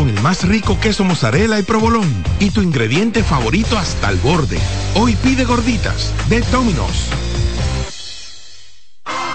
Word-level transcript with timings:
con 0.00 0.08
el 0.08 0.22
más 0.22 0.48
rico 0.48 0.80
queso 0.80 1.04
mozzarella 1.04 1.58
y 1.58 1.62
provolón 1.62 2.08
y 2.38 2.48
tu 2.52 2.62
ingrediente 2.62 3.22
favorito 3.22 3.76
hasta 3.76 4.08
el 4.08 4.16
borde. 4.16 4.58
Hoy 4.94 5.14
pide 5.16 5.44
gorditas 5.44 6.14
de 6.30 6.40
Domino's. 6.40 7.29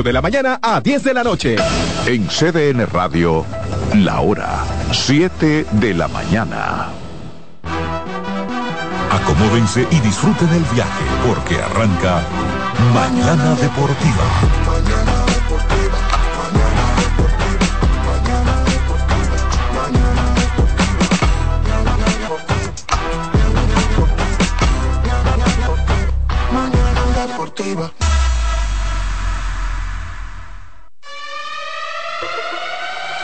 de 0.00 0.12
la 0.14 0.22
mañana 0.22 0.58
a 0.62 0.80
10 0.80 1.04
de 1.04 1.12
la 1.12 1.22
noche. 1.22 1.56
En 2.06 2.26
CDN 2.26 2.86
Radio, 2.86 3.44
la 3.94 4.20
hora 4.20 4.64
7 4.90 5.66
de 5.70 5.94
la 5.94 6.08
mañana. 6.08 6.88
Acomódense 9.10 9.86
y 9.90 10.00
disfruten 10.00 10.48
el 10.48 10.64
viaje 10.74 11.04
porque 11.26 11.56
arranca 11.56 12.22
Mañana 12.94 13.54
Deportiva. 13.56 14.24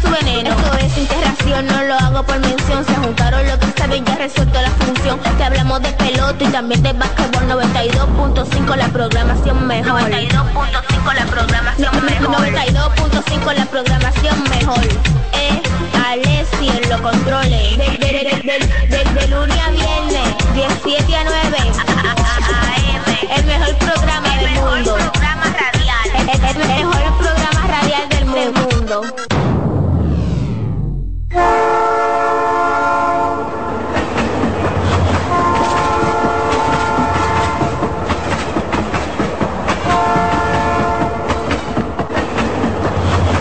su 0.00 0.10
veneno. 0.10 0.50
Esto 0.50 0.76
es 0.78 0.98
interacción, 0.98 1.66
no 1.66 1.82
lo 1.84 1.94
hago 1.94 2.22
por 2.22 2.38
mención. 2.38 2.84
Se 2.84 2.94
juntaron 2.94 3.46
lo 3.46 3.58
que 3.58 3.66
saben, 3.76 4.04
ya 4.04 4.16
resuelto 4.16 4.60
la 4.60 4.70
función. 4.70 5.20
Te 5.36 5.44
hablamos 5.44 5.82
de 5.82 5.90
pelota 5.92 6.44
y 6.44 6.48
también 6.48 6.82
de 6.82 6.92
básquetbol. 6.92 7.48
92.5 7.48 8.76
la 8.76 8.88
programación 8.88 9.66
mejor. 9.66 10.00
92.5 10.02 11.14
la 11.14 11.24
programación 11.26 12.04
mejor. 12.04 12.36
92.5 12.38 13.54
la 13.54 13.66
programación 13.66 14.42
mejor. 14.50 14.84
Eh, 15.32 15.62
Alessi 16.06 16.68
en 16.68 16.88
los 16.88 17.00
controles. 17.00 17.78
De, 17.78 19.28
lunes 19.28 19.58
a 19.58 19.70
viernes, 19.70 20.34
17 20.54 21.16
a 21.16 21.24
9. 21.24 21.56
El 23.36 23.44
mejor 23.46 23.74
programa 23.76 24.38
del 24.38 24.50
mundo. 24.54 24.94
Programa 24.94 25.44
radial. 25.44 26.06
El, 26.48 26.58
mejor 26.58 27.18
programa 27.18 27.66
radial 27.66 28.08
del 28.08 28.24
mundo. 28.52 29.23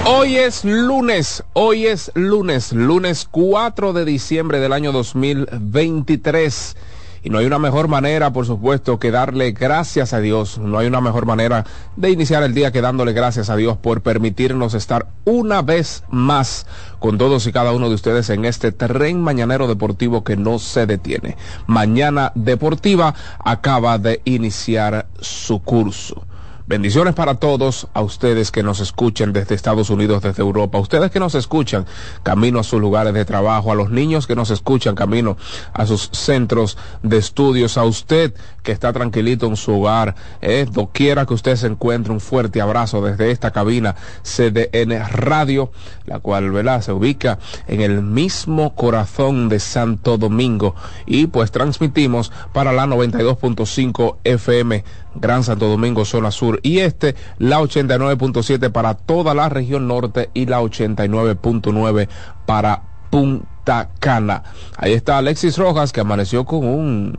Hoy 0.06 0.38
es 0.38 0.66
lunes, 0.66 1.44
hoy 1.54 1.88
es 1.88 2.12
lunes, 2.16 2.72
lunes 2.74 3.28
4 3.30 3.94
de 3.94 4.06
diciembre 4.06 4.60
del 4.60 4.74
año 4.74 4.92
2023. 4.92 6.76
Y 7.24 7.30
no 7.30 7.38
hay 7.38 7.46
una 7.46 7.58
mejor 7.58 7.88
manera, 7.88 8.34
por 8.34 8.46
supuesto, 8.46 9.00
que 9.00 9.10
darle 9.10 9.54
gracias 9.54 10.14
a 10.14 10.20
Dios. 10.20 10.58
No 10.58 10.78
hay 10.78 10.88
una 10.88 11.00
mejor 11.00 11.26
manera 11.26 11.66
de 11.96 12.10
iniciar 12.10 12.44
el 12.44 12.54
día 12.54 12.72
que 12.72 12.82
dándole 12.82 13.14
gracias 13.14 13.50
a 13.50 13.56
Dios 13.56 13.78
por 13.78 14.02
permitirnos 14.02 14.74
estar 14.74 15.08
una 15.24 15.62
vez 15.62 16.04
más 16.10 16.68
con 17.00 17.18
todos 17.18 17.48
y 17.48 17.54
cada 17.54 17.72
uno 17.72 17.88
de 17.88 17.96
ustedes 17.96 18.30
en 18.30 18.44
este 18.44 18.74
tren 18.74 19.22
mañanero 19.22 19.68
deportivo 19.68 20.24
que 20.26 20.36
no 20.36 20.60
se 20.60 20.86
detiene. 20.86 21.38
Mañana 21.66 22.34
Deportiva 22.36 23.16
acaba 23.40 23.98
de 23.98 24.22
iniciar 24.26 25.08
su 25.20 25.62
curso. 25.62 26.26
Bendiciones 26.66 27.14
para 27.14 27.36
todos, 27.36 27.88
a 27.94 28.02
ustedes 28.02 28.50
que 28.50 28.64
nos 28.64 28.80
escuchan 28.80 29.34
desde 29.34 29.54
Estados 29.54 29.90
Unidos, 29.90 30.24
desde 30.24 30.44
Europa, 30.44 30.78
a 30.78 30.82
ustedes 30.82 31.12
que 31.12 31.20
nos 31.20 31.36
escuchan 31.36 31.86
camino 32.24 32.58
a 32.58 32.64
sus 32.64 32.80
lugares 32.80 33.14
de 33.14 33.26
trabajo, 33.26 33.74
a 33.74 33.76
los 33.76 33.92
niños 33.92 34.28
que 34.28 34.36
nos 34.36 34.50
escuchan 34.50 34.96
camino 34.96 35.36
a 35.74 35.86
sus 35.86 36.10
centros 36.14 36.78
de 37.02 37.18
estudios, 37.18 37.78
a 37.78 37.84
usted 37.84 38.34
que 38.64 38.72
está 38.72 38.94
tranquilito 38.94 39.46
en 39.48 39.58
su 39.58 39.74
hogar, 39.74 40.16
eh, 40.42 40.66
doquiera 40.72 41.26
que 41.26 41.34
usted 41.34 41.58
se 41.58 41.68
encuentre, 41.68 42.14
un 42.14 42.22
fuerte 42.22 42.62
abrazo 42.62 43.02
desde 43.02 43.32
esta 43.32 43.52
cabina 43.52 43.98
CDN 44.24 45.06
Radio, 45.10 45.70
la 46.06 46.20
cual 46.20 46.50
¿verdad? 46.52 46.82
se 46.82 46.94
ubica 46.94 47.40
en 47.68 47.82
el 47.82 48.02
mismo 48.02 48.74
corazón 48.74 49.50
de 49.50 49.60
Santo 49.60 50.18
Domingo 50.18 50.76
y 51.06 51.28
pues 51.28 51.52
transmitimos 51.52 52.32
para 52.54 52.72
la 52.72 52.86
92.5 52.86 54.16
FM 54.24 54.86
Gran 55.16 55.44
Santo 55.44 55.68
Domingo, 55.68 56.06
zona 56.06 56.32
sur 56.32 56.60
y 56.64 56.80
este, 56.80 57.16
la 57.38 57.60
89.7 57.60 58.72
para 58.72 58.96
toda 58.96 59.34
la 59.34 59.50
región 59.50 59.88
norte 59.88 60.30
y 60.34 60.46
la 60.46 60.62
89.9 60.62 62.08
para 62.46 62.84
Punta 63.10 63.90
Cana. 64.00 64.44
Ahí 64.76 64.94
está 64.94 65.18
Alexis 65.18 65.58
Rojas 65.58 65.92
que 65.92 66.02
amaneció 66.02 66.46
con 66.46 66.66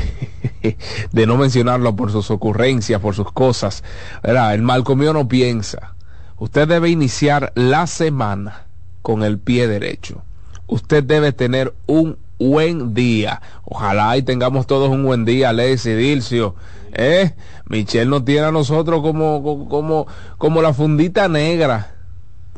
de, 1.14 1.26
no 1.26 1.38
mencionarlo 1.38 1.96
por 1.96 2.12
sus 2.12 2.30
ocurrencias, 2.30 3.00
por 3.00 3.16
sus 3.16 3.32
cosas. 3.32 3.86
¿verdad? 4.22 4.54
El 4.54 4.62
malcomío 4.62 5.14
no 5.14 5.30
piensa. 5.30 5.96
Usted 6.38 6.68
debe 6.68 6.90
iniciar 6.90 7.54
la 7.56 7.88
semana 7.88 8.66
con 9.02 9.24
el 9.24 9.40
pie 9.40 9.70
derecho. 9.70 10.22
Usted 10.68 11.02
debe 11.02 11.32
tener 11.32 11.74
un 11.86 12.18
buen 12.50 12.94
día. 12.94 13.42
Ojalá 13.64 14.18
y 14.18 14.22
tengamos 14.22 14.68
todos 14.68 14.90
un 14.90 15.04
buen 15.04 15.26
día, 15.26 15.54
y 15.54 15.94
Dilcio. 15.94 16.56
¿Eh? 16.94 17.34
Michelle 17.68 18.06
nos 18.06 18.24
tiene 18.24 18.48
a 18.48 18.52
nosotros 18.52 19.02
como, 19.02 19.68
como, 19.68 20.08
como 20.38 20.62
la 20.62 20.74
fundita 20.74 21.28
negra 21.28 21.94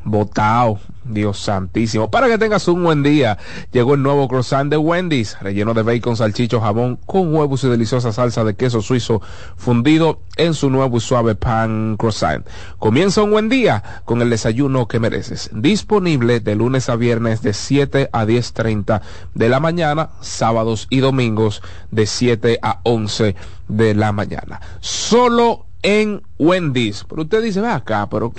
botao. 0.05 0.79
Dios 1.05 1.39
santísimo. 1.39 2.09
Para 2.09 2.27
que 2.27 2.37
tengas 2.37 2.67
un 2.67 2.83
buen 2.83 3.03
día. 3.03 3.37
Llegó 3.71 3.93
el 3.93 4.01
nuevo 4.01 4.27
croissant 4.27 4.69
de 4.69 4.77
Wendy's, 4.77 5.37
relleno 5.39 5.73
de 5.73 5.83
bacon, 5.83 6.17
salchicho, 6.17 6.59
jamón, 6.59 6.97
con 7.05 7.33
huevos 7.33 7.63
y 7.63 7.69
deliciosa 7.69 8.11
salsa 8.11 8.43
de 8.43 8.55
queso 8.55 8.81
suizo 8.81 9.21
fundido 9.55 10.21
en 10.37 10.53
su 10.53 10.69
nuevo 10.69 10.97
y 10.97 11.01
suave 11.01 11.35
pan 11.35 11.95
croissant. 11.97 12.45
Comienza 12.79 13.21
un 13.21 13.31
buen 13.31 13.49
día 13.49 14.01
con 14.05 14.21
el 14.21 14.29
desayuno 14.29 14.87
que 14.87 14.99
mereces. 14.99 15.49
Disponible 15.53 16.39
de 16.39 16.55
lunes 16.55 16.89
a 16.89 16.95
viernes 16.95 17.41
de 17.41 17.53
7 17.53 18.09
a 18.11 18.25
10.30 18.25 19.01
de 19.33 19.49
la 19.49 19.59
mañana, 19.59 20.09
sábados 20.21 20.87
y 20.89 20.99
domingos 20.99 21.61
de 21.91 22.07
7 22.07 22.59
a 22.61 22.79
11 22.83 23.35
de 23.67 23.93
la 23.93 24.11
mañana. 24.11 24.59
Solo 24.79 25.65
en 25.83 26.23
Wendy's. 26.39 27.05
Pero 27.07 27.21
usted 27.23 27.43
dice, 27.43 27.61
ve 27.61 27.69
acá, 27.69 28.07
pero 28.09 28.33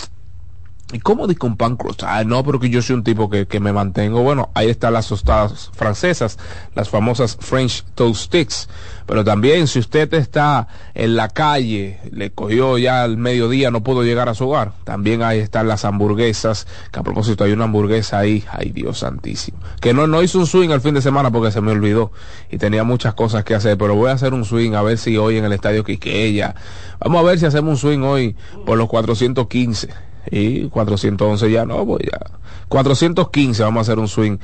¿Y 0.92 1.00
cómo 1.00 1.26
dice 1.26 1.44
un 1.44 1.56
pan 1.56 1.76
crust? 1.76 2.04
Ah, 2.04 2.22
no, 2.22 2.44
porque 2.44 2.70
yo 2.70 2.80
soy 2.80 2.94
un 2.94 3.02
tipo 3.02 3.28
que, 3.28 3.46
que 3.46 3.58
me 3.58 3.72
mantengo. 3.72 4.22
Bueno, 4.22 4.50
ahí 4.54 4.68
están 4.68 4.92
las 4.92 5.08
tostadas 5.08 5.72
francesas, 5.74 6.38
las 6.76 6.88
famosas 6.88 7.36
French 7.40 7.84
Toast 7.96 8.26
Sticks. 8.26 8.68
Pero 9.04 9.24
también 9.24 9.66
si 9.66 9.80
usted 9.80 10.14
está 10.14 10.68
en 10.94 11.16
la 11.16 11.28
calle, 11.28 11.98
le 12.12 12.30
cogió 12.30 12.78
ya 12.78 13.02
al 13.02 13.16
mediodía, 13.16 13.72
no 13.72 13.82
pudo 13.82 14.04
llegar 14.04 14.28
a 14.28 14.34
su 14.34 14.48
hogar. 14.48 14.74
También 14.84 15.24
ahí 15.24 15.40
están 15.40 15.66
las 15.66 15.84
hamburguesas, 15.84 16.68
que 16.92 17.00
a 17.00 17.02
propósito 17.02 17.42
hay 17.42 17.50
una 17.50 17.64
hamburguesa 17.64 18.20
ahí, 18.20 18.44
ay 18.48 18.70
Dios 18.70 19.00
santísimo. 19.00 19.58
Que 19.80 19.92
no, 19.92 20.06
no 20.06 20.22
hizo 20.22 20.38
un 20.38 20.46
swing 20.46 20.70
el 20.70 20.80
fin 20.80 20.94
de 20.94 21.02
semana 21.02 21.32
porque 21.32 21.50
se 21.50 21.60
me 21.60 21.72
olvidó 21.72 22.12
y 22.48 22.58
tenía 22.58 22.84
muchas 22.84 23.14
cosas 23.14 23.42
que 23.42 23.56
hacer, 23.56 23.76
pero 23.76 23.96
voy 23.96 24.10
a 24.10 24.12
hacer 24.12 24.34
un 24.34 24.44
swing 24.44 24.74
a 24.74 24.82
ver 24.82 24.98
si 24.98 25.16
hoy 25.16 25.36
en 25.36 25.46
el 25.46 25.52
estadio 25.52 25.82
Quiqueya. 25.82 26.54
Vamos 27.00 27.20
a 27.20 27.24
ver 27.24 27.40
si 27.40 27.46
hacemos 27.46 27.72
un 27.72 27.76
swing 27.76 28.02
hoy 28.02 28.36
por 28.64 28.78
los 28.78 28.88
415 28.88 30.05
y 30.30 30.68
411 30.68 31.50
ya 31.50 31.64
no, 31.64 31.84
voy 31.84 32.08
a 32.12 32.36
415 32.68 33.62
vamos 33.62 33.80
a 33.80 33.82
hacer 33.82 33.98
un 33.98 34.08
swing 34.08 34.38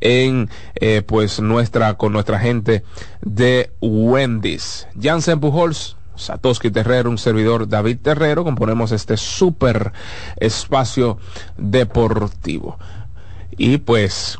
en 0.00 0.48
eh, 0.74 1.02
pues 1.02 1.40
nuestra 1.40 1.94
con 1.94 2.12
nuestra 2.12 2.38
gente 2.38 2.84
de 3.22 3.70
Wendy's. 3.80 4.88
Jansen 5.00 5.40
Pujols, 5.40 5.96
Satoshi 6.16 6.70
Terrero, 6.70 7.10
un 7.10 7.18
servidor 7.18 7.68
David 7.68 7.98
Terrero, 8.02 8.44
componemos 8.44 8.92
este 8.92 9.16
super 9.16 9.92
espacio 10.36 11.18
deportivo. 11.56 12.78
Y 13.56 13.78
pues 13.78 14.38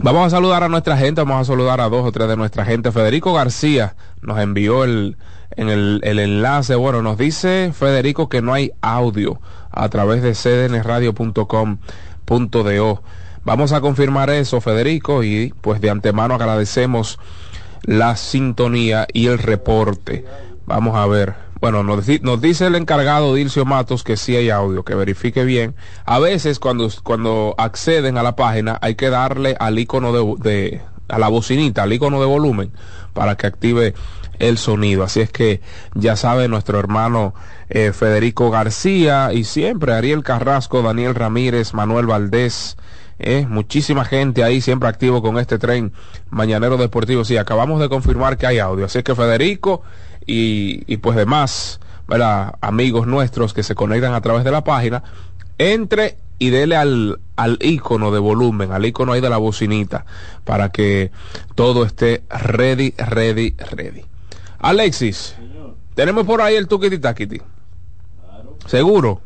vamos 0.00 0.26
a 0.26 0.30
saludar 0.30 0.62
a 0.62 0.68
nuestra 0.68 0.96
gente, 0.96 1.20
vamos 1.20 1.42
a 1.42 1.44
saludar 1.44 1.80
a 1.80 1.88
dos 1.88 2.06
o 2.06 2.12
tres 2.12 2.28
de 2.28 2.36
nuestra 2.36 2.64
gente. 2.64 2.92
Federico 2.92 3.32
García 3.34 3.94
nos 4.20 4.38
envió 4.38 4.84
el 4.84 5.16
en 5.54 5.68
el, 5.68 6.00
el 6.02 6.18
enlace, 6.18 6.74
bueno, 6.76 7.02
nos 7.02 7.18
dice 7.18 7.72
Federico 7.74 8.30
que 8.30 8.40
no 8.40 8.54
hay 8.54 8.72
audio 8.80 9.38
a 9.72 9.88
través 9.88 10.22
de 10.22 10.34
cdnradio.com.do. 10.34 13.02
Vamos 13.44 13.72
a 13.72 13.80
confirmar 13.80 14.30
eso, 14.30 14.60
Federico, 14.60 15.24
y 15.24 15.52
pues 15.60 15.80
de 15.80 15.90
antemano 15.90 16.34
agradecemos 16.34 17.18
la 17.82 18.16
sintonía 18.16 19.06
y 19.12 19.26
el 19.26 19.38
reporte. 19.38 20.24
Vamos 20.66 20.96
a 20.96 21.06
ver. 21.06 21.34
Bueno, 21.60 21.82
nos, 21.82 22.06
nos 22.22 22.40
dice 22.40 22.66
el 22.66 22.74
encargado 22.74 23.34
Dilcio 23.34 23.64
Matos 23.64 24.04
que 24.04 24.16
sí 24.16 24.36
hay 24.36 24.50
audio, 24.50 24.84
que 24.84 24.94
verifique 24.94 25.44
bien. 25.44 25.74
A 26.04 26.18
veces 26.18 26.58
cuando, 26.58 26.88
cuando 27.02 27.54
acceden 27.58 28.18
a 28.18 28.22
la 28.22 28.36
página 28.36 28.78
hay 28.80 28.96
que 28.96 29.10
darle 29.10 29.56
al 29.58 29.78
icono 29.78 30.12
de, 30.12 30.50
de 30.50 30.80
a 31.08 31.18
la 31.18 31.28
bocinita, 31.28 31.84
al 31.84 31.92
icono 31.92 32.20
de 32.20 32.26
volumen, 32.26 32.72
para 33.12 33.36
que 33.36 33.46
active 33.46 33.94
el 34.42 34.58
sonido. 34.58 35.04
Así 35.04 35.20
es 35.20 35.30
que 35.30 35.60
ya 35.94 36.16
sabe 36.16 36.48
nuestro 36.48 36.78
hermano 36.78 37.32
eh, 37.70 37.92
Federico 37.92 38.50
García 38.50 39.32
y 39.32 39.44
siempre 39.44 39.94
Ariel 39.94 40.24
Carrasco, 40.24 40.82
Daniel 40.82 41.14
Ramírez, 41.14 41.72
Manuel 41.74 42.06
Valdés. 42.06 42.76
Eh, 43.20 43.46
muchísima 43.48 44.04
gente 44.04 44.42
ahí 44.42 44.60
siempre 44.60 44.88
activo 44.88 45.22
con 45.22 45.38
este 45.38 45.58
tren 45.58 45.92
Mañanero 46.28 46.76
Deportivo. 46.76 47.24
Sí, 47.24 47.36
acabamos 47.36 47.80
de 47.80 47.88
confirmar 47.88 48.36
que 48.36 48.48
hay 48.48 48.58
audio. 48.58 48.86
Así 48.86 48.98
es 48.98 49.04
que 49.04 49.14
Federico 49.14 49.82
y, 50.26 50.96
pues 50.96 51.16
demás, 51.16 51.78
¿verdad? 52.08 52.54
amigos 52.60 53.06
nuestros 53.06 53.54
que 53.54 53.62
se 53.62 53.76
conectan 53.76 54.12
a 54.12 54.20
través 54.22 54.42
de 54.42 54.50
la 54.50 54.64
página, 54.64 55.04
entre 55.58 56.16
y 56.40 56.50
dele 56.50 56.74
al, 56.74 57.20
al 57.36 57.58
icono 57.60 58.10
de 58.10 58.18
volumen, 58.18 58.72
al 58.72 58.84
icono 58.84 59.12
ahí 59.12 59.20
de 59.20 59.30
la 59.30 59.36
bocinita, 59.36 60.04
para 60.44 60.70
que 60.70 61.12
todo 61.54 61.84
esté 61.84 62.24
ready, 62.28 62.94
ready, 62.98 63.54
ready. 63.70 64.11
Alexis, 64.62 65.34
tenemos 65.96 66.24
por 66.24 66.40
ahí 66.40 66.54
el 66.54 66.68
tuquiti 66.68 66.98
taquiti. 66.98 67.42
¿Seguro? 68.66 69.20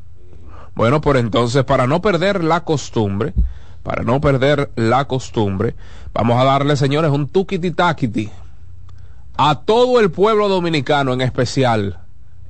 Bueno, 0.75 1.03
por 1.03 1.19
entonces, 1.19 1.63
para 1.65 1.87
no 1.87 2.01
perder 2.01 2.43
la 2.43 2.65
costumbre, 2.65 3.35
para 3.83 4.03
no 4.03 4.19
perder 4.19 4.71
la 4.77 5.07
costumbre, 5.07 5.75
vamos 6.15 6.41
a 6.41 6.45
darle, 6.45 6.75
señores, 6.77 7.11
un 7.11 7.29
tuquiti 7.29 7.71
taquiti 7.71 8.31
a 9.37 9.61
todo 9.61 10.01
el 10.01 10.11
pueblo 10.11 10.49
dominicano, 10.49 11.13
en 11.13 11.21
especial, 11.21 12.01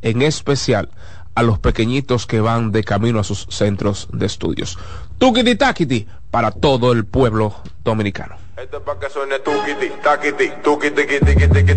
en 0.03 0.23
especial, 0.23 0.89
a 1.35 1.43
los 1.43 1.59
pequeñitos 1.59 2.25
que 2.27 2.41
van 2.41 2.71
de 2.71 2.85
camino 2.85 3.19
a 3.19 3.25
sus 3.25 3.49
centros 3.51 4.09
de 4.13 4.27
estudios. 4.27 4.79
Tuquiti 5.19 5.57
taquiti 5.57 6.07
para 6.31 6.53
todo 6.53 6.93
el 6.93 7.05
pueblo 7.05 7.53
dominicano. 7.83 8.46
Esto 8.57 8.79
es 8.79 8.83
para 8.85 8.99
que 8.99 9.11
suene 9.11 9.39
tiqui, 9.41 9.75
tiqui, 9.75 9.91
tuquiti, 10.63 11.05
taquiti, 11.05 11.77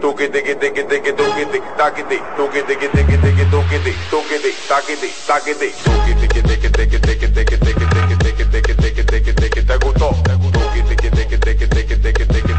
tuquiti, 0.00 0.40
tiqui, 0.54 0.84
tiqui, 0.84 1.12
tuquiti, 1.12 1.60
taquiti, 1.76 2.18
tuquiti, 2.34 2.76
tiqui, 2.76 3.18
tiqui, 3.18 3.44
tuquiti, 3.44 3.94
tuquiti, 4.08 4.54
taquiti, 4.66 5.12
taquiti, 5.26 5.74
tuquiti, 5.84 6.28
tiqui, 6.28 6.42
tiqui, 6.42 6.70
tiqui, 6.70 7.00
tiqui, 7.00 7.28
tiqui, 7.28 7.58
tiqui, 7.60 7.76
tiqui, 7.76 8.16
tiqui, 8.16 8.44
tiqui, 8.48 8.74
tiqui, 8.80 9.04
tiqui, 9.04 9.32
tiqui, 9.34 9.62
te 9.62 9.76
gustó, 9.84 10.08
tiqui, 10.24 10.82
tiqui, 10.88 11.10
tiqui, 11.10 11.38
tiqui, 11.38 11.68
tiqui, 11.68 12.24
tiqui, 12.24 12.54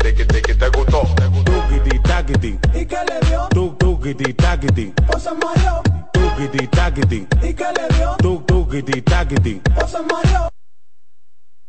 tiqui, 0.00 0.24
tiqui, 0.24 0.54
te 0.54 0.68
gustó, 0.70 1.04
tuquiti, 1.44 1.98
taquiti, 2.00 2.58
¿y 2.72 2.86
qué 2.86 3.00
le 3.04 3.20
dio? 3.28 3.46
Tuc, 3.50 3.76
tuquiti, 3.76 4.32
taquiti, 4.32 4.94
o 5.14 5.18
se 5.18 5.30
mareó, 5.34 5.82
tuquiti, 6.14 6.66
taquiti, 6.68 7.28
¿y 7.42 7.52
qué 7.52 7.66
le 7.76 7.94
dio? 7.94 8.16
Tuc, 8.16 8.46
tuquiti, 8.46 9.02
taquiti, 9.02 9.60
o 9.76 9.86
se 9.86 10.00
mareó. 10.00 10.48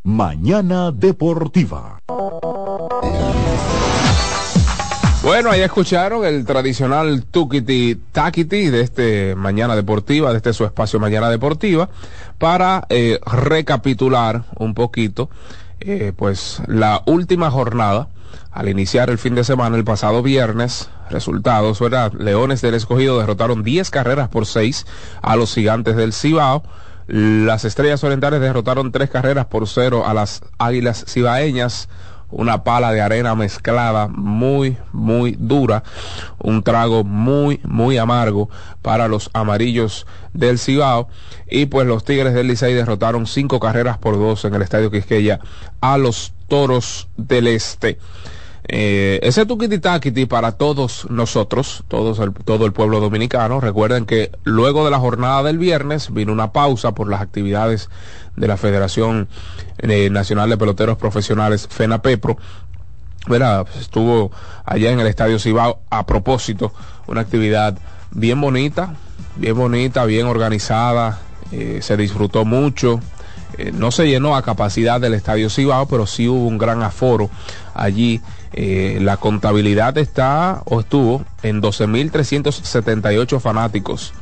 Mañana 0.06 0.92
Deportiva. 0.92 2.00
Bueno, 5.24 5.50
ahí 5.50 5.62
escucharon 5.62 6.24
el 6.24 6.46
tradicional 6.46 7.24
tukiti 7.24 8.00
takiti 8.12 8.70
de 8.70 8.82
este 8.82 9.34
Mañana 9.34 9.76
Deportiva, 9.76 10.30
de 10.30 10.38
este 10.38 10.54
su 10.54 10.64
espacio 10.64 11.00
Mañana 11.00 11.32
Deportiva, 11.32 11.90
para 12.38 12.86
eh, 12.90 13.20
recapitular 13.26 14.44
un 14.60 14.76
poquito, 14.76 15.32
eh, 15.80 16.14
pues 16.16 16.62
la 16.68 17.02
última 17.08 17.50
jornada 17.50 18.10
al 18.52 18.70
iniciar 18.70 19.10
el 19.10 19.18
fin 19.18 19.34
de 19.34 19.44
semana, 19.44 19.76
el 19.76 19.84
pasado 19.84 20.22
viernes, 20.22 20.88
resultados, 21.10 21.80
¿verdad? 21.80 22.14
Leones 22.14 22.62
del 22.62 22.76
Escogido 22.76 23.18
derrotaron 23.20 23.64
10 23.64 23.90
carreras 23.90 24.30
por 24.30 24.46
6 24.46 24.86
a 25.24 25.36
los 25.36 25.56
gigantes 25.56 25.96
del 25.96 26.14
Cibao. 26.14 26.62
Las 27.08 27.66
Estrellas 27.66 28.04
Orientales 28.04 28.42
derrotaron 28.42 28.92
tres 28.92 29.10
carreras 29.10 29.46
por 29.46 29.68
cero 29.68 30.08
a 30.08 30.14
las 30.14 30.42
Águilas 30.58 31.06
Cibaeñas. 31.08 31.88
una 32.32 32.64
pala 32.64 32.92
de 32.92 33.02
arena 33.02 33.36
mezclada 33.36 34.08
muy, 34.08 34.78
muy 34.92 35.38
dura, 35.40 35.84
un 36.40 36.64
trago 36.64 37.04
muy, 37.04 37.62
muy 37.64 37.98
amargo 37.98 38.50
para 38.82 39.08
los 39.08 39.30
amarillos 39.34 40.08
del 40.34 40.58
Cibao. 40.58 41.08
Y 41.50 41.68
pues 41.68 41.88
los 41.88 42.04
Tigres 42.04 42.34
del 42.34 42.48
Licey 42.48 42.74
derrotaron 42.74 43.28
cinco 43.28 43.60
carreras 43.60 44.00
por 44.00 44.18
dos 44.18 44.44
en 44.44 44.56
el 44.56 44.64
Estadio 44.64 44.90
Quisqueya 44.92 45.40
a 45.82 45.98
los 45.98 46.34
Toros 46.48 47.08
del 47.16 47.48
Este. 47.48 48.00
Eh, 48.68 49.20
ese 49.22 49.46
tuquititáquiti 49.46 50.26
para 50.26 50.54
todos 50.54 51.08
nosotros, 51.12 51.84
todos 51.88 52.18
el, 52.20 52.34
todo 52.34 52.66
el 52.66 52.74
pueblo 52.74 53.00
dominicano. 53.00 53.62
Recuerden 53.62 54.06
que 54.06 54.32
luego 54.44 54.86
de 54.86 54.92
la 54.92 55.00
jornada 55.00 55.44
del 55.44 55.58
viernes 55.58 56.12
vino 56.12 56.34
una 56.34 56.52
pausa 56.52 56.94
por 56.94 57.08
las 57.08 57.22
actividades 57.22 57.90
de 58.36 58.48
la 58.48 58.58
Federación 58.58 59.28
eh, 59.78 60.10
Nacional 60.10 60.50
de 60.50 60.58
Peloteros 60.58 60.98
Profesionales, 60.98 61.68
FENAPEPRO. 61.70 62.38
Verá, 63.28 63.66
estuvo 63.80 64.32
allá 64.66 64.92
en 64.92 65.00
el 65.00 65.08
Estadio 65.08 65.40
Cibao 65.40 65.80
a 65.90 66.06
propósito, 66.06 66.74
una 67.08 67.22
actividad 67.22 67.78
bien 68.12 68.40
bonita, 68.40 68.96
bien 69.36 69.58
bonita, 69.58 70.06
bien 70.06 70.28
organizada, 70.28 71.20
eh, 71.52 71.80
se 71.82 71.98
disfrutó 71.98 72.46
mucho. 72.46 73.00
Eh, 73.58 73.72
no 73.74 73.92
se 73.92 74.08
llenó 74.08 74.36
a 74.36 74.42
capacidad 74.42 75.00
del 75.00 75.14
Estadio 75.14 75.50
Cibao, 75.50 75.88
pero 75.88 76.06
sí 76.06 76.28
hubo 76.28 76.48
un 76.48 76.58
gran 76.58 76.84
aforo 76.84 77.30
allí. 77.74 78.22
Eh, 78.54 79.00
la 79.02 79.18
contabilidad 79.18 79.98
está 79.98 80.62
o 80.66 80.80
estuvo 80.80 81.26
en 81.44 81.62
12.378 81.62 83.40
fanáticos. 83.40 84.14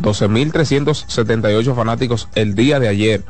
12.378 0.00 1.74
fanáticos 1.74 2.28
el 2.34 2.54
día 2.54 2.78
de 2.78 2.88
ayer 2.88 3.24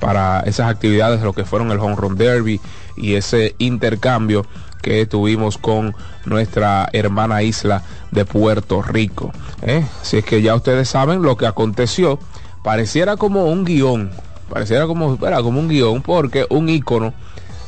para 0.00 0.40
esas 0.40 0.70
actividades, 0.70 1.22
lo 1.22 1.32
que 1.32 1.44
fueron 1.44 1.70
el 1.70 1.78
Home 1.78 1.96
Run 1.96 2.16
Derby 2.16 2.60
y 2.96 3.14
ese 3.14 3.54
intercambio 3.58 4.46
que 4.82 5.06
tuvimos 5.06 5.58
con 5.58 5.94
nuestra 6.24 6.88
hermana 6.92 7.42
isla 7.42 7.82
de 8.10 8.24
Puerto 8.24 8.82
Rico. 8.82 9.32
¿eh? 9.62 9.84
Así 10.00 10.18
es 10.18 10.24
que 10.24 10.42
ya 10.42 10.54
ustedes 10.54 10.88
saben 10.88 11.22
lo 11.22 11.36
que 11.36 11.46
aconteció. 11.46 12.18
Pareciera 12.62 13.16
como 13.16 13.46
un 13.46 13.64
guion, 13.64 14.10
pareciera 14.48 14.86
como, 14.86 15.18
era 15.26 15.42
como 15.42 15.60
un 15.60 15.68
guion, 15.68 16.02
porque 16.02 16.46
un 16.50 16.68
ícono 16.68 17.14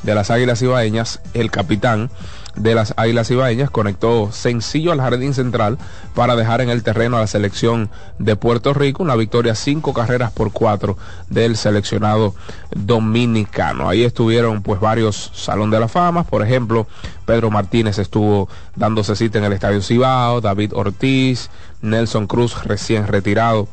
de 0.03 0.15
las 0.15 0.31
Águilas 0.31 0.63
Ibaeñas, 0.63 1.21
el 1.35 1.51
capitán 1.51 2.11
de 2.57 2.75
las 2.75 2.93
Águilas 2.97 3.31
Ibaeñas, 3.31 3.71
conectó 3.71 4.31
sencillo 4.31 4.93
al 4.93 5.01
jardín 5.01 5.33
central 5.33 5.79
para 6.15 6.37
dejar 6.37 6.61
en 6.61 6.69
el 6.69 6.83
terreno 6.83 7.17
a 7.17 7.21
la 7.21 7.27
selección 7.27 7.91
de 8.19 8.37
Puerto 8.37 8.75
Rico 8.75 9.03
una 9.03 9.17
victoria 9.17 9.55
cinco 9.55 9.95
carreras 9.95 10.33
por 10.33 10.53
cuatro 10.53 10.99
del 11.31 11.57
seleccionado 11.57 12.35
dominicano. 12.71 13.89
Ahí 13.89 14.05
estuvieron 14.05 14.63
pues 14.63 14.81
varios 14.81 15.31
Salón 15.35 15.71
de 15.71 15.81
la 15.81 15.89
Fama, 15.89 16.25
por 16.25 16.43
ejemplo, 16.43 16.87
Pedro 17.25 17.51
Martínez 17.51 17.99
estuvo 17.99 18.49
dándose 18.77 19.17
cita 19.17 19.39
en 19.39 19.45
el 19.45 19.53
Estadio 19.53 19.81
Cibao, 19.81 20.41
David 20.41 20.73
Ortiz, 20.75 21.51
Nelson 21.81 22.27
Cruz 22.27 22.65
recién 22.65 23.07
retirado 23.07 23.69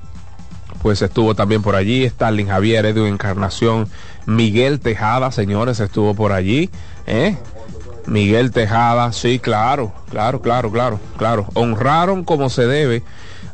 pues 0.82 1.02
estuvo 1.02 1.36
también 1.36 1.62
por 1.62 1.76
allí, 1.76 2.06
Stalin 2.06 2.48
Javier, 2.48 2.86
Edwin 2.86 3.14
Encarnación, 3.14 3.88
Miguel 4.30 4.80
Tejada, 4.80 5.32
señores, 5.32 5.80
estuvo 5.80 6.14
por 6.14 6.34
allí, 6.34 6.70
¿eh? 7.08 7.36
Miguel 8.06 8.52
Tejada, 8.52 9.12
sí, 9.12 9.40
claro, 9.40 9.92
claro, 10.12 10.40
claro, 10.40 10.72
claro, 10.72 11.00
claro. 11.18 11.48
Honraron 11.56 12.24
como 12.24 12.52
se 12.52 12.68
debe 12.68 13.02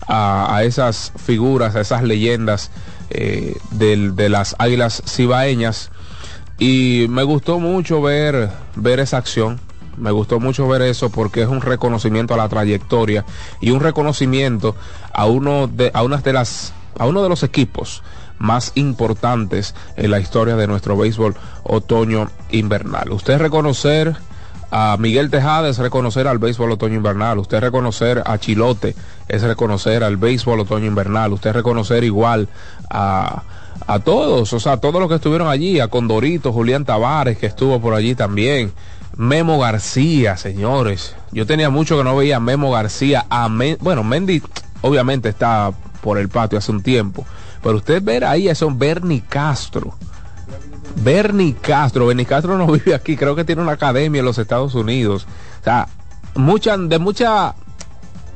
a, 0.06 0.62
esas 0.64 1.14
figuras, 1.16 1.78
a 1.78 1.82
esas 1.82 2.04
leyendas 2.04 2.72
eh, 3.10 3.56
de 3.72 4.28
las 4.30 4.58
águilas 4.60 5.02
cibaeñas. 5.08 5.92
Y 6.60 7.06
me 7.10 7.24
gustó 7.24 7.60
mucho 7.60 8.02
ver, 8.02 8.50
ver 8.76 9.00
esa 9.00 9.16
acción. 9.16 9.62
Me 9.96 10.12
gustó 10.12 10.42
mucho 10.42 10.68
ver 10.68 10.82
eso 10.82 11.10
porque 11.10 11.42
es 11.42 11.48
un 11.48 11.62
reconocimiento 11.62 12.34
a 12.34 12.38
la 12.38 12.50
trayectoria 12.50 13.24
y 13.62 13.72
un 13.72 13.80
reconocimiento 13.80 14.76
a 15.14 15.26
uno 15.26 15.68
de, 15.68 15.92
a 15.94 16.04
unas 16.04 16.22
de 16.26 16.34
las, 16.34 16.74
a 17.00 17.06
uno 17.06 17.24
de 17.24 17.30
los 17.30 17.44
equipos 17.44 18.04
más 18.38 18.72
importantes 18.76 19.76
en 19.96 20.12
la 20.12 20.20
historia 20.20 20.56
de 20.56 20.68
nuestro 20.68 20.98
béisbol 20.98 21.36
otoño 21.64 22.30
invernal. 22.52 23.12
Usted 23.12 23.38
reconocer 23.38 24.16
a 24.72 24.98
Miguel 25.00 25.30
Tejada 25.30 25.70
es 25.70 25.78
reconocer 25.78 26.28
al 26.28 26.40
béisbol 26.40 26.72
otoño 26.72 26.96
invernal. 26.96 27.40
Usted 27.40 27.60
reconocer 27.60 28.24
a 28.26 28.38
Chilote 28.38 28.96
es 29.28 29.42
reconocer 29.42 30.04
al 30.04 30.18
béisbol 30.18 30.60
otoño 30.60 30.86
invernal. 30.86 31.34
Usted 31.34 31.54
reconocer 31.54 32.04
igual 32.04 32.50
a, 32.90 33.44
a 33.88 34.00
todos, 34.00 34.52
o 34.54 34.60
sea, 34.60 34.78
todos 34.78 35.00
los 35.00 35.08
que 35.08 35.16
estuvieron 35.16 35.48
allí, 35.48 35.80
a 35.80 35.88
Condorito, 35.88 36.52
Julián 36.52 36.86
Tavares, 36.86 37.38
que 37.38 37.46
estuvo 37.46 37.80
por 37.80 37.94
allí 37.94 38.16
también. 38.16 38.74
Memo 39.18 39.60
García, 39.60 40.36
señores. 40.36 41.16
Yo 41.32 41.46
tenía 41.46 41.70
mucho 41.70 41.98
que 41.98 42.04
no 42.04 42.16
veía 42.16 42.38
a 42.38 42.42
Memo 42.42 42.72
García. 42.72 43.26
A 43.30 43.48
bueno, 43.80 44.04
Mendy 44.04 44.42
obviamente 44.82 45.30
está 45.30 45.72
por 46.02 46.18
el 46.18 46.28
patio 46.30 46.58
hace 46.58 46.72
un 46.72 46.84
tiempo. 46.84 47.26
Pero 47.66 47.78
usted 47.78 48.04
ver 48.04 48.24
ahí 48.24 48.48
a 48.48 48.52
eso 48.52 48.70
Bernie 48.70 49.24
Castro. 49.28 49.96
Bernie 50.98 51.56
Castro, 51.60 52.06
Bernie 52.06 52.28
Castro 52.28 52.60
no 52.60 52.68
vive 52.72 52.94
aquí, 52.94 53.18
creo 53.18 53.36
que 53.36 53.44
tiene 53.44 53.64
una 53.64 53.72
academia 53.72 54.20
en 54.20 54.26
los 54.26 54.38
Estados 54.38 54.76
Unidos. 54.76 55.26
O 55.62 55.64
sea, 55.64 55.88
mucha, 56.36 56.78
de 56.78 57.00
mucha 57.00 57.56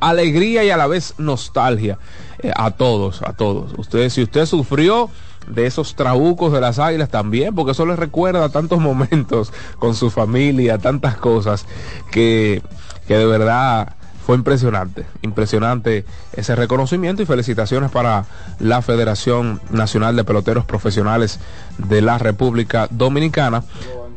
alegría 0.00 0.64
y 0.64 0.70
a 0.70 0.76
la 0.76 0.88
vez 0.88 1.14
nostalgia 1.18 1.96
eh, 2.42 2.50
a 2.56 2.72
todos, 2.72 3.22
a 3.22 3.32
todos. 3.34 3.72
Usted, 3.78 4.08
si 4.08 4.24
usted 4.24 4.46
sufrió 4.46 5.10
de 5.46 5.64
esos 5.64 5.94
trabucos 5.94 6.52
de 6.52 6.60
las 6.60 6.80
águilas 6.80 7.08
también, 7.08 7.54
porque 7.54 7.70
eso 7.70 7.86
les 7.86 8.00
recuerda 8.00 8.48
tantos 8.48 8.80
momentos 8.80 9.52
con 9.78 9.94
su 9.94 10.10
familia, 10.10 10.78
tantas 10.78 11.16
cosas 11.16 11.66
que, 12.10 12.62
que 13.06 13.16
de 13.16 13.26
verdad 13.26 13.94
fue 14.24 14.36
impresionante, 14.36 15.06
impresionante 15.22 16.04
ese 16.32 16.54
reconocimiento 16.54 17.22
y 17.22 17.26
felicitaciones 17.26 17.90
para 17.90 18.26
la 18.58 18.82
Federación 18.82 19.60
Nacional 19.70 20.16
de 20.16 20.24
Peloteros 20.24 20.64
Profesionales 20.64 21.40
de 21.78 22.02
la 22.02 22.18
República 22.18 22.88
Dominicana 22.90 23.62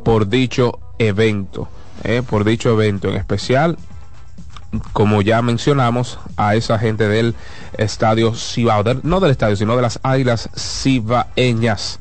por 0.03 0.27
dicho 0.27 0.79
evento, 0.99 1.67
eh, 2.03 2.21
por 2.27 2.43
dicho 2.43 2.71
evento 2.71 3.09
en 3.09 3.15
especial 3.15 3.77
como 4.91 5.21
ya 5.21 5.41
mencionamos, 5.41 6.19
a 6.37 6.55
esa 6.55 6.79
gente 6.79 7.07
del 7.07 7.35
estadio 7.77 8.33
Cibao, 8.33 8.83
no 9.03 9.19
del 9.19 9.31
estadio, 9.31 9.55
sino 9.55 9.75
de 9.75 9.81
las 9.81 9.99
águilas 10.03 10.49
cibaeñas. 10.57 11.99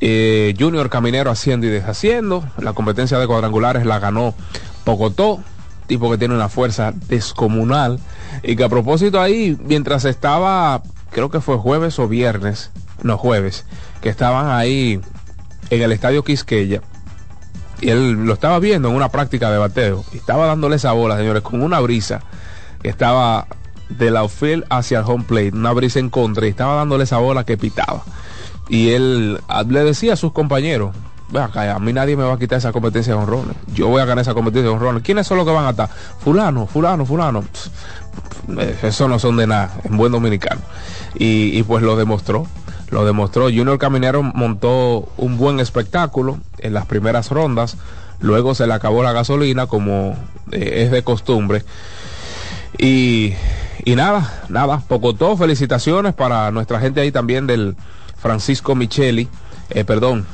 Eh, 0.00 0.54
Junior 0.58 0.90
Caminero 0.90 1.30
haciendo 1.30 1.66
y 1.66 1.70
deshaciendo. 1.70 2.44
La 2.58 2.74
competencia 2.74 3.18
de 3.18 3.26
cuadrangulares 3.26 3.86
la 3.86 3.98
ganó 3.98 4.34
Pocotó, 4.84 5.40
tipo 5.86 6.10
que 6.10 6.18
tiene 6.18 6.34
una 6.34 6.48
fuerza 6.48 6.92
descomunal 7.08 7.98
y 8.42 8.56
que 8.56 8.64
a 8.64 8.68
propósito 8.68 9.20
ahí, 9.20 9.56
mientras 9.64 10.04
estaba, 10.04 10.82
creo 11.10 11.30
que 11.30 11.40
fue 11.40 11.56
jueves 11.56 11.98
o 11.98 12.08
viernes, 12.08 12.70
no 13.02 13.18
jueves, 13.18 13.64
que 14.00 14.08
estaban 14.08 14.50
ahí 14.50 15.00
en 15.70 15.82
el 15.82 15.92
estadio 15.92 16.24
Quisqueya, 16.24 16.82
y 17.80 17.90
él 17.90 18.12
lo 18.24 18.32
estaba 18.32 18.58
viendo 18.58 18.88
en 18.88 18.94
una 18.94 19.10
práctica 19.10 19.50
de 19.50 19.58
bateo, 19.58 20.04
y 20.12 20.16
estaba 20.16 20.46
dándole 20.46 20.76
esa 20.76 20.92
bola, 20.92 21.16
señores, 21.16 21.42
con 21.42 21.62
una 21.62 21.80
brisa 21.80 22.20
que 22.82 22.88
estaba 22.88 23.46
de 23.88 24.10
la 24.10 24.20
outfield 24.20 24.64
hacia 24.70 24.98
el 24.98 25.04
home 25.04 25.24
plate, 25.24 25.52
una 25.52 25.72
brisa 25.72 25.98
en 25.98 26.10
contra, 26.10 26.46
y 26.46 26.50
estaba 26.50 26.76
dándole 26.76 27.04
esa 27.04 27.18
bola 27.18 27.44
que 27.44 27.56
pitaba. 27.56 28.02
Y 28.68 28.90
él 28.90 29.40
le 29.68 29.84
decía 29.84 30.14
a 30.14 30.16
sus 30.16 30.32
compañeros, 30.32 30.94
a 31.34 31.78
mí 31.80 31.92
nadie 31.92 32.16
me 32.16 32.24
va 32.24 32.34
a 32.34 32.38
quitar 32.38 32.58
esa 32.58 32.72
competencia 32.72 33.14
de 33.14 33.20
honrones. 33.20 33.56
Yo 33.74 33.88
voy 33.88 34.00
a 34.00 34.04
ganar 34.04 34.22
esa 34.22 34.34
competencia 34.34 34.68
de 34.70 34.74
honrones. 34.74 35.02
¿Quiénes 35.02 35.26
son 35.26 35.38
los 35.38 35.46
que 35.46 35.52
van 35.52 35.66
a 35.66 35.70
estar? 35.70 35.88
Fulano, 36.20 36.66
fulano, 36.66 37.04
fulano. 37.04 37.44
eso 38.82 39.08
no 39.08 39.18
son 39.18 39.36
de 39.36 39.46
nada, 39.46 39.72
en 39.84 39.96
buen 39.96 40.12
dominicano. 40.12 40.60
Y, 41.14 41.62
pues 41.64 41.82
lo 41.82 41.96
demostró. 41.96 42.46
Lo 42.90 43.04
demostró. 43.04 43.44
Junior 43.44 43.78
Caminero 43.78 44.22
montó 44.22 45.08
un 45.16 45.36
buen 45.36 45.58
espectáculo 45.58 46.38
en 46.58 46.72
las 46.72 46.86
primeras 46.86 47.30
rondas. 47.30 47.76
Luego 48.20 48.54
se 48.54 48.66
le 48.66 48.74
acabó 48.74 49.02
la 49.02 49.12
gasolina 49.12 49.66
como 49.66 50.16
eh, 50.52 50.84
es 50.84 50.90
de 50.92 51.02
costumbre. 51.02 51.64
Y, 52.78 53.34
y 53.84 53.96
nada, 53.96 54.44
nada. 54.48 54.82
todo 54.88 55.36
Felicitaciones 55.36 56.14
para 56.14 56.52
nuestra 56.52 56.78
gente 56.78 57.00
ahí 57.00 57.10
también 57.10 57.48
del 57.48 57.76
Francisco 58.16 58.76
Micheli. 58.76 59.28
Eh, 59.70 59.84
perdón, 59.84 60.26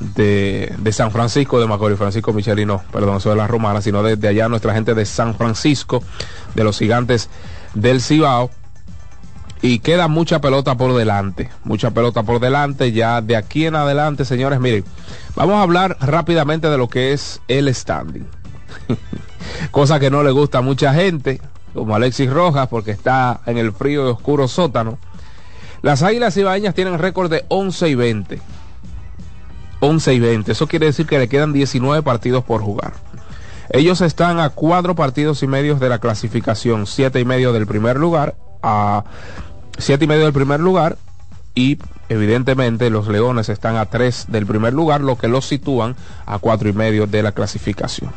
de, 0.00 0.92
San 0.92 1.10
Francisco 1.10 1.60
de 1.60 1.66
Macorís, 1.66 1.98
Francisco 1.98 2.32
Michelino, 2.32 2.82
perdón, 2.90 3.18
eso 3.18 3.30
de 3.30 3.36
la 3.36 3.46
romana, 3.46 3.80
sino 3.82 4.02
desde 4.02 4.28
allá 4.28 4.48
nuestra 4.48 4.74
gente 4.74 4.94
de 4.94 5.04
San 5.04 5.34
Francisco, 5.34 6.02
de 6.54 6.64
los 6.64 6.78
gigantes 6.78 7.28
del 7.74 8.00
Cibao. 8.00 8.50
Y 9.62 9.80
queda 9.80 10.08
mucha 10.08 10.40
pelota 10.40 10.74
por 10.76 10.94
delante, 10.94 11.50
mucha 11.64 11.90
pelota 11.90 12.22
por 12.22 12.40
delante. 12.40 12.92
Ya 12.92 13.20
de 13.20 13.36
aquí 13.36 13.66
en 13.66 13.76
adelante, 13.76 14.24
señores, 14.24 14.58
miren, 14.58 14.84
vamos 15.36 15.56
a 15.56 15.62
hablar 15.62 15.98
rápidamente 16.00 16.70
de 16.70 16.78
lo 16.78 16.88
que 16.88 17.12
es 17.12 17.42
el 17.46 17.72
standing. 17.74 18.26
Cosa 19.70 20.00
que 20.00 20.10
no 20.10 20.22
le 20.22 20.30
gusta 20.30 20.58
a 20.58 20.62
mucha 20.62 20.94
gente, 20.94 21.42
como 21.74 21.94
Alexis 21.94 22.30
Rojas, 22.30 22.68
porque 22.68 22.90
está 22.90 23.42
en 23.44 23.58
el 23.58 23.72
frío 23.72 24.06
y 24.06 24.10
oscuro 24.12 24.48
sótano. 24.48 24.98
Las 25.82 26.02
Águilas 26.02 26.38
Ibañas 26.38 26.74
tienen 26.74 26.98
récord 26.98 27.30
de 27.30 27.44
11 27.48 27.88
y 27.90 27.94
20 27.94 28.40
11 29.80 30.14
y 30.14 30.20
20. 30.20 30.52
Eso 30.52 30.66
quiere 30.66 30.86
decir 30.86 31.06
que 31.06 31.18
le 31.18 31.28
quedan 31.28 31.52
19 31.52 32.02
partidos 32.02 32.44
por 32.44 32.62
jugar. 32.62 32.92
Ellos 33.70 34.00
están 34.00 34.40
a 34.40 34.50
cuatro 34.50 34.94
partidos 34.94 35.42
y 35.42 35.46
medio 35.46 35.76
de 35.76 35.88
la 35.88 35.98
clasificación, 35.98 36.86
siete 36.86 37.20
y 37.20 37.24
medio 37.24 37.52
del 37.52 37.66
primer 37.66 37.98
lugar, 37.98 38.34
a 38.62 39.04
siete 39.78 40.04
y 40.04 40.08
medio 40.08 40.24
del 40.24 40.32
primer 40.32 40.60
lugar 40.60 40.98
y 41.54 41.78
evidentemente 42.08 42.90
los 42.90 43.08
Leones 43.08 43.48
están 43.48 43.76
a 43.76 43.86
tres 43.86 44.26
del 44.28 44.46
primer 44.46 44.72
lugar, 44.72 45.00
lo 45.00 45.16
que 45.16 45.28
los 45.28 45.46
sitúan 45.46 45.96
a 46.26 46.38
cuatro 46.38 46.68
y 46.68 46.72
medio 46.72 47.06
de 47.06 47.22
la 47.22 47.32
clasificación. 47.32 48.10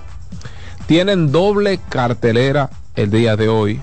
Tienen 0.87 1.31
doble 1.31 1.79
cartelera 1.89 2.69
el 2.95 3.09
día 3.09 3.35
de 3.35 3.49
hoy. 3.49 3.81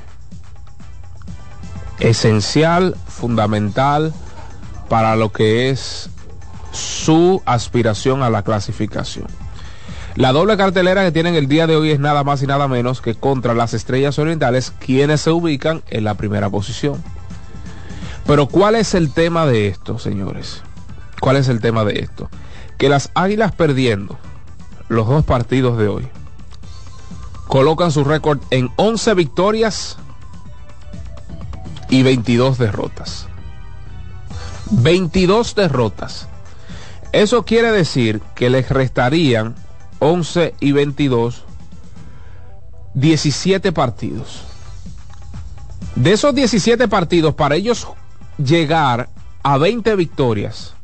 Esencial, 1.98 2.96
fundamental 3.06 4.12
para 4.88 5.16
lo 5.16 5.30
que 5.30 5.70
es 5.70 6.09
su 6.72 7.42
aspiración 7.46 8.22
a 8.22 8.30
la 8.30 8.42
clasificación. 8.42 9.26
La 10.16 10.32
doble 10.32 10.56
cartelera 10.56 11.04
que 11.04 11.12
tienen 11.12 11.34
el 11.34 11.46
día 11.46 11.66
de 11.66 11.76
hoy 11.76 11.92
es 11.92 12.00
nada 12.00 12.24
más 12.24 12.42
y 12.42 12.46
nada 12.46 12.68
menos 12.68 13.00
que 13.00 13.14
contra 13.14 13.54
las 13.54 13.74
Estrellas 13.74 14.18
Orientales, 14.18 14.72
quienes 14.78 15.20
se 15.20 15.30
ubican 15.30 15.82
en 15.88 16.04
la 16.04 16.14
primera 16.14 16.50
posición. 16.50 17.02
Pero 18.26 18.46
¿cuál 18.46 18.74
es 18.74 18.94
el 18.94 19.12
tema 19.12 19.46
de 19.46 19.68
esto, 19.68 19.98
señores? 19.98 20.62
¿Cuál 21.20 21.36
es 21.36 21.48
el 21.48 21.60
tema 21.60 21.84
de 21.84 22.00
esto? 22.00 22.28
Que 22.76 22.88
las 22.88 23.10
Águilas 23.14 23.52
perdiendo 23.52 24.18
los 24.88 25.06
dos 25.06 25.24
partidos 25.24 25.78
de 25.78 25.88
hoy 25.88 26.08
colocan 27.46 27.90
su 27.90 28.04
récord 28.04 28.38
en 28.50 28.70
11 28.76 29.14
victorias 29.14 29.98
y 31.88 32.02
22 32.02 32.58
derrotas. 32.58 33.26
22 34.70 35.54
derrotas. 35.56 36.28
Eso 37.12 37.44
quiere 37.44 37.72
decir 37.72 38.20
que 38.34 38.50
les 38.50 38.68
restarían 38.68 39.56
11 39.98 40.54
y 40.60 40.72
22, 40.72 41.44
17 42.94 43.72
partidos. 43.72 44.42
De 45.96 46.12
esos 46.12 46.34
17 46.34 46.86
partidos, 46.86 47.34
para 47.34 47.56
ellos 47.56 47.88
llegar 48.38 49.08
a 49.42 49.58
20 49.58 49.96
victorias, 49.96 50.74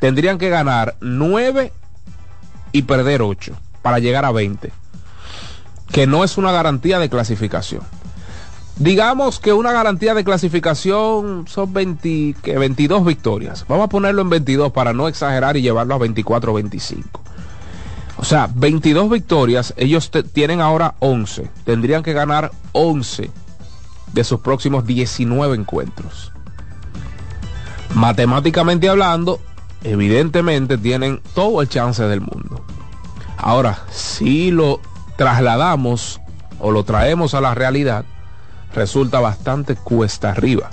tendrían 0.00 0.38
que 0.38 0.48
ganar 0.48 0.96
9 1.00 1.72
y 2.72 2.82
perder 2.82 3.22
8 3.22 3.56
para 3.80 4.00
llegar 4.00 4.24
a 4.24 4.32
20, 4.32 4.72
que 5.92 6.06
no 6.06 6.24
es 6.24 6.36
una 6.36 6.50
garantía 6.50 6.98
de 6.98 7.08
clasificación. 7.08 7.82
Digamos 8.80 9.40
que 9.40 9.52
una 9.52 9.72
garantía 9.72 10.14
de 10.14 10.24
clasificación 10.24 11.44
son 11.46 11.70
20, 11.74 12.34
22 12.42 13.04
victorias. 13.04 13.66
Vamos 13.68 13.84
a 13.84 13.88
ponerlo 13.90 14.22
en 14.22 14.30
22 14.30 14.72
para 14.72 14.94
no 14.94 15.06
exagerar 15.06 15.58
y 15.58 15.60
llevarlo 15.60 15.94
a 15.94 15.98
24 15.98 16.50
o 16.50 16.54
25. 16.54 17.20
O 18.16 18.24
sea, 18.24 18.48
22 18.54 19.10
victorias, 19.10 19.74
ellos 19.76 20.10
tienen 20.32 20.62
ahora 20.62 20.94
11. 21.00 21.50
Tendrían 21.64 22.02
que 22.02 22.14
ganar 22.14 22.52
11 22.72 23.30
de 24.14 24.24
sus 24.24 24.40
próximos 24.40 24.86
19 24.86 25.56
encuentros. 25.56 26.32
Matemáticamente 27.94 28.88
hablando, 28.88 29.40
evidentemente 29.84 30.78
tienen 30.78 31.20
todo 31.34 31.60
el 31.60 31.68
chance 31.68 32.02
del 32.04 32.22
mundo. 32.22 32.64
Ahora, 33.36 33.80
si 33.90 34.50
lo 34.50 34.80
trasladamos 35.18 36.18
o 36.58 36.70
lo 36.70 36.82
traemos 36.84 37.34
a 37.34 37.42
la 37.42 37.54
realidad, 37.54 38.06
resulta 38.74 39.20
bastante 39.20 39.76
cuesta 39.76 40.30
arriba 40.30 40.70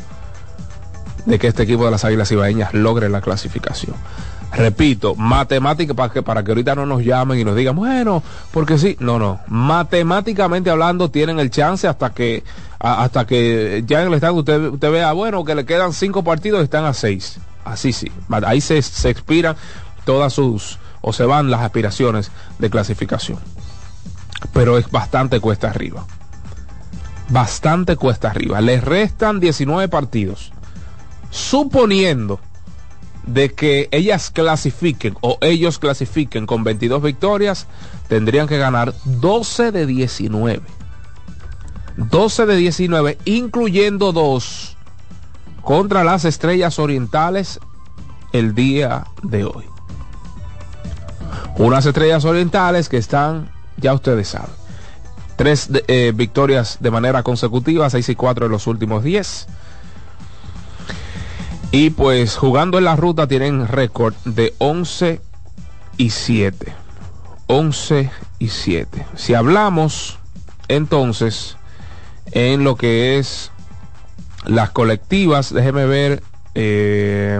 de 1.25 1.39
que 1.39 1.48
este 1.48 1.63
equipo 1.63 1.86
de 1.86 1.92
las 1.92 2.06
Águilas 2.06 2.32
Ibaeñas 2.32 2.74
logre 2.74 3.10
la 3.10 3.22
clasificación. 3.22 3.96
Repito, 4.54 5.13
matemática 5.16 5.94
para 5.94 6.13
que, 6.13 6.24
para 6.24 6.42
que 6.42 6.51
ahorita 6.51 6.74
no 6.74 6.86
nos 6.86 7.04
llamen 7.04 7.38
y 7.38 7.44
nos 7.44 7.56
digan, 7.56 7.75
bueno, 7.75 8.24
porque 8.51 8.77
sí, 8.77 8.96
no, 9.01 9.20
no, 9.20 9.42
matemáticamente 9.48 10.70
hablando 10.70 11.12
tienen 11.12 11.38
el 11.39 11.51
chance 11.51 11.86
hasta 11.86 12.12
que 12.12 12.44
hasta 12.80 13.27
que 13.27 13.84
ya 13.86 14.01
en 14.01 14.08
el 14.08 14.13
estado 14.13 14.36
usted, 14.36 14.72
vea, 14.80 15.12
bueno, 15.12 15.44
que 15.44 15.54
le 15.54 15.66
quedan 15.66 15.92
cinco 15.92 16.24
partidos 16.24 16.62
y 16.62 16.63
están 16.63 16.86
a 16.86 16.94
seis. 16.94 17.39
Así 17.66 17.92
sí, 17.92 18.10
ahí 18.46 18.62
se, 18.62 18.82
se 18.82 19.10
expiran 19.10 19.58
todas 20.06 20.32
sus, 20.32 20.79
o 21.01 21.12
se 21.12 21.25
van 21.25 21.51
las 21.51 21.62
aspiraciones 21.62 22.31
de 22.60 22.70
clasificación. 22.70 23.40
Pero 24.53 24.77
es 24.77 24.90
bastante 24.90 25.42
cuesta 25.42 25.70
arriba 25.70 26.05
bastante 27.29 27.96
cuesta 27.96 28.29
arriba. 28.29 28.61
Les 28.61 28.83
restan 28.83 29.40
19 29.40 29.87
partidos. 29.87 30.51
Suponiendo 31.29 32.40
de 33.25 33.53
que 33.53 33.90
ellas 33.92 34.31
clasifiquen 34.31 35.18
o 35.22 35.37
ellos 35.42 35.79
clasifiquen 35.79 36.46
con 36.46 36.63
22 36.63 37.01
victorias, 37.01 37.68
tendrían 38.07 38.48
que 38.48 38.57
ganar 38.57 38.94
12 39.05 39.72
de 39.72 39.85
19. 39.85 40.61
12 41.98 42.46
de 42.46 42.55
19, 42.55 43.18
incluyendo 43.25 44.13
dos 44.13 44.77
contra 45.61 46.03
las 46.03 46.24
estrellas 46.25 46.79
orientales 46.79 47.59
el 48.31 48.55
día 48.55 49.07
de 49.24 49.44
hoy. 49.44 49.66
Unas 51.57 51.85
estrellas 51.85 52.24
orientales 52.24 52.87
que 52.87 52.98
están, 52.98 53.50
ya 53.77 53.94
ustedes 53.94 54.29
saben 54.29 54.67
Tres 55.37 55.69
eh, 55.87 56.11
victorias 56.13 56.77
de 56.79 56.91
manera 56.91 57.23
consecutiva, 57.23 57.89
6 57.89 58.09
y 58.09 58.15
4 58.15 58.47
en 58.47 58.51
los 58.51 58.67
últimos 58.67 59.03
10. 59.03 59.47
Y 61.71 61.91
pues 61.91 62.35
jugando 62.35 62.77
en 62.77 62.85
la 62.85 62.95
ruta 62.95 63.27
tienen 63.27 63.67
récord 63.67 64.15
de 64.25 64.53
11 64.57 65.21
y 65.97 66.09
7. 66.09 66.73
11 67.47 68.09
y 68.39 68.50
7. 68.50 69.05
Si 69.15 69.35
hablamos 69.35 70.17
entonces 70.67 71.57
en 72.31 72.63
lo 72.63 72.75
que 72.75 73.19
es 73.19 73.51
las 74.45 74.71
colectivas, 74.71 75.53
déjeme 75.53 75.85
ver, 75.85 76.23
eh, 76.55 77.39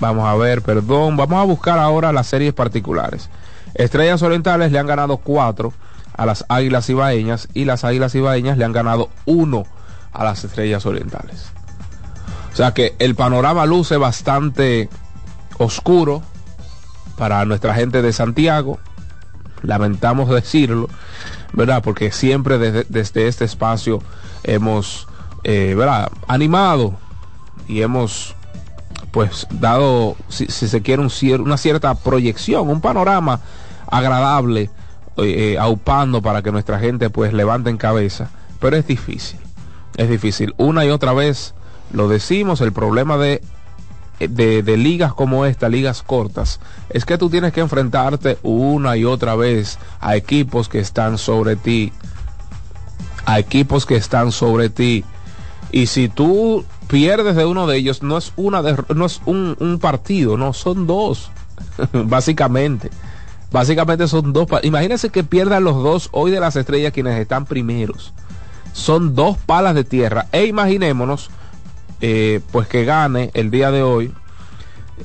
vamos 0.00 0.26
a 0.26 0.34
ver, 0.36 0.62
perdón, 0.62 1.16
vamos 1.16 1.38
a 1.38 1.44
buscar 1.44 1.78
ahora 1.78 2.12
las 2.12 2.28
series 2.28 2.54
particulares. 2.54 3.28
Estrellas 3.74 4.22
Orientales 4.22 4.72
le 4.72 4.78
han 4.78 4.86
ganado 4.86 5.18
4 5.18 5.72
a 6.20 6.26
las 6.26 6.44
Águilas 6.50 6.90
Ibaeñas 6.90 7.48
y 7.54 7.64
las 7.64 7.82
Águilas 7.82 8.14
Ibaeñas 8.14 8.58
le 8.58 8.66
han 8.66 8.72
ganado 8.72 9.08
uno 9.24 9.64
a 10.12 10.22
las 10.22 10.44
Estrellas 10.44 10.84
Orientales. 10.84 11.46
O 12.52 12.56
sea 12.56 12.74
que 12.74 12.94
el 12.98 13.14
panorama 13.14 13.64
luce 13.64 13.96
bastante 13.96 14.90
oscuro 15.56 16.20
para 17.16 17.42
nuestra 17.46 17.74
gente 17.74 18.02
de 18.02 18.12
Santiago. 18.12 18.78
Lamentamos 19.62 20.28
decirlo, 20.28 20.90
¿verdad? 21.54 21.82
Porque 21.82 22.12
siempre 22.12 22.58
desde, 22.58 23.26
este 23.26 23.46
espacio 23.46 24.02
hemos, 24.42 25.08
eh, 25.42 25.72
¿verdad? 25.74 26.12
Animado 26.28 26.98
y 27.66 27.80
hemos, 27.80 28.36
pues, 29.10 29.46
dado, 29.52 30.16
si, 30.28 30.48
se 30.48 30.82
quiere, 30.82 31.02
una 31.38 31.56
cierta 31.56 31.94
proyección, 31.94 32.68
un 32.68 32.82
panorama 32.82 33.40
agradable 33.90 34.68
eh, 35.16 35.56
aupando 35.58 36.22
para 36.22 36.42
que 36.42 36.52
nuestra 36.52 36.78
gente 36.78 37.10
pues 37.10 37.32
levante 37.32 37.70
en 37.70 37.76
cabeza, 37.76 38.30
pero 38.58 38.76
es 38.76 38.86
difícil, 38.86 39.38
es 39.96 40.08
difícil. 40.08 40.54
Una 40.56 40.84
y 40.84 40.90
otra 40.90 41.12
vez 41.12 41.54
lo 41.92 42.08
decimos, 42.08 42.60
el 42.60 42.72
problema 42.72 43.16
de, 43.18 43.42
de, 44.18 44.62
de, 44.62 44.76
ligas 44.76 45.12
como 45.12 45.44
esta, 45.46 45.68
ligas 45.68 46.02
cortas, 46.02 46.60
es 46.88 47.04
que 47.04 47.18
tú 47.18 47.28
tienes 47.28 47.52
que 47.52 47.60
enfrentarte 47.60 48.38
una 48.42 48.96
y 48.96 49.04
otra 49.04 49.34
vez 49.34 49.78
a 50.00 50.16
equipos 50.16 50.68
que 50.68 50.78
están 50.78 51.18
sobre 51.18 51.56
ti, 51.56 51.92
a 53.26 53.38
equipos 53.38 53.86
que 53.86 53.96
están 53.96 54.32
sobre 54.32 54.70
ti. 54.70 55.04
Y 55.72 55.86
si 55.86 56.08
tú 56.08 56.64
pierdes 56.88 57.36
de 57.36 57.44
uno 57.44 57.66
de 57.66 57.76
ellos, 57.76 58.02
no 58.02 58.18
es, 58.18 58.32
una 58.36 58.62
no 58.62 59.06
es 59.06 59.20
un 59.24 59.78
partido, 59.80 60.36
no, 60.36 60.52
son 60.52 60.86
dos, 60.86 61.30
básicamente. 61.92 62.90
Básicamente 63.52 64.06
son 64.06 64.32
dos. 64.32 64.46
Imagínense 64.62 65.10
que 65.10 65.24
pierdan 65.24 65.64
los 65.64 65.82
dos 65.82 66.08
hoy 66.12 66.30
de 66.30 66.40
las 66.40 66.56
estrellas 66.56 66.92
quienes 66.92 67.18
están 67.18 67.46
primeros. 67.46 68.12
Son 68.72 69.14
dos 69.14 69.36
palas 69.38 69.74
de 69.74 69.82
tierra. 69.82 70.26
E 70.30 70.46
imaginémonos, 70.46 71.30
eh, 72.00 72.40
pues 72.52 72.68
que 72.68 72.84
gane 72.84 73.30
el 73.34 73.50
día 73.50 73.70
de 73.70 73.82
hoy. 73.82 74.14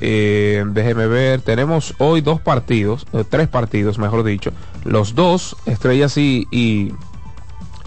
Eh, 0.00 0.64
ver, 0.72 1.40
tenemos 1.40 1.94
hoy 1.98 2.20
dos 2.20 2.40
partidos, 2.40 3.06
eh, 3.12 3.24
tres 3.28 3.48
partidos, 3.48 3.98
mejor 3.98 4.22
dicho. 4.22 4.52
Los 4.84 5.14
dos, 5.14 5.56
estrellas 5.66 6.16
y, 6.16 6.46
y, 6.52 6.92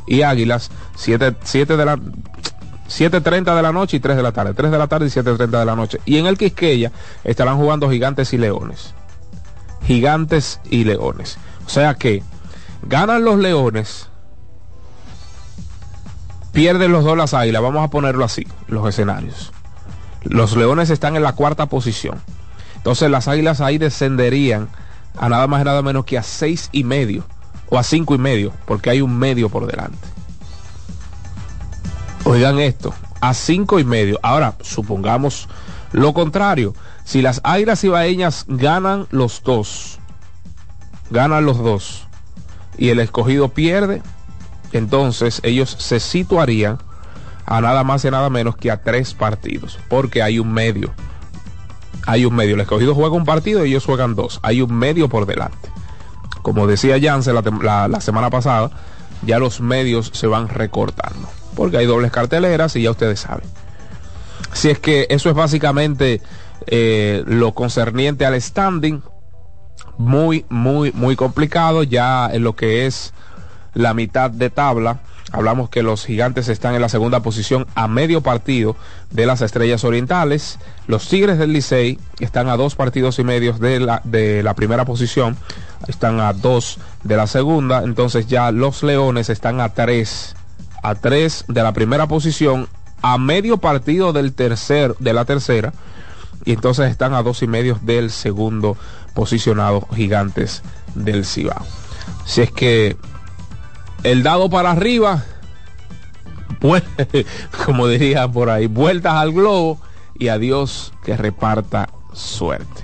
y 0.07 0.23
águilas, 0.23 0.71
7 0.95 1.31
de 1.77 1.85
la 1.85 1.97
7.30 2.89 3.55
de 3.55 3.61
la 3.61 3.71
noche 3.71 3.97
y 3.97 3.99
3 3.99 4.17
de 4.17 4.23
la 4.23 4.31
tarde. 4.31 4.55
3 4.55 4.71
de 4.71 4.77
la 4.77 4.87
tarde 4.87 5.05
y 5.05 5.09
7.30 5.09 5.59
de 5.59 5.65
la 5.65 5.75
noche. 5.75 5.99
Y 6.05 6.17
en 6.17 6.25
el 6.25 6.37
Quisqueya 6.37 6.91
estarán 7.23 7.57
jugando 7.57 7.89
gigantes 7.89 8.33
y 8.33 8.39
leones 8.39 8.95
gigantes 9.83 10.59
y 10.69 10.83
leones. 10.83 11.37
O 11.65 11.69
sea 11.69 11.95
que 11.95 12.23
ganan 12.83 13.23
los 13.23 13.39
leones, 13.39 14.09
pierden 16.51 16.91
los 16.91 17.03
dos 17.03 17.17
las 17.17 17.33
águilas, 17.33 17.61
vamos 17.61 17.83
a 17.83 17.89
ponerlo 17.89 18.25
así, 18.25 18.47
los 18.67 18.87
escenarios. 18.87 19.51
Los 20.23 20.55
leones 20.55 20.89
están 20.89 21.15
en 21.15 21.23
la 21.23 21.33
cuarta 21.33 21.67
posición. 21.67 22.21
Entonces 22.75 23.09
las 23.09 23.27
águilas 23.27 23.61
ahí 23.61 23.77
descenderían 23.77 24.69
a 25.17 25.29
nada 25.29 25.47
más 25.47 25.61
y 25.61 25.65
nada 25.65 25.81
menos 25.81 26.05
que 26.05 26.17
a 26.17 26.23
seis 26.23 26.69
y 26.71 26.83
medio 26.83 27.25
o 27.69 27.77
a 27.77 27.83
cinco 27.83 28.15
y 28.15 28.17
medio, 28.17 28.51
porque 28.65 28.89
hay 28.89 29.01
un 29.01 29.17
medio 29.17 29.49
por 29.49 29.67
delante. 29.67 29.97
Oigan 32.23 32.59
esto, 32.59 32.93
a 33.21 33.33
cinco 33.33 33.79
y 33.79 33.83
medio. 33.83 34.19
Ahora, 34.21 34.55
supongamos 34.61 35.47
lo 35.91 36.13
contrario. 36.13 36.73
Si 37.09 37.23
las 37.23 37.41
águilas 37.43 37.83
ibaeñas 37.83 38.45
ganan 38.47 39.07
los 39.09 39.41
dos, 39.41 39.97
ganan 41.09 41.43
los 41.43 41.57
dos, 41.57 42.05
y 42.77 42.89
el 42.89 42.99
escogido 42.99 43.49
pierde, 43.49 44.03
entonces 44.73 45.39
ellos 45.41 45.75
se 45.79 45.99
situarían 45.99 46.77
a 47.47 47.61
nada 47.61 47.83
más 47.83 48.05
y 48.05 48.11
nada 48.11 48.29
menos 48.29 48.57
que 48.57 48.69
a 48.69 48.83
tres 48.83 49.15
partidos, 49.15 49.79
porque 49.89 50.21
hay 50.21 50.37
un 50.37 50.53
medio. 50.53 50.93
Hay 52.05 52.25
un 52.25 52.35
medio. 52.35 52.53
El 52.53 52.61
escogido 52.61 52.93
juega 52.93 53.15
un 53.15 53.25
partido 53.25 53.65
y 53.65 53.71
ellos 53.71 53.87
juegan 53.87 54.13
dos. 54.13 54.39
Hay 54.43 54.61
un 54.61 54.71
medio 54.71 55.09
por 55.09 55.25
delante. 55.25 55.67
Como 56.43 56.67
decía 56.67 56.99
Janssen 57.01 57.33
la, 57.63 57.87
la 57.87 58.01
semana 58.01 58.29
pasada, 58.29 58.69
ya 59.25 59.39
los 59.39 59.61
medios 59.61 60.11
se 60.13 60.27
van 60.27 60.47
recortando, 60.47 61.27
porque 61.55 61.77
hay 61.77 61.87
dobles 61.87 62.11
carteleras 62.11 62.75
y 62.75 62.83
ya 62.83 62.91
ustedes 62.91 63.21
saben. 63.21 63.49
Si 64.53 64.69
es 64.69 64.77
que 64.77 65.07
eso 65.09 65.29
es 65.29 65.35
básicamente 65.35 66.21
eh, 66.67 67.23
lo 67.25 67.53
concerniente 67.53 68.25
al 68.25 68.39
standing, 68.41 69.01
muy, 69.97 70.45
muy, 70.49 70.91
muy 70.93 71.15
complicado 71.15 71.83
ya 71.83 72.29
en 72.31 72.43
lo 72.43 72.55
que 72.55 72.85
es 72.85 73.13
la 73.73 73.93
mitad 73.93 74.31
de 74.31 74.49
tabla. 74.49 75.01
Hablamos 75.31 75.69
que 75.69 75.83
los 75.83 76.05
gigantes 76.05 76.47
están 76.47 76.73
en 76.73 76.81
la 76.81 76.89
segunda 76.89 77.19
posición 77.19 77.67
a 77.75 77.87
medio 77.87 78.21
partido 78.21 78.75
de 79.11 79.27
las 79.27 79.41
estrellas 79.41 79.83
orientales. 79.83 80.57
Los 80.87 81.07
Tigres 81.07 81.37
del 81.37 81.53
Licey 81.53 81.99
están 82.19 82.49
a 82.49 82.57
dos 82.57 82.75
partidos 82.75 83.19
y 83.19 83.23
medio 83.23 83.53
de 83.53 83.79
la, 83.79 84.01
de 84.05 84.41
la 84.41 84.55
primera 84.55 84.85
posición. 84.85 85.37
Están 85.87 86.19
a 86.19 86.33
dos 86.33 86.79
de 87.03 87.15
la 87.15 87.27
segunda. 87.27 87.83
Entonces 87.83 88.25
ya 88.25 88.51
los 88.51 88.81
Leones 88.81 89.29
están 89.29 89.61
a 89.61 89.69
tres. 89.69 90.35
A 90.81 90.95
tres 90.95 91.45
de 91.47 91.61
la 91.61 91.73
primera 91.73 92.07
posición. 92.07 92.67
A 93.03 93.19
medio 93.19 93.57
partido 93.57 94.13
del 94.13 94.33
tercer, 94.33 94.95
de 94.97 95.13
la 95.13 95.25
tercera. 95.25 95.73
Y 96.45 96.53
entonces 96.53 96.89
están 96.89 97.13
a 97.13 97.23
dos 97.23 97.43
y 97.43 97.47
medio 97.47 97.77
del 97.81 98.11
segundo 98.11 98.77
posicionado 99.13 99.87
gigantes 99.93 100.61
del 100.95 101.25
Cibao. 101.25 101.65
Si 102.25 102.41
es 102.41 102.51
que 102.51 102.97
el 104.03 104.23
dado 104.23 104.49
para 104.49 104.71
arriba, 104.71 105.23
pues, 106.59 106.83
como 107.65 107.87
diría 107.87 108.27
por 108.27 108.49
ahí, 108.49 108.67
vueltas 108.67 109.13
al 109.13 109.33
globo 109.33 109.79
y 110.17 110.27
a 110.29 110.37
Dios 110.37 110.93
que 111.03 111.17
reparta 111.17 111.89
suerte. 112.13 112.83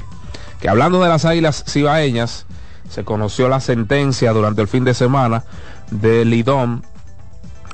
Que 0.60 0.70
hablando 0.70 1.02
de 1.02 1.10
las 1.10 1.26
águilas 1.26 1.64
cibaeñas, 1.68 2.46
se 2.90 3.04
conoció 3.04 3.50
la 3.50 3.60
sentencia 3.60 4.32
durante 4.32 4.62
el 4.62 4.68
fin 4.68 4.84
de 4.84 4.94
semana 4.94 5.44
de 5.92 6.26
Lidón, 6.26 6.84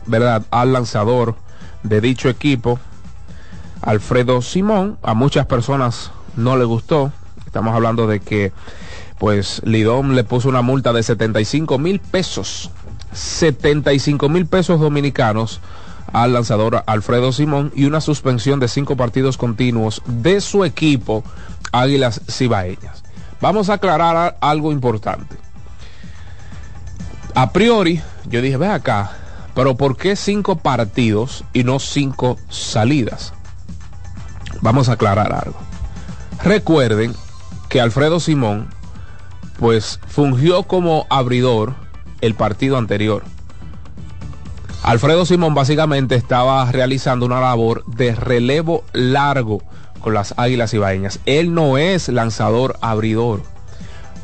¿verdad? 0.05 0.43
Al 0.51 0.73
lanzador 0.73 1.35
de 1.83 2.01
dicho 2.01 2.29
equipo, 2.29 2.79
Alfredo 3.81 4.41
Simón. 4.41 4.97
A 5.03 5.13
muchas 5.13 5.45
personas 5.45 6.11
no 6.35 6.57
le 6.57 6.65
gustó. 6.65 7.11
Estamos 7.45 7.75
hablando 7.75 8.07
de 8.07 8.19
que, 8.19 8.51
pues, 9.19 9.61
Lidón 9.65 10.15
le 10.15 10.23
puso 10.23 10.49
una 10.49 10.61
multa 10.61 10.93
de 10.93 11.03
75 11.03 11.77
mil 11.77 11.99
pesos 11.99 12.71
75 13.13 14.29
mil 14.29 14.45
pesos 14.45 14.79
dominicanos 14.79 15.59
al 16.13 16.33
lanzador 16.33 16.83
Alfredo 16.87 17.31
Simón 17.31 17.71
y 17.75 17.85
una 17.85 18.01
suspensión 18.01 18.59
de 18.59 18.67
cinco 18.67 18.97
partidos 18.97 19.37
continuos 19.37 20.01
de 20.05 20.41
su 20.41 20.65
equipo 20.65 21.23
Águilas 21.71 22.21
Cibaeñas. 22.29 23.03
Vamos 23.39 23.69
a 23.69 23.73
aclarar 23.73 24.37
algo 24.41 24.71
importante. 24.71 25.37
A 27.33 27.51
priori, 27.51 28.01
yo 28.29 28.41
dije, 28.41 28.57
ve 28.57 28.67
acá, 28.67 29.11
pero 29.55 29.75
¿por 29.75 29.95
qué 29.95 30.15
cinco 30.15 30.57
partidos 30.57 31.45
y 31.53 31.63
no 31.63 31.79
cinco 31.79 32.37
salidas? 32.49 33.33
Vamos 34.61 34.89
a 34.89 34.93
aclarar 34.93 35.33
algo. 35.33 35.57
Recuerden 36.43 37.13
que 37.69 37.81
Alfredo 37.81 38.19
Simón, 38.19 38.67
pues 39.59 39.99
fungió 40.07 40.63
como 40.63 41.05
abridor 41.09 41.75
el 42.21 42.35
partido 42.35 42.77
anterior. 42.77 43.23
Alfredo 44.83 45.25
Simón 45.25 45.53
básicamente 45.53 46.15
estaba 46.15 46.71
realizando 46.71 47.25
una 47.25 47.39
labor 47.39 47.85
de 47.85 48.15
relevo 48.15 48.83
largo 48.93 49.61
con 49.99 50.13
las 50.13 50.33
Águilas 50.37 50.73
Ibaeñas. 50.73 51.19
Él 51.25 51.53
no 51.53 51.77
es 51.77 52.09
lanzador 52.09 52.77
abridor. 52.81 53.43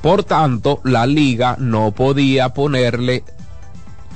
Por 0.02 0.24
tanto, 0.24 0.82
la 0.84 1.06
liga 1.06 1.56
no 1.60 1.92
podía 1.92 2.50
ponerle 2.54 3.24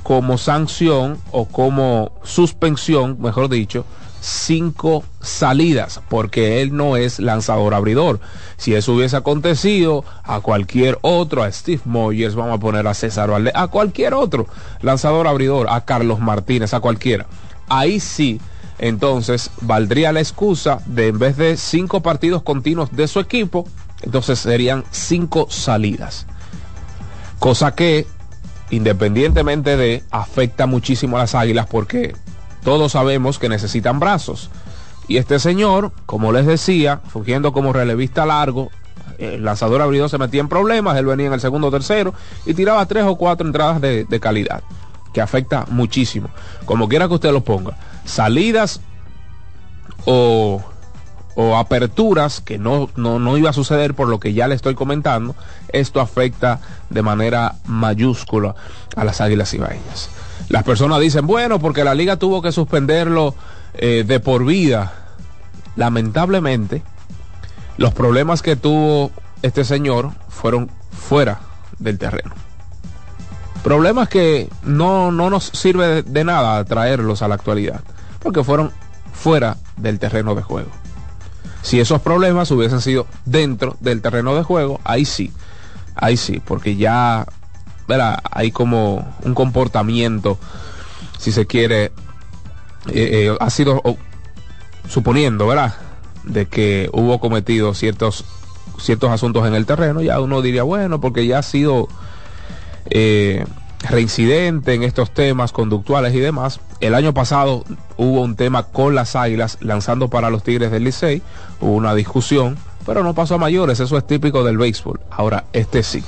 como 0.04 0.38
sanción 0.38 1.20
o 1.32 1.46
como 1.46 2.12
suspensión, 2.24 3.18
mejor 3.20 3.50
dicho, 3.50 3.86
cinco 4.22 5.04
salidas, 5.20 6.00
porque 6.08 6.62
él 6.62 6.76
no 6.76 6.96
es 6.96 7.20
lanzador 7.20 7.74
abridor. 7.74 8.20
Si 8.56 8.74
eso 8.74 8.94
hubiese 8.94 9.18
acontecido 9.18 10.06
a 10.24 10.40
cualquier 10.40 11.00
otro, 11.02 11.44
a 11.44 11.52
Steve 11.52 11.82
Moyers, 11.86 12.36
vamos 12.36 12.56
a 12.56 12.60
poner 12.60 12.88
a 12.88 12.94
César 12.94 13.32
Valdez, 13.32 13.54
a 13.56 13.68
cualquier 13.68 14.14
otro 14.14 14.48
lanzador 14.82 15.28
abridor, 15.28 15.68
a 15.70 15.84
Carlos 15.84 16.20
Martínez, 16.20 16.74
a 16.74 16.80
cualquiera. 16.80 17.26
Ahí 17.68 18.00
sí, 18.00 18.40
entonces 18.78 19.50
valdría 19.62 20.14
la 20.14 20.20
excusa 20.20 20.80
de 20.86 21.08
en 21.08 21.20
vez 21.20 21.36
de 21.38 21.58
cinco 21.58 22.02
partidos 22.02 22.44
continuos 22.44 22.96
de 22.96 23.08
su 23.08 23.20
equipo, 23.20 23.68
entonces 24.04 24.40
serían 24.40 24.84
cinco 24.92 25.48
salidas. 25.50 26.28
Cosa 27.40 27.74
que, 27.74 28.06
independientemente 28.70 29.78
de, 29.78 30.04
afecta 30.12 30.68
muchísimo 30.68 31.18
a 31.18 31.22
las 31.22 31.34
águilas 31.34 31.66
porque 31.66 32.14
todos 32.64 32.92
sabemos 32.94 33.40
que 33.40 33.50
necesitan 33.50 34.00
brazos. 34.00 34.50
Y 35.08 35.18
este 35.18 35.40
señor, 35.40 35.92
como 36.06 36.32
les 36.32 36.46
decía, 36.46 37.02
fungiendo 37.08 37.54
como 37.54 37.74
relevista 37.74 38.26
largo, 38.26 38.70
el 39.18 39.44
lanzador 39.44 39.82
abridor 39.82 40.10
se 40.10 40.18
metía 40.18 40.42
en 40.42 40.48
problemas, 40.48 40.98
él 40.98 41.06
venía 41.06 41.28
en 41.28 41.34
el 41.34 41.42
segundo 41.42 41.68
o 41.68 41.72
tercero 41.72 42.14
y 42.46 42.54
tiraba 42.54 42.86
tres 42.86 43.04
o 43.04 43.16
cuatro 43.16 43.46
entradas 43.46 43.82
de, 43.82 44.20
calidad, 44.20 44.64
que 45.14 45.22
afecta 45.22 45.66
muchísimo. 45.70 46.30
Como 46.66 46.88
quiera 46.88 47.08
que 47.08 47.16
usted 47.16 47.32
lo 47.32 47.44
ponga, 47.44 47.78
salidas 48.06 48.82
o, 50.06 50.64
o 51.36 51.58
aperturas 51.58 52.42
que 52.42 52.58
no, 52.58 52.90
no, 52.96 53.20
no, 53.20 53.38
iba 53.38 53.50
a 53.50 53.54
suceder 53.54 53.94
por 53.94 54.08
lo 54.08 54.20
que 54.20 54.34
ya 54.34 54.48
le 54.48 54.56
estoy 54.56 54.76
comentando, 54.76 55.36
esto 55.70 56.00
afecta 56.00 56.60
de 56.90 57.02
manera 57.02 57.56
mayúscula 57.66 58.56
a 58.96 59.04
las 59.04 59.22
águilas 59.22 59.54
ibaeñas. 59.54 60.10
Las 60.50 60.64
personas 60.64 61.00
dicen, 61.00 61.28
bueno, 61.28 61.60
porque 61.60 61.84
la 61.84 61.96
liga 61.96 62.18
tuvo 62.18 62.42
que 62.42 62.52
suspenderlo 62.52 63.36
eh, 63.74 64.04
de 64.06 64.20
por 64.20 64.46
vida. 64.46 64.94
Lamentablemente, 65.76 66.84
los 67.78 67.94
problemas 67.94 68.42
que 68.42 68.56
tuvo 68.56 69.12
este 69.42 69.64
señor 69.64 70.12
fueron 70.30 70.70
fuera 70.92 71.40
del 71.80 71.98
terreno. 71.98 72.34
Problemas 73.64 74.10
que 74.10 74.50
no, 74.64 75.12
no 75.12 75.30
nos 75.30 75.46
sirve 75.46 76.02
de, 76.02 76.24
nada 76.24 76.64
traerlos 76.66 77.22
a 77.22 77.28
la 77.28 77.36
actualidad, 77.36 77.82
porque 78.20 78.44
fueron 78.44 78.72
fuera 79.14 79.58
del 79.78 80.00
terreno 80.00 80.36
de 80.36 80.42
juego. 80.42 80.70
Si 81.62 81.80
esos 81.80 82.02
problemas 82.02 82.50
hubiesen 82.50 82.82
sido 82.82 83.06
dentro 83.26 83.78
del 83.80 84.02
terreno 84.02 84.36
de 84.36 84.44
juego, 84.44 84.80
ahí 84.84 85.06
sí, 85.06 85.32
ahí 85.96 86.18
sí, 86.18 86.42
porque 86.44 86.76
ya 86.76 87.28
hay 88.00 88.52
como 88.52 89.16
un 89.24 89.34
comportamiento, 89.34 90.38
si 91.18 91.32
se 91.32 91.46
quiere, 91.46 91.86
eh, 91.86 91.92
eh, 92.94 93.38
ha 93.40 93.50
sido 93.50 93.82
suponiendo, 94.88 95.48
¿verdad? 95.48 95.74
De 96.24 96.48
que 96.48 96.90
hubo 96.94 97.20
cometido 97.20 97.74
ciertos, 97.74 98.26
ciertos 98.80 99.10
asuntos 99.12 99.48
en 99.48 99.56
el 99.56 99.66
terreno, 99.66 100.02
ya 100.02 100.20
uno 100.20 100.42
diría, 100.42 100.64
bueno, 100.64 101.02
porque 101.02 101.26
ya 101.26 101.40
ha 101.40 101.44
sido 101.44 101.88
eh, 102.90 103.46
reincidente 103.90 104.74
en 104.74 104.84
estos 104.84 105.12
temas 105.12 105.52
conductuales 105.52 106.14
y 106.14 106.20
demás. 106.20 106.60
El 106.80 106.96
año 106.96 107.14
pasado 107.14 107.64
hubo 107.98 108.22
un 108.22 108.36
tema 108.36 108.64
con 108.64 108.96
las 108.96 109.16
águilas 109.16 109.58
lanzando 109.62 110.10
para 110.10 110.30
los 110.30 110.44
Tigres 110.44 110.72
del 110.72 110.84
Licey, 110.84 111.22
hubo 111.60 111.74
una 111.74 111.94
discusión, 111.94 112.58
pero 112.86 113.04
no 113.04 113.14
pasó 113.14 113.36
a 113.36 113.38
mayores, 113.38 113.80
eso 113.80 113.98
es 113.98 114.08
típico 114.08 114.44
del 114.44 114.58
béisbol. 114.58 115.00
Ahora, 115.12 115.46
este 115.54 115.84
sí 115.84 116.04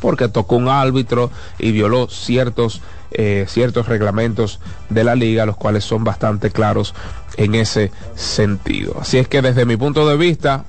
porque 0.00 0.28
tocó 0.28 0.56
un 0.56 0.68
árbitro 0.68 1.30
y 1.58 1.72
violó 1.72 2.08
ciertos, 2.08 2.82
eh, 3.10 3.46
ciertos 3.48 3.86
reglamentos 3.86 4.60
de 4.90 5.04
la 5.04 5.14
liga, 5.14 5.46
los 5.46 5.56
cuales 5.56 5.84
son 5.84 6.04
bastante 6.04 6.50
claros 6.50 6.94
en 7.36 7.54
ese 7.54 7.90
sentido. 8.14 8.96
Así 9.00 9.18
es 9.18 9.28
que 9.28 9.42
desde 9.42 9.64
mi 9.64 9.76
punto 9.76 10.08
de 10.08 10.16
vista, 10.16 10.64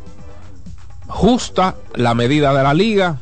justa 1.07 1.75
la 1.95 2.13
medida 2.13 2.53
de 2.53 2.63
la 2.63 2.73
liga, 2.73 3.17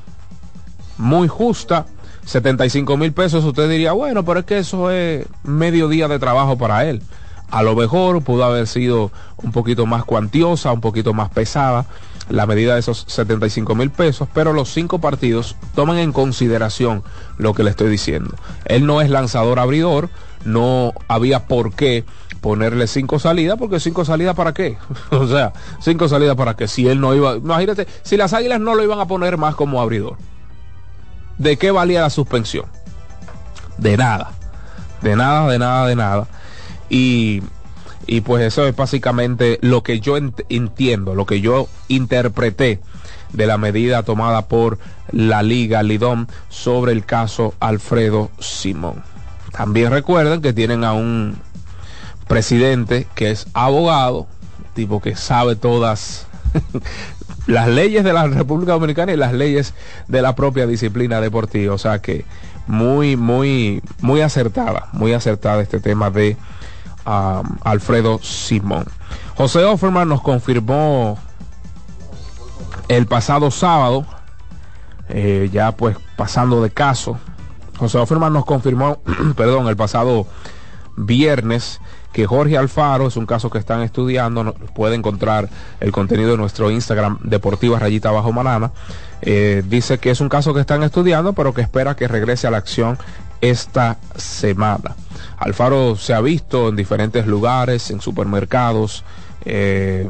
muy 0.97 1.27
justa. 1.27 1.85
75 2.25 2.97
mil 2.97 3.13
pesos, 3.13 3.43
usted 3.43 3.69
diría, 3.69 3.91
bueno, 3.91 4.25
pero 4.25 4.39
es 4.39 4.45
que 4.45 4.57
eso 4.57 4.89
es 4.89 5.27
medio 5.43 5.87
día 5.87 6.07
de 6.07 6.17
trabajo 6.17 6.57
para 6.57 6.85
él. 6.85 7.03
A 7.51 7.61
lo 7.61 7.75
mejor 7.75 8.23
pudo 8.23 8.43
haber 8.43 8.65
sido 8.65 9.11
un 9.37 9.51
poquito 9.51 9.85
más 9.85 10.03
cuantiosa, 10.05 10.71
un 10.71 10.81
poquito 10.81 11.13
más 11.13 11.29
pesada 11.29 11.85
la 12.29 12.45
medida 12.45 12.73
de 12.73 12.79
esos 12.79 13.05
75 13.07 13.75
mil 13.75 13.91
pesos, 13.91 14.27
pero 14.33 14.53
los 14.53 14.69
cinco 14.69 14.99
partidos 14.99 15.55
toman 15.75 15.97
en 15.97 16.11
consideración 16.11 17.03
lo 17.37 17.53
que 17.53 17.63
le 17.63 17.69
estoy 17.69 17.89
diciendo. 17.89 18.35
Él 18.65 18.85
no 18.85 19.01
es 19.01 19.09
lanzador 19.09 19.59
abridor, 19.59 20.09
no 20.43 20.93
había 21.07 21.45
por 21.47 21.73
qué 21.73 22.03
ponerle 22.41 22.87
cinco 22.87 23.19
salidas, 23.19 23.57
porque 23.57 23.79
cinco 23.79 24.05
salidas 24.05 24.35
para 24.35 24.53
qué? 24.53 24.77
o 25.11 25.27
sea, 25.27 25.53
cinco 25.79 26.07
salidas 26.07 26.35
para 26.35 26.55
qué? 26.55 26.67
Si 26.67 26.87
él 26.87 26.99
no 26.99 27.13
iba, 27.13 27.35
imagínate, 27.35 27.87
si 28.03 28.17
las 28.17 28.33
águilas 28.33 28.59
no 28.59 28.75
lo 28.75 28.83
iban 28.83 28.99
a 28.99 29.07
poner 29.07 29.37
más 29.37 29.55
como 29.55 29.81
abridor, 29.81 30.17
¿de 31.37 31.57
qué 31.57 31.71
valía 31.71 32.01
la 32.01 32.09
suspensión? 32.09 32.65
De 33.77 33.97
nada, 33.97 34.31
de 35.01 35.15
nada, 35.15 35.49
de 35.49 35.59
nada, 35.59 35.87
de 35.87 35.95
nada. 35.95 36.27
Y 36.89 37.41
y 38.07 38.21
pues 38.21 38.43
eso 38.43 38.65
es 38.67 38.75
básicamente 38.75 39.59
lo 39.61 39.83
que 39.83 39.99
yo 39.99 40.17
entiendo, 40.17 41.15
lo 41.15 41.25
que 41.25 41.41
yo 41.41 41.67
interpreté 41.87 42.79
de 43.33 43.47
la 43.47 43.57
medida 43.57 44.03
tomada 44.03 44.43
por 44.43 44.77
la 45.11 45.43
Liga 45.43 45.83
Lidón 45.83 46.27
sobre 46.49 46.91
el 46.91 47.05
caso 47.05 47.53
Alfredo 47.59 48.31
Simón. 48.39 49.03
También 49.51 49.91
recuerden 49.91 50.41
que 50.41 50.53
tienen 50.53 50.83
a 50.83 50.93
un 50.93 51.37
presidente 52.27 53.07
que 53.15 53.31
es 53.31 53.47
abogado, 53.53 54.27
tipo 54.73 55.01
que 55.01 55.15
sabe 55.15 55.55
todas 55.55 56.27
las 57.47 57.67
leyes 57.67 58.03
de 58.03 58.13
la 58.13 58.27
República 58.27 58.73
Dominicana 58.73 59.13
y 59.13 59.17
las 59.17 59.33
leyes 59.33 59.73
de 60.07 60.21
la 60.21 60.35
propia 60.35 60.67
disciplina 60.67 61.21
deportiva. 61.21 61.73
O 61.73 61.77
sea 61.77 61.99
que 61.99 62.25
muy, 62.67 63.15
muy, 63.15 63.81
muy 64.01 64.21
acertada, 64.21 64.89
muy 64.91 65.13
acertada 65.13 65.61
este 65.61 65.79
tema 65.79 66.09
de 66.09 66.37
Alfredo 67.05 68.19
Simón. 68.21 68.85
José 69.35 69.63
Offerman 69.63 70.09
nos 70.09 70.21
confirmó 70.21 71.17
el 72.87 73.05
pasado 73.05 73.51
sábado, 73.51 74.05
eh, 75.09 75.49
ya 75.51 75.71
pues 75.71 75.97
pasando 76.15 76.61
de 76.61 76.71
caso, 76.71 77.17
José 77.77 77.97
Offerman 77.97 78.33
nos 78.33 78.45
confirmó, 78.45 78.99
perdón, 79.35 79.67
el 79.67 79.75
pasado 79.75 80.25
viernes 80.97 81.81
que 82.13 82.25
Jorge 82.25 82.57
Alfaro 82.57 83.07
es 83.07 83.17
un 83.17 83.25
caso 83.25 83.49
que 83.49 83.57
están 83.57 83.81
estudiando, 83.81 84.53
puede 84.73 84.95
encontrar 84.95 85.49
el 85.81 85.91
contenido 85.91 86.31
de 86.31 86.37
nuestro 86.37 86.71
Instagram 86.71 87.19
Deportiva 87.23 87.77
Rayita 87.77 88.09
Bajo 88.09 88.31
Manana. 88.31 88.71
Eh, 89.21 89.63
dice 89.67 89.97
que 89.97 90.11
es 90.11 90.21
un 90.21 90.29
caso 90.29 90.53
que 90.53 90.61
están 90.61 90.81
estudiando, 90.83 91.33
pero 91.33 91.53
que 91.53 91.61
espera 91.61 91.97
que 91.97 92.07
regrese 92.07 92.47
a 92.47 92.51
la 92.51 92.57
acción 92.57 92.97
esta 93.41 93.97
semana. 94.15 94.95
Alfaro 95.37 95.95
se 95.95 96.13
ha 96.13 96.21
visto 96.21 96.69
en 96.69 96.75
diferentes 96.75 97.27
lugares, 97.27 97.91
en 97.91 98.01
supermercados. 98.01 99.03
Eh, 99.45 100.09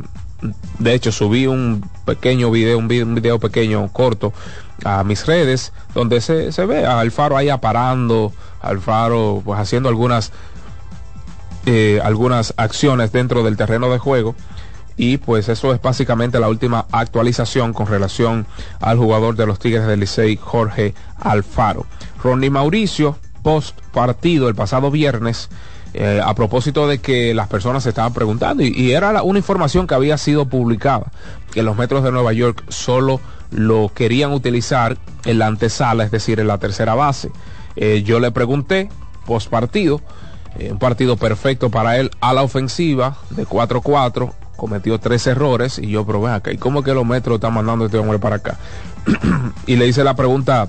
de 0.79 0.93
hecho, 0.93 1.11
subí 1.11 1.47
un 1.47 1.89
pequeño 2.05 2.51
video, 2.51 2.77
un 2.77 2.87
video, 2.87 3.39
pequeño, 3.39 3.87
corto, 3.91 4.33
a 4.83 5.03
mis 5.03 5.25
redes, 5.25 5.73
donde 5.93 6.21
se, 6.21 6.65
ve 6.65 6.85
a 6.85 6.99
Alfaro 6.99 7.37
ahí 7.37 7.49
aparando, 7.49 8.33
Alfaro 8.61 9.41
pues 9.43 9.59
haciendo 9.59 9.89
algunas, 9.89 10.31
eh, 11.65 11.99
algunas 12.03 12.53
acciones 12.57 13.11
dentro 13.11 13.43
del 13.43 13.57
terreno 13.57 13.89
de 13.89 13.97
juego. 13.97 14.35
Y 14.97 15.17
pues 15.17 15.49
eso 15.49 15.73
es 15.73 15.81
básicamente 15.81 16.39
la 16.39 16.47
última 16.47 16.85
actualización 16.91 17.73
con 17.73 17.87
relación 17.87 18.45
al 18.79 18.97
jugador 18.97 19.35
de 19.35 19.45
los 19.45 19.59
Tigres 19.59 19.85
del 19.87 19.99
Licey, 19.99 20.37
Jorge 20.37 20.93
Alfaro. 21.19 21.85
Ronnie 22.25 22.49
Mauricio 22.49 23.17
post 23.43 23.79
partido 23.93 24.49
el 24.49 24.55
pasado 24.55 24.89
viernes 24.89 25.49
eh, 25.93 26.19
a 26.25 26.33
propósito 26.33 26.87
de 26.87 26.97
que 26.97 27.35
las 27.35 27.47
personas 27.47 27.83
se 27.83 27.89
estaban 27.89 28.13
preguntando 28.13 28.63
y, 28.63 28.91
era 28.91 29.21
una 29.21 29.37
información 29.37 29.85
que 29.85 29.93
había 29.93 30.17
sido 30.17 30.49
publicada, 30.49 31.11
que 31.51 31.61
los 31.61 31.77
metros 31.77 32.03
de 32.03 32.11
Nueva 32.11 32.33
York 32.33 32.63
solo 32.67 33.21
lo 33.51 33.91
querían 33.93 34.33
utilizar 34.33 34.97
en 35.23 35.37
la 35.37 35.45
antesala, 35.45 36.03
es 36.03 36.09
decir, 36.09 36.39
en 36.39 36.47
la 36.47 36.57
tercera 36.57 36.95
base. 36.95 37.31
Eh, 37.75 38.01
yo 38.03 38.19
le 38.19 38.31
pregunté 38.31 38.89
post 39.27 39.49
partido, 39.49 40.01
eh, 40.57 40.71
un 40.71 40.79
partido 40.79 41.17
perfecto 41.17 41.69
para 41.69 41.97
él 41.97 42.09
a 42.21 42.33
la 42.33 42.41
ofensiva 42.41 43.17
de 43.29 43.45
4-4, 43.45 44.33
cometió 44.57 44.99
tres 44.99 45.27
errores 45.27 45.77
y 45.77 45.89
yo 45.89 46.05
probé 46.05 46.31
acá, 46.31 46.51
¿y 46.51 46.57
cómo 46.57 46.81
que 46.81 46.93
los 46.95 47.05
metros 47.05 47.35
están 47.35 47.53
mandando 47.53 47.85
este 47.85 47.99
hombre 47.99 48.17
para 48.17 48.37
acá? 48.37 48.57
y 49.67 49.75
le 49.75 49.87
hice 49.87 50.03
la 50.03 50.15
pregunta 50.15 50.67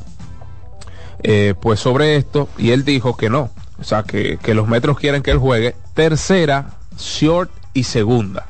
eh, 1.28 1.54
pues 1.60 1.80
sobre 1.80 2.14
esto 2.14 2.48
y 2.56 2.70
él 2.70 2.84
dijo 2.84 3.16
que 3.16 3.28
no, 3.28 3.50
o 3.80 3.82
sea 3.82 4.04
que, 4.04 4.38
los 4.54 4.68
metros 4.68 4.96
quieren 4.96 5.24
que 5.24 5.32
él 5.32 5.38
juegue 5.38 5.74
tercera, 5.92 6.74
short 6.96 7.50
y 7.74 7.82
segunda. 7.82 8.46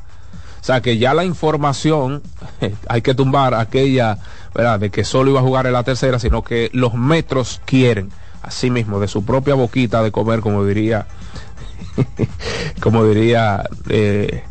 O 0.60 0.64
sea 0.66 0.82
que 0.82 0.98
ya 0.98 1.14
la 1.14 1.24
información 1.24 2.20
hay 2.88 3.00
que 3.00 3.14
tumbar 3.14 3.54
aquella, 3.54 4.18
¿verdad? 4.54 4.78
De 4.78 4.90
que 4.90 5.04
solo 5.04 5.30
iba 5.30 5.40
a 5.40 5.42
jugar 5.42 5.66
en 5.66 5.72
la 5.72 5.84
tercera, 5.84 6.18
sino 6.18 6.44
que 6.44 6.68
los 6.74 6.92
metros 6.92 7.62
quieren, 7.64 8.10
así 8.42 8.70
mismo, 8.70 9.00
de 9.00 9.08
su 9.08 9.24
propia 9.24 9.54
boquita 9.54 10.02
de 10.02 10.12
comer, 10.12 10.40
como 10.40 10.62
diría, 10.62 11.06
como 12.82 13.06
diría 13.06 13.64
eh, 13.88 14.44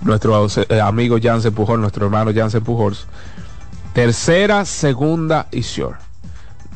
nuestro 0.00 0.48
eh, 0.68 0.80
amigo 0.80 1.16
Jansen 1.22 1.54
Pujol, 1.54 1.80
nuestro 1.80 2.06
hermano 2.06 2.32
Jansen 2.34 2.64
Pujols. 2.64 3.06
Tercera, 3.92 4.64
segunda 4.64 5.46
y 5.52 5.60
short. 5.60 6.11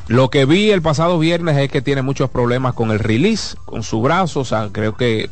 Lo 0.07 0.29
que 0.29 0.45
vi 0.45 0.71
el 0.71 0.81
pasado 0.81 1.19
viernes 1.19 1.57
es 1.57 1.69
que 1.69 1.81
tiene 1.81 2.01
muchos 2.01 2.29
problemas 2.29 2.73
con 2.73 2.91
el 2.91 2.99
release, 2.99 3.57
con 3.65 3.83
su 3.83 4.01
brazo, 4.01 4.41
o 4.41 4.45
sea, 4.45 4.69
creo 4.71 4.95
que 4.95 5.29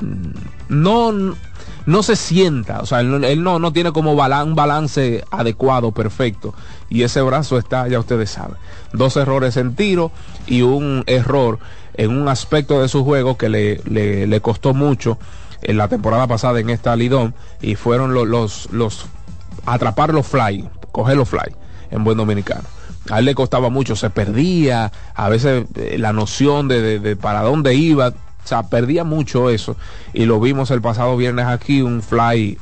mm, 0.00 0.74
no, 0.74 1.36
no 1.84 2.02
se 2.02 2.16
sienta, 2.16 2.80
o 2.80 2.86
sea, 2.86 3.00
él, 3.00 3.42
no, 3.42 3.58
no 3.58 3.72
tiene 3.74 3.92
como 3.92 4.12
un 4.12 4.54
balance 4.54 5.24
adecuado, 5.30 5.92
perfecto, 5.92 6.54
y 6.88 7.02
ese 7.02 7.20
brazo 7.20 7.58
está, 7.58 7.86
ya 7.86 7.98
ustedes 8.00 8.30
saben, 8.30 8.56
dos 8.94 9.14
errores 9.18 9.58
en 9.58 9.74
tiro 9.74 10.10
y 10.46 10.62
un 10.62 11.04
error 11.06 11.58
en 11.92 12.10
un 12.10 12.26
aspecto 12.28 12.80
de 12.80 12.88
su 12.88 13.04
juego 13.04 13.36
que 13.36 13.50
le, 13.50 13.82
le, 13.84 14.40
costó 14.40 14.72
mucho 14.72 15.18
en 15.60 15.76
la 15.76 15.88
temporada 15.88 16.26
pasada 16.26 16.60
en 16.60 16.70
esta 16.70 16.96
Lidón 16.96 17.34
y 17.60 17.74
fueron 17.74 18.14
los, 18.14 18.26
los, 18.26 18.68
los 18.72 19.04
atrapar 19.66 20.14
los 20.14 20.26
fly, 20.26 20.66
coger 20.92 21.16
los 21.18 21.28
fly 21.28 21.54
en 21.90 22.04
buen 22.04 22.16
dominicano 22.16 22.73
a 23.10 23.18
él 23.18 23.26
le 23.26 23.34
costaba 23.34 23.68
mucho, 23.68 23.96
se 23.96 24.10
perdía, 24.10 24.92
a 25.14 25.28
veces 25.28 25.66
eh, 25.76 25.96
la 25.98 26.12
noción 26.12 26.68
de, 26.68 27.16
para 27.20 27.42
dónde 27.42 27.74
iba, 27.74 28.08
o 28.08 28.46
sea, 28.46 28.64
perdía 28.64 29.04
mucho 29.04 29.50
eso. 29.50 29.76
Y 30.12 30.24
lo 30.24 30.40
vimos 30.40 30.70
el 30.70 30.80
pasado 30.80 31.16
viernes 31.16 31.46
aquí, 31.46 31.82
un 31.82 32.02
fly 32.02 32.58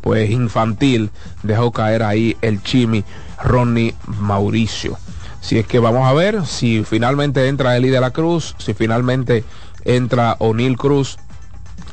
pues 0.00 0.30
infantil, 0.30 1.10
dejó 1.42 1.70
caer 1.72 2.02
ahí 2.02 2.36
el 2.42 2.62
chimi 2.62 3.04
Ronnie 3.42 3.94
Mauricio. 4.06 4.98
Si 5.40 5.58
es 5.58 5.66
que 5.66 5.78
vamos 5.78 6.08
a 6.08 6.12
ver 6.12 6.46
si 6.46 6.84
finalmente 6.84 7.48
entra 7.48 7.76
Eli 7.76 7.90
de 7.90 8.00
la 8.00 8.10
Cruz, 8.10 8.54
si 8.58 8.74
finalmente 8.74 9.44
entra 9.84 10.36
O'Neill 10.38 10.76
Cruz 10.76 11.18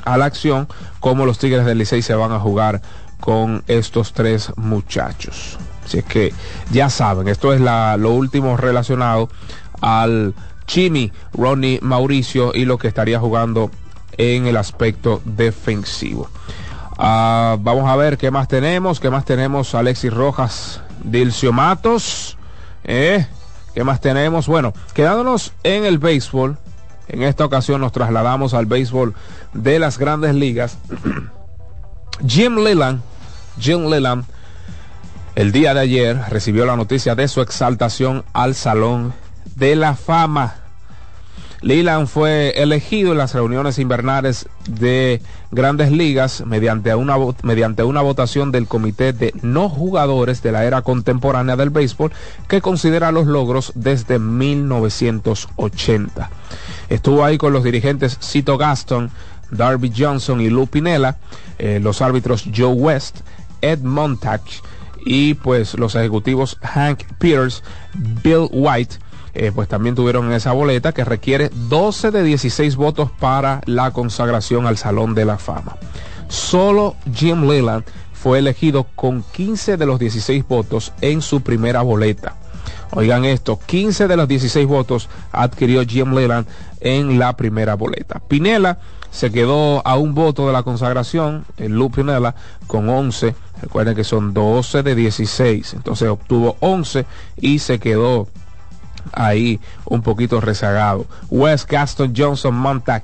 a 0.06 0.18
la 0.18 0.26
acción, 0.26 0.68
cómo 1.00 1.26
los 1.26 1.40
Tigres 1.40 1.66
del 1.66 1.80
Licey 1.80 2.02
se 2.02 2.16
van 2.16 2.32
a 2.32 2.40
jugar 2.40 2.82
con 3.20 3.64
estos 3.68 4.14
tres 4.14 4.52
muchachos. 4.56 5.58
Si 5.90 5.98
es 5.98 6.06
que 6.06 6.34
ya 6.72 6.90
saben, 6.92 7.28
esto 7.28 7.52
es 7.52 7.60
lo 7.60 8.12
último 8.12 8.58
relacionado 8.58 9.28
al 9.82 10.36
Chimi 10.68 11.12
Ronnie 11.34 11.80
Mauricio 11.82 12.54
y 12.54 12.66
lo 12.66 12.78
que 12.78 12.88
estaría 12.88 13.20
jugando 13.20 13.72
en 14.18 14.46
el 14.46 14.56
aspecto 14.56 15.20
defensivo. 15.26 16.30
Ah, 17.00 17.58
vamos 17.60 17.90
a 17.90 17.96
ver 17.96 18.20
qué 18.20 18.30
más 18.30 18.48
tenemos. 18.48 19.00
¿Qué 19.00 19.10
más 19.10 19.26
tenemos? 19.26 19.74
Alexis 19.74 20.14
Rojas, 20.14 20.82
Dilcio 21.04 21.52
Matos. 21.52 22.38
¿eh? 22.84 23.26
¿Qué 23.74 23.84
más 23.84 24.00
tenemos? 24.00 24.48
Bueno, 24.48 24.74
quedándonos 24.94 25.54
en 25.64 25.86
el 25.86 25.98
béisbol. 25.98 26.58
En 27.08 27.24
esta 27.24 27.46
ocasión 27.46 27.82
nos 27.82 27.94
trasladamos 27.94 28.54
al 28.54 28.68
béisbol 28.68 29.16
de 29.54 29.80
las 29.80 29.98
grandes 29.98 30.36
ligas. 30.36 30.78
Jim 32.28 32.58
Leland, 32.58 33.02
Jim 33.60 33.90
Leland 33.90 34.26
el 35.40 35.52
día 35.54 35.74
de 35.74 35.80
ayer 35.80 36.20
recibió 36.30 36.66
la 36.66 36.76
noticia 36.76 37.16
de 37.16 37.30
su 37.30 37.40
exaltación 37.40 38.26
al 38.34 38.56
Salón 38.56 39.14
de 39.56 39.78
la 39.78 39.96
Fama. 39.96 40.56
Leland 41.62 42.08
fue 42.08 42.62
elegido 42.62 43.14
en 43.14 43.20
las 43.20 43.36
reuniones 43.36 43.80
invernales 43.80 44.50
de 44.68 45.22
grandes 45.50 45.94
ligas 45.94 46.44
mediante 46.46 46.94
una, 46.94 47.16
mediante 47.44 47.86
una 47.86 48.02
votación 48.02 48.52
del 48.52 48.68
Comité 48.68 49.14
de 49.14 49.34
No 49.42 49.70
Jugadores 49.70 50.44
de 50.44 50.52
la 50.52 50.66
Era 50.66 50.82
Contemporánea 50.82 51.56
del 51.56 51.70
Béisbol 51.70 52.12
que 52.50 52.60
considera 52.60 53.14
los 53.14 53.26
logros 53.26 53.72
desde 53.76 54.20
1980. 54.20 56.30
Estuvo 56.90 57.24
ahí 57.24 57.38
con 57.38 57.54
los 57.54 57.64
dirigentes 57.64 58.18
Cito 58.22 58.58
Gaston, 58.58 59.10
Darby 59.52 59.94
Johnson 59.98 60.42
y 60.42 60.50
Lou 60.50 60.68
Pinella, 60.68 61.16
eh, 61.60 61.80
los 61.82 62.02
árbitros 62.02 62.44
Joe 62.54 62.74
West, 62.74 63.22
Ed 63.62 63.80
Montag, 63.80 64.42
y 65.06 65.36
pues 65.36 65.78
los 65.78 65.96
ejecutivos 65.96 66.58
Hank 66.62 67.04
Peters, 67.18 67.64
Bill 68.24 68.48
White, 68.52 68.98
eh, 69.34 69.52
pues 69.54 69.68
también 69.68 69.96
tuvieron 69.96 70.32
esa 70.34 70.52
boleta 70.52 70.92
que 70.92 71.06
requiere 71.06 71.50
12 71.70 72.12
de 72.12 72.24
16 72.24 72.76
votos 72.76 73.12
para 73.20 73.62
la 73.66 73.92
consagración 73.92 74.66
al 74.66 74.78
Salón 74.78 75.16
de 75.16 75.26
la 75.26 75.38
Fama. 75.38 75.78
Solo 76.28 76.96
Jim 77.14 77.48
Leland 77.48 77.84
fue 78.14 78.40
elegido 78.40 78.86
con 78.96 79.24
15 79.24 79.78
de 79.78 79.86
los 79.86 80.00
16 80.00 80.48
votos 80.48 80.94
en 81.02 81.22
su 81.22 81.42
primera 81.42 81.82
boleta. 81.82 82.36
Oigan 82.92 83.24
esto, 83.26 83.60
15 83.66 84.08
de 84.08 84.18
los 84.18 84.28
16 84.28 84.68
votos 84.68 85.10
adquirió 85.32 85.84
Jim 85.86 86.14
Leland 86.14 86.48
en 86.82 87.20
la 87.20 87.38
primera 87.38 87.76
boleta. 87.76 88.20
Pinela 88.20 88.80
se 89.12 89.32
quedó 89.32 89.86
a 89.86 89.96
un 89.96 90.16
voto 90.16 90.48
de 90.48 90.54
la 90.54 90.64
consagración, 90.64 91.46
el 91.58 91.74
Lu 91.74 91.90
Pinela, 91.90 92.36
con 92.68 92.90
11. 92.90 93.36
Recuerden 93.62 93.96
que 93.96 94.04
son 94.04 94.34
12 94.34 94.84
de 94.84 94.96
16. 94.96 95.74
Entonces 95.74 96.08
obtuvo 96.10 96.58
11 96.60 97.06
y 97.38 97.60
se 97.60 97.80
quedó 97.80 98.28
ahí 99.14 99.60
un 99.86 100.02
poquito 100.02 100.42
rezagado. 100.42 101.06
West, 101.30 101.70
Gaston, 101.70 102.14
Johnson, 102.16 102.56
Montag 102.56 103.04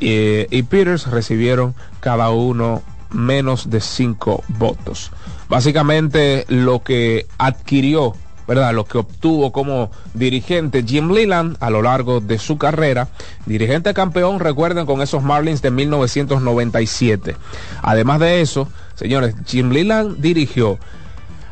eh, 0.00 0.46
y 0.50 0.62
Peters 0.62 1.06
recibieron 1.06 1.74
cada 2.00 2.30
uno 2.30 2.82
menos 3.10 3.70
de 3.70 3.80
5 3.80 4.44
votos. 4.48 5.10
Básicamente 5.48 6.44
lo 6.48 6.82
que 6.82 7.26
adquirió 7.38 8.14
¿verdad? 8.48 8.74
Lo 8.74 8.86
que 8.86 8.98
obtuvo 8.98 9.52
como 9.52 9.92
dirigente 10.14 10.82
Jim 10.82 11.12
Leland 11.12 11.56
a 11.60 11.68
lo 11.68 11.82
largo 11.82 12.20
de 12.20 12.38
su 12.38 12.58
carrera. 12.58 13.08
Dirigente 13.44 13.92
campeón, 13.92 14.40
recuerden, 14.40 14.86
con 14.86 15.02
esos 15.02 15.22
Marlins 15.22 15.60
de 15.60 15.70
1997. 15.70 17.36
Además 17.82 18.20
de 18.20 18.40
eso, 18.40 18.66
señores, 18.94 19.34
Jim 19.46 19.68
Leland 19.70 20.20
dirigió 20.20 20.78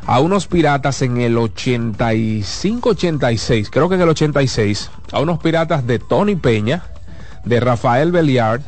a 0.07 0.19
unos 0.19 0.47
piratas 0.47 1.03
en 1.03 1.17
el 1.17 1.37
85-86, 1.37 3.69
creo 3.69 3.89
que 3.89 3.95
en 3.95 4.01
el 4.01 4.09
86, 4.09 4.89
a 5.11 5.19
unos 5.19 5.37
piratas 5.39 5.85
de 5.85 5.99
Tony 5.99 6.35
Peña, 6.35 6.85
de 7.43 7.59
Rafael 7.59 8.11
Belliard, 8.11 8.61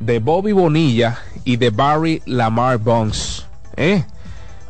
de 0.00 0.18
Bobby 0.18 0.50
Bonilla 0.52 1.18
y 1.44 1.58
de 1.58 1.70
Barry 1.70 2.22
Lamar 2.26 2.78
Bonds. 2.78 3.46
¿Eh? 3.76 4.04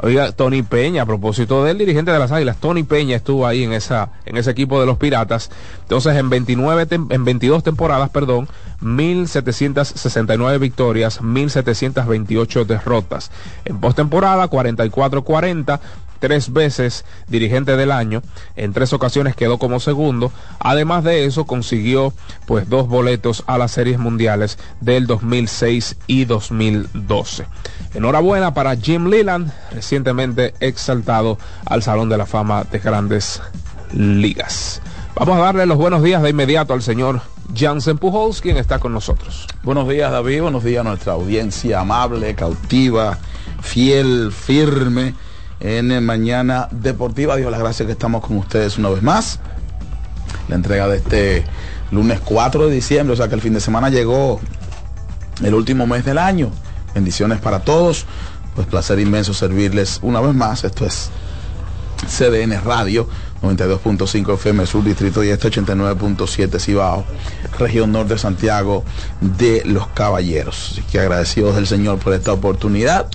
Oiga, 0.00 0.30
Tony 0.30 0.62
Peña, 0.62 1.02
a 1.02 1.06
propósito 1.06 1.64
del 1.64 1.76
dirigente 1.76 2.12
de 2.12 2.18
las 2.20 2.30
Águilas, 2.30 2.58
Tony 2.58 2.84
Peña 2.84 3.16
estuvo 3.16 3.46
ahí 3.46 3.64
en 3.64 3.72
esa 3.72 4.12
en 4.26 4.36
ese 4.36 4.52
equipo 4.52 4.78
de 4.78 4.86
los 4.86 4.96
Piratas. 4.96 5.50
Entonces, 5.82 6.16
en 6.16 6.30
29 6.30 6.86
en 6.90 7.24
22 7.24 7.64
temporadas, 7.64 8.08
perdón, 8.10 8.48
1769 8.80 10.58
victorias, 10.58 11.20
1728 11.20 12.64
derrotas. 12.64 13.32
En 13.64 13.80
postemporada 13.80 14.48
44-40, 14.48 15.80
tres 16.18 16.52
veces 16.52 17.04
dirigente 17.26 17.76
del 17.76 17.92
año, 17.92 18.22
en 18.56 18.72
tres 18.72 18.92
ocasiones 18.92 19.34
quedó 19.36 19.58
como 19.58 19.80
segundo, 19.80 20.32
además 20.58 21.04
de 21.04 21.24
eso 21.24 21.44
consiguió 21.44 22.12
pues 22.46 22.68
dos 22.68 22.88
boletos 22.88 23.44
a 23.46 23.58
las 23.58 23.72
series 23.72 23.98
mundiales 23.98 24.58
del 24.80 25.06
2006 25.06 25.96
y 26.06 26.24
2012. 26.24 27.46
Enhorabuena 27.94 28.52
para 28.52 28.76
Jim 28.76 29.06
Leland, 29.06 29.50
recientemente 29.72 30.54
exaltado 30.60 31.38
al 31.64 31.82
Salón 31.82 32.08
de 32.08 32.18
la 32.18 32.26
Fama 32.26 32.64
de 32.64 32.78
Grandes 32.78 33.40
Ligas. 33.92 34.82
Vamos 35.14 35.38
a 35.38 35.40
darle 35.40 35.66
los 35.66 35.78
buenos 35.78 36.02
días 36.02 36.22
de 36.22 36.30
inmediato 36.30 36.74
al 36.74 36.82
señor 36.82 37.22
Jansen 37.54 37.98
Pujols, 37.98 38.40
quien 38.40 38.56
está 38.56 38.78
con 38.78 38.92
nosotros. 38.92 39.46
Buenos 39.62 39.88
días, 39.88 40.12
David. 40.12 40.42
Buenos 40.42 40.62
días 40.64 40.80
a 40.84 40.88
nuestra 40.88 41.14
audiencia 41.14 41.80
amable, 41.80 42.34
cautiva, 42.34 43.18
fiel, 43.62 44.32
firme 44.32 45.14
en 45.60 46.04
Mañana 46.04 46.68
Deportiva. 46.70 47.36
Dios 47.36 47.50
las 47.50 47.60
gracias 47.60 47.86
que 47.86 47.92
estamos 47.92 48.24
con 48.24 48.36
ustedes 48.36 48.78
una 48.78 48.90
vez 48.90 49.02
más. 49.02 49.40
La 50.48 50.56
entrega 50.56 50.88
de 50.88 50.98
este 50.98 51.44
lunes 51.90 52.20
4 52.24 52.68
de 52.68 52.74
diciembre, 52.74 53.14
o 53.14 53.16
sea 53.16 53.28
que 53.28 53.34
el 53.34 53.40
fin 53.40 53.54
de 53.54 53.60
semana 53.60 53.88
llegó 53.88 54.40
el 55.42 55.54
último 55.54 55.86
mes 55.86 56.04
del 56.04 56.18
año. 56.18 56.50
Bendiciones 56.98 57.38
para 57.38 57.60
todos. 57.60 58.06
Pues 58.56 58.66
placer 58.66 58.98
inmenso 58.98 59.32
servirles 59.32 60.00
una 60.02 60.20
vez 60.20 60.34
más. 60.34 60.64
Esto 60.64 60.84
es 60.84 61.10
CDN 62.08 62.60
Radio 62.64 63.08
92.5 63.40 64.34
FM 64.34 64.66
Sur 64.66 64.82
Distrito 64.82 65.22
y 65.22 65.28
este 65.28 65.48
89.7 65.48 66.58
Cibao, 66.58 67.04
región 67.56 67.92
norte 67.92 68.14
de 68.14 68.18
Santiago 68.18 68.82
de 69.20 69.62
los 69.64 69.86
Caballeros. 69.86 70.70
Así 70.72 70.82
que 70.90 70.98
agradecidos 70.98 71.54
del 71.54 71.68
Señor 71.68 72.00
por 72.00 72.14
esta 72.14 72.32
oportunidad 72.32 73.06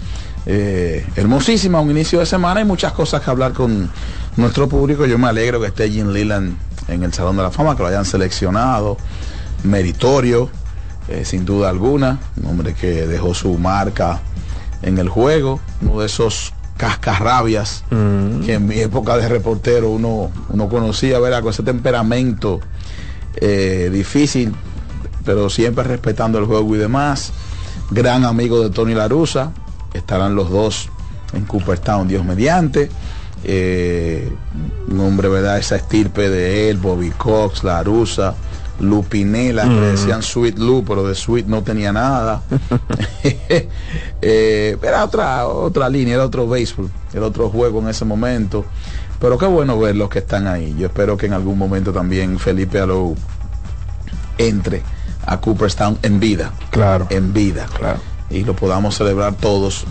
eh, 0.46 1.06
hermosísima, 1.17 1.82
un 1.82 1.91
inicio 1.91 2.19
de 2.19 2.26
semana 2.26 2.62
y 2.62 2.63
muchas 2.63 2.93
cosas 2.93 3.22
que 3.22 3.30
hablar 3.30 3.52
con 3.52 3.91
nuestro 4.38 4.69
público. 4.69 5.06
Yo 5.06 5.17
me 5.17 5.28
alegro 5.28 5.60
que 5.60 5.67
esté 5.67 5.89
Jim 5.89 6.08
Leland 6.08 6.56
en 6.88 7.04
el 7.04 7.13
Salón 7.13 7.36
de 7.36 7.43
la 7.43 7.52
Fama, 7.52 7.76
que 7.76 7.84
lo 7.84 7.89
hayan 7.89 8.06
seleccionado, 8.06 8.96
meritorio, 9.65 10.50
eh, 11.08 11.26
sin 11.26 11.46
duda 11.46 11.70
alguna, 11.70 12.20
un 12.38 12.48
hombre 12.48 12.74
que 12.74 13.08
dejó 13.08 13.34
su 13.34 13.58
marca 13.58 14.22
en 14.82 14.98
el 14.98 15.10
juego, 15.10 15.60
uno 15.82 16.00
de 16.00 16.06
esos 16.06 16.54
cascarrabias 16.78 17.84
mm. 17.92 18.42
que 18.42 18.54
en 18.54 18.68
mi 18.68 18.80
época 18.80 19.18
de 19.18 19.30
reportero 19.30 19.89
uno, 19.89 20.32
uno 20.50 20.70
conocía, 20.70 21.20
¿verdad? 21.20 21.42
Con 21.42 21.52
ese 21.52 21.63
temperamento 21.63 22.60
eh, 23.36 23.89
difícil, 23.92 24.54
pero 25.26 25.50
siempre 25.50 25.84
respetando 25.84 26.39
el 26.39 26.46
juego 26.46 26.76
y 26.76 26.80
demás. 26.80 27.32
Gran 27.92 28.26
amigo 28.26 28.62
de 28.62 28.70
Tony 28.70 28.94
Larusa, 28.94 29.52
estarán 29.94 30.36
los 30.36 30.50
dos 30.50 30.89
en 31.34 31.46
Cooperstown, 31.46 32.08
Dios 32.08 32.26
mediante. 32.26 32.89
Eh, 33.44 34.32
un 34.89 35.00
hombre, 35.02 35.28
¿verdad? 35.28 35.58
Esa 35.58 35.76
estirpe 35.76 36.30
de 36.30 36.70
él, 36.70 36.78
Bobby 36.78 37.12
Cox, 37.12 37.63
La 37.63 37.80
Lupinela, 38.80 39.64
que 39.64 39.80
decían 39.80 40.22
Sweet 40.22 40.58
Lu, 40.58 40.84
pero 40.86 41.08
de 41.08 41.16
Sweet 41.16 41.48
no 41.48 41.64
tenía 41.64 41.92
nada. 41.92 42.42
Eh, 44.26 44.78
era 44.82 45.04
otra, 45.04 45.48
otra 45.48 45.90
línea, 45.90 46.14
era 46.14 46.24
otro 46.24 46.48
béisbol, 46.48 46.90
era 47.14 47.26
otro 47.26 47.50
juego 47.50 47.82
en 47.82 47.90
ese 47.90 48.06
momento. 48.06 48.64
Pero 49.20 49.38
qué 49.38 49.46
bueno 49.46 49.78
ver 49.78 49.98
los 49.98 50.08
que 50.08 50.20
están 50.20 50.48
ahí. 50.48 50.74
Yo 50.78 50.88
espero 50.88 51.18
que 51.18 51.26
en 51.26 51.34
algún 51.34 51.58
momento 51.58 51.92
también 51.92 52.40
Felipe 52.40 52.80
Alou 52.80 53.18
entre 54.38 54.82
a 55.26 55.42
Cooperstown 55.42 56.00
en 56.04 56.22
vida. 56.22 56.54
Claro. 56.72 57.08
En 57.10 57.34
vida. 57.34 57.66
Claro 57.78 58.00
y 58.34 58.44
lo 58.44 58.56
podamos 58.56 58.96
celebrar 58.96 59.36
todos. 59.36 59.86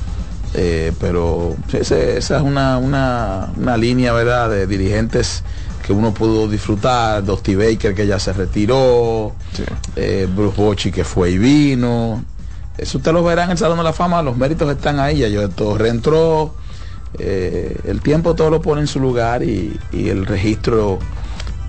Eh, 0.55 0.92
pero 1.01 1.57
esa 1.73 1.97
es 2.18 2.31
una, 2.31 2.77
una, 2.77 3.77
línea 3.79 4.12
¿verdad? 4.12 4.51
de 4.51 4.66
dirigentes 4.66 5.45
que 5.83 5.92
uno 5.92 6.14
pudo 6.14 6.49
disfrutar, 6.49 7.25
Dusty 7.25 7.55
Baker 7.55 7.95
que 7.95 8.07
ya 8.07 8.18
se 8.18 8.33
retiró, 8.33 9.33
eh, 9.97 10.29
Bruce 10.35 10.57
Bochy 10.61 10.92
que 10.92 11.05
fue 11.05 11.33
y 11.33 11.38
vino. 11.38 12.25
Eso 12.79 12.99
usted 12.99 13.12
lo 13.12 13.23
verá 13.23 13.45
en 13.45 13.51
el 13.51 13.59
Salón 13.59 13.79
de 13.79 13.85
la 13.85 13.92
Fama, 13.92 14.23
los 14.23 14.37
méritos 14.37 14.71
están 14.71 14.99
ahí, 14.99 15.18
ya 15.18 15.29
yo 15.29 15.49
todo 15.51 15.77
reentró, 15.77 16.55
eh, 17.18 17.79
el 17.85 18.01
tiempo 18.01 18.35
todo 18.35 18.49
lo 18.51 18.62
pone 18.62 18.81
en 18.81 18.87
su 18.87 18.99
lugar 18.99 19.42
y, 19.42 19.79
el 19.92 20.25
registro 20.25 20.99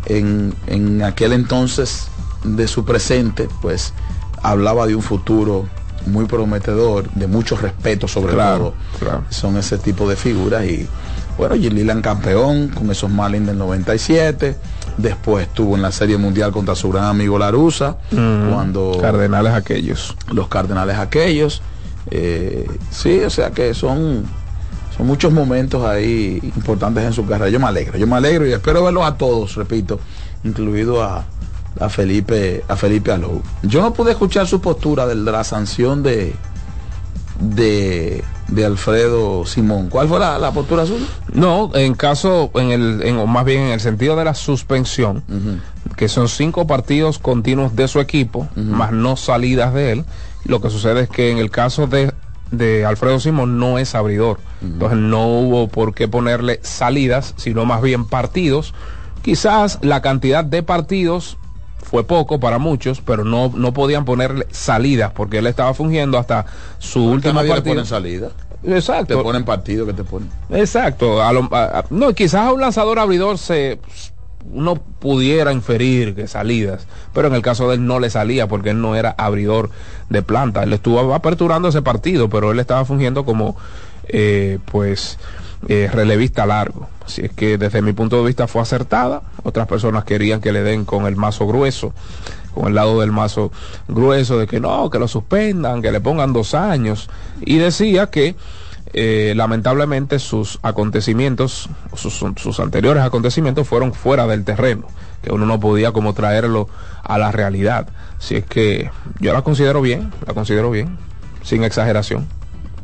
en, 0.06 0.54
en 0.68 1.04
aquel 1.04 1.34
entonces 1.34 2.08
de 2.44 2.68
su 2.68 2.86
presente, 2.86 3.50
pues 3.62 3.94
hablaba 4.42 4.88
de 4.88 4.96
un 4.96 5.02
futuro 5.02 5.68
muy 6.06 6.26
prometedor, 6.26 7.10
de 7.12 7.28
mucho 7.28 7.56
respeto 7.56 8.08
sobre 8.08 8.34
todo. 8.34 8.74
Son 9.30 9.58
ese 9.58 9.78
tipo 9.78 10.08
de 10.08 10.16
figuras 10.16 10.66
y 10.66 10.88
bueno, 11.38 11.56
Gillilan 11.56 12.02
campeón 12.02 12.70
con 12.70 12.90
esos 12.92 13.10
Marlins 13.10 13.48
del 13.48 13.58
97. 13.58 14.56
Después 14.98 15.48
estuvo 15.48 15.76
en 15.76 15.82
la 15.82 15.92
Serie 15.92 16.18
Mundial 16.18 16.52
contra 16.52 16.76
su 16.76 16.92
gran 16.92 17.06
amigo 17.06 17.40
Larusa. 17.40 17.98
Mm, 18.12 18.52
cuando 18.52 18.98
Cardenales 19.02 19.54
aquellos. 19.54 20.16
Los 20.32 20.48
Cardenales 20.48 20.98
aquellos. 20.98 21.62
Eh, 22.12 22.68
sí, 22.92 23.20
o 23.20 23.30
sea 23.30 23.52
que 23.52 23.74
son, 23.74 24.24
son 24.96 25.08
muchos 25.08 25.32
momentos 25.32 25.84
ahí 25.86 26.40
importantes 26.56 27.04
en 27.04 27.14
su 27.14 27.26
carrera. 27.26 27.50
Yo 27.50 27.60
me 27.60 27.68
alegro, 27.68 27.98
yo 27.98 28.06
me 28.06 28.16
alegro 28.16 28.48
y 28.48 28.52
espero 28.52 28.84
verlos 28.84 29.04
a 29.04 29.16
todos, 29.18 29.56
repito, 29.56 30.00
incluido 30.44 31.02
a, 31.02 31.26
a 31.80 31.90
Felipe, 31.90 32.64
a 32.68 32.76
Felipe 32.76 33.12
Alou. 33.12 33.42
Yo 33.64 33.82
no 33.82 33.94
pude 33.94 34.12
escuchar 34.12 34.48
su 34.48 34.62
postura 34.62 35.08
de, 35.08 35.16
la 35.16 35.44
sanción 35.44 36.04
de, 36.04 36.36
de, 37.44 38.24
de, 38.48 38.66
Alfredo 38.66 39.46
Simón. 39.46 39.90
¿Cuál 39.90 40.08
fue 40.08 40.20
la, 40.20 40.52
postura 40.52 40.86
suya? 40.86 41.06
No, 41.34 41.72
en 41.74 41.94
caso, 41.96 42.52
en 42.56 42.72
el, 42.72 43.02
en, 43.04 43.30
más 43.30 43.46
bien 43.46 43.62
en 43.64 43.72
el 43.72 43.80
sentido 43.80 44.16
de 44.16 44.26
la 44.26 44.34
suspensión, 44.34 45.24
que 45.96 46.08
son 46.08 46.28
cinco 46.28 46.68
partidos 46.68 47.20
continuos 47.20 47.76
de 47.76 47.88
su 47.88 48.00
equipo, 48.00 48.48
más 48.56 48.92
no 48.92 49.16
salidas 49.16 49.74
de 49.74 49.92
él. 49.92 50.06
Lo 50.46 50.62
que 50.62 50.70
sucede 50.70 51.02
es 51.02 51.10
que 51.10 51.32
en 51.32 51.38
el 51.38 51.50
caso 51.52 51.88
de, 51.88 52.12
de 52.52 52.86
Alfredo 52.86 53.20
Simón 53.20 53.60
no 53.60 53.78
es 53.80 53.96
abridor. 53.96 54.40
Entonces 54.62 54.98
no 54.98 55.28
hubo 55.28 55.68
por 55.68 55.94
qué 55.94 56.08
ponerle 56.08 56.60
salidas, 56.64 57.34
sino 57.38 57.66
más 57.66 57.82
bien 57.82 58.06
partidos. 58.06 58.74
Quizás 59.22 59.80
la 59.82 60.02
cantidad 60.02 60.44
de 60.44 60.64
partidos 60.64 61.38
fue 61.84 62.04
poco 62.04 62.40
para 62.40 62.58
muchos, 62.58 63.02
pero 63.02 63.24
no, 63.24 63.52
no 63.56 63.74
podían 63.74 64.06
ponerle 64.06 64.48
salidas 64.52 65.12
porque 65.12 65.38
él 65.38 65.48
estaba 65.48 65.74
fungiendo 65.74 66.18
hasta 66.18 66.46
su 66.80 67.06
última 67.06 67.44
partida. 67.44 67.86
salida. 67.86 68.30
Exacto. 68.64 69.18
Te 69.18 69.24
ponen 69.24 69.44
partido 69.44 69.86
que 69.86 69.94
te 69.94 70.04
ponen. 70.04 70.30
Exacto. 70.50 71.20
no, 71.90 72.14
quizás 72.14 72.48
a 72.48 72.54
un 72.54 72.62
lanzador 72.62 73.00
abridor 73.00 73.38
se 73.38 73.80
uno 74.52 74.76
pudiera 74.76 75.54
inferir 75.54 76.16
que 76.16 76.28
salidas, 76.28 76.88
pero 77.14 77.28
en 77.28 77.36
el 77.36 77.42
caso 77.42 77.70
de 77.70 77.76
él 77.76 77.86
no 77.86 78.00
le 78.00 78.10
salía 78.10 78.48
porque 78.48 78.72
él 78.72 78.82
no 78.82 78.96
era 78.96 79.16
abridor 79.18 79.70
de 80.10 80.22
planta. 80.22 80.64
Él 80.64 80.74
estuvo 80.74 81.14
aperturando 81.14 81.70
ese 81.70 81.82
partido, 81.82 82.30
pero 82.30 82.52
él 82.52 82.60
estaba 82.60 82.86
fungiendo 82.86 83.26
como 83.26 83.56
eh, 84.08 84.60
pues 84.66 85.18
eh, 85.68 85.90
relevista 85.92 86.46
largo. 86.46 86.88
Así 87.06 87.22
es 87.22 87.32
que 87.32 87.58
desde 87.58 87.82
mi 87.82 87.94
punto 87.94 88.18
de 88.18 88.26
vista 88.26 88.48
fue 88.48 88.62
acertada. 88.62 89.22
Otras 89.44 89.68
personas 89.68 90.04
querían 90.04 90.42
que 90.42 90.52
le 90.52 90.64
den 90.64 90.86
con 90.86 91.06
el 91.06 91.16
mazo 91.16 91.48
grueso, 91.48 91.94
con 92.54 92.68
el 92.68 92.76
lado 92.76 93.00
del 93.02 93.12
mazo 93.12 93.52
grueso, 93.88 94.38
de 94.38 94.48
que 94.48 94.60
no, 94.60 94.90
que 94.90 95.00
lo 95.00 95.08
suspendan, 95.08 95.82
que 95.82 95.92
le 95.92 96.02
pongan 96.02 96.34
dos 96.34 96.54
años. 96.54 97.10
Y 97.42 97.58
decía 97.58 98.10
que 98.10 98.36
eh, 98.94 99.34
lamentablemente 99.36 100.20
sus 100.20 100.60
acontecimientos, 100.62 101.70
sus, 101.96 102.24
sus 102.36 102.60
anteriores 102.60 103.04
acontecimientos 103.04 103.68
fueron 103.68 103.94
fuera 103.94 104.28
del 104.28 104.44
terreno, 104.44 104.88
que 105.22 105.32
uno 105.32 105.46
no 105.46 105.60
podía 105.60 105.92
como 105.92 106.14
traerlo 106.14 106.70
a 107.04 107.18
la 107.18 107.32
realidad. 107.32 107.88
Así 108.18 108.36
es 108.36 108.46
que 108.46 108.90
yo 109.20 109.34
la 109.34 109.42
considero 109.42 109.82
bien, 109.82 110.12
la 110.26 110.34
considero 110.34 110.72
bien, 110.72 110.98
sin 111.42 111.64
exageración. 111.64 112.28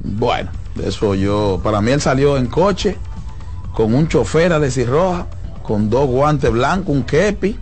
Bueno, 0.01 0.49
eso 0.83 1.15
yo, 1.15 1.59
para 1.63 1.81
mí 1.81 1.91
él 1.91 2.01
salió 2.01 2.37
en 2.37 2.47
coche, 2.47 2.97
con 3.73 3.93
un 3.93 4.07
chofer 4.07 4.53
a 4.53 4.59
decir 4.59 4.89
roja, 4.89 5.27
con 5.63 5.89
dos 5.89 6.07
guantes 6.07 6.51
blancos, 6.51 6.89
un 6.89 7.03
kepi, 7.03 7.57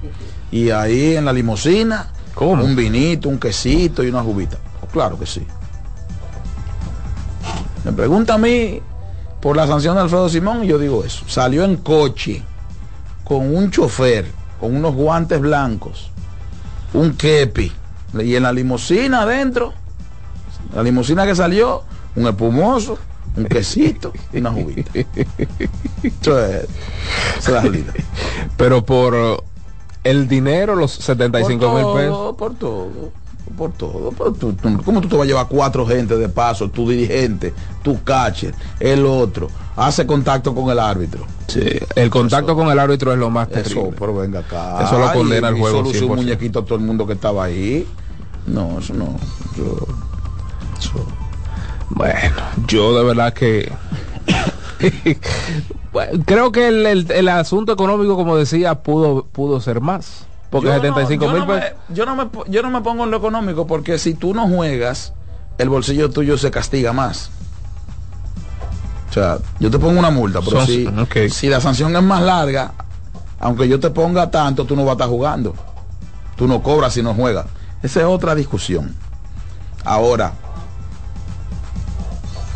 y 0.52 0.70
ahí 0.70 1.16
en 1.16 1.26
la 1.26 1.34
limusina, 1.34 2.08
¿Cómo? 2.34 2.64
un 2.64 2.76
vinito, 2.76 3.30
un 3.30 3.40
quesito 3.40 4.04
y 4.04 4.10
una 4.10 4.22
jubita. 4.22 4.58
Claro 4.92 5.20
que 5.20 5.26
sí. 5.26 5.46
Me 7.84 7.92
pregunta 7.92 8.36
a 8.36 8.38
mí 8.38 8.82
por 9.42 9.56
la 9.56 9.68
sanción 9.68 9.96
de 9.96 10.02
Alfredo 10.02 10.30
Simón 10.30 10.64
y 10.64 10.68
yo 10.68 10.78
digo 10.78 11.04
eso. 11.04 11.24
Salió 11.28 11.64
en 11.64 11.78
coche, 11.78 12.44
con 13.24 13.54
un 13.54 13.72
chofer, 13.72 14.32
con 14.60 14.76
unos 14.76 14.96
guantes 14.96 15.40
blancos, 15.40 16.12
un 16.94 17.14
kepi, 17.14 17.72
y 18.20 18.36
en 18.36 18.44
la 18.44 18.54
limusina 18.54 19.24
adentro, 19.24 19.74
la 20.74 20.84
limusina 20.84 21.26
que 21.26 21.36
salió, 21.36 21.84
un 22.18 22.28
espumoso, 22.28 22.98
un 23.36 23.46
quesito 23.46 24.12
y 24.34 24.40
una 24.40 24.52
jubita. 24.52 24.92
Eso 26.04 26.40
es, 26.46 26.64
esa 27.38 27.40
es 27.40 27.50
la 27.50 27.62
realidad. 27.62 27.94
Pero 28.58 28.84
por 28.86 29.44
el 30.04 30.28
dinero, 30.28 30.76
los 30.76 30.92
75 30.92 31.74
mil 31.74 31.86
pesos. 31.96 32.36
por 32.36 32.56
todo, 32.56 33.12
por 33.58 33.72
todo. 33.74 34.12
Por 34.12 34.34
tú- 34.38 34.54
tú- 34.54 34.82
¿Cómo 34.84 35.02
tú 35.02 35.08
te 35.08 35.16
vas 35.16 35.24
a 35.26 35.28
llevar 35.28 35.48
cuatro 35.48 35.86
gente 35.86 36.18
de 36.18 36.30
paso? 36.30 36.70
Tu 36.70 36.90
dirigente, 36.90 37.54
tu 37.84 38.02
catcher, 38.04 38.54
el 38.80 39.06
otro. 39.06 39.50
Hace 39.76 40.08
contacto 40.08 40.56
con 40.56 40.70
el 40.72 40.80
árbitro. 40.80 41.26
Sí, 41.48 41.62
el 41.96 42.10
contacto 42.10 42.56
con 42.56 42.68
el 42.70 42.80
árbitro 42.80 43.14
es 43.14 43.20
lo 43.20 43.30
más 43.30 43.48
Eso, 43.52 43.62
terrible. 43.70 43.94
pero 44.00 44.16
venga 44.16 44.40
acá. 44.40 44.84
Eso 44.84 44.98
lo 45.00 45.14
condena 45.14 45.50
Y- 45.50 45.54
el 45.54 45.60
juego 45.60 45.78
solo 45.78 45.90
hizo 45.92 46.00
100%. 46.00 46.10
un 46.10 46.16
muñequito 46.26 46.60
a 46.60 46.66
todo 46.66 46.76
el 46.76 46.82
mundo 46.84 47.06
que 47.06 47.14
estaba 47.14 47.44
ahí. 47.44 47.88
No, 48.48 48.80
eso 48.80 48.94
no. 48.96 49.16
yo- 49.56 49.86
eso- 50.80 51.06
Bueno, 51.90 52.36
yo 52.68 52.96
de 52.98 53.04
verdad 53.04 53.34
que 53.34 53.72
Bueno, 55.94 56.24
creo 56.26 56.52
que 56.52 56.68
el, 56.68 56.86
el- 56.86 57.12
el 57.12 57.28
asunto 57.30 57.72
económico, 57.74 58.16
como 58.16 58.36
decía, 58.38 58.76
pudo 58.84 59.26
pudo 59.26 59.60
ser 59.62 59.82
más. 59.82 60.26
Porque 60.50 60.68
Yo 60.68 60.74
no- 60.76 60.82
75 60.82 61.26
yo 61.26 61.32
mil 61.32 61.40
no 61.42 61.46
me- 61.48 61.60
pesos. 61.62 61.78
yo 61.90 62.06
no 62.06 62.16
me 62.16 62.28
yo 62.48 62.62
no 62.62 62.70
me 62.70 62.82
pongo 62.82 63.04
en 63.04 63.12
lo 63.12 63.18
económico 63.18 63.68
porque 63.68 63.98
si 63.98 64.14
tú 64.14 64.34
no 64.34 64.48
juegas, 64.48 65.14
el 65.58 65.70
bolsillo 65.70 66.10
tuyo 66.10 66.38
se 66.38 66.52
castiga 66.52 66.94
más. 66.94 67.32
O 69.10 69.14
sea, 69.14 69.40
yo 69.60 69.72
te 69.72 69.80
pongo 69.80 69.98
una 70.00 70.12
multa, 70.12 70.40
pero 70.42 70.58
Son- 70.66 70.68
si, 70.68 71.30
si 71.30 71.48
la 71.48 71.60
sanción 71.60 71.96
es 71.96 72.04
más 72.04 72.22
larga, 72.22 72.74
aunque 73.40 73.68
yo 73.68 73.80
te 73.80 73.90
ponga 73.90 74.30
tanto, 74.30 74.66
tú 74.66 74.76
no 74.76 74.84
vas 74.84 74.92
a 74.92 74.94
estar 74.94 75.08
jugando. 75.10 75.56
Tú 76.36 76.48
no 76.48 76.62
cobras 76.62 76.94
si 76.94 77.02
no 77.02 77.14
juegas. 77.16 77.46
Esa 77.82 78.02
es 78.02 78.06
otra 78.06 78.36
discusión. 78.36 78.94
Ahora, 79.84 80.34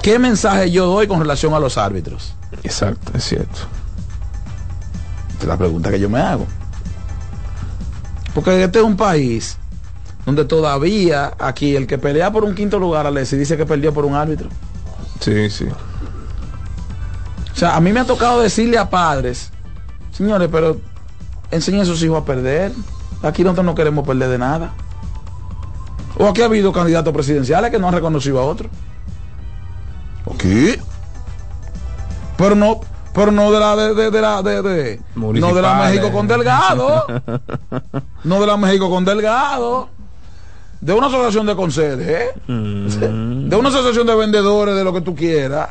¿qué 0.01 0.19
mensaje 0.19 0.71
yo 0.71 0.87
doy 0.87 1.07
con 1.07 1.19
relación 1.19 1.53
a 1.53 1.59
los 1.59 1.77
árbitros? 1.77 2.33
Exacto, 2.63 3.11
es 3.15 3.23
cierto. 3.23 3.59
Esta 5.29 5.43
es 5.43 5.47
la 5.47 5.57
pregunta 5.57 5.89
que 5.89 5.99
yo 5.99 6.09
me 6.09 6.19
hago. 6.19 6.45
Porque 8.33 8.63
este 8.63 8.79
es 8.79 8.85
un 8.85 8.95
país 8.95 9.57
donde 10.25 10.45
todavía 10.45 11.33
aquí 11.39 11.75
el 11.75 11.87
que 11.87 11.97
pelea 11.97 12.31
por 12.31 12.43
un 12.43 12.55
quinto 12.55 12.79
lugar, 12.79 13.05
Alessi, 13.07 13.37
dice 13.37 13.57
que 13.57 13.65
perdió 13.65 13.93
por 13.93 14.05
un 14.05 14.15
árbitro. 14.15 14.49
Sí, 15.19 15.49
sí. 15.49 15.65
O 17.53 17.55
sea, 17.55 17.75
a 17.75 17.81
mí 17.81 17.91
me 17.91 17.99
ha 17.99 18.05
tocado 18.05 18.41
decirle 18.41 18.77
a 18.77 18.89
padres, 18.89 19.51
señores, 20.11 20.49
pero 20.51 20.79
enseñen 21.51 21.81
a 21.81 21.85
sus 21.85 22.01
hijos 22.03 22.21
a 22.21 22.25
perder. 22.25 22.71
Aquí 23.21 23.43
nosotros 23.43 23.65
no 23.65 23.75
queremos 23.75 24.07
perder 24.07 24.29
de 24.29 24.37
nada. 24.37 24.73
O 26.17 26.27
aquí 26.27 26.41
ha 26.41 26.45
habido 26.45 26.71
candidatos 26.71 27.13
presidenciales 27.13 27.71
que 27.71 27.79
no 27.79 27.87
han 27.87 27.93
reconocido 27.93 28.39
a 28.39 28.45
otros. 28.45 28.71
Aquí. 30.33 30.75
Pero 32.37 32.55
no, 32.55 32.79
pero 33.13 33.31
no 33.31 33.51
de 33.51 33.59
la 33.59 33.75
de, 33.75 33.93
de- 33.93 34.11
de 34.11 34.21
la 34.21 34.41
de, 34.41 34.61
de- 34.61 35.01
no 35.15 35.53
de 35.53 35.61
la. 35.61 35.75
México 35.75 36.11
con 36.11 36.27
Delgado. 36.27 37.05
no 38.23 38.39
de 38.41 38.47
la 38.47 38.57
México 38.57 38.89
con 38.89 39.05
Delgado. 39.05 39.89
De 40.79 40.93
una 40.93 41.07
asociación 41.07 41.45
de 41.45 41.55
conserje. 41.55 42.29
De 42.47 43.55
una 43.55 43.69
asociación 43.69 44.07
de 44.07 44.15
vendedores 44.15 44.75
de 44.75 44.83
lo 44.83 44.91
que 44.93 45.01
tú 45.01 45.15
quieras. 45.15 45.69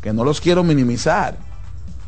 Que 0.00 0.12
no 0.12 0.22
los 0.24 0.40
quiero 0.40 0.62
minimizar. 0.62 1.36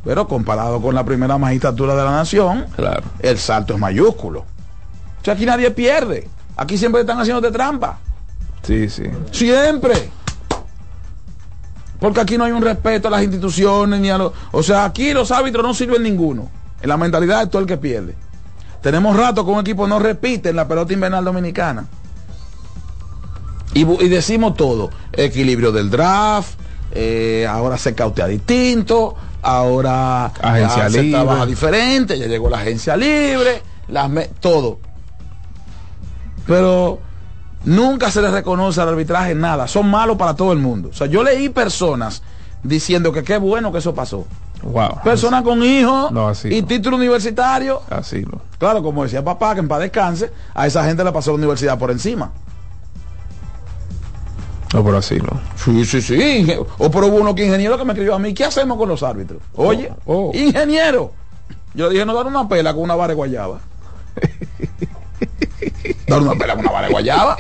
Pero 0.05 0.27
comparado 0.29 0.81
con 0.81 0.95
la 0.95 1.05
primera 1.05 1.37
magistratura 1.39 1.95
de 1.97 2.05
la 2.05 2.11
nación, 2.13 2.67
Claro. 2.77 3.03
el 3.21 3.39
salto 3.39 3.75
es 3.75 3.81
mayúsculo. 3.81 4.41
O 4.41 5.25
sea, 5.25 5.35
aquí 5.35 5.45
nadie 5.47 5.71
pierde. 5.73 6.29
Aquí 6.57 6.77
siempre 6.79 7.01
están 7.03 7.21
haciendo 7.21 7.41
de 7.41 7.51
trampa. 7.51 7.99
Sí, 8.63 8.89
sí. 8.89 9.05
Siempre. 9.31 10.11
Porque 12.03 12.20
aquí 12.20 12.36
no 12.36 12.42
hay 12.44 12.50
un 12.50 12.62
respeto 12.62 13.07
a 13.07 13.12
las 13.12 13.22
instituciones 13.22 14.00
ni 14.00 14.11
a 14.11 14.18
los. 14.18 14.32
O 14.50 14.61
sea, 14.62 14.84
aquí 14.84 15.12
los 15.14 15.30
árbitros 15.30 15.64
no 15.64 15.72
sirven 15.72 16.03
ninguno. 16.03 16.50
En 16.82 16.88
la 16.88 16.96
mentalidad 16.96 17.38
de 17.40 17.46
todo 17.46 17.62
el 17.62 17.68
que 17.68 17.76
pierde. 17.76 18.16
Tenemos 18.82 19.16
rato 19.16 19.44
que 19.46 19.53
un 19.53 19.61
equipo 19.61 19.86
no 19.86 20.00
repite 20.00 20.48
en 20.48 20.57
la 20.57 20.66
pelota 20.66 20.92
invernal 20.92 21.24
dominicana. 21.24 21.86
Y, 23.72 23.84
decimos 24.09 24.57
todo. 24.57 24.90
Equilibrio 25.12 25.70
del 25.70 25.90
draft. 25.90 26.59
eh, 26.90 27.46
ahora 27.48 27.78
se 27.78 27.94
cautea 27.94 28.26
distinto. 28.26 29.14
Ahora 29.40 30.26
Agencia 30.26 30.86
ah, 30.86 30.90
se 30.90 31.03
libre. 31.03 31.20
trabaja 31.22 31.46
diferente. 31.46 32.18
Ya 32.18 32.26
llegó 32.26 32.50
la 32.50 32.59
agencia 32.59 32.96
libre. 32.96 33.62
Las 33.86 34.11
me- 34.11 34.26
todo. 34.40 34.80
Pero 36.48 36.98
nunca 37.65 38.11
se 38.11 38.23
les 38.23 38.31
reconoce 38.33 38.81
al 38.81 38.89
arbitraje 38.89 39.35
nada. 39.35 39.67
Son 39.69 39.89
malos 39.91 40.17
para 40.17 40.35
todo 40.35 40.53
el 40.53 40.59
mundo. 40.59 40.91
O 40.91 40.93
sea, 40.93 41.07
yo 41.07 41.23
leí 41.23 41.49
personas 41.49 42.23
diciendo 42.63 43.13
que 43.13 43.23
qué 43.23 43.39
bueno 43.39 43.73
que 43.73 43.79
eso 43.79 43.95
pasó. 43.95 44.27
Wow. 44.63 45.01
Personas 45.03 45.43
con 45.43 45.61
hijos 45.65 46.13
No, 46.13 46.29
así 46.29 46.47
y 46.49 46.63
no. 46.63 46.69
título 46.69 46.97
universitario. 46.97 47.83
Así 47.91 48.23
no. 48.23 48.41
Claro, 48.59 48.83
como 48.83 49.03
decía 49.03 49.25
papá, 49.25 49.55
que 49.55 49.61
en 49.61 49.67
paz 49.69 49.81
descanse, 49.81 50.31
a 50.55 50.67
esa 50.67 50.85
gente 50.85 51.03
le 51.03 51.11
pasó 51.11 51.33
la 51.33 51.39
universidad 51.39 51.79
por 51.79 51.91
encima. 51.91 52.31
No, 54.73 54.83
pero 54.85 54.99
así 54.99 55.17
no. 55.19 55.39
Sí, 55.57 55.85
sí, 55.85 56.01
sí. 56.01 56.47
O 56.79 56.91
pero 56.91 57.09
hubo 57.09 57.17
uno 57.17 57.35
que 57.35 57.45
ingeniero 57.45 57.77
que 57.77 57.85
me 57.85 57.93
escribió 57.93 58.15
a 58.15 58.19
mí, 58.19 58.33
¿qué 58.33 58.45
hacemos 58.45 58.79
con 58.79 58.89
los 58.89 59.03
árbitros? 59.03 59.43
Oye, 59.55 59.93
Oh, 60.07 60.31
oh. 60.31 60.37
ingeniero. 60.37 61.13
Yo 61.75 61.87
le 61.89 61.95
dije, 61.95 62.07
no 62.07 62.15
dar 62.15 62.27
una 62.27 62.49
pela 62.49 62.73
con 62.73 62.83
una 62.85 62.95
vara 62.95 63.09
de 63.09 63.15
guayaba. 63.15 63.59
Dar 66.07 66.21
una 66.23 66.35
pela 66.35 66.55
con 66.55 66.61
una 66.65 66.73
vara 66.73 66.87
de 66.87 66.93
guayaba. 66.93 67.37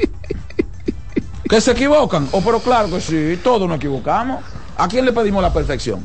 que 1.48 1.60
se 1.60 1.72
equivocan. 1.72 2.28
O 2.32 2.40
pero 2.40 2.60
claro 2.60 2.88
que 2.90 3.00
sí, 3.00 3.38
todos 3.42 3.68
nos 3.68 3.76
equivocamos. 3.76 4.42
¿A 4.76 4.88
quién 4.88 5.04
le 5.04 5.12
pedimos 5.12 5.42
la 5.42 5.52
perfección? 5.52 6.04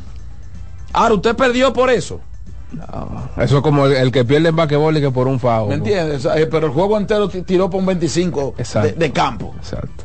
Ahora, 0.94 1.16
usted 1.16 1.36
perdió 1.36 1.72
por 1.74 1.90
eso. 1.90 2.20
Eso 3.38 3.58
es 3.58 3.64
como 3.64 3.86
el, 3.86 3.94
el 3.94 4.12
que 4.12 4.26
pierde 4.26 4.50
en 4.50 4.56
basquetbol 4.56 4.98
y 4.98 5.02
que 5.02 5.10
por 5.12 5.28
un 5.28 5.40
foul. 5.40 5.70
¿Me 5.70 5.76
entiendes? 5.76 6.18
O 6.26 6.30
sea, 6.30 6.38
eh, 6.42 6.48
Pero 6.48 6.68
el 6.68 6.74
juego 6.74 6.98
entero 6.98 7.30
ti- 7.30 7.42
tiró 7.44 7.70
por 7.70 7.80
un 7.80 7.86
25 7.86 8.56
de, 8.98 9.12
campo. 9.14 9.54
Exacto. 9.58 10.04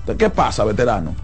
Entonces, 0.00 0.16
¿Qué 0.18 0.28
pasa, 0.30 0.64
veterano? 0.64 1.14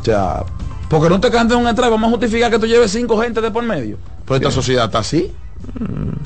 O 0.00 0.04
sea, 0.04 0.44
porque 0.88 1.08
no 1.08 1.18
te 1.20 1.30
cantes 1.30 1.56
un 1.56 1.66
entrada, 1.66 1.90
vamos 1.90 2.08
a 2.08 2.10
justificar 2.10 2.50
que 2.50 2.58
tú 2.58 2.66
lleves 2.66 2.90
cinco 2.90 3.18
gente 3.22 3.40
de 3.40 3.50
por 3.50 3.62
medio. 3.64 3.96
Pero 4.26 4.36
esta 4.36 4.50
sociedad 4.50 4.84
está 4.86 4.98
así. 4.98 5.32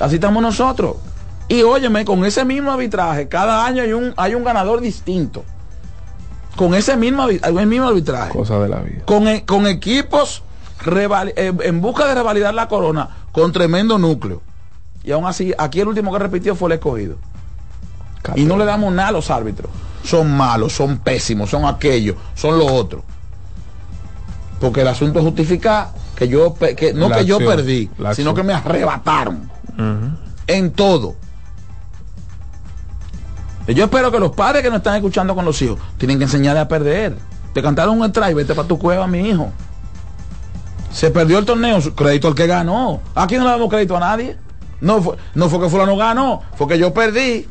Así 0.01 0.17
estamos 0.17 0.43
nosotros. 0.43 0.97
Y 1.49 1.63
óyeme, 1.63 2.05
con 2.05 2.25
ese 2.25 2.45
mismo 2.45 2.73
arbitraje, 2.73 3.29
cada 3.29 3.65
año 3.65 3.83
hay 3.83 3.93
un, 3.93 4.13
hay 4.17 4.35
un 4.35 4.43
ganador 4.45 4.81
distinto. 4.81 5.45
Con 6.57 6.75
ese 6.75 6.97
mismo, 6.97 7.29
el 7.29 7.67
mismo 7.67 7.89
arbitraje. 7.89 8.31
Cosa 8.33 8.59
de 8.59 8.69
la 8.69 8.81
vida. 8.81 9.05
Con, 9.05 9.29
e- 9.29 9.45
con 9.45 9.67
equipos 9.67 10.43
eh, 10.87 11.53
en 11.63 11.81
busca 11.81 12.07
de 12.07 12.15
revalidar 12.15 12.55
la 12.55 12.69
corona 12.69 13.09
con 13.33 13.53
tremendo 13.53 13.99
núcleo. 13.99 14.43
Y 15.05 15.13
aún 15.13 15.27
así, 15.27 15.53
aquí 15.57 15.81
el 15.81 15.89
último 15.89 16.13
que 16.13 16.19
repitió 16.19 16.57
fue 16.57 16.69
el 16.71 16.75
escogido. 16.75 17.17
Y 18.35 18.45
no 18.45 18.57
le 18.57 18.65
damos 18.65 18.93
nada 18.93 19.09
a 19.09 19.13
los 19.13 19.31
árbitros. 19.31 19.71
Son 20.03 20.37
malos, 20.37 20.73
son 20.73 20.99
pésimos, 20.99 21.51
son 21.51 21.65
aquellos, 21.65 22.17
son 22.35 22.59
los 22.59 22.71
otros. 22.71 23.03
Porque 24.61 24.81
el 24.81 24.89
asunto 24.89 25.19
es 25.19 25.25
justificar 25.25 25.91
que 26.17 26.27
yo, 26.29 26.55
que, 26.55 26.93
no 26.95 27.09
La 27.09 27.19
que 27.19 27.27
yo 27.27 27.39
perdí, 27.39 27.91
sino 27.97 28.09
acción. 28.09 28.35
que 28.35 28.43
me 28.43 28.55
arrebataron 28.55 29.51
en 30.47 30.73
todo. 30.73 31.15
Yo 33.75 33.85
espero 33.85 34.13
que 34.13 34.21
los 34.21 34.31
padres 34.33 34.63
que 34.63 34.69
nos 34.71 34.79
están 34.79 34.97
escuchando 34.97 35.35
con 35.35 35.45
los 35.45 35.61
hijos 35.63 35.79
tienen 35.99 36.19
que 36.19 36.25
enseñarle 36.25 36.61
a 36.61 36.69
perder. 36.69 37.17
Te 37.53 37.63
cantaron 37.63 37.99
un 38.01 38.07
strike, 38.07 38.35
vete 38.37 38.55
para 38.55 38.69
tu 38.69 38.79
cueva, 38.79 39.07
mi 39.07 39.21
hijo. 39.29 39.51
Se 40.93 41.11
perdió 41.11 41.39
el 41.39 41.45
torneo, 41.45 41.79
crédito 41.95 42.29
al 42.29 42.35
que 42.35 42.47
ganó. 42.47 43.01
Aquí 43.15 43.37
no 43.37 43.45
le 43.45 43.51
damos 43.51 43.69
crédito 43.69 43.97
a 43.97 44.01
nadie. 44.01 44.37
No 44.81 45.03
fue, 45.03 45.17
no 45.35 45.49
fue 45.49 45.61
que 45.61 45.69
fulano 45.69 45.97
ganó, 45.97 46.43
fue 46.55 46.69
que 46.69 46.79
yo 46.79 46.93
perdí. 46.95 47.49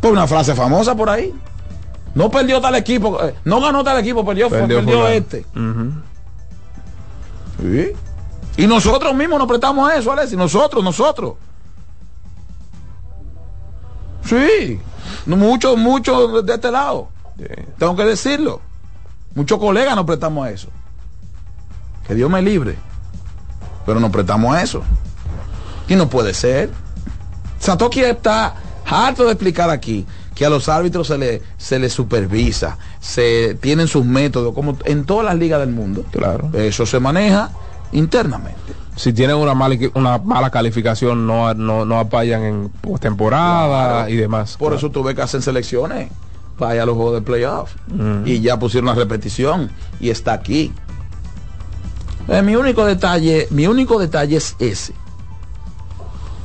Por 0.00 0.12
una 0.12 0.26
frase 0.26 0.54
famosa 0.54 0.94
por 0.94 1.08
ahí. 1.08 1.34
No 2.14 2.30
perdió 2.30 2.60
tal 2.60 2.74
equipo, 2.76 3.20
eh, 3.24 3.34
no 3.44 3.60
ganó 3.60 3.82
tal 3.82 3.98
equipo, 3.98 4.24
perdió, 4.24 4.48
fue- 4.48 4.58
Perdió 4.60 4.76
perdió, 4.78 5.08
este. 5.08 5.44
Sí. 7.60 7.92
Y 8.56 8.66
nosotros 8.66 9.14
mismos 9.14 9.38
nos 9.38 9.48
prestamos 9.48 9.90
a 9.90 9.96
eso, 9.96 10.12
Alexis. 10.12 10.36
Nosotros, 10.38 10.84
nosotros. 10.84 11.34
Sí. 14.26 14.80
No, 15.26 15.36
Mucho, 15.36 15.76
mucho 15.76 16.42
de 16.42 16.54
este 16.54 16.70
lado. 16.70 17.08
Sí. 17.38 17.44
Tengo 17.78 17.96
que 17.96 18.04
decirlo. 18.04 18.60
Muchos 19.34 19.58
colegas 19.58 19.96
nos 19.96 20.04
prestamos 20.04 20.46
a 20.46 20.50
eso. 20.50 20.68
Que 22.06 22.14
Dios 22.14 22.30
me 22.30 22.40
libre. 22.42 22.76
Pero 23.84 24.00
nos 24.00 24.10
prestamos 24.10 24.54
a 24.54 24.62
eso. 24.62 24.82
Y 25.88 25.96
no 25.96 26.08
puede 26.08 26.32
ser. 26.34 26.70
Satoki 27.58 28.00
está 28.00 28.54
harto 28.86 29.24
de 29.24 29.32
explicar 29.32 29.70
aquí 29.70 30.06
que 30.34 30.44
a 30.44 30.50
los 30.50 30.68
árbitros 30.68 31.06
se 31.06 31.18
les 31.18 31.42
se 31.56 31.78
les 31.78 31.92
supervisa, 31.92 32.76
se 33.00 33.56
tienen 33.60 33.86
sus 33.86 34.04
métodos, 34.04 34.52
como 34.54 34.76
en 34.84 35.04
todas 35.04 35.24
las 35.24 35.36
ligas 35.36 35.60
del 35.60 35.70
mundo. 35.70 36.04
Claro. 36.10 36.50
Eso 36.52 36.86
se 36.86 36.98
maneja 36.98 37.50
internamente. 37.92 38.74
Si 38.96 39.12
tienen 39.12 39.36
una 39.36 39.54
mala, 39.54 39.76
una 39.94 40.18
mala 40.18 40.50
calificación, 40.50 41.26
no, 41.26 41.52
no, 41.54 41.84
no 41.84 41.98
apayan 41.98 42.42
en 42.44 42.68
postemporada 42.68 43.88
Claro. 44.04 44.08
y 44.10 44.16
demás. 44.16 44.56
Por 44.56 44.72
eso 44.74 44.90
tuve 44.90 45.14
que 45.14 45.22
hacer 45.22 45.42
selecciones 45.42 46.10
para 46.58 46.76
ir 46.76 46.80
a 46.80 46.86
los 46.86 46.94
juegos 46.94 47.14
de 47.14 47.22
playoff. 47.22 47.72
Y 48.24 48.40
ya 48.40 48.58
pusieron 48.58 48.86
la 48.86 48.94
repetición 48.94 49.70
y 50.00 50.10
está 50.10 50.32
aquí. 50.34 50.72
Eh, 52.28 52.40
mi 52.42 52.54
único 52.56 52.84
detalle, 52.84 53.48
mi 53.50 53.66
único 53.66 53.98
detalle 53.98 54.36
es 54.36 54.54
ese. 54.60 54.94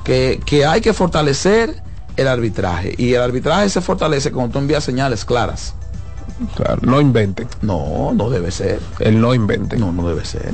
Que, 0.03 0.41
que 0.45 0.65
hay 0.65 0.81
que 0.81 0.93
fortalecer 0.93 1.83
el 2.17 2.27
arbitraje. 2.27 2.95
Y 2.97 3.13
el 3.13 3.21
arbitraje 3.21 3.69
se 3.69 3.79
fortalece 3.81 4.31
cuando 4.31 4.53
tú 4.53 4.59
envías 4.59 4.83
señales 4.83 5.23
claras. 5.23 5.75
Claro, 6.55 6.79
no 6.81 6.99
inventen. 6.99 7.47
No, 7.61 8.11
no 8.13 8.29
debe 8.29 8.49
ser. 8.51 8.79
El 8.99 9.21
no 9.21 9.33
inventen. 9.35 9.79
No, 9.79 9.91
no 9.91 10.07
debe 10.07 10.25
ser. 10.25 10.53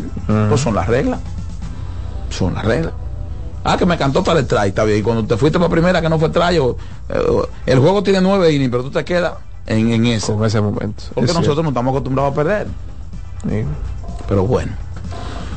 Pues 0.49 0.59
son 0.61 0.75
las 0.75 0.87
reglas. 0.87 1.19
Son 2.37 2.53
las 2.53 2.65
reglas. 2.65 2.93
Ah, 3.63 3.77
que 3.77 3.85
me 3.85 3.97
cantó 3.97 4.23
para 4.23 4.39
el 4.41 4.45
try, 4.47 4.67
está 4.67 4.83
bien. 4.83 4.99
Y 4.99 5.01
cuando 5.01 5.25
te 5.25 5.37
fuiste 5.37 5.57
para 5.57 5.69
primera 5.71 5.99
que 6.01 6.07
no 6.09 6.19
fue 6.19 6.29
try, 6.29 6.57
o, 6.59 6.77
eh, 7.09 7.19
el 7.65 7.79
juego 7.79 8.03
tiene 8.03 8.21
nueve 8.21 8.51
innings, 8.53 8.69
pero 8.69 8.83
tú 8.83 8.91
te 8.91 9.03
quedas 9.03 9.33
en, 9.65 9.91
en 9.91 10.05
ese. 10.05 10.31
Con 10.33 10.45
ese 10.45 10.61
momento. 10.61 11.03
Porque 11.15 11.31
Es 11.31 11.35
nosotros 11.37 11.63
no 11.63 11.69
estamos 11.69 11.91
acostumbrados 11.91 12.31
a 12.33 12.35
perder. 12.35 12.67
Pero 14.27 14.45
bueno, 14.45 14.71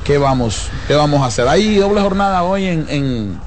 ¿qué 0.05 0.17
vamos, 0.19 0.69
qué 0.87 0.95
vamos 0.95 1.21
a 1.23 1.27
hacer? 1.27 1.47
Hay 1.49 1.77
doble 1.77 2.01
jornada 2.01 2.43
hoy 2.45 2.65
en, 2.67 2.87
en, 2.89 3.41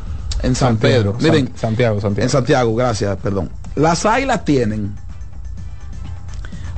en 0.43 0.55
San 0.55 0.77
Pedro. 0.77 1.15
Miren, 1.19 1.47
San- 1.47 1.57
Santiago, 1.57 1.99
Santiago. 2.01 2.23
en 2.25 2.29
Santiago, 2.29 2.75
gracias, 2.75 3.17
perdón. 3.17 3.49
Las 3.75 4.05
águilas 4.05 4.45
tienen 4.45 4.95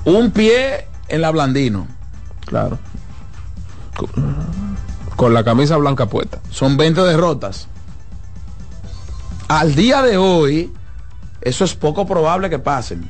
un 0.05 0.31
pie 0.31 0.87
en 1.09 1.21
la 1.21 1.31
Blandino. 1.31 1.87
Claro. 2.45 2.77
Con, 5.15 5.33
la 5.33 5.43
camisa 5.43 5.77
blanca 5.77 6.05
puesta. 6.07 6.39
Son 6.49 6.75
20 6.77 7.01
derrotas. 7.01 7.67
Al 9.47 9.75
día 9.75 10.01
de 10.01 10.17
hoy, 10.17 10.71
eso 11.41 11.65
es 11.65 11.75
poco 11.75 12.07
probable 12.07 12.49
que 12.49 12.59
pasen. 12.59 13.07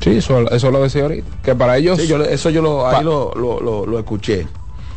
Sí, 0.00 0.18
eso, 0.18 0.48
eso 0.50 0.70
lo 0.70 0.82
decía 0.82 1.02
ahorita. 1.02 1.26
Que 1.42 1.54
para 1.54 1.76
ellos. 1.76 2.00
Sí, 2.00 2.06
yo, 2.06 2.22
eso 2.22 2.50
yo 2.50 2.62
lo, 2.62 2.86
ahí 2.86 3.02
lo- 3.04 3.32
lo- 3.34 3.86
lo 3.86 3.98
escuché. 3.98 4.46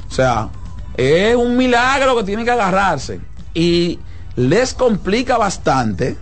O 0.09 0.11
sea, 0.13 0.49
es 0.95 1.35
un 1.35 1.57
milagro 1.57 2.15
que 2.17 2.23
tienen 2.23 2.45
que 2.45 2.51
agarrarse. 2.51 3.19
Y 3.53 3.99
les 4.35 4.73
complica 4.73 5.37
bastante, 5.37 6.15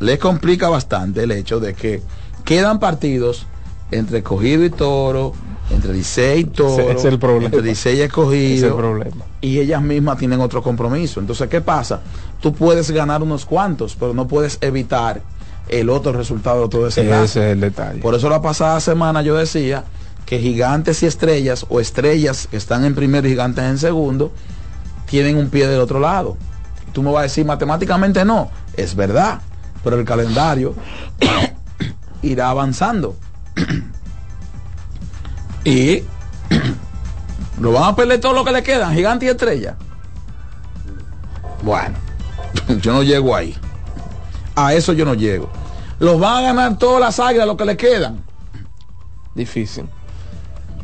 les 0.00 0.18
complica 0.18 0.68
bastante 0.68 1.24
el 1.24 1.32
hecho 1.32 1.58
de 1.60 1.74
que 1.74 2.02
quedan 2.44 2.78
partidos 2.78 3.46
entre 3.90 4.22
Cogido 4.22 4.64
y 4.64 4.70
Toro, 4.70 5.32
entre 5.70 5.92
Licey 5.92 6.40
y 6.40 6.44
Toro, 6.44 6.90
Ese 6.90 6.92
es 6.92 7.04
el 7.04 7.18
problema. 7.18 7.46
entre 7.46 7.62
Licey 7.62 7.98
y 7.98 8.00
Escogido. 8.02 8.54
Ese 8.54 8.66
es 8.66 8.72
el 8.72 8.76
problema. 8.76 9.24
Y 9.40 9.58
ellas 9.58 9.82
mismas 9.82 10.18
tienen 10.18 10.40
otro 10.40 10.62
compromiso. 10.62 11.20
Entonces, 11.20 11.48
¿qué 11.48 11.60
pasa? 11.60 12.00
Tú 12.40 12.52
puedes 12.52 12.90
ganar 12.90 13.22
unos 13.22 13.44
cuantos, 13.44 13.96
pero 13.98 14.14
no 14.14 14.28
puedes 14.28 14.58
evitar 14.60 15.22
el 15.68 15.88
otro 15.88 16.12
resultado 16.12 16.64
de 16.64 16.68
todo 16.68 16.86
ese 16.88 17.02
ese 17.02 17.24
es 17.24 17.36
el 17.36 17.60
detalle. 17.60 18.00
por 18.00 18.14
eso 18.14 18.28
la 18.28 18.42
pasada 18.42 18.78
semana 18.80 19.22
yo 19.22 19.34
decía 19.34 19.84
que 20.26 20.38
gigantes 20.38 21.02
y 21.02 21.06
estrellas 21.06 21.64
o 21.68 21.80
estrellas 21.80 22.48
que 22.50 22.58
están 22.58 22.84
en 22.84 22.94
primero 22.94 23.26
y 23.26 23.30
gigantes 23.30 23.64
en 23.64 23.78
segundo 23.78 24.30
tienen 25.06 25.36
un 25.36 25.48
pie 25.48 25.66
del 25.66 25.80
otro 25.80 26.00
lado. 26.00 26.36
Tú 26.92 27.02
me 27.02 27.10
vas 27.10 27.20
a 27.20 27.22
decir 27.24 27.44
matemáticamente 27.44 28.24
no, 28.24 28.50
es 28.76 28.94
verdad, 28.94 29.40
pero 29.82 29.98
el 29.98 30.04
calendario 30.04 30.74
irá 32.22 32.50
avanzando. 32.50 33.16
Y 35.64 36.02
lo 37.60 37.72
van 37.72 37.84
a 37.84 37.96
perder 37.96 38.20
todo 38.20 38.34
lo 38.34 38.44
que 38.44 38.52
le 38.52 38.62
quedan, 38.62 38.94
gigantes 38.94 39.26
y 39.26 39.30
estrellas. 39.30 39.74
Bueno, 41.62 41.94
yo 42.80 42.92
no 42.92 43.02
llego 43.02 43.34
ahí. 43.34 43.56
A 44.54 44.74
eso 44.74 44.92
yo 44.92 45.04
no 45.04 45.14
llego. 45.14 45.48
Los 45.98 46.20
van 46.20 46.38
a 46.38 46.42
ganar 46.42 46.78
todas 46.78 47.00
las 47.00 47.18
águilas 47.18 47.46
lo 47.46 47.56
que 47.56 47.64
le 47.64 47.76
quedan. 47.76 48.22
Difícil. 49.34 49.86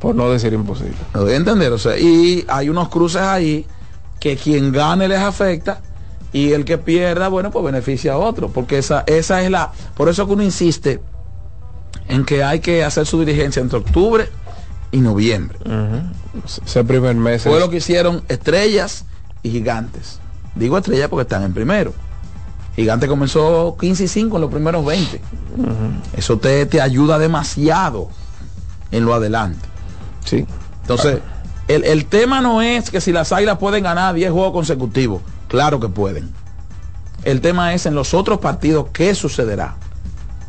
Por 0.00 0.14
no 0.14 0.30
decir 0.30 0.52
imposible. 0.52 0.96
¿Me 1.14 1.20
doy 1.20 1.32
a 1.34 1.36
entender? 1.36 1.72
O 1.72 1.78
sea, 1.78 1.98
y 1.98 2.44
hay 2.48 2.68
unos 2.68 2.88
cruces 2.88 3.20
ahí 3.20 3.66
que 4.18 4.36
quien 4.36 4.72
gane 4.72 5.06
les 5.08 5.18
afecta 5.18 5.82
y 6.32 6.52
el 6.52 6.64
que 6.64 6.78
pierda, 6.78 7.28
bueno, 7.28 7.50
pues 7.50 7.64
beneficia 7.64 8.14
a 8.14 8.18
otro. 8.18 8.48
Porque 8.48 8.78
esa, 8.78 9.04
esa 9.06 9.42
es 9.42 9.50
la. 9.50 9.72
Por 9.94 10.08
eso 10.08 10.26
que 10.26 10.32
uno 10.32 10.42
insiste 10.42 11.00
en 12.08 12.24
que 12.24 12.42
hay 12.42 12.60
que 12.60 12.82
hacer 12.82 13.06
su 13.06 13.20
dirigencia 13.20 13.60
entre 13.60 13.78
octubre 13.78 14.28
y 14.92 14.98
noviembre. 15.00 15.58
Ese 16.64 16.84
primer 16.84 17.14
mes. 17.16 17.42
Fue 17.42 17.54
es- 17.54 17.60
lo 17.60 17.70
que 17.70 17.76
hicieron 17.78 18.22
estrellas 18.28 19.04
y 19.42 19.50
gigantes. 19.50 20.20
Digo 20.54 20.76
estrellas 20.78 21.08
porque 21.08 21.22
están 21.22 21.42
en 21.44 21.52
primero. 21.54 21.92
Gigante 22.76 23.08
comenzó 23.08 23.76
15 23.78 24.04
y 24.04 24.08
5 24.08 24.36
en 24.36 24.40
los 24.42 24.50
primeros 24.50 24.84
20. 24.84 25.20
Eso 26.16 26.38
te, 26.38 26.64
te 26.66 26.80
ayuda 26.80 27.18
demasiado 27.18 28.08
en 28.90 29.04
lo 29.04 29.14
adelante. 29.14 29.66
Sí. 30.24 30.46
Entonces, 30.82 31.18
el, 31.68 31.84
el 31.84 32.06
tema 32.06 32.40
no 32.40 32.62
es 32.62 32.90
que 32.90 33.00
si 33.00 33.12
las 33.12 33.32
águilas 33.32 33.58
pueden 33.58 33.84
ganar 33.84 34.14
10 34.14 34.32
juegos 34.32 34.52
consecutivos. 34.52 35.20
Claro 35.48 35.78
que 35.80 35.88
pueden. 35.88 36.30
El 37.24 37.40
tema 37.40 37.74
es 37.74 37.86
en 37.86 37.94
los 37.94 38.14
otros 38.14 38.38
partidos 38.38 38.86
qué 38.92 39.14
sucederá. 39.14 39.74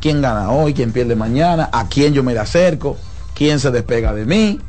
¿Quién 0.00 0.22
gana 0.22 0.50
hoy? 0.50 0.74
¿Quién 0.74 0.90
pierde 0.92 1.14
mañana? 1.14 1.68
¿A 1.72 1.86
quién 1.88 2.12
yo 2.14 2.22
me 2.22 2.32
le 2.32 2.40
acerco? 2.40 2.96
¿Quién 3.42 3.58
se 3.58 3.72
despega 3.72 4.14
de 4.14 4.24
mí? 4.24 4.60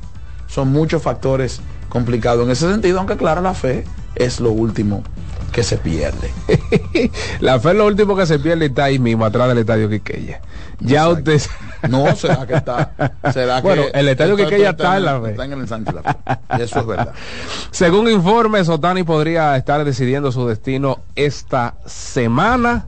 Son 0.48 0.70
muchos 0.72 1.04
factores 1.04 1.62
complicados 1.90 2.44
en 2.44 2.50
ese 2.50 2.68
sentido, 2.68 2.98
aunque 2.98 3.18
claro, 3.18 3.40
la 3.40 3.54
fe 3.54 3.84
es 4.16 4.40
lo 4.40 4.50
último 4.50 5.04
que 5.52 5.62
se 5.62 5.78
pierde. 5.78 6.32
La 7.40 7.60
fe 7.60 7.70
es 7.70 7.76
lo 7.76 7.86
último 7.86 8.16
que 8.16 8.26
se 8.26 8.40
pierde 8.40 8.66
está 8.66 8.86
ahí 8.86 8.98
mismo, 8.98 9.26
atrás 9.26 9.48
del 9.50 9.60
estadio 9.60 9.88
Quiqueya. 9.92 10.42
Ya 10.80 11.04
Exacto. 11.08 11.32
usted. 11.34 11.52
No, 11.92 12.16
será 12.16 12.48
que 12.48 12.56
está. 12.56 12.94
Será 13.32 13.58
que 13.62 13.68
Bueno, 13.68 13.84
el 13.94 14.10
estadio 14.10 14.36
Quiqueya 14.36 14.72
está 14.72 14.84
está 14.84 14.98
en 14.98 15.06
la 15.06 15.22
fe. 15.22 15.30
Está 15.30 15.46
en 15.46 15.54
el 15.54 15.60
ensanche 15.60 15.92
de 15.92 16.02
la 16.02 16.14
fe. 16.14 16.64
Eso 16.64 16.80
es 16.80 16.88
verdad. 16.88 17.14
Según 17.70 18.10
informes, 18.10 18.70
Otani 18.70 19.04
podría 19.04 19.56
estar 19.56 19.86
decidiendo 19.86 20.32
su 20.32 20.48
destino 20.48 20.98
esta 21.16 21.76
semana. 21.86 22.88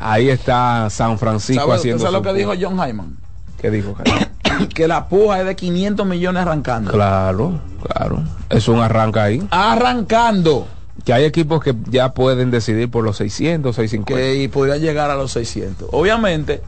Ahí 0.00 0.30
está 0.30 0.90
San 0.90 1.16
Francisco 1.16 1.62
¿Sabe, 1.62 1.76
usted 1.76 1.78
haciendo. 1.78 2.02
sabe 2.02 2.12
lo 2.14 2.22
que 2.22 2.32
dijo. 2.32 2.52
John 2.60 2.76
Hyman? 2.84 3.21
¿Qué 3.62 3.70
dijo? 3.70 3.94
Que 4.74 4.86
la 4.86 5.06
puja 5.08 5.40
es 5.40 5.46
de 5.46 5.56
500 5.56 6.06
millones 6.06 6.42
arrancando. 6.42 6.92
claro, 6.92 7.58
claro. 7.82 8.22
Es 8.50 8.68
un 8.68 8.80
arranque 8.80 9.18
ahí. 9.18 9.48
Arrancando. 9.50 10.68
Que 11.04 11.12
hay 11.14 11.24
equipos 11.24 11.64
que 11.64 11.74
ya 11.88 12.12
pueden 12.12 12.50
decidir 12.50 12.90
por 12.90 13.02
los 13.02 13.16
600, 13.16 13.74
650. 13.74 14.14
Que 14.22 14.42
y 14.42 14.48
podría 14.48 14.76
llegar 14.76 15.10
a 15.10 15.16
los 15.16 15.32
600. 15.32 15.88
Obviamente, 15.92 16.62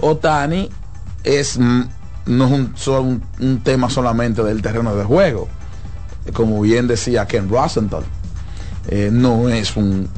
Otani 0.00 0.70
es 1.22 1.58
no 1.58 2.44
es 2.46 2.50
un, 2.52 2.74
un, 2.96 3.22
un 3.40 3.60
tema 3.62 3.90
solamente 3.90 4.42
del 4.42 4.62
terreno 4.62 4.94
de 4.96 5.04
juego. 5.04 5.48
Como 6.32 6.60
bien 6.62 6.88
decía 6.88 7.26
Ken 7.26 7.48
Rosenthal, 7.48 8.02
eh, 8.88 9.10
no 9.12 9.48
es 9.48 9.76
un 9.76 10.08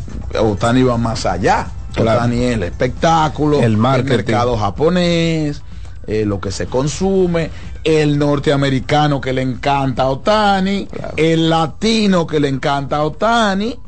Otani 0.41 0.83
va 0.85 0.97
más 0.97 1.27
allá. 1.27 1.67
Claro. 1.93 2.21
Otani 2.21 2.45
es 2.45 2.55
el 2.55 2.63
espectáculo, 2.63 3.61
El 3.61 3.77
marketing. 3.77 4.17
mercado 4.17 4.57
japonés, 4.57 5.63
eh, 6.07 6.25
lo 6.25 6.41
que 6.41 6.51
se 6.51 6.67
consume, 6.67 7.51
el 7.85 8.19
norteamericano 8.19 9.21
que 9.21 9.33
le 9.33 9.43
encanta 9.43 10.05
a 10.05 10.11
Otani, 10.11 10.87
Claro. 10.87 11.15
el 11.17 11.49
latino 11.51 12.27
que 12.27 12.41
le 12.41 12.49
encanta 12.49 12.97
a 12.97 13.05
Otani, 13.05 13.79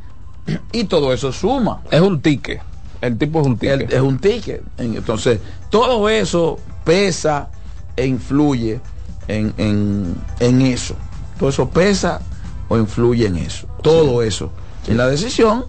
y 0.71 0.83
todo 0.85 1.13
eso 1.13 1.31
suma. 1.31 1.81
Es 1.89 2.01
un 2.01 2.21
ticket. 2.21 2.61
El 3.01 3.17
tipo 3.17 3.41
es 3.41 3.47
un 3.47 3.57
ticket. 3.57 3.91
es 3.91 4.01
un 4.01 4.19
ticket. 4.19 4.61
Entonces, 4.77 5.39
todo 5.69 6.07
eso 6.09 6.59
pesa 6.83 7.49
e 7.95 8.05
influye 8.05 8.79
en, 9.27 9.53
en, 9.57 10.15
en 10.39 10.61
eso. 10.61 10.95
Todo 11.39 11.49
eso 11.49 11.69
pesa 11.69 12.21
o 12.69 12.77
influye 12.77 13.27
en 13.27 13.37
eso. 13.37 13.67
Todo 13.81 14.21
eso. 14.21 14.51
En 14.87 14.97
la 14.97 15.07
decisión 15.07 15.65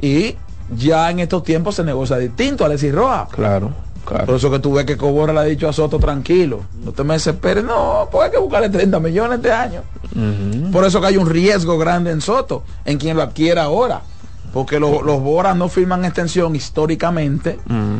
y 0.00 0.36
ya 0.76 1.10
en 1.10 1.20
estos 1.20 1.42
tiempos 1.44 1.76
se 1.76 1.84
negocia 1.84 2.16
distinto, 2.18 2.64
Alexis 2.64 2.92
Roja. 2.92 3.28
Claro, 3.30 3.72
claro. 4.06 4.24
Por 4.26 4.36
eso 4.36 4.50
que 4.50 4.58
tú 4.60 4.72
ves 4.72 4.86
que 4.86 4.96
Cobora 4.96 5.32
le 5.34 5.40
ha 5.40 5.44
dicho 5.44 5.68
a 5.68 5.72
Soto 5.74 5.98
tranquilo, 5.98 6.62
no 6.84 6.92
te 6.92 7.04
me 7.04 7.14
desesperes, 7.14 7.62
no, 7.64 8.08
pues 8.10 8.24
hay 8.26 8.30
que 8.30 8.38
buscarle 8.38 8.70
30 8.70 8.98
millones 9.00 9.42
de 9.42 9.52
años. 9.52 9.82
Por 10.72 10.84
eso 10.84 11.00
que 11.00 11.08
hay 11.08 11.16
un 11.18 11.28
riesgo 11.28 11.76
grande 11.76 12.10
en 12.10 12.20
Soto, 12.22 12.62
en 12.84 12.96
quien 12.98 13.16
lo 13.16 13.22
adquiera 13.22 13.64
ahora. 13.64 14.00
Porque 14.52 14.80
lo- 14.80 15.02
los 15.02 15.20
Boras 15.20 15.54
no 15.54 15.68
firman 15.68 16.04
extensión 16.06 16.56
históricamente 16.56 17.58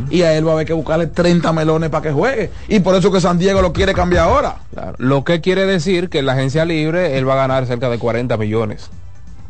y 0.09 0.23
a 0.23 0.33
él 0.39 0.47
va 0.47 0.53
a 0.53 0.55
haber 0.55 0.67
que 0.67 0.73
buscarle 0.73 1.09
30 1.09 1.53
melones 1.53 1.91
para 1.91 2.03
que 2.05 2.13
juegue. 2.13 2.51
Y 2.69 2.81
por 2.81 2.95
eso 2.95 3.13
que 3.13 3.21
San 3.21 3.37
Diego 3.39 3.61
lo 3.61 3.75
quiere 3.75 3.93
cambiar 3.93 4.29
ahora. 4.29 4.57
Claro. 4.73 4.95
Lo 4.99 5.23
que 5.25 5.43
quiere 5.43 5.67
decir 5.67 6.09
que 6.09 6.21
en 6.21 6.27
la 6.27 6.33
agencia 6.33 6.65
libre 6.65 7.19
él 7.19 7.29
va 7.29 7.35
a 7.35 7.37
ganar 7.37 7.67
cerca 7.67 7.91
de 7.91 7.99
40 7.99 8.39
millones. 8.39 8.89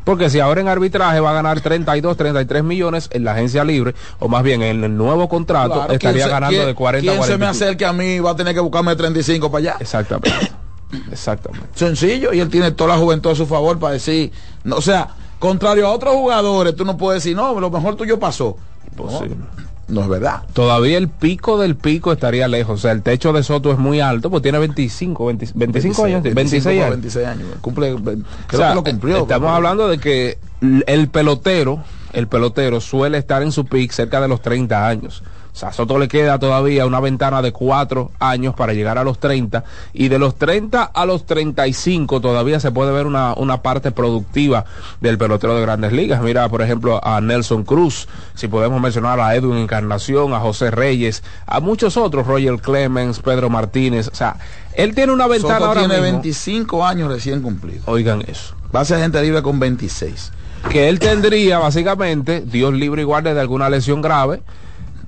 Porque 0.06 0.30
si 0.30 0.38
ahora 0.38 0.60
en 0.60 0.68
arbitraje 0.68 1.18
va 1.18 1.30
a 1.30 1.34
ganar 1.34 1.60
32, 1.60 2.16
33 2.16 2.62
millones 2.62 3.08
en 3.12 3.24
la 3.24 3.32
agencia 3.32 3.64
libre, 3.64 3.92
o 4.20 4.28
más 4.28 4.42
bien 4.44 4.62
en 4.62 4.84
el 4.84 4.96
nuevo 4.96 5.28
contrato, 5.28 5.74
Claro, 5.74 5.92
estaría 5.92 6.12
¿quién 6.12 6.24
se- 6.24 6.30
ganando 6.30 6.66
de 6.66 6.74
40 6.76 7.10
a 7.10 7.14
¿Quién 7.14 7.22
se 7.24 7.28
40. 7.32 7.44
me 7.44 7.50
acerque 7.50 7.84
a 7.84 7.92
mí 7.92 8.20
va 8.20 8.30
a 8.30 8.36
tener 8.36 8.54
que 8.54 8.60
buscarme 8.60 8.94
35 8.94 9.50
para 9.50 9.58
allá? 9.72 9.76
Exactamente. 9.80 10.30
Exactamente. 11.10 11.66
Sencillo, 11.74 12.32
y 12.32 12.38
él 12.40 12.48
tiene 12.48 12.70
toda 12.70 12.94
la 12.94 13.00
juventud 13.00 13.30
a 13.32 13.34
su 13.34 13.46
favor 13.46 13.78
para 13.80 13.94
decir, 13.94 14.30
no, 14.62 14.76
o 14.76 14.80
sea, 14.80 15.08
contrario 15.40 15.86
a 15.88 15.90
otros 15.90 16.14
jugadores, 16.14 16.76
tú 16.76 16.84
no 16.84 16.96
puedes 16.96 17.22
decir, 17.24 17.36
no, 17.36 17.58
lo 17.58 17.68
mejor 17.70 17.96
tuyo 17.96 18.18
pasó. 18.20 18.56
Imposible. 18.88 19.34
No 19.36 19.65
es 19.88 20.08
verdad. 20.08 20.42
Todavía 20.52 20.98
el 20.98 21.08
pico 21.08 21.58
del 21.58 21.76
pico 21.76 22.12
estaría 22.12 22.48
lejos. 22.48 22.80
O 22.80 22.82
sea, 22.82 22.92
el 22.92 23.02
techo 23.02 23.32
de 23.32 23.42
Soto 23.42 23.72
es 23.72 23.78
muy 23.78 24.00
alto, 24.00 24.30
pues 24.30 24.42
tiene 24.42 24.58
25, 24.58 25.26
20 25.26 25.48
25 25.54 26.04
años, 26.04 26.22
26 26.22 26.64
para 26.64 26.76
años. 26.76 26.90
26 26.90 27.26
años. 27.26 27.48
Cumple, 27.60 27.94
creo 27.94 28.16
O 28.52 28.56
sea, 28.56 28.68
que 28.70 28.74
lo 28.74 28.84
cumplió. 28.84 29.18
Estamos 29.18 29.50
hablando 29.50 29.88
de 29.88 29.98
que 29.98 30.38
el 30.86 31.08
pelotero, 31.08 31.84
el 32.12 32.26
pelotero 32.26 32.80
suele 32.80 33.18
estar 33.18 33.42
en 33.42 33.52
su 33.52 33.66
pick 33.66 33.92
cerca 33.92 34.20
de 34.20 34.28
los 34.28 34.42
30 34.42 34.88
años. 34.88 35.22
O 35.56 35.58
sea, 35.58 35.70
a 35.70 35.72
Soto 35.72 35.98
le 35.98 36.06
queda 36.06 36.38
todavía 36.38 36.84
una 36.84 37.00
ventana 37.00 37.40
de 37.40 37.50
4 37.50 38.10
años 38.18 38.54
para 38.54 38.74
llegar 38.74 38.98
a 38.98 39.04
los 39.04 39.18
30 39.18 39.64
y 39.94 40.08
de 40.08 40.18
los 40.18 40.34
30 40.34 40.82
a 40.82 41.06
los 41.06 41.24
35 41.24 42.20
todavía 42.20 42.60
se 42.60 42.72
puede 42.72 42.92
ver 42.92 43.06
una, 43.06 43.32
una 43.32 43.62
parte 43.62 43.90
productiva 43.90 44.66
del 45.00 45.16
pelotero 45.16 45.54
de 45.54 45.62
grandes 45.62 45.92
ligas. 45.92 46.20
Mira, 46.20 46.46
por 46.50 46.60
ejemplo, 46.60 47.00
a 47.02 47.22
Nelson 47.22 47.64
Cruz, 47.64 48.06
si 48.34 48.48
podemos 48.48 48.82
mencionar 48.82 49.18
a 49.18 49.34
Edwin 49.34 49.56
Encarnación, 49.56 50.34
a 50.34 50.40
José 50.40 50.70
Reyes, 50.70 51.22
a 51.46 51.60
muchos 51.60 51.96
otros, 51.96 52.26
Roger 52.26 52.58
Clemens, 52.58 53.20
Pedro 53.20 53.48
Martínez. 53.48 54.08
O 54.08 54.14
sea, 54.14 54.36
él 54.74 54.94
tiene 54.94 55.14
una 55.14 55.26
ventana 55.26 55.54
Soto 55.54 55.68
ahora 55.68 55.80
tiene 55.80 55.94
mismo. 55.94 56.20
25 56.20 56.84
años 56.84 57.08
recién 57.10 57.40
cumplidos. 57.40 57.84
Oigan 57.86 58.22
eso. 58.28 58.54
Va 58.76 58.80
a 58.80 58.84
ser 58.84 58.98
gente 58.98 59.22
libre 59.22 59.40
con 59.40 59.58
26. 59.58 60.32
que 60.70 60.90
él 60.90 60.98
tendría 60.98 61.58
básicamente, 61.58 62.42
Dios 62.42 62.74
libre 62.74 63.00
y 63.00 63.04
guarde 63.06 63.32
de 63.32 63.40
alguna 63.40 63.70
lesión 63.70 64.02
grave, 64.02 64.42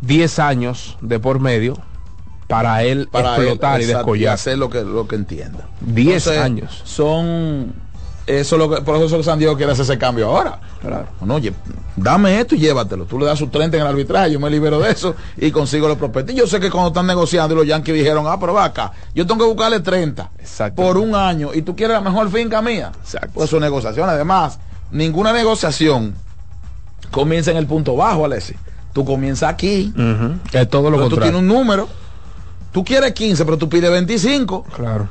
10 0.03 0.38
años 0.38 0.96
de 1.01 1.18
por 1.18 1.40
medio 1.40 1.76
para 2.46 2.82
él 2.82 3.09
Para 3.12 3.36
explotar 3.36 3.76
él, 3.76 3.82
y 3.82 3.84
exacto, 3.90 4.07
descollar. 4.12 4.34
hacer 4.34 4.59
lo 4.59 4.70
que, 4.70 4.82
lo 4.82 5.07
que 5.07 5.16
entienda. 5.16 5.68
10 5.82 6.26
Entonces, 6.26 6.42
años. 6.42 6.80
Son. 6.84 7.74
Eso 8.26 8.57
es 8.57 8.59
lo 8.59 8.68
que, 8.70 8.82
por 8.82 8.96
eso 8.96 9.07
es 9.07 9.12
que 9.12 9.22
San 9.22 9.38
Diego 9.38 9.57
quiere 9.57 9.72
hacer 9.72 9.84
ese 9.84 9.96
cambio 9.96 10.28
ahora. 10.28 10.61
Claro. 10.82 11.07
No, 11.22 11.36
oye, 11.36 11.53
dame 11.96 12.38
esto 12.38 12.55
y 12.55 12.59
llévatelo. 12.59 13.07
Tú 13.07 13.18
le 13.18 13.24
das 13.24 13.38
sus 13.38 13.51
30 13.51 13.76
en 13.78 13.82
el 13.82 13.88
arbitraje, 13.88 14.32
yo 14.32 14.38
me 14.40 14.51
libero 14.51 14.78
de 14.80 14.90
eso 14.90 15.14
y 15.36 15.51
consigo 15.51 15.88
los 15.88 15.96
prospectos. 15.96 16.34
Y 16.34 16.38
yo 16.38 16.46
sé 16.46 16.61
que 16.61 16.70
cuando 16.70 16.88
están 16.88 17.07
negociando 17.07 17.55
y 17.55 17.59
los 17.59 17.66
Yankees 17.66 17.94
dijeron, 17.94 18.26
ah, 18.28 18.38
pero 18.38 18.53
va 18.53 18.64
acá, 18.64 18.92
yo 19.14 19.26
tengo 19.26 19.44
que 19.44 19.49
buscarle 19.51 19.80
30 19.80 20.30
Exacto. 20.38 20.82
por 20.82 20.99
un 20.99 21.14
año 21.14 21.55
y 21.55 21.62
tú 21.62 21.74
quieres 21.74 21.94
la 21.94 22.03
mejor 22.03 22.30
finca 22.30 22.61
mía. 22.61 22.92
Exacto. 23.01 23.30
Pues 23.34 23.49
su 23.51 23.59
negociación. 23.61 24.09
Además, 24.11 24.59
ninguna 24.90 25.32
negociación 25.32 26.14
comienza 27.11 27.51
en 27.51 27.57
el 27.57 27.66
punto 27.66 27.96
bajo, 27.96 28.26
Alessi. 28.26 28.55
Tú 28.99 29.05
comienzas 29.05 29.49
aquí. 29.49 29.92
Ujú. 29.94 30.38
Es 30.53 30.68
todo 30.68 30.90
lo 30.90 30.96
Pero 30.96 31.05
tú 31.05 31.11
contrario. 31.14 31.20
tienes 31.20 31.40
un 31.40 31.46
número. 31.46 31.88
Tú 32.72 32.84
quieres 32.84 33.12
15, 33.12 33.44
pero 33.44 33.57
tú 33.57 33.68
pides 33.68 33.88
25. 33.88 34.64
Claro. 34.74 35.09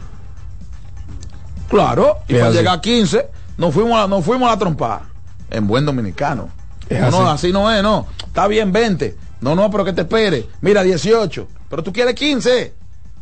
Claro. 1.70 2.18
Y 2.28 2.34
para 2.34 2.52
llegar 2.52 2.80
a 2.80 2.82
15, 2.82 3.30
nos 3.58 3.74
fuimos 3.74 3.98
a, 3.98 4.06
nos 4.10 4.26
fuimos 4.26 4.50
a 4.50 4.52
la 4.52 4.60
trompada. 4.60 5.04
En 5.50 5.68
buen 5.68 5.86
dominicano. 5.86 6.50
Es 6.90 7.00
no, 7.00 7.12
no, 7.12 7.30
así. 7.30 7.48
así 7.48 7.54
no 7.54 7.72
es, 7.72 7.82
no. 7.82 8.08
Está 8.26 8.46
bien 8.48 8.74
20. 8.74 9.16
No, 9.40 9.56
no, 9.56 9.72
pero 9.72 9.86
que 9.86 9.94
te 9.94 10.02
espere. 10.02 10.50
Mira, 10.60 10.84
18. 10.84 11.48
Pero 11.70 11.82
tú 11.82 11.94
quieres 11.94 12.14
15. 12.14 12.74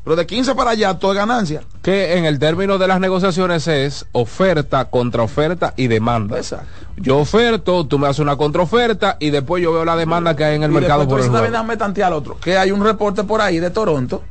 Pero 0.05 0.15
de 0.15 0.25
15 0.27 0.53
para 0.53 0.69
allá, 0.69 0.93
todo 0.99 1.11
es 1.13 1.17
ganancia. 1.17 1.63
Que 1.81 2.15
en 2.17 2.25
el 2.25 2.37
término 2.39 2.77
de 2.77 2.87
las 2.87 2.99
negociaciones 2.99 3.67
es 3.67 4.05
oferta, 4.11 4.85
contraoferta 4.85 5.73
y 5.75 5.87
demanda. 5.87 6.37
Exacto. 6.37 6.67
Yo 6.97 7.17
oferto, 7.17 7.85
tú 7.87 7.97
me 7.97 8.07
haces 8.07 8.19
una 8.19 8.37
contraoferta 8.37 9.17
y 9.19 9.31
después 9.31 9.63
yo 9.63 9.73
veo 9.73 9.83
la 9.83 9.95
demanda 9.95 10.35
que 10.35 10.43
hay 10.45 10.55
en 10.57 10.63
el 10.63 10.71
Y 10.71 10.75
mercado 10.75 11.07
por 11.07 11.19
el 11.19 11.27
juego. 11.27 11.43
"Déjame 11.43 11.75
tantear 11.75 12.07
al 12.09 12.13
otro. 12.13 12.37
Que 12.39 12.55
hay 12.57 12.71
un 12.71 12.83
reporte 12.83 13.23
por 13.23 13.41
ahí 13.41 13.59
de 13.59 13.71
Toronto 13.71 14.21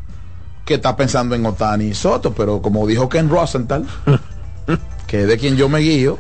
que 0.65 0.75
está 0.75 0.97
pensando 0.97 1.35
en 1.35 1.45
Otani 1.45 1.87
y 1.87 1.95
Soto, 1.95 2.33
pero 2.33 2.63
como 2.63 2.87
dijo 2.87 3.09
Ken 3.09 3.29
Rosenthal, 3.29 3.85
que 5.09 5.23
es 5.23 5.27
de 5.29 5.37
quien 5.39 5.57
yo 5.57 5.69
me 5.69 5.81
guío, 5.81 6.19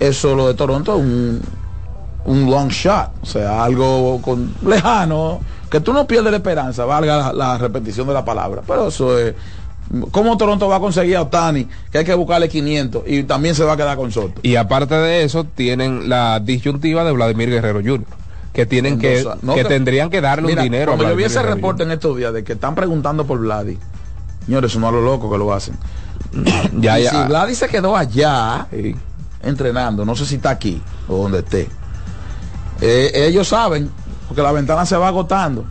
eso 0.00 0.34
lo 0.34 0.48
de 0.48 0.54
Toronto 0.54 0.94
es 0.96 1.00
un, 1.00 1.40
un 2.26 2.50
long 2.50 2.68
shot, 2.68 3.10
o 3.22 3.26
sea, 3.26 3.64
algo 3.64 4.20
con, 4.20 4.52
lejano, 4.66 5.40
que 5.70 5.80
tú 5.80 5.92
no 5.92 6.06
pierdes 6.06 6.30
la 6.30 6.38
esperanza, 6.38 6.84
valga 6.84 7.16
la, 7.16 7.32
la 7.32 7.58
repetición 7.58 8.06
de 8.08 8.14
la 8.14 8.24
palabra, 8.24 8.62
pero 8.66 8.88
eso 8.88 9.18
es... 9.18 9.34
¿Cómo 10.10 10.36
Toronto 10.36 10.68
va 10.68 10.76
a 10.76 10.80
conseguir 10.80 11.16
a 11.16 11.22
Otani? 11.22 11.66
Que 11.90 11.98
hay 11.98 12.04
que 12.04 12.12
buscarle 12.12 12.46
500 12.50 13.04
y 13.06 13.22
también 13.22 13.54
se 13.54 13.64
va 13.64 13.72
a 13.72 13.76
quedar 13.78 13.96
con 13.96 14.12
Soto. 14.12 14.38
Y 14.42 14.56
aparte 14.56 14.94
de 14.94 15.24
eso, 15.24 15.44
tienen 15.44 16.10
la 16.10 16.40
disyuntiva 16.40 17.04
de 17.04 17.12
Vladimir 17.12 17.48
Guerrero 17.48 17.80
Jr., 17.82 18.04
que 18.52 18.66
tienen 18.66 18.98
que, 18.98 19.24
no, 19.40 19.54
que 19.54 19.64
tendrían 19.64 20.10
que 20.10 20.20
darle 20.20 20.48
Mira, 20.48 20.60
un 20.60 20.64
dinero. 20.64 20.92
a 20.92 20.96
Cuando 20.96 21.10
yo 21.12 21.16
vi 21.16 21.24
ese 21.24 21.36
Guerrero 21.36 21.54
reporte 21.54 21.82
en 21.84 21.92
estos 21.92 22.16
días 22.18 22.34
de 22.34 22.44
que 22.44 22.52
están 22.52 22.74
preguntando 22.74 23.26
por 23.26 23.38
Vladi, 23.38 23.78
señores, 24.44 24.70
eso 24.72 24.78
no 24.80 24.88
a 24.88 24.92
lo 24.92 25.00
loco 25.00 25.30
que 25.30 25.38
lo 25.38 25.52
hacen. 25.54 25.74
Ya, 26.80 26.98
Y 27.00 27.04
ya. 27.04 27.10
Si 27.10 27.16
Vladi 27.28 27.54
se 27.54 27.68
quedó 27.68 27.96
allá 27.96 28.66
Sí. 28.70 28.94
entrenando, 29.42 30.04
no 30.04 30.14
sé 30.14 30.26
si 30.26 30.34
está 30.34 30.50
aquí 30.50 30.82
o 31.08 31.16
donde 31.22 31.38
esté. 31.38 31.66
eh, 32.82 33.10
ellos 33.14 33.48
saben, 33.48 33.90
porque 34.28 34.42
la 34.42 34.52
ventana 34.52 34.86
se 34.86 34.96
va 34.96 35.08
agotando. 35.08 35.64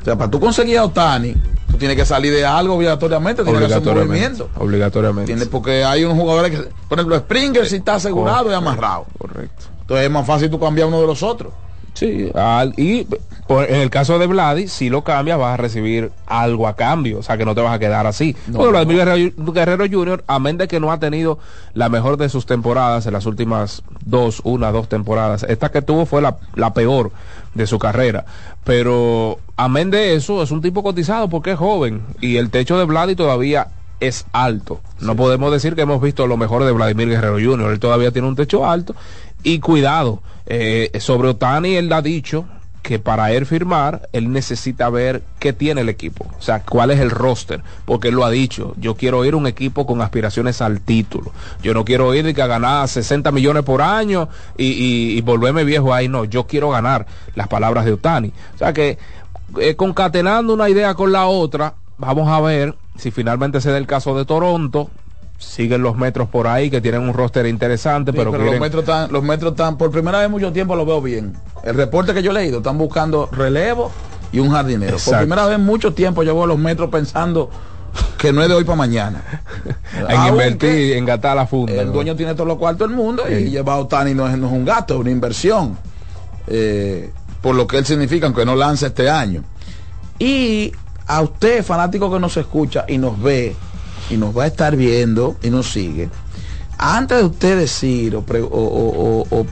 O 0.00 0.04
sea, 0.04 0.16
para 0.16 0.30
tú 0.30 0.40
conseguir 0.40 0.78
a 0.78 0.84
Otani, 0.84 1.34
tú 1.70 1.76
tienes 1.76 1.96
que 1.96 2.06
salir 2.06 2.32
de 2.32 2.44
algo 2.44 2.74
obligatoriamente, 2.74 3.44
tienes 3.44 3.60
que 3.60 3.66
hacer 3.66 3.78
un 3.82 3.88
Obligatoriamente. 3.88 4.28
movimiento. 4.38 4.60
Obligatoriamente. 4.64 5.32
¿Entiendes? 5.32 5.48
Porque 5.48 5.84
hay 5.84 6.04
unos 6.04 6.16
jugadores 6.18 6.50
que, 6.52 6.68
por 6.88 6.98
ejemplo, 6.98 7.18
Springer 7.18 7.66
si 7.66 7.76
está 7.76 7.94
asegurado 7.96 8.50
y 8.50 8.54
amarrado. 8.54 9.06
Correcto. 9.18 9.66
Entonces 9.82 10.06
es 10.06 10.10
más 10.10 10.26
fácil 10.26 10.50
tú 10.50 10.58
cambiar 10.58 10.88
uno 10.88 11.00
de 11.00 11.06
los 11.06 11.22
otros. 11.22 11.52
Sí, 11.94 12.30
al- 12.34 12.72
y 12.76 13.06
por- 13.46 13.68
en 13.68 13.80
el 13.80 13.90
caso 13.90 14.18
de 14.18 14.26
Vladi, 14.26 14.68
si 14.68 14.88
lo 14.90 15.02
cambias 15.02 15.38
vas 15.38 15.54
a 15.54 15.56
recibir 15.56 16.12
algo 16.26 16.68
a 16.68 16.76
cambio, 16.76 17.18
o 17.18 17.22
sea 17.22 17.36
que 17.36 17.44
no 17.44 17.54
te 17.54 17.60
vas 17.60 17.74
a 17.74 17.78
quedar 17.78 18.06
así. 18.06 18.36
Porque 18.52 18.70
Vladimir 18.70 18.96
Guerrero, 18.98 19.52
Guerrero 19.52 19.84
Jr., 19.90 20.24
amén 20.28 20.56
de 20.56 20.68
que 20.68 20.78
no 20.80 20.92
ha 20.92 21.00
tenido 21.00 21.38
la 21.74 21.88
mejor 21.88 22.16
de 22.16 22.28
sus 22.28 22.46
temporadas 22.46 23.06
en 23.06 23.12
las 23.12 23.26
últimas 23.26 23.82
dos, 24.04 24.40
una, 24.44 24.70
dos 24.72 24.88
temporadas, 24.88 25.42
esta 25.42 25.70
que 25.70 25.82
tuvo 25.82 26.06
fue 26.06 26.22
la, 26.22 26.36
la 26.54 26.72
peor 26.74 27.10
de 27.54 27.66
su 27.66 27.78
carrera, 27.80 28.24
pero 28.64 29.38
amén 29.56 29.90
de 29.90 30.14
eso 30.14 30.42
es 30.42 30.50
un 30.52 30.62
tipo 30.62 30.82
cotizado 30.82 31.28
porque 31.28 31.52
es 31.52 31.58
joven 31.58 32.02
y 32.20 32.36
el 32.36 32.50
techo 32.50 32.78
de 32.78 32.84
Vladi 32.84 33.16
todavía 33.16 33.66
es 34.00 34.24
alto. 34.32 34.80
No 35.00 35.14
podemos 35.16 35.52
decir 35.52 35.74
que 35.74 35.82
hemos 35.82 36.00
visto 36.02 36.26
lo 36.26 36.36
mejor 36.36 36.64
de 36.64 36.72
Vladimir 36.72 37.08
Guerrero 37.08 37.34
Jr., 37.34 37.72
él 37.72 37.78
todavía 37.80 38.10
tiene 38.10 38.28
un 38.28 38.36
techo 38.36 38.66
alto. 38.68 38.94
Y 39.42 39.58
cuidado, 39.60 40.22
eh, 40.46 40.90
sobre 41.00 41.28
Otani 41.28 41.76
él 41.76 41.92
ha 41.92 42.02
dicho 42.02 42.46
que 42.82 42.98
para 42.98 43.30
él 43.32 43.44
firmar, 43.44 44.08
él 44.12 44.32
necesita 44.32 44.88
ver 44.88 45.22
qué 45.38 45.52
tiene 45.52 45.82
el 45.82 45.90
equipo, 45.90 46.24
o 46.38 46.42
sea, 46.42 46.62
cuál 46.62 46.90
es 46.90 46.98
el 46.98 47.10
roster, 47.10 47.62
porque 47.84 48.08
él 48.08 48.14
lo 48.14 48.24
ha 48.24 48.30
dicho, 48.30 48.74
yo 48.78 48.94
quiero 48.94 49.22
ir 49.26 49.34
a 49.34 49.36
un 49.36 49.46
equipo 49.46 49.86
con 49.86 50.00
aspiraciones 50.00 50.62
al 50.62 50.80
título, 50.80 51.30
yo 51.62 51.74
no 51.74 51.84
quiero 51.84 52.14
ir 52.14 52.24
de 52.24 52.32
que 52.32 52.40
a 52.40 52.46
ganar 52.46 52.88
60 52.88 53.32
millones 53.32 53.64
por 53.64 53.82
año 53.82 54.30
y, 54.56 54.64
y- 54.64 55.18
y 55.18 55.20
volverme 55.20 55.62
viejo 55.64 55.92
ahí, 55.92 56.08
no, 56.08 56.24
yo 56.24 56.46
quiero 56.46 56.70
ganar, 56.70 57.06
las 57.34 57.48
palabras 57.48 57.84
de 57.84 57.92
Otani, 57.92 58.32
o 58.54 58.58
sea 58.58 58.72
que 58.72 58.96
eh, 59.60 59.76
concatenando 59.76 60.54
una 60.54 60.70
idea 60.70 60.94
con 60.94 61.12
la 61.12 61.26
otra, 61.26 61.74
vamos 61.98 62.28
a 62.30 62.40
ver 62.40 62.74
si 62.96 63.10
finalmente 63.10 63.60
se 63.60 63.70
da 63.70 63.78
el 63.78 63.86
caso 63.86 64.16
de 64.16 64.24
Toronto, 64.24 64.90
siguen 65.38 65.82
los 65.82 65.96
metros 65.96 66.28
por 66.28 66.46
ahí 66.46 66.70
que 66.70 66.80
tienen 66.80 67.00
un 67.02 67.14
roster 67.14 67.46
interesante, 67.46 68.12
Sí, 68.12 68.16
pero, 68.18 68.30
pero, 68.30 68.42
quieren- 68.44 68.60
los 68.60 68.60
metros 68.60 68.82
están, 68.82 69.10
los 69.12 69.22
metros 69.22 69.52
están, 69.52 69.78
por 69.78 69.90
primera 69.90 70.18
vez 70.18 70.26
en 70.26 70.32
mucho 70.32 70.52
tiempo 70.52 70.76
lo 70.76 70.84
veo 70.84 71.00
bien. 71.00 71.34
El 71.64 71.74
reporte 71.76 72.12
que 72.12 72.22
yo 72.22 72.30
he 72.30 72.34
leído, 72.34 72.58
están 72.58 72.76
buscando 72.76 73.28
relevo 73.32 73.90
y 74.32 74.38
un 74.38 74.50
jardinero. 74.50 74.92
Exacto. 74.92 75.10
Por 75.12 75.18
primera 75.20 75.46
vez 75.46 75.54
en 75.56 75.64
mucho 75.64 75.94
tiempo 75.94 76.22
yo 76.22 76.34
veo 76.34 76.46
los 76.46 76.58
metros 76.58 76.90
pensando 76.90 77.48
que 78.18 78.32
no 78.34 78.42
es 78.42 78.48
de 78.48 78.54
hoy 78.54 78.64
para 78.64 78.76
mañana. 78.76 79.22
en 80.08 80.26
invertir, 80.28 80.92
en 80.96 81.06
gastar 81.06 81.36
la 81.36 81.46
funda. 81.46 81.72
El 81.72 81.86
¿no? 81.86 81.92
dueño 81.94 82.14
tiene 82.16 82.34
todos 82.34 82.46
los 82.46 82.58
cuartos 82.58 82.86
del 82.88 82.96
mundo 82.96 83.24
y 83.28 83.48
llevar 83.50 83.76
a 83.76 83.78
Otani 83.80 84.12
no 84.14 84.28
es, 84.28 84.36
no 84.36 84.46
es 84.48 84.52
un 84.52 84.64
gasto, 84.66 84.94
es 84.94 85.00
una 85.00 85.10
inversión. 85.10 85.76
eh, 86.48 87.10
por 87.40 87.54
lo 87.54 87.66
que 87.66 87.78
él 87.78 87.86
significa, 87.86 88.26
aunque 88.26 88.44
no 88.44 88.54
lance 88.54 88.86
este 88.88 89.08
año. 89.08 89.42
Y 90.18 90.72
a 91.10 91.20
usted, 91.22 91.64
fanático 91.64 92.10
que 92.10 92.20
nos 92.20 92.36
escucha 92.36 92.84
y 92.86 92.96
nos 92.98 93.20
ve, 93.20 93.56
y 94.10 94.16
nos 94.16 94.36
va 94.36 94.44
a 94.44 94.46
estar 94.46 94.76
viendo 94.76 95.36
y 95.42 95.50
nos 95.50 95.70
sigue, 95.70 96.08
antes 96.78 97.18
de 97.18 97.24
usted 97.24 97.58
decir 97.58 98.14
o, 98.14 98.22
pre- 98.22 98.40
o- 98.40 98.46
o- 98.46 99.22
o- 99.30 99.40
o- 99.40 99.46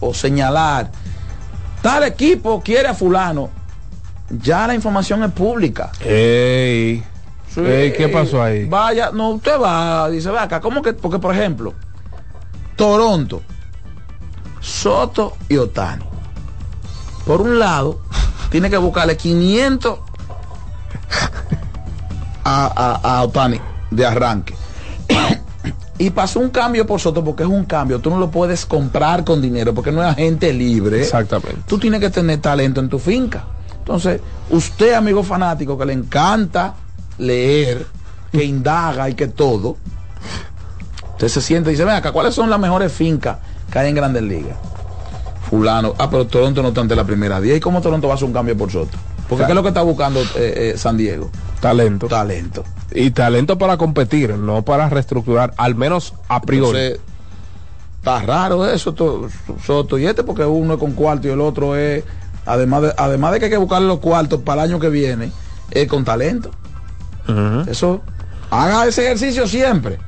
o 0.00 0.14
señalar, 0.14 0.90
tal 1.80 2.02
equipo 2.04 2.60
quiere 2.62 2.88
a 2.88 2.94
fulano, 2.94 3.48
ya 4.28 4.66
la 4.66 4.74
información 4.74 5.22
es 5.24 5.32
pública. 5.32 5.90
Ey. 6.04 7.02
Sí, 7.52 7.60
Ey, 7.62 7.92
¿Qué 7.94 8.08
pasó 8.08 8.42
ahí? 8.42 8.66
Vaya, 8.66 9.10
no, 9.12 9.30
usted 9.30 9.58
va, 9.60 10.08
dice, 10.10 10.30
ve 10.30 10.38
acá, 10.38 10.60
¿cómo 10.60 10.82
que? 10.82 10.92
Porque, 10.92 11.18
por 11.18 11.34
ejemplo, 11.34 11.74
Toronto, 12.76 13.42
Soto 14.60 15.36
y 15.48 15.56
Otani. 15.56 16.04
Por 17.26 17.40
un 17.40 17.58
lado, 17.58 18.00
tiene 18.50 18.68
que 18.70 18.76
buscarle 18.76 19.16
500 19.16 19.98
a, 22.44 22.66
a, 23.02 23.18
a 23.18 23.22
Otani 23.22 23.60
de 23.90 24.06
arranque. 24.06 24.54
y 25.98 26.10
pasó 26.10 26.40
un 26.40 26.50
cambio 26.50 26.86
por 26.86 27.00
Soto 27.00 27.24
porque 27.24 27.42
es 27.42 27.48
un 27.48 27.64
cambio. 27.64 27.98
Tú 27.98 28.10
no 28.10 28.18
lo 28.18 28.30
puedes 28.30 28.64
comprar 28.66 29.24
con 29.24 29.42
dinero 29.42 29.74
porque 29.74 29.92
no 29.92 30.02
es 30.02 30.08
agente 30.08 30.52
libre. 30.52 31.00
Exactamente. 31.02 31.60
Tú 31.66 31.78
tienes 31.78 32.00
que 32.00 32.10
tener 32.10 32.40
talento 32.40 32.80
en 32.80 32.88
tu 32.88 32.98
finca. 32.98 33.44
Entonces, 33.78 34.20
usted, 34.50 34.94
amigo 34.94 35.22
fanático, 35.22 35.76
que 35.76 35.84
le 35.84 35.92
encanta 35.92 36.74
leer, 37.18 37.86
que 38.30 38.44
indaga 38.44 39.08
y 39.08 39.14
que 39.14 39.26
todo, 39.26 39.76
usted 41.12 41.28
se 41.28 41.40
siente 41.40 41.70
y 41.70 41.72
dice, 41.72 41.84
ven 41.84 41.96
acá, 41.96 42.12
¿cuáles 42.12 42.34
son 42.34 42.48
las 42.48 42.60
mejores 42.60 42.92
fincas 42.92 43.38
que 43.70 43.78
hay 43.78 43.88
en 43.88 43.94
Grandes 43.94 44.22
Ligas? 44.22 44.56
Fulano, 45.48 45.94
ah, 45.98 46.08
pero 46.08 46.26
Toronto 46.26 46.62
no 46.62 46.68
está 46.68 46.80
ante 46.80 46.94
la 46.94 47.04
primera 47.04 47.40
10. 47.40 47.56
¿Y 47.56 47.60
cómo 47.60 47.80
Toronto 47.80 48.06
va 48.06 48.14
a 48.14 48.16
hacer 48.16 48.28
un 48.28 48.32
cambio 48.32 48.56
por 48.56 48.70
Soto? 48.70 48.96
Porque 49.30 49.44
¿qué 49.46 49.52
es 49.52 49.54
lo 49.56 49.62
que 49.62 49.68
está 49.68 49.80
buscando 49.82 50.20
eh, 50.20 50.26
eh, 50.36 50.74
San 50.76 50.98
Diego? 50.98 51.30
Talento. 51.60 52.06
Talento. 52.08 52.64
Y 52.92 53.10
talento 53.12 53.56
para 53.56 53.78
competir, 53.78 54.34
no 54.34 54.62
para 54.62 54.88
reestructurar, 54.90 55.54
al 55.56 55.74
menos 55.76 56.12
a 56.28 56.42
priori. 56.42 56.78
Entonces, 56.78 57.00
está 57.98 58.20
raro 58.22 58.68
eso, 58.68 58.92
to- 58.92 59.28
Soto. 59.64 59.96
Y 59.98 60.06
este 60.06 60.24
porque 60.24 60.44
uno 60.44 60.74
es 60.74 60.80
con 60.80 60.92
cuarto 60.92 61.28
y 61.28 61.30
el 61.30 61.40
otro 61.40 61.76
es, 61.76 62.02
además 62.44 62.82
de, 62.82 62.94
además 62.98 63.32
de 63.32 63.38
que 63.38 63.44
hay 63.46 63.50
que 63.52 63.56
buscarle 63.56 63.86
los 63.88 64.00
cuartos 64.00 64.40
para 64.42 64.64
el 64.64 64.70
año 64.70 64.80
que 64.80 64.88
viene, 64.90 65.30
es 65.70 65.86
con 65.88 66.04
talento. 66.04 66.50
Eso, 67.68 68.00
haga 68.50 68.86
ese 68.88 69.04
ejercicio 69.04 69.46
siempre. 69.46 69.98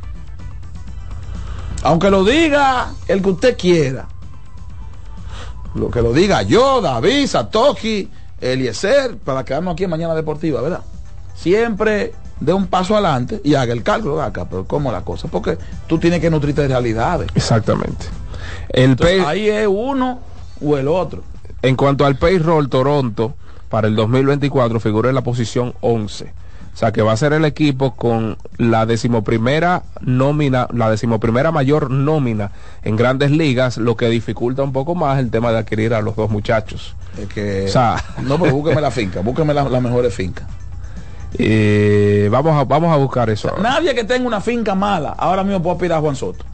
Aunque 1.84 2.10
lo 2.10 2.24
diga 2.24 2.88
el 3.08 3.22
que 3.22 3.28
usted 3.30 3.56
quiera. 3.56 4.06
Lo 5.74 5.90
que 5.90 6.02
lo 6.02 6.12
diga 6.12 6.42
yo, 6.42 6.80
David, 6.80 7.26
Satoshi, 7.26 8.08
Eliezer, 8.42 9.16
para 9.16 9.44
quedarnos 9.44 9.72
aquí 9.72 9.84
en 9.84 9.90
Mañana 9.90 10.14
Deportiva, 10.14 10.60
¿verdad? 10.60 10.82
Siempre 11.34 12.12
de 12.40 12.52
un 12.52 12.66
paso 12.66 12.94
adelante 12.94 13.40
y 13.44 13.54
haga 13.54 13.72
el 13.72 13.82
cálculo 13.82 14.16
de 14.16 14.24
acá, 14.24 14.46
pero 14.48 14.64
¿cómo 14.66 14.90
la 14.90 15.02
cosa? 15.02 15.28
Porque 15.28 15.56
tú 15.86 15.98
tienes 15.98 16.20
que 16.20 16.28
nutrirte 16.28 16.62
de 16.62 16.68
realidades. 16.68 17.28
Exactamente. 17.34 18.06
El 18.68 18.90
Entonces, 18.90 19.24
ahí 19.24 19.48
es 19.48 19.66
uno 19.68 20.18
o 20.60 20.76
el 20.76 20.88
otro. 20.88 21.22
en 21.62 21.76
cuanto 21.76 22.04
al 22.04 22.16
payroll, 22.16 22.68
Toronto 22.68 23.34
para 23.68 23.88
el 23.88 23.96
2024 23.96 24.80
figura 24.80 25.08
en 25.08 25.14
la 25.14 25.22
posición 25.22 25.74
11. 25.80 26.32
O 26.74 26.76
sea 26.76 26.90
que 26.92 27.02
va 27.02 27.12
a 27.12 27.16
ser 27.16 27.32
el 27.32 27.44
equipo 27.44 27.94
con 27.94 28.38
la 28.56 28.86
decimoprimera 28.86 29.82
nómina, 30.00 30.68
la 30.72 30.90
decimoprimera 30.90 31.52
mayor 31.52 31.90
nómina 31.90 32.50
en 32.82 32.96
grandes 32.96 33.30
ligas, 33.30 33.76
lo 33.76 33.96
que 33.96 34.08
dificulta 34.08 34.62
un 34.62 34.72
poco 34.72 34.94
más 34.94 35.18
el 35.18 35.30
tema 35.30 35.52
de 35.52 35.58
adquirir 35.58 35.94
a 35.94 36.00
los 36.00 36.16
dos 36.16 36.30
muchachos. 36.30 36.94
Que, 37.32 37.66
O 37.66 37.68
sea- 37.68 38.02
no, 38.22 38.38
pero 38.38 38.54
búsqueme 38.54 38.80
la 38.80 38.90
finca, 38.90 39.20
búsqueme 39.20 39.52
la- 39.54 39.68
las 39.68 39.82
mejores 39.82 40.14
fincas. 40.14 40.46
Eh, 41.38 42.28
vamos, 42.30 42.54
a, 42.58 42.64
vamos 42.64 42.92
a 42.92 42.96
buscar 42.96 43.30
eso. 43.30 43.50
Nadie 43.60 43.94
que 43.94 44.04
tenga 44.04 44.26
una 44.26 44.40
finca 44.40 44.74
mala, 44.74 45.10
ahora 45.10 45.42
mismo 45.42 45.62
puede 45.62 45.74
aspirar 45.76 45.98
a 45.98 46.00
Juan 46.00 46.16
Soto. 46.16 46.44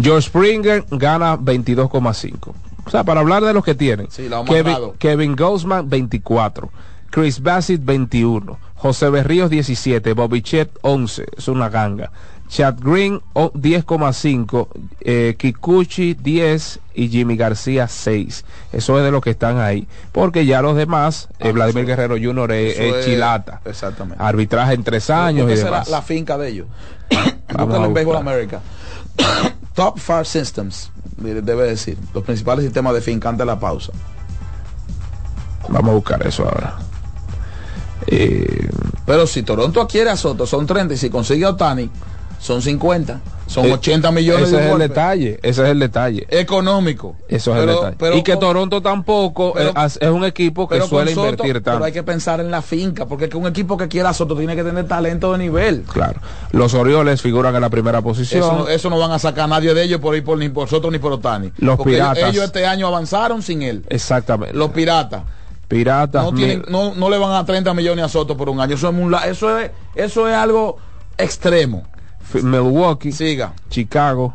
George 0.00 0.28
Springer 0.28 0.84
gana 0.90 1.36
22,5. 1.36 2.54
O 2.86 2.90
sea, 2.90 3.04
para 3.04 3.20
hablar 3.20 3.42
de 3.44 3.52
los 3.52 3.64
que 3.64 3.74
tienen. 3.74 4.08
Sí, 4.10 4.28
han 4.32 4.44
Kevin. 4.44 4.76
Kevin 4.98 5.36
Gosman 5.36 5.88
24. 5.88 6.70
Chris 7.10 7.42
Bassett 7.42 7.84
21. 7.84 8.58
José 8.76 9.10
Berríos 9.10 9.50
17. 9.50 10.12
Bobby 10.14 10.40
Chet 10.42 10.70
11. 10.82 11.26
Es 11.36 11.48
una 11.48 11.68
ganga. 11.68 12.10
Chad 12.48 12.76
Green 12.80 13.20
oh, 13.34 13.52
10,5. 13.52 14.68
Eh, 15.00 15.36
Kikuchi 15.38 16.14
10 16.14 16.80
y 16.94 17.08
Jimmy 17.08 17.36
García 17.36 17.86
6. 17.88 18.44
Eso 18.72 18.98
es 18.98 19.04
de 19.04 19.10
los 19.10 19.20
que 19.22 19.30
están 19.30 19.58
ahí. 19.58 19.86
Porque 20.12 20.46
ya 20.46 20.62
los 20.62 20.74
demás, 20.76 21.28
eh, 21.38 21.48
Ah, 21.48 21.52
Vladimir 21.52 21.84
eso- 21.84 21.88
Guerrero 21.88 22.16
Jr. 22.20 22.52
es, 22.52 23.04
chilata. 23.04 23.60
exactamente. 23.64 24.22
Arbitraje 24.22 24.74
en 24.74 24.82
tres 24.84 25.10
años 25.10 25.48
y 25.50 25.52
esa 25.52 25.64
es 25.64 25.64
la, 25.64 25.70
demás. 25.70 25.88
la 25.90 26.02
finca 26.02 26.38
de 26.38 26.48
ellos. 26.48 26.66
Búscalo 27.48 27.84
en 27.86 27.94
buscar. 27.94 28.16
América. 28.16 28.60
Top 29.74 29.98
Fire 29.98 30.26
Systems, 30.26 30.90
debe 31.18 31.40
debe 31.42 31.64
decir. 31.68 31.96
Los 32.14 32.24
principales 32.24 32.64
sistemas 32.64 32.94
de 32.94 33.00
finca 33.00 33.28
antes 33.28 33.40
de 33.40 33.46
la 33.46 33.60
pausa. 33.60 33.92
Vamos 35.68 35.90
a 35.90 35.94
buscar 35.94 36.26
eso 36.26 36.44
ahora. 36.44 36.78
Eh, 38.06 38.68
Pero 39.04 39.26
si 39.26 39.42
Toronto 39.42 39.80
adquiere 39.82 40.10
a 40.10 40.16
Soto, 40.16 40.46
son 40.46 40.66
30. 40.66 40.94
Y 40.94 40.96
si 40.96 41.10
consigue 41.10 41.44
a 41.44 41.50
Otani, 41.50 41.90
son 42.38 42.62
50. 42.62 43.20
Son 43.46 43.64
Eh, 43.64 43.72
80 43.72 44.12
millones 44.12 44.48
ese 44.48 44.56
de 44.58 44.66
es 44.66 44.72
el 44.72 44.78
detalle, 44.78 45.40
ese 45.42 45.62
es 45.64 45.68
el 45.70 45.78
detalle. 45.78 46.26
Económico. 46.28 47.16
Eso 47.28 47.54
es 47.54 47.60
Pero- 47.60 47.70
el 47.72 47.76
detalle. 47.78 47.96
pero 47.98 48.16
y 48.18 48.22
que 48.22 48.32
con- 48.32 48.40
Toronto 48.40 48.82
tampoco 48.82 49.54
pero- 49.54 49.72
es, 49.86 49.98
es 50.02 50.10
un 50.10 50.24
equipo 50.24 50.68
que 50.68 50.74
pero 50.74 50.86
suele 50.86 51.14
Soto, 51.14 51.26
invertir 51.28 51.52
Pero 51.54 51.62
tanto. 51.62 51.84
hay 51.84 51.92
que 51.92 52.02
pensar 52.02 52.40
en 52.40 52.50
la 52.50 52.60
finca, 52.60 53.06
porque 53.06 53.24
es 53.24 53.30
que 53.30 53.38
un 53.38 53.46
equipo 53.46 53.78
que 53.78 53.88
quiera 53.88 54.10
a 54.10 54.12
Soto 54.14 54.36
tiene 54.36 54.54
que 54.54 54.62
tener 54.64 54.86
talento 54.86 55.32
de 55.32 55.38
nivel. 55.38 55.82
Claro. 55.90 56.20
Los 56.52 56.74
Orioles 56.74 57.22
figuran 57.22 57.54
en 57.54 57.62
la 57.62 57.70
primera 57.70 58.02
posición. 58.02 58.42
Eso 58.42 58.52
no, 58.52 58.68
eso 58.68 58.90
no 58.90 58.98
van 58.98 59.12
a 59.12 59.18
sacar 59.18 59.44
a 59.44 59.48
nadie 59.48 59.72
de 59.72 59.82
ellos 59.82 59.98
por 60.00 60.14
ir 60.14 60.22
por, 60.24 60.36
ni 60.36 60.50
por 60.50 60.68
Soto 60.68 60.90
ni 60.90 60.98
por 60.98 61.12
Otani. 61.12 61.50
Los 61.56 61.76
ellos- 61.76 61.84
Piratas. 61.86 62.28
Ellos, 62.30 62.44
este 62.44 62.66
año 62.66 62.86
avanzaron 62.86 63.40
sin 63.40 63.62
él. 63.62 63.82
Exactamente. 63.88 64.54
Los 64.54 64.70
piratas. 64.72 65.22
Piratas. 65.68 66.22
No, 66.22 66.32
tienen, 66.34 66.64
no, 66.68 66.94
no 66.94 67.08
le 67.08 67.16
van 67.16 67.32
a 67.32 67.44
30 67.46 67.72
millones 67.72 68.04
a 68.04 68.08
Soto 68.10 68.36
por 68.36 68.50
un 68.50 68.60
año. 68.60 68.74
Eso 68.74 68.90
es, 68.90 69.26
eso 69.30 69.58
es, 69.58 69.70
eso 69.94 70.28
es 70.28 70.34
algo 70.34 70.76
extremo. 71.16 71.84
Milwaukee. 72.34 73.12
Siga. 73.12 73.52
Chicago. 73.70 74.34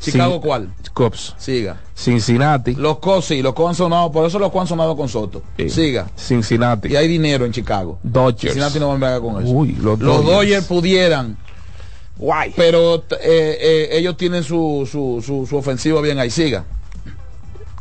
¿Chicago 0.00 0.40
cuál? 0.40 0.70
Cubs. 0.92 1.34
Siga. 1.38 1.80
Cincinnati. 1.94 2.74
Los 2.74 2.98
Cos, 2.98 3.24
sí, 3.26 3.42
los 3.42 3.54
Cos 3.54 3.70
han 3.70 3.74
sonado, 3.74 4.12
por 4.12 4.26
eso 4.26 4.38
los 4.38 4.50
Cos 4.52 4.62
han 4.62 4.66
sonado 4.66 4.96
con 4.96 5.08
Soto. 5.08 5.42
Sí. 5.56 5.70
Siga. 5.70 6.06
Cincinnati. 6.16 6.88
Y 6.88 6.96
hay 6.96 7.08
dinero 7.08 7.44
en 7.44 7.52
Chicago. 7.52 7.98
Dodgers. 8.02 8.52
Cincinnati 8.52 8.78
no 8.78 8.86
va 8.86 8.92
a 8.92 8.94
embargar 8.94 9.20
con 9.20 9.42
eso. 9.42 9.52
Uy, 9.52 9.72
los 9.72 9.98
los 9.98 10.24
Dodgers. 10.24 10.26
Dodgers 10.26 10.66
pudieran. 10.66 11.36
Guay. 12.18 12.52
Pero 12.56 12.96
eh, 12.96 13.58
eh, 13.60 13.88
ellos 13.92 14.16
tienen 14.16 14.42
su, 14.42 14.88
su, 14.90 15.22
su, 15.24 15.46
su 15.46 15.56
ofensiva 15.56 16.00
bien 16.00 16.18
ahí. 16.18 16.30
Siga. 16.30 16.64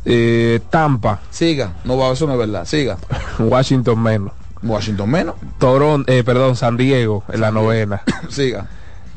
Eh, 0.04 0.60
Tampa. 0.70 1.22
Siga. 1.32 1.74
No 1.84 1.98
va, 1.98 2.12
eso 2.12 2.28
no 2.28 2.34
es 2.34 2.40
verdad. 2.40 2.66
Siga. 2.66 2.98
Washington 3.40 4.02
menos. 4.02 4.32
Washington 4.62 5.10
menos. 5.10 5.36
Toronto, 5.60 6.12
eh, 6.12 6.24
perdón, 6.24 6.56
San 6.56 6.78
Diego 6.78 7.24
en 7.32 7.42
la 7.42 7.52
novena. 7.52 8.04
Siga. 8.30 8.68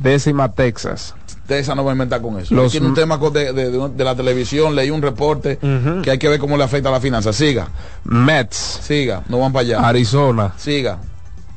Décima 0.01 0.53
Texas. 0.53 1.15
Esa 1.49 1.75
no 1.75 1.83
va 1.83 1.93
a 1.93 1.95
inventar 1.95 2.21
con 2.21 2.39
eso. 2.39 2.55
Los- 2.55 2.73
Tiene 2.73 2.87
un 2.89 2.95
tema 2.95 3.17
de, 3.17 3.53
de- 3.55 3.71
de- 3.71 3.89
de 3.89 4.05
la 4.05 4.15
televisión, 4.15 4.75
leí 4.75 4.91
un 4.91 5.01
reporte 5.01 5.59
que 6.03 6.11
hay 6.11 6.19
que 6.19 6.29
ver 6.29 6.39
cómo 6.39 6.57
le 6.59 6.65
afecta 6.65 6.91
a 6.91 6.93
la 6.93 7.01
finanza. 7.01 7.33
Siga, 7.33 7.69
Mets. 8.05 8.57
siga, 8.83 9.23
no 9.29 9.39
van 9.39 9.53
para 9.53 9.63
allá. 9.63 9.89
Arizona. 9.89 10.53
Siga. 10.59 10.99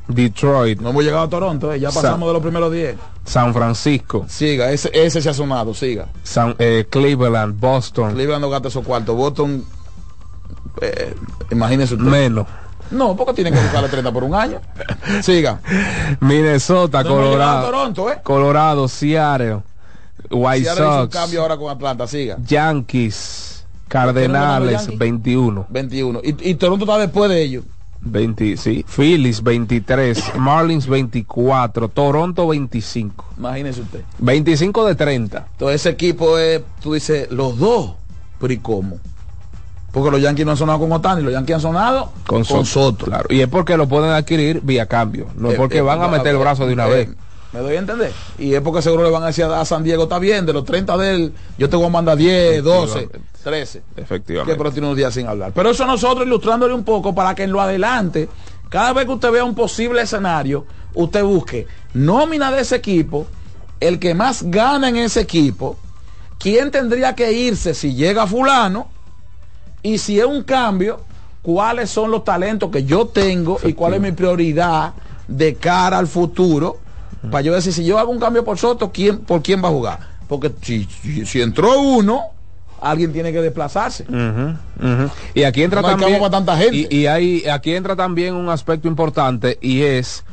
Detroit. 0.07 0.79
No 0.81 0.89
hemos 0.89 1.03
llegado 1.03 1.23
a 1.23 1.29
Toronto, 1.29 1.71
eh, 1.73 1.79
ya 1.79 1.91
Sa- 1.91 2.01
pasamos 2.01 2.27
de 2.29 2.33
los 2.33 2.41
primeros 2.41 2.71
10. 2.71 2.95
San 3.25 3.53
Francisco. 3.53 4.25
Siga, 4.27 4.71
ese, 4.71 4.89
ese 4.93 5.21
se 5.21 5.29
ha 5.29 5.33
sonado, 5.33 5.73
siga. 5.73 6.07
San, 6.23 6.55
eh, 6.59 6.85
Cleveland. 6.89 7.59
Boston. 7.59 8.13
Cleveland 8.13 8.41
no 8.41 8.49
gasta 8.49 8.69
esos 8.69 8.85
cuartos. 8.85 9.15
Boston, 9.15 9.63
eh, 10.81 11.13
imagínese 11.51 11.95
usted. 11.95 12.07
Menos. 12.07 12.47
No, 12.91 13.15
porque 13.15 13.33
tienen 13.33 13.53
que 13.53 13.59
buscarle 13.61 13.89
30 13.89 14.11
por 14.11 14.23
un 14.23 14.35
año. 14.35 14.59
Siga. 15.21 15.59
Minnesota, 16.19 17.03
No 17.03 17.09
Colorado. 17.09 17.65
Toronto, 17.65 18.11
eh. 18.11 18.19
Colorado, 18.23 18.87
Seattle. 18.87 19.59
White 20.29 20.63
Si 20.63 20.69
ahora 20.69 20.81
hizo 20.81 20.95
un 20.95 21.01
Sox. 21.03 21.13
cambio 21.15 21.41
ahora 21.41 21.57
con 21.57 21.69
Atlanta, 21.71 22.07
siga. 22.07 22.37
Yankees. 22.45 23.65
¿Quién 23.87 24.03
Cardenales, 24.03 24.71
ganó 24.73 24.87
los 24.91 24.97
21. 24.97 25.65
21. 25.69 26.19
Y, 26.23 26.49
y 26.51 26.55
Toronto 26.55 26.85
está 26.85 26.97
después 26.97 27.29
de 27.29 27.41
ellos. 27.41 27.63
20, 28.01 28.55
sí. 28.57 28.85
Phillies 28.87 29.43
23. 29.43 30.35
Marlins 30.37 30.87
24. 30.87 31.89
Toronto 31.89 32.47
25. 32.47 33.25
Imagínese 33.37 33.81
usted. 33.81 34.01
25 34.19 34.85
de 34.85 34.95
30. 34.95 35.47
Entonces 35.51 35.81
ese 35.81 35.89
equipo 35.89 36.37
es, 36.37 36.61
tú 36.81 36.93
dices, 36.93 37.29
los 37.31 37.57
dos, 37.57 37.93
pero 38.39 38.53
¿y 38.53 38.57
cómo? 38.57 38.97
Porque 39.91 40.11
los 40.11 40.21
Yankees 40.21 40.45
no 40.45 40.51
han 40.51 40.57
sonado 40.57 40.79
con 40.79 40.91
Otani, 40.91 41.21
los 41.21 41.33
Yankees 41.33 41.55
han 41.55 41.61
sonado 41.61 42.11
Con, 42.25 42.43
con, 42.43 42.45
Soto, 42.45 42.65
Soto. 42.65 43.05
Claro. 43.05 43.25
Y 43.29 43.41
es 43.41 43.47
porque 43.47 43.75
lo 43.75 43.87
pueden 43.87 44.11
adquirir 44.11 44.61
vía 44.61 44.85
cambio. 44.85 45.27
No 45.35 45.49
es 45.49 45.55
Eh, 45.55 45.57
porque 45.57 45.79
eh, 45.79 45.81
van 45.81 46.01
a 46.01 46.05
eh, 46.05 46.11
meter 46.11 46.27
el 46.27 46.37
brazo 46.37 46.65
de 46.65 46.73
una 46.73 46.87
eh, 46.87 46.91
vez. 46.91 47.09
¿Me 47.51 47.59
doy 47.59 47.75
a 47.75 47.79
entender? 47.79 48.13
Y 48.37 48.53
es 48.53 48.61
porque 48.61 48.81
seguro 48.81 49.03
le 49.03 49.09
van 49.09 49.23
a 49.23 49.27
decir 49.27 49.43
a 49.43 49.65
San 49.65 49.83
Diego, 49.83 50.03
está 50.03 50.19
bien, 50.19 50.45
de 50.45 50.53
los 50.53 50.63
30 50.63 50.97
de 50.97 51.15
él, 51.15 51.33
yo 51.57 51.69
te 51.69 51.75
voy 51.75 51.87
a 51.87 51.89
mandar 51.89 52.15
10, 52.15 52.63
12, 52.63 53.09
13. 53.43 53.83
Efectivamente. 53.97 54.53
Que 54.53 54.57
pero 54.57 54.71
tiene 54.71 54.87
unos 54.87 54.97
días 54.97 55.13
sin 55.13 55.27
hablar. 55.27 55.51
Pero 55.53 55.71
eso 55.71 55.85
nosotros 55.85 56.25
ilustrándole 56.25 56.73
un 56.73 56.85
poco 56.85 57.13
para 57.13 57.35
que 57.35 57.43
en 57.43 57.51
lo 57.51 57.59
adelante, 57.59 58.29
cada 58.69 58.93
vez 58.93 59.05
que 59.05 59.11
usted 59.11 59.31
vea 59.31 59.43
un 59.43 59.55
posible 59.55 60.01
escenario, 60.01 60.65
usted 60.93 61.23
busque 61.23 61.67
nómina 61.93 62.51
de 62.51 62.61
ese 62.61 62.77
equipo, 62.77 63.27
el 63.81 63.99
que 63.99 64.13
más 64.13 64.43
gana 64.43 64.87
en 64.87 64.95
ese 64.95 65.19
equipo, 65.19 65.77
quién 66.39 66.71
tendría 66.71 67.15
que 67.15 67.33
irse 67.33 67.73
si 67.73 67.95
llega 67.95 68.27
fulano, 68.27 68.87
y 69.83 69.97
si 69.97 70.19
es 70.19 70.25
un 70.25 70.43
cambio, 70.43 71.01
cuáles 71.41 71.89
son 71.89 72.11
los 72.11 72.23
talentos 72.23 72.69
que 72.71 72.83
yo 72.83 73.07
tengo 73.07 73.57
y 73.63 73.73
cuál 73.73 73.95
es 73.95 74.01
mi 74.01 74.11
prioridad 74.11 74.93
de 75.27 75.55
cara 75.55 75.97
al 75.97 76.07
futuro 76.07 76.77
para 77.29 77.41
yo 77.41 77.53
decir, 77.53 77.71
si 77.71 77.85
yo 77.85 77.99
hago 77.99 78.11
un 78.11 78.19
cambio 78.19 78.43
por 78.43 78.57
Soto, 78.57 78.91
¿quién, 78.91 79.19
¿por 79.19 79.43
quién 79.43 79.63
va 79.63 79.67
a 79.67 79.71
jugar? 79.71 79.99
Porque 80.27 80.51
si, 80.61 80.85
si, 80.85 81.25
si 81.25 81.41
entró 81.41 81.79
uno, 81.79 82.21
alguien 82.81 83.13
tiene 83.13 83.31
que 83.31 83.41
desplazarse. 83.41 84.05
Ujú, 84.09 84.55
ujú. 84.79 85.09
Y 85.35 85.43
aquí 85.43 85.61
entra 85.61 85.81
No 85.81 85.89
también 85.89 86.31
tanta 86.31 86.57
gente. 86.57 86.87
Y, 86.89 86.95
y 87.01 87.05
hay 87.05 87.45
aquí 87.47 87.75
entra 87.75 87.95
también 87.95 88.33
un 88.33 88.49
aspecto 88.49 88.87
importante 88.87 89.59
y 89.61 89.83
es 89.83 90.23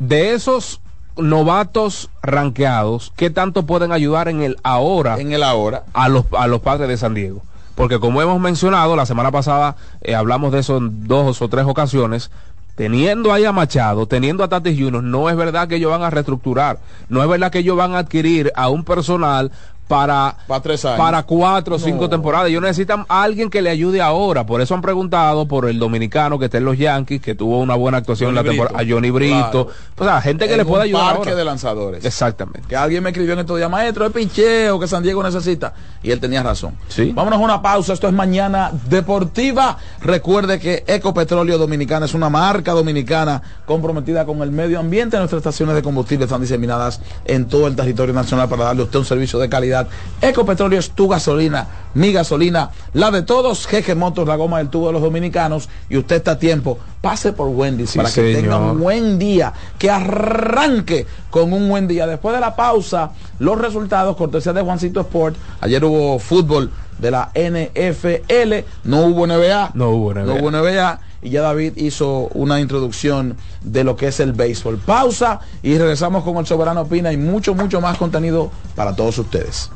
de 0.00 0.34
esos 0.34 0.80
novatos 1.16 2.10
ranqueados, 2.22 3.12
¿qué 3.14 3.30
tanto 3.30 3.64
pueden 3.64 3.92
ayudar 3.92 4.28
en 4.28 4.42
el 4.42 4.56
ahora 4.64 5.16
En 5.20 5.32
el 5.32 5.44
ahora. 5.44 5.84
a 5.92 6.08
los 6.08 6.24
a 6.36 6.48
los 6.48 6.60
padres 6.60 6.88
de 6.88 6.96
San 6.96 7.14
Diego? 7.14 7.42
Porque 7.74 7.98
como 7.98 8.22
hemos 8.22 8.40
mencionado, 8.40 8.96
la 8.96 9.06
semana 9.06 9.30
pasada 9.30 9.76
eh, 10.00 10.14
hablamos 10.14 10.52
de 10.52 10.60
eso 10.60 10.76
en 10.76 11.06
dos 11.06 11.42
o 11.42 11.48
tres 11.48 11.64
ocasiones, 11.66 12.30
teniendo 12.76 13.32
ahí 13.32 13.44
a 13.44 13.52
Machado, 13.52 14.06
teniendo 14.06 14.42
a 14.42 14.48
Tatis 14.48 14.78
Juniors, 14.78 15.04
no 15.04 15.30
es 15.30 15.36
verdad 15.36 15.68
que 15.68 15.76
ellos 15.76 15.90
van 15.90 16.02
a 16.02 16.10
reestructurar, 16.10 16.78
no 17.08 17.22
es 17.22 17.28
verdad 17.28 17.50
que 17.50 17.60
ellos 17.60 17.76
van 17.76 17.94
a 17.94 17.98
adquirir 17.98 18.52
a 18.56 18.68
un 18.68 18.84
personal 18.84 19.52
para, 19.94 20.36
Para 20.46 20.60
tres 20.62 20.84
años. 20.84 20.98
para 20.98 21.22
cuatro 21.22 21.76
o 21.76 21.78
cinco 21.78 22.02
No. 22.04 22.08
temporadas. 22.10 22.48
Ellos 22.48 22.62
necesitan 22.62 23.06
a 23.08 23.22
alguien 23.22 23.50
que 23.50 23.62
le 23.62 23.70
ayude 23.70 24.00
ahora. 24.00 24.44
Por 24.44 24.60
eso 24.60 24.74
han 24.74 24.82
preguntado 24.82 25.46
por 25.46 25.68
el 25.68 25.78
dominicano 25.78 26.38
que 26.38 26.46
está 26.46 26.58
en 26.58 26.64
los 26.64 26.76
Yankees, 26.78 27.20
que 27.20 27.34
tuvo 27.34 27.60
una 27.60 27.74
buena 27.74 27.98
actuación 27.98 28.30
en 28.30 28.34
la 28.34 28.40
Johnny 28.42 28.50
temporada, 28.50 28.78
a 28.78 28.82
Brito. 28.82 28.94
Johnny 28.96 29.10
Brito. 29.10 29.68
O 29.98 30.04
sea, 30.04 30.20
gente 30.20 30.46
que 30.46 30.52
En 30.54 30.58
le 30.58 30.64
pueda 30.64 30.82
un 30.82 30.88
ayudar 30.88 31.04
parque 31.14 31.28
ahora. 31.30 31.34
de 31.36 31.44
lanzadores. 31.44 32.04
Exactamente. 32.04 32.62
Que 32.68 32.76
alguien 32.76 33.02
me 33.02 33.10
escribió 33.10 33.32
en 33.34 33.40
estos 33.40 33.56
días, 33.56 33.70
maestro, 33.70 34.06
es 34.06 34.12
pincheo 34.12 34.78
que 34.80 34.86
San 34.88 35.02
Diego 35.02 35.22
necesita. 35.22 35.72
Y 36.02 36.10
él 36.10 36.20
tenía 36.20 36.42
razón. 36.42 36.74
Sí. 36.88 37.12
Vámonos 37.14 37.38
a 37.40 37.42
una 37.42 37.62
pausa. 37.62 37.92
Esto 37.92 38.08
es 38.08 38.12
Mañana 38.14 38.70
Deportiva. 38.88 39.76
Recuerde 40.00 40.58
que 40.58 40.82
Ecopetróleo 40.86 41.58
Dominicana 41.58 42.06
es 42.06 42.14
una 42.14 42.28
marca 42.28 42.72
dominicana 42.72 43.40
comprometida 43.66 44.24
con 44.26 44.40
el 44.42 44.50
medio 44.50 44.80
ambiente. 44.80 45.16
Nuestras 45.18 45.38
estaciones 45.40 45.74
de 45.74 45.82
combustible 45.82 46.24
están 46.24 46.40
diseminadas 46.40 47.00
en 47.24 47.46
todo 47.46 47.66
el 47.66 47.76
territorio 47.76 48.14
nacional 48.14 48.48
para 48.48 48.64
darle 48.64 48.82
a 48.82 48.84
usted 48.86 48.98
un 48.98 49.04
servicio 49.04 49.38
de 49.38 49.48
calidad. 49.48 49.83
Ecopetróleo 50.20 50.78
es 50.78 50.90
tu 50.90 51.08
gasolina, 51.08 51.66
mi 51.94 52.12
gasolina, 52.12 52.70
la 52.92 53.10
de 53.10 53.22
todos. 53.22 53.66
Jeje 53.66 53.94
Motos, 53.94 54.26
la 54.26 54.36
goma 54.36 54.58
del 54.58 54.68
tubo 54.68 54.88
de 54.88 54.94
los 54.94 55.02
dominicanos. 55.02 55.68
Y 55.88 55.96
usted 55.96 56.16
está 56.16 56.32
a 56.32 56.38
tiempo. 56.38 56.78
Pase 57.00 57.32
por 57.32 57.48
Wendy's 57.48 57.90
Sí, 57.90 57.98
para 57.98 58.10
que 58.10 58.34
tenga 58.34 58.56
un 58.58 58.80
buen 58.80 59.18
día, 59.18 59.52
que 59.78 59.90
arranque 59.90 61.06
con 61.30 61.52
un 61.52 61.68
buen 61.68 61.86
día. 61.86 62.06
Después 62.06 62.34
de 62.34 62.40
la 62.40 62.56
pausa, 62.56 63.10
los 63.38 63.58
resultados, 63.58 64.16
cortesía 64.16 64.52
de 64.52 64.62
Juancito 64.62 65.00
Sport. 65.00 65.36
Ayer 65.60 65.84
hubo 65.84 66.18
fútbol 66.18 66.70
de 66.98 67.10
la 67.10 67.30
NFL, 67.34 68.64
no 68.84 69.06
hubo 69.06 69.26
NBA. 69.26 69.72
No 69.74 69.90
hubo 69.90 70.14
NBA. 70.14 70.24
No 70.24 70.34
hubo 70.36 70.50
NBA. 70.50 71.00
Y 71.24 71.30
ya 71.30 71.40
David 71.40 71.72
hizo 71.76 72.28
una 72.34 72.60
introducción 72.60 73.38
de 73.62 73.82
lo 73.82 73.96
que 73.96 74.08
es 74.08 74.20
el 74.20 74.34
béisbol. 74.34 74.76
Pausa 74.76 75.40
y 75.62 75.76
regresamos 75.78 76.22
con 76.22 76.36
el 76.36 76.46
Soberano 76.46 76.86
Pina 76.86 77.12
y 77.12 77.16
mucho, 77.16 77.54
mucho 77.54 77.80
más 77.80 77.96
contenido 77.96 78.52
para 78.76 78.94
todos 78.94 79.16
ustedes. 79.18 79.70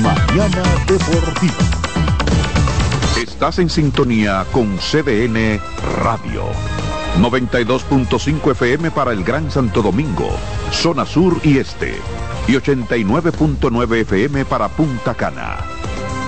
Mañana 0.00 0.62
Deportiva. 0.86 1.54
Estás 3.20 3.58
en 3.58 3.68
sintonía 3.68 4.46
con 4.52 4.78
CDN 4.78 5.60
Radio. 5.98 6.44
92.5 7.20 8.52
FM 8.52 8.92
para 8.92 9.12
el 9.12 9.24
Gran 9.24 9.50
Santo 9.50 9.82
Domingo, 9.82 10.30
zona 10.70 11.04
sur 11.04 11.40
y 11.42 11.58
este. 11.58 11.96
Y 12.46 12.52
89.9 12.52 13.96
FM 14.02 14.44
para 14.44 14.68
Punta 14.68 15.14
Cana. 15.14 15.83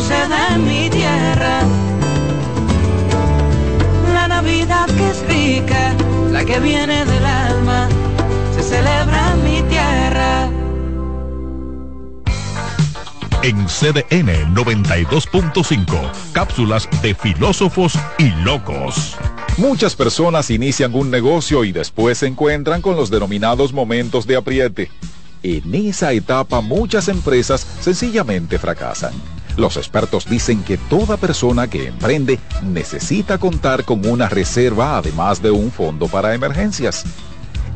da 0.00 0.54
en 0.54 0.64
mi 0.66 0.90
tierra. 0.90 1.60
La 4.12 4.28
Navidad 4.28 4.86
que 4.86 5.10
es 5.10 5.26
rica, 5.28 5.94
la 6.32 6.44
que 6.44 6.58
viene 6.58 7.04
del 7.04 7.24
alma, 7.24 7.88
se 8.54 8.62
celebra 8.62 9.32
en 9.32 9.44
mi 9.44 9.62
tierra. 9.68 10.48
En 13.42 13.66
CDN 13.66 14.54
92.5, 14.54 16.10
cápsulas 16.32 16.88
de 17.02 17.14
filósofos 17.14 17.94
y 18.18 18.30
locos. 18.42 19.16
Muchas 19.58 19.94
personas 19.94 20.50
inician 20.50 20.94
un 20.94 21.10
negocio 21.10 21.62
y 21.62 21.70
después 21.70 22.18
se 22.18 22.26
encuentran 22.26 22.80
con 22.82 22.96
los 22.96 23.10
denominados 23.10 23.72
momentos 23.72 24.26
de 24.26 24.36
apriete. 24.36 24.90
En 25.42 25.74
esa 25.74 26.12
etapa 26.12 26.62
muchas 26.62 27.08
empresas 27.08 27.66
sencillamente 27.80 28.58
fracasan. 28.58 29.12
Los 29.56 29.76
expertos 29.76 30.28
dicen 30.28 30.62
que 30.62 30.76
toda 30.76 31.16
persona 31.16 31.68
que 31.68 31.88
emprende 31.88 32.38
necesita 32.62 33.38
contar 33.38 33.84
con 33.84 34.06
una 34.06 34.28
reserva 34.28 34.98
además 34.98 35.42
de 35.42 35.50
un 35.50 35.70
fondo 35.70 36.08
para 36.08 36.34
emergencias. 36.34 37.04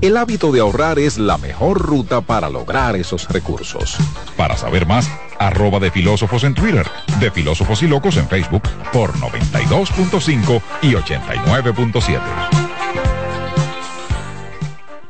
El 0.00 0.16
hábito 0.16 0.52
de 0.52 0.60
ahorrar 0.60 0.98
es 1.00 1.18
la 1.18 1.38
mejor 1.38 1.78
ruta 1.78 2.20
para 2.20 2.48
lograr 2.48 2.94
esos 2.94 3.28
recursos. 3.28 3.96
Para 4.36 4.56
saber 4.56 4.86
más, 4.86 5.10
arroba 5.40 5.80
de 5.80 5.90
filósofos 5.90 6.44
en 6.44 6.54
Twitter, 6.54 6.86
de 7.18 7.30
filósofos 7.32 7.82
y 7.82 7.88
locos 7.88 8.16
en 8.16 8.28
Facebook 8.28 8.62
por 8.92 9.12
92.5 9.14 10.62
y 10.82 10.92
89.7. 10.92 12.20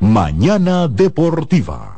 Mañana 0.00 0.88
Deportiva. 0.88 1.97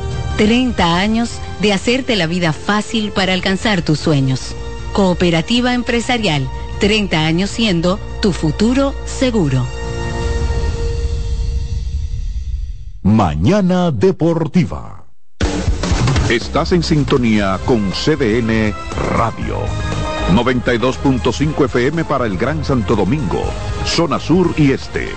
30 0.37 0.97
años 0.97 1.39
de 1.61 1.73
hacerte 1.73 2.15
la 2.15 2.27
vida 2.27 2.53
fácil 2.53 3.11
para 3.11 3.33
alcanzar 3.33 3.81
tus 3.81 3.99
sueños. 3.99 4.55
Cooperativa 4.93 5.73
Empresarial, 5.73 6.47
30 6.79 7.25
años 7.25 7.49
siendo 7.49 7.99
tu 8.21 8.33
futuro 8.33 8.93
seguro. 9.05 9.65
Mañana 13.03 13.91
Deportiva. 13.91 15.05
Estás 16.29 16.71
en 16.71 16.83
sintonía 16.83 17.59
con 17.65 17.91
CDN 17.91 18.73
Radio. 19.17 19.57
92.5 20.33 21.65
FM 21.65 22.05
para 22.05 22.25
el 22.25 22.37
Gran 22.37 22.63
Santo 22.63 22.95
Domingo, 22.95 23.43
zona 23.85 24.19
sur 24.19 24.53
y 24.55 24.71
este. 24.71 25.09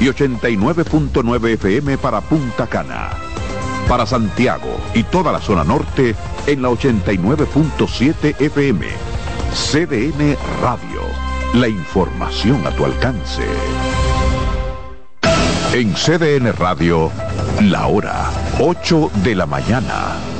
Y 0.00 0.04
89.9 0.04 1.54
FM 1.54 1.98
para 1.98 2.20
Punta 2.20 2.66
Cana. 2.66 3.10
Para 3.90 4.06
Santiago 4.06 4.78
y 4.94 5.02
toda 5.02 5.32
la 5.32 5.40
zona 5.40 5.64
norte 5.64 6.14
en 6.46 6.62
la 6.62 6.68
89.7 6.68 8.40
FM. 8.40 8.86
CDN 9.52 10.36
Radio. 10.62 11.00
La 11.54 11.66
información 11.66 12.64
a 12.68 12.70
tu 12.70 12.84
alcance. 12.84 13.42
En 15.72 15.92
CDN 15.94 16.52
Radio, 16.52 17.10
la 17.62 17.88
hora 17.88 18.30
8 18.60 19.10
de 19.24 19.34
la 19.34 19.46
mañana. 19.46 20.39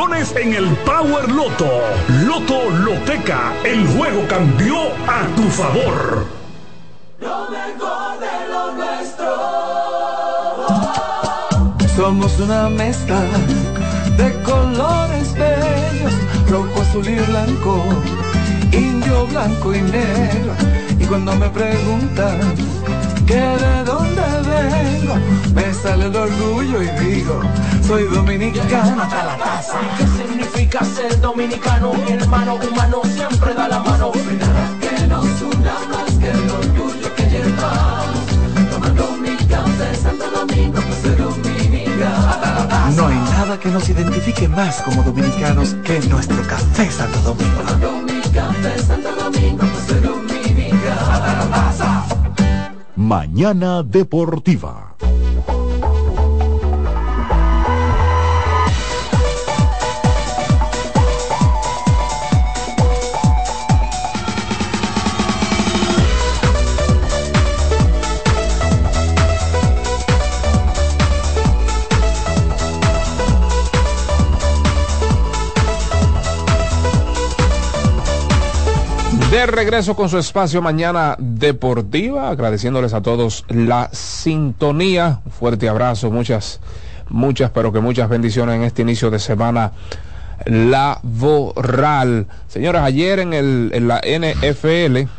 en 0.09 0.53
el 0.53 0.67
Power 0.77 1.29
Loto. 1.29 1.69
Loto 2.25 2.71
Loteca, 2.71 3.53
el 3.63 3.85
juego 3.87 4.27
cambió 4.27 4.75
a 5.07 5.27
tu 5.35 5.43
favor. 5.43 6.25
Lo 7.19 7.49
mejor 7.51 8.19
de 8.19 8.47
lo 8.49 8.71
nuestro. 8.73 9.27
Somos 11.95 12.39
una 12.39 12.67
mezcla 12.69 13.21
de 14.17 14.33
colores 14.41 15.33
bellos, 15.35 16.13
rojo, 16.49 16.81
azul 16.81 17.07
y 17.07 17.19
blanco, 17.19 17.83
indio, 18.71 19.27
blanco 19.27 19.75
y 19.75 19.81
negro. 19.81 20.55
Y 20.99 21.05
cuando 21.05 21.35
me 21.35 21.47
preguntan 21.49 22.55
que 23.31 23.37
de 23.37 23.83
dónde 23.85 24.21
vengo, 24.51 25.15
me 25.55 25.73
sale 25.73 26.05
el 26.07 26.15
orgullo 26.15 26.81
y 26.83 26.87
digo, 26.99 27.39
soy 27.87 28.03
dominicano 28.03 29.03
hasta 29.03 29.23
la 29.23 29.37
casa. 29.37 29.79
¿Qué 29.97 30.05
significa 30.07 30.83
ser 30.83 31.19
dominicano? 31.21 31.93
Mi 31.93 32.11
hermano 32.11 32.55
humano 32.55 33.01
siempre 33.05 33.53
da 33.53 33.69
la 33.69 33.79
mano. 33.79 34.11
Que 34.11 35.07
nos 35.07 35.41
una 35.41 35.75
más 35.91 36.11
que 36.19 36.29
el 36.29 36.49
orgullo 36.49 37.15
que 37.15 37.23
llevamos, 37.29 38.25
tomando 38.69 39.11
mi 39.23 39.35
café 39.47 39.95
Santo 39.95 40.25
Domingo, 40.29 40.81
pues 40.81 40.99
soy 41.01 41.15
dominicano. 41.15 42.95
No 42.97 43.07
hay 43.07 43.15
nada 43.15 43.57
que 43.57 43.69
nos 43.69 43.87
identifique 43.87 44.47
más 44.49 44.81
como 44.81 45.03
dominicanos 45.03 45.75
que 45.85 45.99
nuestro 46.01 46.41
café 46.47 46.91
Santo 46.91 47.19
Domingo. 47.21 47.61
Tomando 47.61 47.91
mi 48.01 48.21
café 48.29 48.77
Santo 48.85 49.09
Domingo, 49.15 49.63
pues 49.71 49.85
soy 49.87 49.99
dominicano. 50.01 51.60
Mañana 53.01 53.81
Deportiva. 53.81 54.95
Regreso 79.51 79.95
con 79.95 80.09
su 80.09 80.17
espacio 80.17 80.61
mañana 80.61 81.15
deportiva, 81.19 82.29
agradeciéndoles 82.29 82.93
a 82.93 83.01
todos 83.01 83.45
la 83.49 83.89
sintonía. 83.91 85.21
Un 85.25 85.31
fuerte 85.31 85.69
abrazo, 85.69 86.11
muchas, 86.11 86.59
muchas, 87.09 87.51
pero 87.51 87.71
que 87.71 87.79
muchas 87.79 88.09
bendiciones 88.09 88.55
en 88.55 88.63
este 88.63 88.81
inicio 88.81 89.09
de 89.09 89.19
semana 89.19 89.71
laboral. 90.45 92.27
Señoras, 92.47 92.83
ayer 92.83 93.19
en, 93.19 93.33
el, 93.33 93.71
en 93.73 93.87
la 93.87 94.01
NFL, 94.01 95.09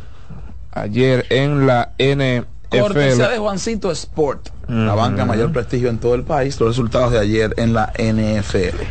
ayer 0.71 1.25
en 1.29 1.67
la 1.67 1.91
NFL. 1.97 2.47
Cortesía 2.79 3.29
de 3.29 3.37
Juancito 3.37 3.91
Sport, 3.91 4.49
la 4.67 4.95
banca 4.95 5.25
mayor 5.25 5.51
prestigio 5.51 5.89
en 5.89 5.99
todo 5.99 6.15
el 6.15 6.23
país. 6.23 6.59
Los 6.59 6.69
resultados 6.69 7.11
de 7.11 7.19
ayer 7.19 7.53
en 7.57 7.73
la 7.73 7.93
NFL. 7.97 8.81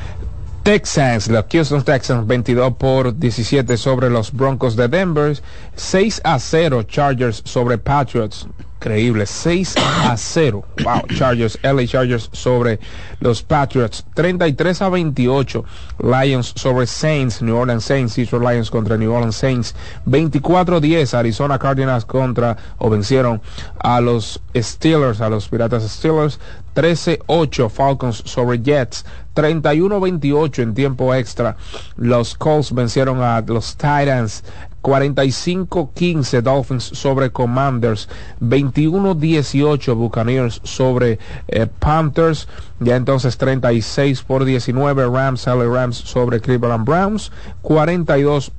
Texans, 0.62 1.28
los 1.28 1.44
Houston 1.50 1.82
Texans 1.82 2.24
22 2.24 2.76
por 2.76 3.18
17 3.18 3.76
sobre 3.76 4.08
los 4.08 4.32
Broncos 4.32 4.76
de 4.76 4.86
Denver, 4.86 5.36
6 5.74 6.20
a 6.22 6.38
0 6.38 6.84
Chargers 6.84 7.42
sobre 7.44 7.78
Patriots. 7.78 8.46
Increíble, 8.82 9.26
6 9.26 9.76
a 9.76 10.16
0. 10.16 10.64
Wow, 10.82 11.02
Chargers, 11.16 11.56
LA 11.62 11.86
Chargers 11.86 12.28
sobre 12.32 12.80
los 13.20 13.40
Patriots. 13.40 14.04
33 14.14 14.82
a 14.82 14.88
28 14.88 15.64
Lions 16.00 16.52
sobre 16.56 16.88
Saints, 16.88 17.40
New 17.42 17.54
Orleans 17.54 17.84
Saints, 17.84 18.16
Detroit 18.16 18.42
Lions 18.42 18.70
contra 18.72 18.98
New 18.98 19.12
Orleans 19.12 19.36
Saints. 19.36 19.76
24 20.06 20.78
a 20.78 20.80
10 20.80 21.14
Arizona 21.14 21.60
Cardinals 21.60 22.04
contra 22.04 22.56
o 22.78 22.90
vencieron 22.90 23.40
a 23.78 24.00
los 24.00 24.40
Steelers, 24.52 25.20
a 25.20 25.28
los 25.28 25.46
Piratas 25.46 25.88
Steelers. 25.88 26.40
13-8 26.74 27.68
Falcons 27.70 28.22
sobre 28.24 28.58
Jets, 28.58 29.04
31-28 29.34 30.62
en 30.62 30.74
tiempo 30.74 31.14
extra. 31.14 31.56
Los 31.96 32.34
Colts 32.34 32.72
vencieron 32.72 33.22
a 33.22 33.42
los 33.42 33.76
Titans, 33.76 34.42
45-15 34.82 36.42
Dolphins 36.42 36.84
sobre 36.84 37.30
Commanders, 37.30 38.08
21-18 38.40 39.94
Buccaneers 39.94 40.60
sobre 40.64 41.18
eh, 41.48 41.66
Panthers, 41.78 42.48
ya 42.80 42.96
entonces 42.96 43.38
36 43.38 44.22
por 44.22 44.44
19 44.44 45.08
Rams, 45.08 45.46
LA 45.46 45.64
Rams 45.64 45.96
sobre 45.96 46.40
Cleveland 46.40 46.84
Browns, 46.84 47.30
42 47.62 48.52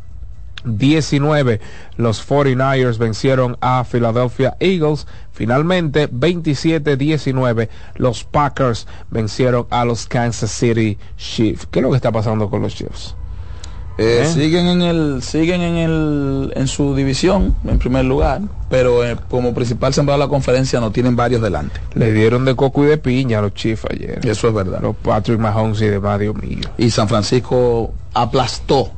19. 0.66 1.60
Los 1.98 2.28
49ers 2.28 2.98
vencieron 2.98 3.58
a 3.62 3.84
Philadelphia 3.84 4.56
Eagles. 4.60 5.08
Finalmente, 5.32 6.10
27-19, 6.10 7.70
los 7.96 8.24
Packers 8.24 8.88
vencieron 9.10 9.68
a 9.70 9.86
los 9.86 10.08
Kansas 10.08 10.52
City 10.52 10.98
Chiefs. 11.18 11.68
¿Qué 11.70 11.80
es 11.80 11.84
lo 11.84 11.90
que 11.90 11.98
está 11.98 12.12
pasando 12.12 12.50
con 12.50 12.62
los 12.62 12.76
Chiefs? 12.76 13.16
Eh, 13.98 14.22
¿Eh? 14.24 14.28
Siguen 14.28 14.68
en 14.68 14.82
el, 14.82 15.22
siguen 15.22 15.62
en 15.62 15.78
el, 15.78 16.54
en 16.56 16.68
su 16.68 16.96
división, 16.96 17.56
en 17.66 17.78
primer 17.78 18.06
lugar, 18.06 18.42
pero 18.70 19.06
eh, 19.06 19.16
como 19.30 19.54
principal 19.54 19.94
sembrado 19.94 20.20
de 20.20 20.26
la 20.26 20.30
conferencia 20.30 20.80
no 20.80 20.92
tienen 20.92 21.16
varios 21.16 21.42
delante. 21.42 21.80
Le 21.94 22.12
dieron 22.12 22.44
de 22.46 22.56
coco 22.56 22.84
y 22.84 22.88
de 22.88 22.98
piña 22.98 23.40
a 23.40 23.42
los 23.44 23.54
Chiefs 23.54 23.86
ayer. 23.90 24.20
Eso 24.24 24.48
es 24.48 24.54
verdad. 24.54 24.80
Los 24.82 24.96
Patrick 24.96 25.40
Mahomes 25.40 25.82
y 25.82 25.88
demás, 25.88 26.20
Dios 26.20 26.36
mío. 26.36 26.62
Y 26.78 26.90
San 26.90 27.08
Francisco 27.08 27.94
aplastó 28.14 28.92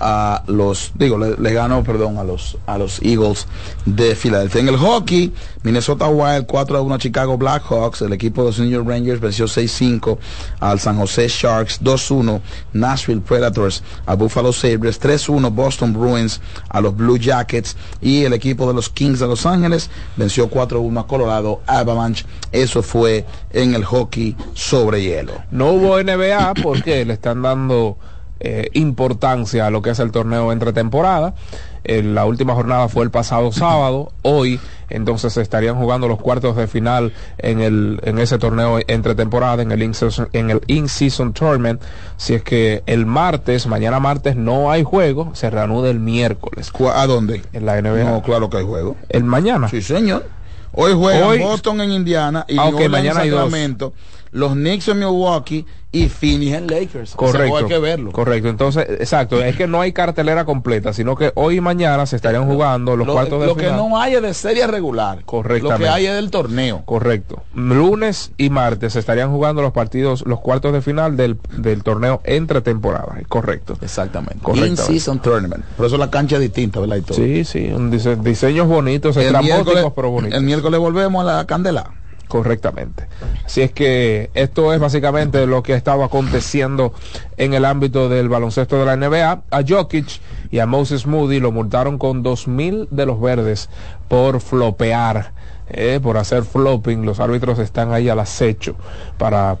a 0.00 0.42
los, 0.46 0.92
digo, 0.94 1.18
le, 1.18 1.36
le 1.36 1.52
ganó, 1.52 1.82
perdón, 1.82 2.18
a 2.18 2.24
los, 2.24 2.58
a 2.66 2.78
los 2.78 3.00
Eagles 3.02 3.46
de 3.84 4.14
Filadelfia. 4.14 4.60
En 4.60 4.68
el 4.68 4.76
hockey, 4.76 5.32
Minnesota 5.62 6.08
Wild 6.08 6.46
4 6.46 6.78
a 6.78 6.80
1 6.82 6.94
a 6.94 6.98
Chicago 6.98 7.38
Blackhawks, 7.38 8.02
el 8.02 8.12
equipo 8.12 8.42
de 8.42 8.48
los 8.48 8.58
New 8.58 8.68
York 8.68 8.86
Rangers 8.86 9.20
venció 9.20 9.46
6-5 9.46 10.18
al 10.60 10.80
San 10.80 10.98
Jose 10.98 11.28
Sharks, 11.28 11.80
2-1 11.82 12.40
Nashville 12.72 13.20
Predators 13.20 13.82
a 14.06 14.14
Buffalo 14.14 14.52
Sabres, 14.52 15.00
3-1 15.00 15.50
Boston 15.54 15.92
Bruins 15.92 16.40
a 16.68 16.80
los 16.80 16.96
Blue 16.96 17.18
Jackets 17.18 17.76
y 18.00 18.24
el 18.24 18.32
equipo 18.32 18.66
de 18.66 18.74
los 18.74 18.88
Kings 18.88 19.20
de 19.20 19.26
Los 19.26 19.46
Ángeles 19.46 19.90
venció 20.16 20.50
4-1 20.50 21.00
a 21.00 21.06
Colorado 21.06 21.60
Avalanche. 21.66 22.26
Eso 22.52 22.82
fue 22.82 23.24
en 23.50 23.74
el 23.74 23.84
hockey 23.84 24.36
sobre 24.54 25.02
hielo. 25.02 25.32
No 25.50 25.72
hubo 25.72 26.02
NBA 26.02 26.54
porque 26.62 27.04
le 27.04 27.14
están 27.14 27.42
dando 27.42 27.98
eh, 28.46 28.68
importancia 28.74 29.66
a 29.66 29.70
lo 29.70 29.80
que 29.80 29.90
es 29.90 29.98
el 29.98 30.10
torneo 30.12 30.52
entre 30.52 30.72
temporada. 30.74 31.34
Eh, 31.82 32.02
la 32.02 32.24
última 32.26 32.54
jornada 32.54 32.88
fue 32.88 33.04
el 33.04 33.10
pasado 33.10 33.52
sábado. 33.52 34.12
Hoy, 34.22 34.60
entonces, 34.90 35.32
se 35.32 35.40
estarían 35.42 35.76
jugando 35.76 36.08
los 36.08 36.20
cuartos 36.20 36.54
de 36.56 36.66
final 36.66 37.12
en, 37.38 37.60
el, 37.60 38.00
en 38.04 38.18
ese 38.18 38.38
torneo 38.38 38.80
entre 38.86 39.14
temporada, 39.14 39.62
en 39.62 39.72
el 39.72 39.82
in-season, 39.82 40.28
en 40.32 40.50
el 40.50 40.60
in-season 40.66 41.32
tournament. 41.32 41.80
Si 42.16 42.34
es 42.34 42.42
que 42.42 42.82
el 42.86 43.06
martes, 43.06 43.66
mañana 43.66 43.98
martes, 43.98 44.36
no 44.36 44.70
hay 44.70 44.82
juego, 44.82 45.30
se 45.34 45.48
reanuda 45.50 45.90
el 45.90 46.00
miércoles. 46.00 46.70
¿A 46.94 47.06
dónde? 47.06 47.42
En 47.52 47.66
la 47.66 47.80
NBA. 47.80 48.04
No, 48.04 48.22
claro 48.22 48.48
que 48.50 48.58
hay 48.58 48.64
juego. 48.64 48.96
El 49.08 49.24
mañana. 49.24 49.68
Sí, 49.68 49.80
señor. 49.82 50.26
Hoy 50.72 50.92
juegan 50.92 51.22
Hoy- 51.28 51.38
Boston 51.38 51.80
en 51.82 51.92
Indiana 51.92 52.44
y 52.48 52.58
Ah, 52.58 52.64
New 52.64 52.74
ok, 52.74 52.74
Orleans 52.74 52.92
mañana 52.92 53.20
hay 53.20 53.28
en 53.28 53.34
dos. 53.78 53.92
Los 54.34 54.52
Knicks 54.54 54.88
en 54.88 54.98
Milwaukee 54.98 55.64
y 55.92 56.08
Phoenix 56.08 56.54
en 56.54 56.66
Lakers. 56.66 57.14
Correcto. 57.14 57.56
hay 57.56 57.64
que 57.66 57.78
verlo. 57.78 58.10
Correcto. 58.10 58.48
Entonces, 58.48 58.84
exacto, 58.98 59.40
es 59.40 59.54
que 59.54 59.68
no 59.68 59.80
hay 59.80 59.92
cartelera 59.92 60.44
completa, 60.44 60.92
sino 60.92 61.14
que 61.14 61.30
hoy 61.36 61.58
y 61.58 61.60
mañana 61.60 62.04
se 62.04 62.16
estarían 62.16 62.44
jugando 62.46 62.96
los 62.96 63.06
Lo, 63.06 63.12
cuartos 63.12 63.40
de 63.40 63.46
lo 63.46 63.54
que 63.54 63.62
final. 63.70 63.76
no 63.76 63.96
hay 64.00 64.14
es 64.14 64.22
de 64.22 64.34
serie 64.34 64.66
regular. 64.66 65.22
Correctamente. 65.24 65.78
Lo 65.84 65.84
que 65.84 65.88
hay 65.88 66.06
es 66.06 66.14
del 66.16 66.32
torneo. 66.32 66.82
Correcto. 66.84 67.44
Lunes 67.54 68.32
y 68.36 68.50
martes 68.50 68.94
se 68.94 68.98
estarían 68.98 69.30
jugando 69.30 69.62
los 69.62 69.70
partidos, 69.72 70.24
los 70.26 70.40
cuartos 70.40 70.72
de 70.72 70.80
final 70.82 71.16
del, 71.16 71.38
del 71.56 71.84
torneo 71.84 72.20
entre 72.24 72.60
temporadas. 72.60 73.18
Correcto. 73.28 73.78
Exactamente. 73.82 74.40
Correctamente. 74.42 74.82
In-season 74.82 75.20
tournament. 75.22 75.64
Por 75.76 75.86
eso 75.86 75.96
la 75.96 76.10
cancha 76.10 76.34
es 76.36 76.42
distinta, 76.42 76.80
¿verdad? 76.80 76.96
Y 76.96 77.02
todo. 77.02 77.16
Sí, 77.16 77.44
sí, 77.44 77.70
un 77.72 77.92
dise- 77.92 78.16
diseños 78.20 78.66
bonitos, 78.66 79.16
estrambóticos, 79.16 79.92
pero 79.94 80.10
bonitos. 80.10 80.36
el 80.36 80.44
miércoles 80.44 80.80
volvemos 80.80 81.22
a 81.24 81.36
la 81.36 81.46
candela. 81.46 81.92
Correctamente. 82.28 83.06
Así 83.44 83.62
es 83.62 83.72
que 83.72 84.30
esto 84.34 84.72
es 84.72 84.80
básicamente 84.80 85.46
lo 85.46 85.62
que 85.62 85.74
ha 85.74 85.76
estado 85.76 86.04
aconteciendo 86.04 86.92
en 87.36 87.54
el 87.54 87.64
ámbito 87.64 88.08
del 88.08 88.28
baloncesto 88.28 88.78
de 88.78 88.86
la 88.86 88.96
NBA. 88.96 89.42
A 89.50 89.62
Jokic 89.66 90.20
y 90.50 90.58
a 90.58 90.66
Moses 90.66 91.06
Moody 91.06 91.40
lo 91.40 91.52
multaron 91.52 91.98
con 91.98 92.24
2.000 92.24 92.88
de 92.90 93.06
los 93.06 93.20
verdes 93.20 93.68
por 94.08 94.40
flopear, 94.40 95.32
eh, 95.68 96.00
por 96.02 96.16
hacer 96.16 96.44
flopping. 96.44 97.04
Los 97.04 97.20
árbitros 97.20 97.58
están 97.58 97.92
ahí 97.92 98.08
al 98.08 98.20
acecho 98.20 98.74
para 99.18 99.58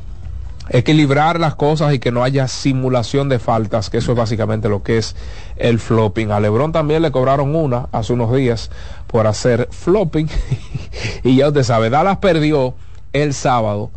equilibrar 0.68 1.38
las 1.38 1.54
cosas 1.54 1.92
y 1.94 1.98
que 1.98 2.10
no 2.10 2.24
haya 2.24 2.48
simulación 2.48 3.28
de 3.28 3.38
faltas, 3.38 3.90
que 3.90 3.98
eso 3.98 4.12
es 4.12 4.18
básicamente 4.18 4.68
lo 4.68 4.82
que 4.82 4.98
es 4.98 5.14
el 5.56 5.78
flopping. 5.78 6.30
A 6.30 6.40
Lebron 6.40 6.72
también 6.72 7.02
le 7.02 7.10
cobraron 7.10 7.54
una 7.54 7.88
hace 7.92 8.12
unos 8.12 8.34
días 8.34 8.70
por 9.06 9.26
hacer 9.26 9.68
flopping 9.70 10.28
y 11.22 11.36
ya 11.36 11.48
usted 11.48 11.62
sabe, 11.62 11.90
Dallas 11.90 12.18
perdió 12.18 12.74
el 13.12 13.34
sábado, 13.34 13.90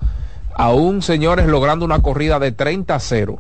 aún 0.56 1.02
señores 1.02 1.48
logrando 1.48 1.86
una 1.86 2.02
corrida 2.02 2.40
de 2.40 2.52
30 2.52 2.96
a 2.96 3.00
0 3.00 3.40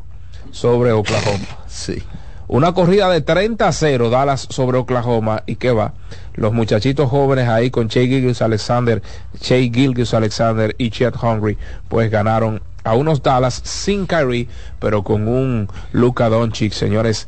sobre 0.51 0.91
Oklahoma. 0.91 1.45
Sí. 1.67 2.01
Una 2.49 2.73
corrida 2.73 3.09
de 3.09 3.19
30 3.19 3.67
a 3.67 3.71
0 3.73 4.09
Dallas 4.09 4.47
sobre 4.49 4.77
Oklahoma 4.77 5.43
y 5.45 5.57
qué 5.57 5.71
va. 5.71 5.93
Los 6.33 6.53
muchachitos 6.53 7.09
jóvenes 7.09 7.49
ahí 7.49 7.69
con 7.69 7.89
Shea 7.89 8.05
Gilgis 8.05 8.41
Alexander, 8.41 9.01
Shea 9.41 9.69
Gilgis 9.69 10.13
Alexander 10.13 10.73
y 10.77 10.89
Chet 10.89 11.15
Hungry, 11.21 11.57
pues 11.89 12.09
ganaron 12.09 12.61
a 12.87 12.95
unos 12.95 13.21
Dallas 13.21 13.61
sin 13.63 14.05
Kyrie, 14.05 14.47
pero 14.79 15.03
con 15.03 15.27
un 15.27 15.67
Luka 15.91 16.29
Doncic, 16.29 16.71
señores, 16.71 17.27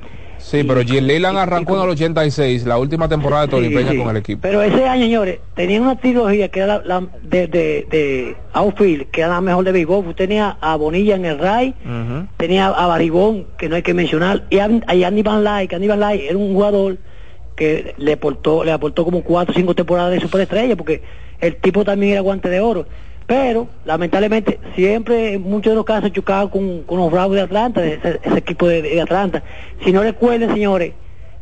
Sí, 0.50 0.64
pero 0.64 0.82
Jim 0.82 1.04
Leland 1.04 1.38
arrancó 1.38 1.76
en 1.76 1.84
el 1.84 1.90
86, 1.90 2.66
la 2.66 2.78
última 2.78 3.10
temporada 3.10 3.42
de 3.42 3.48
Tony 3.50 3.68
Sí, 3.68 3.74
Peña 3.76 3.92
sí. 3.92 3.98
con 3.98 4.10
el 4.10 4.16
equipo. 4.18 4.40
Pero 4.42 4.62
ese 4.62 4.88
año, 4.88 5.04
señores, 5.04 5.40
tenían 5.56 5.82
una 5.82 5.98
trilogía 5.98 6.48
que 6.48 6.60
era 6.62 6.78
la, 6.78 6.82
la- 7.02 7.08
de, 7.22 7.48
de, 7.48 7.88
de 7.92 8.36
outfield, 8.54 9.08
que 9.12 9.22
era 9.22 9.30
la 9.32 9.42
mejor 9.42 9.66
de 9.66 9.74
béisbol. 9.74 10.16
Tenía 10.16 10.58
a 10.62 10.78
Bonilla 10.78 11.16
en 11.16 11.26
el 11.26 11.38
Ray, 11.38 11.76
Ujú. 11.84 12.28
tenía 12.38 12.68
a 12.70 12.88
Baribón, 12.88 13.48
que 13.58 13.68
no 13.68 13.76
hay 13.76 13.82
que 13.82 13.94
mencionar, 13.94 14.46
y 14.50 14.60
a, 14.60 14.66
a 14.66 15.08
Andy 15.08 15.22
Van 15.22 15.44
Lyke, 15.44 15.70
que 15.70 15.76
Andy 15.76 15.88
Van 15.90 16.00
Lyke 16.00 16.30
era 16.30 16.38
un 16.38 16.54
jugador 16.54 16.98
que 17.58 17.94
le 17.98 18.14
aportó, 18.14 18.64
le 18.64 18.72
aportó 18.72 19.04
como 19.04 19.24
cuatro 19.24 19.52
o 19.52 19.56
cinco 19.58 19.76
temporadas 19.76 20.12
de 20.14 20.22
superestrella, 20.22 20.78
porque 20.78 21.04
el 21.42 21.58
tipo 21.58 21.84
también 21.84 22.14
era 22.14 22.22
guante 22.22 22.48
de 22.50 22.62
oro. 22.62 22.88
Pero, 23.28 23.68
lamentablemente, 23.86 24.60
siempre 24.76 25.34
en 25.34 25.42
muchos 25.44 25.72
de 25.72 25.76
los 25.76 25.86
casos 25.86 26.12
chocaba 26.14 26.50
con, 26.50 26.84
con 26.84 26.98
los 26.98 27.12
Bravos 27.12 27.36
de 27.36 27.42
Atlanta, 27.42 27.86
ese, 27.86 28.20
ese 28.24 28.38
equipo 28.38 28.68
de, 28.68 28.82
de 28.82 29.02
Atlanta. 29.02 29.44
Si 29.84 29.92
no 29.92 30.02
recuerden, 30.02 30.50
señores, 30.54 30.94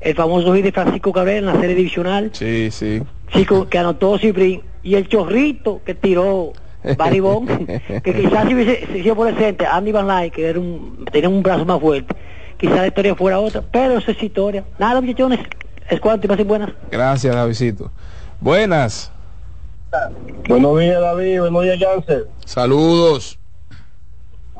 el 0.01 0.15
famoso 0.15 0.53
hit 0.55 0.63
de 0.65 0.71
Francisco 0.71 1.13
Cabrera 1.13 1.37
en 1.39 1.45
la 1.45 1.59
serie 1.59 1.75
divisional, 1.75 2.31
Sí, 2.33 2.69
sí. 2.71 3.03
chico 3.31 3.67
que 3.69 3.77
anotó 3.77 4.17
Cibrín, 4.17 4.61
y 4.81 4.95
el 4.95 5.07
chorrito 5.07 5.81
que 5.85 5.93
tiró 5.93 6.53
Barry 6.97 7.19
Bond, 7.19 7.67
que 8.03 8.13
quizás 8.13 8.47
si 8.47 8.55
hubiese 8.55 8.87
si 8.91 9.03
sido 9.03 9.15
por 9.15 9.27
el 9.27 9.37
centro, 9.37 9.67
Andy 9.71 9.91
Van 9.91 10.07
Lyne, 10.07 10.31
que 10.31 10.47
era 10.47 10.59
un, 10.59 11.05
tenía 11.11 11.29
un 11.29 11.43
brazo 11.43 11.65
más 11.65 11.79
fuerte, 11.79 12.15
quizás 12.57 12.77
la 12.77 12.87
historia 12.87 13.13
fuera 13.15 13.39
otra, 13.39 13.61
pero 13.71 13.97
eso 13.99 14.09
es 14.09 14.21
historia. 14.23 14.63
Nada, 14.79 15.01
muchachones, 15.01 15.39
es 15.87 15.99
cuanto 15.99 16.25
y 16.25 16.29
pasen 16.29 16.47
buenas. 16.47 16.71
Gracias, 16.89 17.35
Davidito. 17.35 17.91
Buenas. 18.41 19.11
Buenos 20.47 20.79
días, 20.79 21.01
David. 21.01 21.39
Buenos 21.39 21.63
días, 21.63 21.79
Jansen. 21.79 22.23
Saludos. 22.45 23.39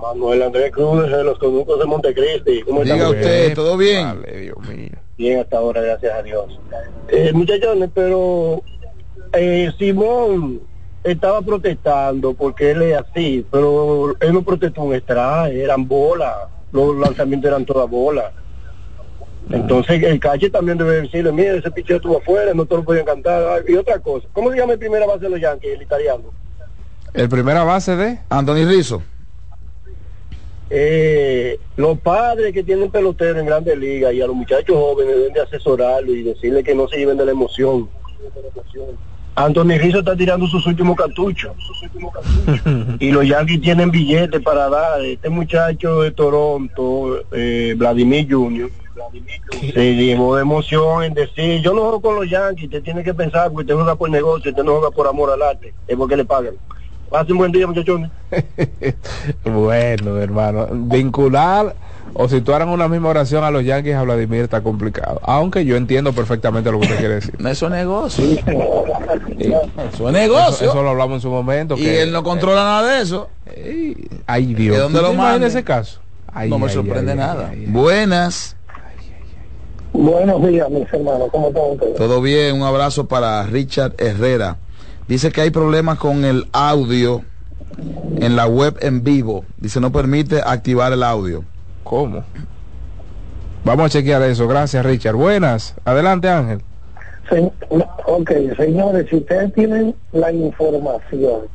Manuel 0.02 0.44
Andrés 0.44 0.72
Cruz 0.72 1.10
de 1.10 1.24
los 1.24 1.40
conductos 1.40 1.80
de 1.80 1.86
Montecristi. 1.86 2.62
¿Cómo 2.64 2.82
está? 2.82 2.94
Diga 2.96 3.10
usted, 3.10 3.54
¿todo 3.54 3.78
bien? 3.78 4.22
Vale, 4.22 4.40
Dios 4.40 4.58
mío. 4.68 4.92
Bien 5.18 5.40
hasta 5.40 5.58
ahora, 5.58 5.82
gracias 5.82 6.14
a 6.14 6.22
Dios. 6.22 6.60
Eh, 7.08 7.32
muchachones, 7.34 7.90
pero 7.94 8.62
eh, 9.34 9.72
Simón 9.78 10.62
estaba 11.04 11.42
protestando 11.42 12.34
porque 12.34 12.72
él 12.72 12.82
es 12.82 12.98
así, 12.98 13.46
pero 13.50 14.16
él 14.20 14.34
no 14.34 14.42
protestó 14.42 14.82
un 14.82 14.96
strike, 14.96 15.56
eran 15.56 15.88
bolas, 15.88 16.36
los 16.72 16.98
lanzamientos 16.98 17.48
eran 17.50 17.66
todas 17.66 17.90
bolas. 17.90 18.34
Entonces 19.50 20.02
el 20.04 20.20
cache 20.20 20.50
también 20.50 20.78
debe 20.78 21.02
decirle, 21.02 21.32
mire, 21.32 21.58
ese 21.58 21.72
picheo 21.72 21.98
estuvo 21.98 22.18
afuera, 22.18 22.54
no 22.54 22.66
te 22.66 22.76
lo 22.76 22.84
podían 22.84 23.06
cantar. 23.06 23.64
Y 23.68 23.76
otra 23.76 24.00
cosa, 24.00 24.28
¿cómo 24.34 24.52
se 24.52 24.58
llama 24.58 24.74
el 24.74 24.80
primera 24.80 25.06
base 25.06 25.22
de 25.22 25.30
los 25.30 25.40
Yankees, 25.40 25.76
el 25.76 25.82
italiano? 25.82 26.24
El 27.14 27.30
primera 27.30 27.64
base 27.64 27.96
de 27.96 28.20
Anthony 28.30 28.66
Rizzo. 28.68 29.02
Eh, 30.70 31.60
los 31.78 32.00
padres 32.00 32.52
que 32.52 32.64
tienen 32.64 32.90
pelotero 32.90 33.40
en 33.40 33.46
grandes 33.46 33.78
ligas 33.78 34.14
y 34.14 34.22
a 34.22 34.28
los 34.28 34.36
muchachos 34.36 34.76
jóvenes 34.76 35.16
deben 35.16 35.34
de 35.34 35.42
asesorarlo 35.42 36.12
y 36.12 36.24
decirle 36.24 36.64
que 36.64 36.74
no 36.74 36.88
se 36.88 36.98
lleven 36.98 37.18
de 37.18 37.26
la 37.26 37.32
emoción. 37.32 37.88
Anthony 39.36 39.78
Rizzo 39.78 40.00
está 40.00 40.16
tirando 40.16 40.48
sus 40.48 40.66
últimos 40.66 40.96
cartuchos 40.96 41.54
y 43.00 43.12
los 43.12 43.28
Yankees 43.28 43.62
tienen 43.62 43.92
billetes 43.92 44.42
para 44.42 44.70
dar. 44.70 45.02
Este 45.02 45.30
muchacho 45.30 46.02
de 46.02 46.12
Toronto, 46.12 47.22
eh, 47.32 47.76
Vladimir 47.78 48.28
Jr., 48.30 48.70
se 49.74 49.96
llevó 49.96 50.36
de 50.36 50.42
emoción 50.42 51.04
en 51.04 51.14
decir, 51.14 51.62
yo 51.62 51.74
no 51.74 51.82
juego 51.82 52.02
con 52.02 52.16
los 52.16 52.30
Yankees, 52.30 52.70
te 52.70 52.82
tiene 52.82 53.04
que 53.04 53.14
pensar, 53.14 53.50
porque 53.52 53.64
usted 53.64 53.76
juega 53.76 53.96
por 53.96 54.10
negocio, 54.10 54.52
usted 54.52 54.64
no 54.64 54.74
juega 54.74 54.92
por 54.92 55.08
amor 55.08 55.32
al 55.32 55.42
arte, 55.42 55.74
es 55.88 55.96
porque 55.98 56.16
le 56.18 56.26
pagan. 56.26 56.56
Pasen 57.10 57.34
un 57.34 57.38
buen 57.38 57.52
día, 57.52 57.68
muchachones. 57.68 58.10
bueno, 59.44 60.18
hermano, 60.18 60.68
vincular 60.72 61.76
o 62.14 62.28
situar 62.28 62.62
en 62.62 62.70
una 62.70 62.88
misma 62.88 63.10
oración 63.10 63.44
a 63.44 63.52
los 63.52 63.64
Yankees 63.64 63.96
a 63.96 64.04
Vladimir 64.04 64.42
está 64.42 64.62
complicado. 64.62 65.20
Aunque 65.24 65.66
yo 65.66 65.76
entiendo 65.76 66.14
perfectamente 66.14 66.72
lo 66.72 66.80
que 66.80 66.86
usted 66.86 66.98
quiere 67.00 67.16
decir. 67.16 67.36
Eso 67.48 67.66
es 67.68 67.72
negocio. 67.72 68.26
Eso 69.38 70.08
es 70.08 70.14
negocio. 70.14 70.54
Eso, 70.56 70.66
eso 70.66 70.84
lo 70.84 70.90
hablamos 70.90 71.16
en 71.16 71.22
su 71.22 71.30
momento. 71.30 71.76
Y 71.78 71.84
que- 71.84 72.02
él 72.02 72.12
no 72.12 72.24
controla 72.24 72.64
nada 72.64 72.96
de 72.96 73.02
eso. 73.02 73.30
Ay, 74.26 74.54
Dios. 74.54 74.76
¿De 74.76 74.82
dónde 74.82 75.00
¿Tú 75.00 75.06
lo 75.06 75.14
manda? 75.14 75.48
ese 75.48 75.64
caso? 75.64 76.00
Ay, 76.34 76.50
no 76.50 76.60
me 76.60 76.68
ay, 76.68 76.74
sorprende 76.74 77.12
ay, 77.14 77.18
nada. 77.18 77.50
ay, 77.52 77.60
ay. 77.62 77.66
Buenas. 77.72 78.56
Buenos 79.98 80.46
días, 80.46 80.70
mis 80.70 80.92
hermanos, 80.92 81.30
¿cómo 81.32 81.48
están 81.48 81.72
ustedes? 81.72 81.96
Todo 81.96 82.22
bien, 82.22 82.56
un 82.56 82.64
abrazo 82.64 83.08
para 83.08 83.44
Richard 83.44 83.94
Herrera. 83.98 84.58
Dice 85.08 85.32
que 85.32 85.42
hay 85.42 85.52
problemas 85.52 85.98
con 86.00 86.26
el 86.26 86.48
audio 86.52 87.22
en 88.18 88.36
la 88.36 88.46
web 88.46 88.78
en 88.82 89.04
vivo. 89.04 89.46
Dice 89.58 89.80
no 89.80 89.92
permite 89.94 90.42
activar 90.46 90.92
el 90.92 91.02
audio. 91.02 91.44
¿Cómo? 91.86 92.24
Vamos 93.64 93.86
a 93.86 93.90
chequear 93.90 94.22
eso. 94.24 94.48
Gracias, 94.48 94.86
Richard. 94.86 95.16
Buenas. 95.16 95.76
Adelante, 95.86 96.28
Ángel. 96.30 96.62
Se- 97.30 97.52
ok, 98.06 98.32
señores, 98.58 99.08
si 99.10 99.16
ustedes 99.16 99.54
tienen 99.54 99.96
la 100.12 100.32
información 100.32 101.48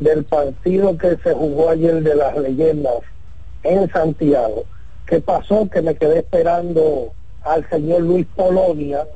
del 0.00 0.24
partido 0.24 0.96
que 0.96 1.16
se 1.22 1.34
jugó 1.34 1.68
ayer 1.70 2.02
de 2.02 2.14
las 2.16 2.36
leyendas 2.38 2.94
en 3.62 3.90
Santiago, 3.92 4.64
¿qué 5.06 5.20
pasó? 5.20 5.68
Que 5.70 5.82
me 5.82 5.94
quedé 5.94 6.20
esperando 6.20 7.12
al 7.44 7.68
señor 7.68 8.02
Luis 8.02 8.26
Polonia 8.34 9.06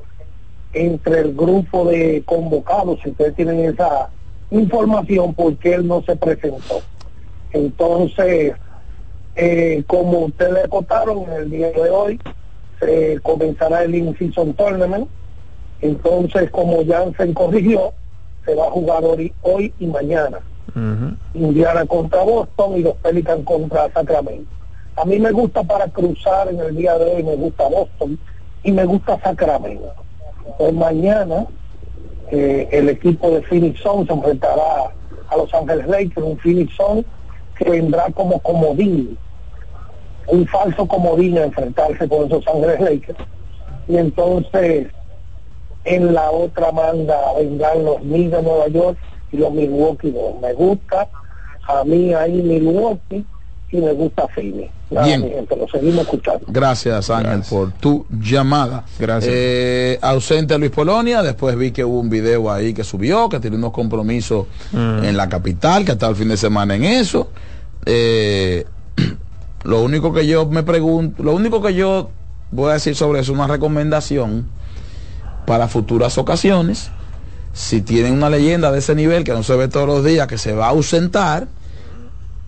entre 0.73 1.21
el 1.21 1.33
grupo 1.33 1.85
de 1.85 2.23
convocados, 2.25 2.99
si 3.03 3.09
ustedes 3.09 3.35
tienen 3.35 3.59
esa 3.59 4.09
información, 4.51 5.33
porque 5.33 5.73
él 5.73 5.87
no 5.87 6.01
se 6.03 6.15
presentó. 6.15 6.81
Entonces, 7.51 8.53
eh, 9.35 9.83
como 9.87 10.19
ustedes 10.25 10.67
contaron 10.67 11.23
en 11.23 11.33
el 11.33 11.49
día 11.49 11.71
de 11.71 11.89
hoy, 11.89 12.19
se 12.79 13.19
comenzará 13.21 13.83
el 13.83 13.95
In-Season 13.95 14.53
Tournament. 14.53 15.07
Entonces, 15.81 16.51
como 16.51 16.85
Jansen 16.85 17.33
corrigió, 17.33 17.93
se 18.45 18.53
va 18.53 18.67
a 18.67 18.71
jugar 18.71 19.03
hoy, 19.03 19.33
hoy 19.41 19.73
y 19.79 19.87
mañana. 19.87 20.39
Indiana 21.33 21.85
contra 21.85 22.21
Boston 22.23 22.77
y 22.77 22.83
los 22.83 22.95
Pelicans 22.97 23.43
contra 23.43 23.91
Sacramento. 23.91 24.49
A 24.99 25.05
mí 25.05 25.17
me 25.17 25.31
gusta 25.31 25.63
para 25.63 25.87
cruzar 25.87 26.49
en 26.49 26.59
el 26.59 26.75
día 26.75 26.97
de 26.97 27.15
hoy, 27.15 27.23
me 27.23 27.37
gusta 27.37 27.69
Boston 27.69 28.19
y 28.63 28.71
me 28.73 28.83
gusta 28.83 29.17
Sacramento. 29.21 29.93
Pues 30.57 30.73
mañana 30.73 31.47
eh, 32.31 32.67
el 32.69 32.89
equipo 32.89 33.31
de 33.31 33.41
Phoenix 33.43 33.79
Suns 33.79 34.07
se 34.07 34.13
enfrentará 34.13 34.91
a 35.29 35.37
Los 35.37 35.53
Ángeles 35.53 35.87
Lakers, 35.87 36.25
un 36.27 36.37
Phoenix 36.39 36.73
que 37.57 37.69
vendrá 37.69 38.07
como 38.11 38.39
comodín, 38.39 39.17
un 40.27 40.45
falso 40.47 40.85
comodín 40.85 41.37
a 41.37 41.45
enfrentarse 41.45 42.09
con 42.09 42.25
esos 42.25 42.45
Ángeles 42.45 42.81
Lakers. 42.81 43.19
Y 43.87 43.95
entonces 43.95 44.87
en 45.85 46.13
la 46.13 46.29
otra 46.29 46.73
manda 46.73 47.15
vendrán 47.37 47.85
los 47.85 47.99
Knicks 47.99 48.31
de 48.31 48.43
Nueva 48.43 48.67
York 48.67 48.97
y 49.31 49.37
los 49.37 49.53
Milwaukee. 49.53 50.13
Me 50.41 50.51
gusta 50.51 51.07
a 51.69 51.85
mí 51.85 52.13
ahí 52.13 52.41
Milwaukee 52.41 53.25
y 53.71 53.77
me 53.77 53.93
gusta. 53.93 54.27
Nada, 54.91 55.05
Bien. 55.05 55.21
mi 55.21 55.29
gente, 55.29 55.55
lo 55.55 55.67
seguimos 55.67 56.01
escuchando. 56.01 56.39
Gracias 56.47 57.09
Ángel 57.11 57.41
por 57.47 57.71
tu 57.73 58.05
llamada. 58.09 58.85
Gracias. 58.97 59.31
Eh, 59.35 59.99
ausente 60.01 60.57
Luis 60.57 60.71
Polonia, 60.71 61.21
después 61.21 61.55
vi 61.55 61.71
que 61.71 61.85
hubo 61.85 61.99
un 61.99 62.09
video 62.09 62.51
ahí 62.51 62.73
que 62.73 62.83
subió, 62.83 63.29
que 63.29 63.39
tiene 63.39 63.55
unos 63.57 63.71
compromisos 63.71 64.47
Mm. 64.71 65.03
en 65.03 65.15
la 65.17 65.29
capital, 65.29 65.85
que 65.85 65.91
está 65.91 66.07
el 66.07 66.15
fin 66.15 66.29
de 66.29 66.37
semana 66.37 66.75
en 66.75 66.83
eso. 66.85 67.29
Eh, 67.85 68.65
lo 69.63 69.83
único 69.83 70.11
que 70.13 70.25
yo 70.25 70.47
me 70.47 70.63
pregunto, 70.63 71.21
lo 71.23 71.33
único 71.33 71.61
que 71.61 71.73
yo 71.75 72.09
voy 72.51 72.71
a 72.71 72.73
decir 72.73 72.95
sobre 72.95 73.19
eso, 73.19 73.31
una 73.33 73.45
recomendación 73.47 74.47
para 75.45 75.67
futuras 75.67 76.17
ocasiones. 76.17 76.89
Si 77.53 77.81
tienen 77.81 78.13
una 78.13 78.29
leyenda 78.29 78.71
de 78.71 78.79
ese 78.79 78.95
nivel 78.95 79.23
que 79.23 79.33
no 79.33 79.43
se 79.43 79.55
ve 79.55 79.67
todos 79.67 79.87
los 79.87 80.03
días, 80.03 80.27
que 80.27 80.37
se 80.37 80.53
va 80.53 80.67
a 80.67 80.69
ausentar, 80.69 81.47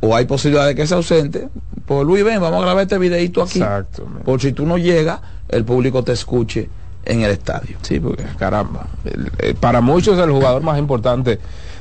o 0.01 0.15
hay 0.15 0.25
posibilidad 0.25 0.65
de 0.65 0.75
que 0.75 0.85
se 0.87 0.95
ausente, 0.95 1.47
pues 1.85 2.05
Luis, 2.05 2.23
ven, 2.23 2.41
vamos 2.41 2.59
a 2.59 2.65
grabar 2.65 2.83
este 2.83 2.97
videito 2.97 3.41
aquí. 3.41 3.59
Exacto. 3.59 4.05
Por 4.25 4.41
si 4.41 4.51
tú 4.51 4.65
no 4.65 4.77
llegas, 4.77 5.19
el 5.49 5.63
público 5.65 6.03
te 6.03 6.11
escuche 6.13 6.69
en 7.05 7.21
el 7.21 7.31
estadio. 7.31 7.77
Sí, 7.81 7.99
porque 7.99 8.23
caramba. 8.37 8.87
el- 9.05 9.31
eh, 9.39 9.55
para 9.59 9.81
muchos 9.81 10.17
el 10.19 10.31
jugador 10.31 10.61
más 10.63 10.77
importante 10.79 11.39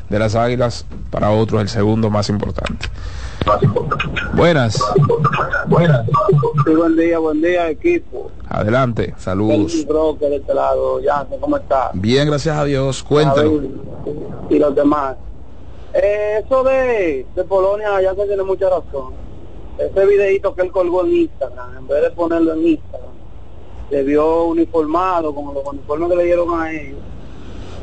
de 0.08 0.18
las 0.18 0.34
Águilas, 0.34 0.84
para 1.10 1.30
otros 1.30 1.60
el 1.62 1.68
segundo 1.68 2.10
más 2.10 2.28
importante. 2.30 2.88
Buenas. 4.34 4.78
Buenas. 5.66 6.04
Sí, 6.66 6.74
buen 6.74 6.96
día, 6.96 7.18
buen 7.18 7.40
día, 7.40 7.70
equipo. 7.70 8.30
Adelante. 8.48 9.14
Saludos. 9.18 9.74
El 9.74 9.86
broker 9.86 10.28
de 10.30 10.36
este 10.36 10.52
lado, 10.54 11.00
ya, 11.00 11.26
¿cómo 11.40 11.56
está? 11.56 11.90
Bien, 11.94 12.28
gracias 12.28 12.56
a 12.56 12.64
Dios. 12.64 13.02
Cuéntalo. 13.02 13.56
David 13.56 13.70
Y 14.50 14.58
los 14.58 14.74
demás. 14.74 15.16
Eh, 15.94 16.42
eso 16.44 16.62
de, 16.62 17.26
de 17.34 17.44
Polonia, 17.44 18.00
ya 18.00 18.14
se 18.14 18.26
tiene 18.26 18.42
mucha 18.42 18.68
razón. 18.68 19.14
Ese 19.78 20.06
videito 20.06 20.54
que 20.54 20.62
él 20.62 20.70
colgó 20.72 21.04
en 21.04 21.16
Instagram, 21.16 21.78
en 21.78 21.86
vez 21.88 22.02
de 22.02 22.10
ponerlo 22.10 22.52
en 22.52 22.66
Instagram, 22.66 23.10
debió 23.90 24.44
uniformado, 24.44 25.34
como 25.34 25.52
los 25.52 25.64
uniformes 25.66 26.10
que 26.10 26.16
le 26.16 26.24
dieron 26.24 26.60
a 26.60 26.70
ellos, 26.70 26.98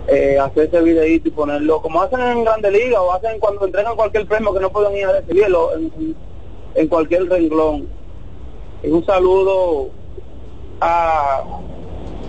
eh, 0.07 0.37
hacer 0.39 0.67
ese 0.67 0.81
videito 0.81 1.27
y 1.27 1.31
ponerlo, 1.31 1.81
como 1.81 2.01
hacen 2.01 2.21
en 2.21 2.43
Grande 2.45 2.71
Liga 2.71 3.01
o 3.01 3.11
hacen 3.11 3.39
cuando 3.39 3.65
entregan 3.65 3.95
cualquier 3.95 4.25
premio 4.25 4.53
que 4.53 4.59
no 4.61 4.69
pueden 4.71 4.95
ir 4.95 5.05
a 5.05 5.19
recibirlo 5.19 5.75
en- 5.75 6.15
en 6.75 6.87
cualquier 6.87 7.27
renglón. 7.27 7.87
Y 8.83 8.89
un 8.89 9.05
saludo 9.05 9.89
a, 10.79 11.43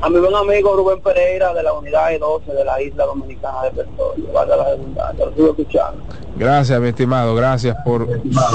a 0.01 0.09
mi 0.09 0.19
buen 0.21 0.35
amigo 0.35 0.77
Rubén 0.77 1.01
Pereira 1.01 1.53
de 1.55 1.63
la 1.63 1.73
unidad 1.73 2.11
E12 2.11 2.45
de 2.47 2.65
la 2.65 2.81
isla 2.81 3.05
dominicana 3.05 3.63
de 3.65 3.71
Petróleo. 3.71 4.33
Valga 4.33 4.57
la 4.57 4.65
redundancia, 4.71 5.25
lo 5.25 5.31
estuve 5.31 5.51
escuchando. 5.51 6.03
Gracias, 6.37 6.81
mi 6.81 6.89
estimado. 6.89 7.35
Gracias 7.35 7.77
por 7.85 8.07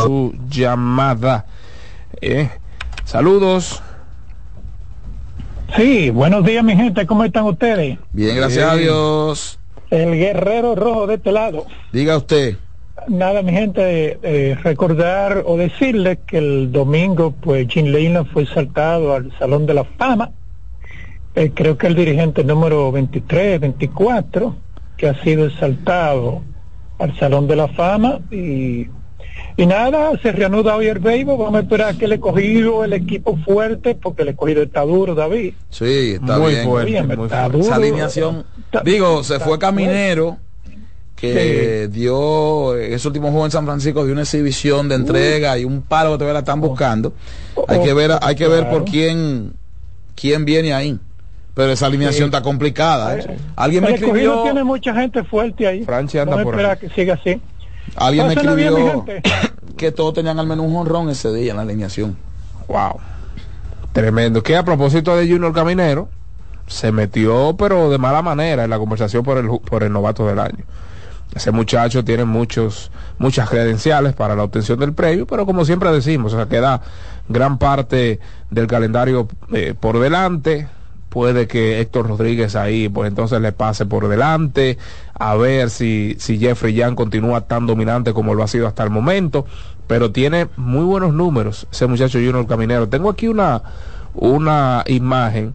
su 0.04 0.34
llamada. 0.50 1.46
Eh, 2.22 2.50
saludos. 3.04 3.82
Sí, 5.76 6.12
buenos 6.12 6.46
días 6.46 6.64
mi 6.64 6.76
gente, 6.76 7.08
¿cómo 7.08 7.24
están 7.24 7.46
ustedes? 7.46 7.98
Bien, 8.12 8.36
gracias 8.36 8.72
a 8.72 8.76
Dios. 8.76 9.60
El 9.90 10.12
guerrero 10.12 10.76
rojo 10.76 11.08
de 11.08 11.16
este 11.16 11.32
lado. 11.32 11.66
Diga 11.92 12.16
usted. 12.18 12.58
Nada, 13.08 13.42
mi 13.42 13.52
gente, 13.52 14.20
eh, 14.22 14.56
recordar 14.64 15.44
o 15.46 15.58
decirles 15.58 16.20
que 16.26 16.38
el 16.38 16.72
domingo, 16.72 17.32
pues 17.32 17.68
Jim 17.68 17.88
Leyland 17.88 18.32
fue 18.32 18.46
saltado 18.46 19.14
al 19.14 19.38
Salón 19.40 19.66
de 19.66 19.74
la 19.74 19.84
Fama. 19.84 20.32
Eh, 21.36 21.52
creo 21.54 21.78
que 21.78 21.88
el 21.88 21.96
dirigente 21.96 22.44
número 22.44 22.92
23, 22.92 23.60
24, 23.60 24.56
que 24.98 25.08
ha 25.10 25.22
sido 25.24 25.48
exaltado 25.48 26.42
al 27.00 27.18
Salón 27.18 27.48
de 27.48 27.56
la 27.56 27.68
Fama 27.70 28.20
y, 28.30 28.88
y 29.58 29.66
nada, 29.66 30.12
se 30.22 30.32
reanuda 30.32 30.76
hoy 30.76 30.88
el 30.88 31.00
béisbol, 31.00 31.38
vamos 31.40 31.56
a 31.56 31.60
esperar 31.62 31.96
que 31.96 32.06
el 32.06 32.14
escogido, 32.14 32.84
el 32.84 32.94
equipo 32.94 33.36
fuerte, 33.38 33.96
porque 33.96 34.22
el 34.22 34.30
escogido 34.30 34.62
está 34.62 34.82
duro, 34.82 35.16
David. 35.16 35.56
Sí, 35.72 36.14
está 36.22 36.38
Muy 36.38 36.52
bien. 36.54 36.66
fuerte, 36.66 36.92
Bien, 36.92 37.06
muy 37.08 37.14
está 37.26 37.28
fuerte. 37.40 37.52
duro. 37.58 37.66
Esa 37.66 37.76
alineación. 37.76 38.46
Digo, 38.86 39.24
se 39.24 39.40
fue 39.40 39.58
Caminero, 39.58 40.38
que 41.16 41.88
dio 41.92 42.76
eh, 42.76 42.94
ese 42.94 43.08
último 43.08 43.30
juego 43.32 43.46
en 43.46 43.52
San 43.52 43.66
Francisco 43.66 44.06
de 44.06 44.12
una 44.12 44.22
exhibición 44.22 44.88
de 44.90 44.96
entrega 44.96 45.58
y 45.58 45.66
un 45.66 45.82
palo 45.82 46.12
que 46.12 46.18
todavía 46.18 46.34
la 46.34 46.40
están 46.40 46.62
buscando. 46.62 47.14
Hay 47.68 47.82
que 47.82 47.94
ver, 47.94 48.12
hay 48.22 48.36
que 48.36 48.48
ver 48.48 48.70
por 48.70 48.86
quién, 48.86 49.54
quién 50.16 50.46
viene 50.46 50.74
ahí. 50.74 51.00
Pero 51.54 51.72
esa 51.72 51.86
alineación 51.86 52.26
está 52.26 52.42
complicada. 52.42 53.18
¿eh? 53.18 53.38
Alguien 53.56 53.84
me 53.84 53.90
el 53.90 53.96
escogido 53.96 54.16
escribió, 54.16 54.44
tiene 54.44 54.64
mucha 54.64 54.94
gente 54.94 55.24
fuerte 55.24 55.68
ahí. 55.68 55.84
Franchi 55.84 56.18
anda 56.18 56.42
por 56.42 56.54
esperar 56.54 56.80
que 56.80 56.90
siga 56.90 57.14
así. 57.14 57.40
alguien 57.96 58.28
me 58.28 58.36
bien, 58.36 58.48
escribió 58.48 59.06
que 59.78 59.92
todos 59.92 60.16
tenían 60.16 60.40
al 60.40 60.48
menos 60.48 60.66
un 60.66 60.74
jonrón 60.74 61.10
ese 61.10 61.32
día 61.32 61.52
en 61.52 61.58
la 61.58 61.64
alineación. 61.64 62.18
Wow. 62.68 63.00
Tremendo. 63.92 64.42
Que 64.42 64.56
a 64.56 64.64
propósito 64.64 65.16
de 65.16 65.28
Junior 65.28 65.54
Caminero, 65.54 66.10
se 66.68 66.92
metió, 66.92 67.56
pero 67.58 67.90
de 67.90 67.98
mala 67.98 68.22
manera, 68.22 68.64
en 68.64 68.70
la 68.70 68.80
conversación 68.80 69.24
por 69.24 69.38
el, 69.38 69.48
por 69.60 69.84
el 69.84 69.92
novato 69.92 70.28
del 70.28 70.40
año. 70.40 70.64
Ese 71.36 71.52
muchacho 71.52 72.04
tiene 72.04 72.26
muchos, 72.26 72.92
muchas 73.18 73.50
credenciales 73.50 74.14
para 74.14 74.36
la 74.36 74.44
obtención 74.44 74.80
del 74.80 74.94
premio, 74.94 75.26
pero 75.26 75.46
como 75.46 75.66
siempre 75.66 75.92
decimos, 75.92 76.34
o 76.34 76.38
sea, 76.38 76.48
queda 76.48 76.82
gran 77.28 77.58
parte 77.58 78.20
del 78.52 78.68
calendario 78.68 79.28
eh, 79.54 79.74
por 79.80 80.00
delante. 80.00 80.68
Puede 81.14 81.46
que 81.48 81.80
Héctor 81.80 82.08
Rodríguez 82.08 82.56
ahí, 82.56 82.90
pues 82.90 83.08
entonces 83.08 83.40
le 83.40 83.52
pase 83.52 83.86
por 83.86 84.08
delante, 84.08 84.80
a 85.14 85.36
ver 85.36 85.70
si, 85.70 86.16
si 86.18 86.40
Jeffrey 86.40 86.74
Young 86.74 86.96
continúa 86.96 87.42
tan 87.42 87.68
dominante 87.68 88.14
como 88.14 88.34
lo 88.34 88.42
ha 88.42 88.48
sido 88.48 88.66
hasta 88.66 88.84
el 88.84 88.90
momento, 88.90 89.46
pero 89.86 90.12
tiene 90.12 90.48
muy 90.58 90.84
buenos 90.84 91.14
números 91.14 91.68
ese 91.72 91.86
muchacho 91.86 92.18
Junior 92.18 92.48
Caminero. 92.48 92.90
Tengo 92.90 93.12
aquí 93.12 93.28
una, 93.28 93.62
una 94.16 94.84
imagen 94.88 95.54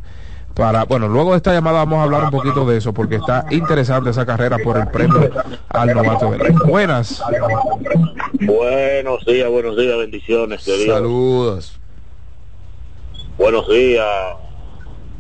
para, 0.55 0.85
bueno, 0.85 1.09
luego 1.09 1.33
de 1.33 1.39
esta 1.39 1.53
llamada 1.53 1.79
vamos 1.79 1.99
a 1.99 2.03
hablar 2.05 2.23
un 2.23 2.31
poquito 2.31 2.65
de 2.65 2.77
eso, 2.77 2.93
porque 2.93 3.17
está 3.17 3.45
interesante 3.51 4.11
esa 4.11 4.25
carrera 4.25 4.59
por 4.63 4.77
el 4.77 4.87
premio 4.87 5.29
al 5.71 5.93
novato 5.93 6.31
del 6.31 6.43
año. 6.43 6.59
Buenas. 6.69 7.21
Buenos 8.41 9.25
días, 9.27 9.51
buenos 9.51 9.77
días, 9.77 9.99
bendiciones. 9.99 10.63
Saludos. 10.63 11.81
Buenos 13.37 13.69
días, 13.69 14.07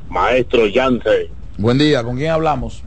maestro 0.09 0.67
Yance, 0.67 1.31
Buen 1.57 1.79
día, 1.79 2.03
¿con 2.05 2.17
quién 2.17 2.31
hablamos? 2.31 2.83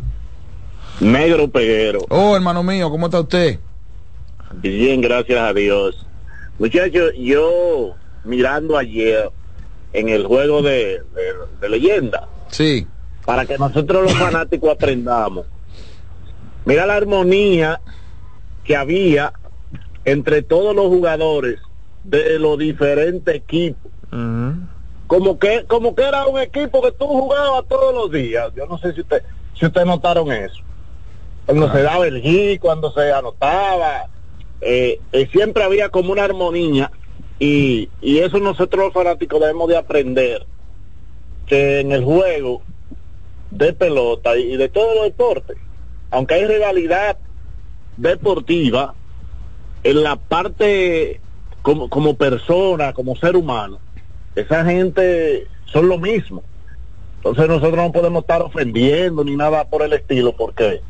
negro 0.99 1.47
peguero. 1.49 2.05
Oh, 2.09 2.35
hermano 2.35 2.61
mío, 2.63 2.89
¿cómo 2.91 3.07
está 3.07 3.19
usted? 3.21 3.59
Bien, 4.53 5.01
gracias 5.01 5.39
a 5.39 5.53
Dios. 5.53 6.05
Muchachos, 6.59 7.11
yo 7.17 7.95
mirando 8.23 8.77
ayer 8.77 9.29
en 9.93 10.09
el 10.09 10.25
juego 10.25 10.61
de, 10.61 11.01
de- 11.15 11.33
de 11.59 11.69
leyenda, 11.69 12.27
Sí. 12.49 12.85
para 13.25 13.45
que 13.45 13.57
nosotros 13.57 14.03
los 14.03 14.13
fanáticos 14.17 14.71
aprendamos. 14.71 15.45
Mira 16.65 16.85
la 16.85 16.95
armonía 16.97 17.81
que 18.63 18.75
había 18.75 19.33
entre 20.05 20.43
todos 20.43 20.75
los 20.75 20.85
jugadores 20.87 21.59
de 22.03 22.37
los 22.39 22.57
diferentes 22.59 23.33
equipos. 23.35 23.91
Como 25.11 25.37
que, 25.37 25.65
como 25.67 25.93
que 25.93 26.03
era 26.03 26.25
un 26.25 26.39
equipo 26.39 26.81
que 26.81 26.93
tú 26.93 27.05
jugabas 27.05 27.65
todos 27.67 27.93
los 27.93 28.11
días. 28.13 28.49
Yo 28.55 28.65
no 28.65 28.77
sé 28.77 28.93
si 28.93 29.01
usted, 29.01 29.21
si 29.59 29.65
ustedes 29.65 29.85
notaron 29.85 30.31
eso. 30.31 30.63
Cuando 31.45 31.69
se 31.69 31.81
daba 31.81 32.07
el 32.07 32.21
hit, 32.21 32.61
cuando 32.61 32.93
se 32.93 33.11
anotaba, 33.11 34.05
eh, 34.61 35.01
eh, 35.11 35.27
siempre 35.33 35.65
había 35.65 35.89
como 35.89 36.13
una 36.13 36.23
armonía 36.23 36.91
y, 37.39 37.89
y 37.99 38.19
eso 38.19 38.39
nosotros 38.39 38.85
los 38.85 38.93
fanáticos 38.93 39.41
debemos 39.41 39.67
de 39.67 39.75
aprender 39.75 40.45
que 41.45 41.81
en 41.81 41.91
el 41.91 42.05
juego 42.05 42.61
de 43.49 43.73
pelota 43.73 44.37
y 44.37 44.55
de 44.55 44.69
todos 44.69 44.95
los 44.95 45.03
deportes, 45.03 45.57
aunque 46.09 46.35
hay 46.35 46.45
rivalidad 46.45 47.17
deportiva, 47.97 48.95
en 49.83 50.03
la 50.03 50.15
parte 50.15 51.19
como, 51.63 51.89
como 51.89 52.15
persona, 52.15 52.93
como 52.93 53.17
ser 53.17 53.35
humano, 53.35 53.79
esa 54.35 54.65
gente 54.65 55.47
son 55.65 55.87
lo 55.87 55.97
mismo. 55.97 56.43
Entonces 57.17 57.47
nosotros 57.47 57.77
no 57.77 57.91
podemos 57.91 58.21
estar 58.21 58.41
ofendiendo 58.41 59.23
ni 59.23 59.35
nada 59.35 59.63
por 59.65 59.83
el 59.83 59.93
estilo, 59.93 60.35
porque 60.35 60.81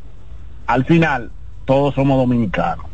al 0.66 0.84
final 0.84 1.30
todos 1.64 1.94
somos 1.94 2.18
dominicanos. 2.18 2.86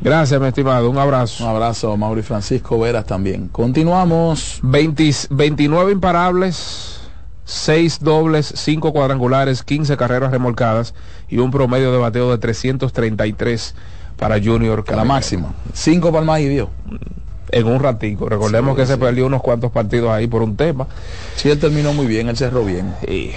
Gracias, 0.00 0.40
mi 0.40 0.48
estimado. 0.48 0.90
Un 0.90 0.98
abrazo. 0.98 1.44
Un 1.44 1.50
abrazo, 1.50 1.96
Mauri 1.96 2.22
Francisco 2.22 2.78
Veras 2.80 3.06
también. 3.06 3.46
Continuamos. 3.46 4.58
20 4.62 5.10
29 5.30 5.92
imparables, 5.92 7.00
6 7.44 8.00
dobles, 8.00 8.52
5 8.56 8.92
cuadrangulares, 8.92 9.62
15 9.62 9.96
carreras 9.96 10.32
remolcadas 10.32 10.94
y 11.28 11.38
un 11.38 11.52
promedio 11.52 11.92
de 11.92 11.98
bateo 11.98 12.32
de 12.32 12.38
333 12.38 13.76
para 14.16 14.40
Junior. 14.42 14.78
La 14.78 14.84
Caminero. 14.84 15.04
máxima. 15.06 15.54
Cinco 15.72 16.12
palmas 16.12 16.40
y 16.40 16.48
vio. 16.48 16.70
En 17.52 17.66
un 17.66 17.80
ratico. 17.80 18.28
Recordemos 18.28 18.74
Sí, 18.74 18.80
que 18.82 18.86
se 18.86 18.96
perdió 18.98 19.26
unos 19.26 19.42
cuantos 19.42 19.70
partidos 19.70 20.10
ahí 20.10 20.26
por 20.26 20.42
un 20.42 20.56
tema. 20.56 20.86
Sí, 21.36 21.50
él 21.50 21.58
terminó 21.60 21.92
muy 21.92 22.06
bien, 22.06 22.28
él 22.28 22.36
cerró 22.36 22.64
bien. 22.64 22.94
Y, 23.06 23.30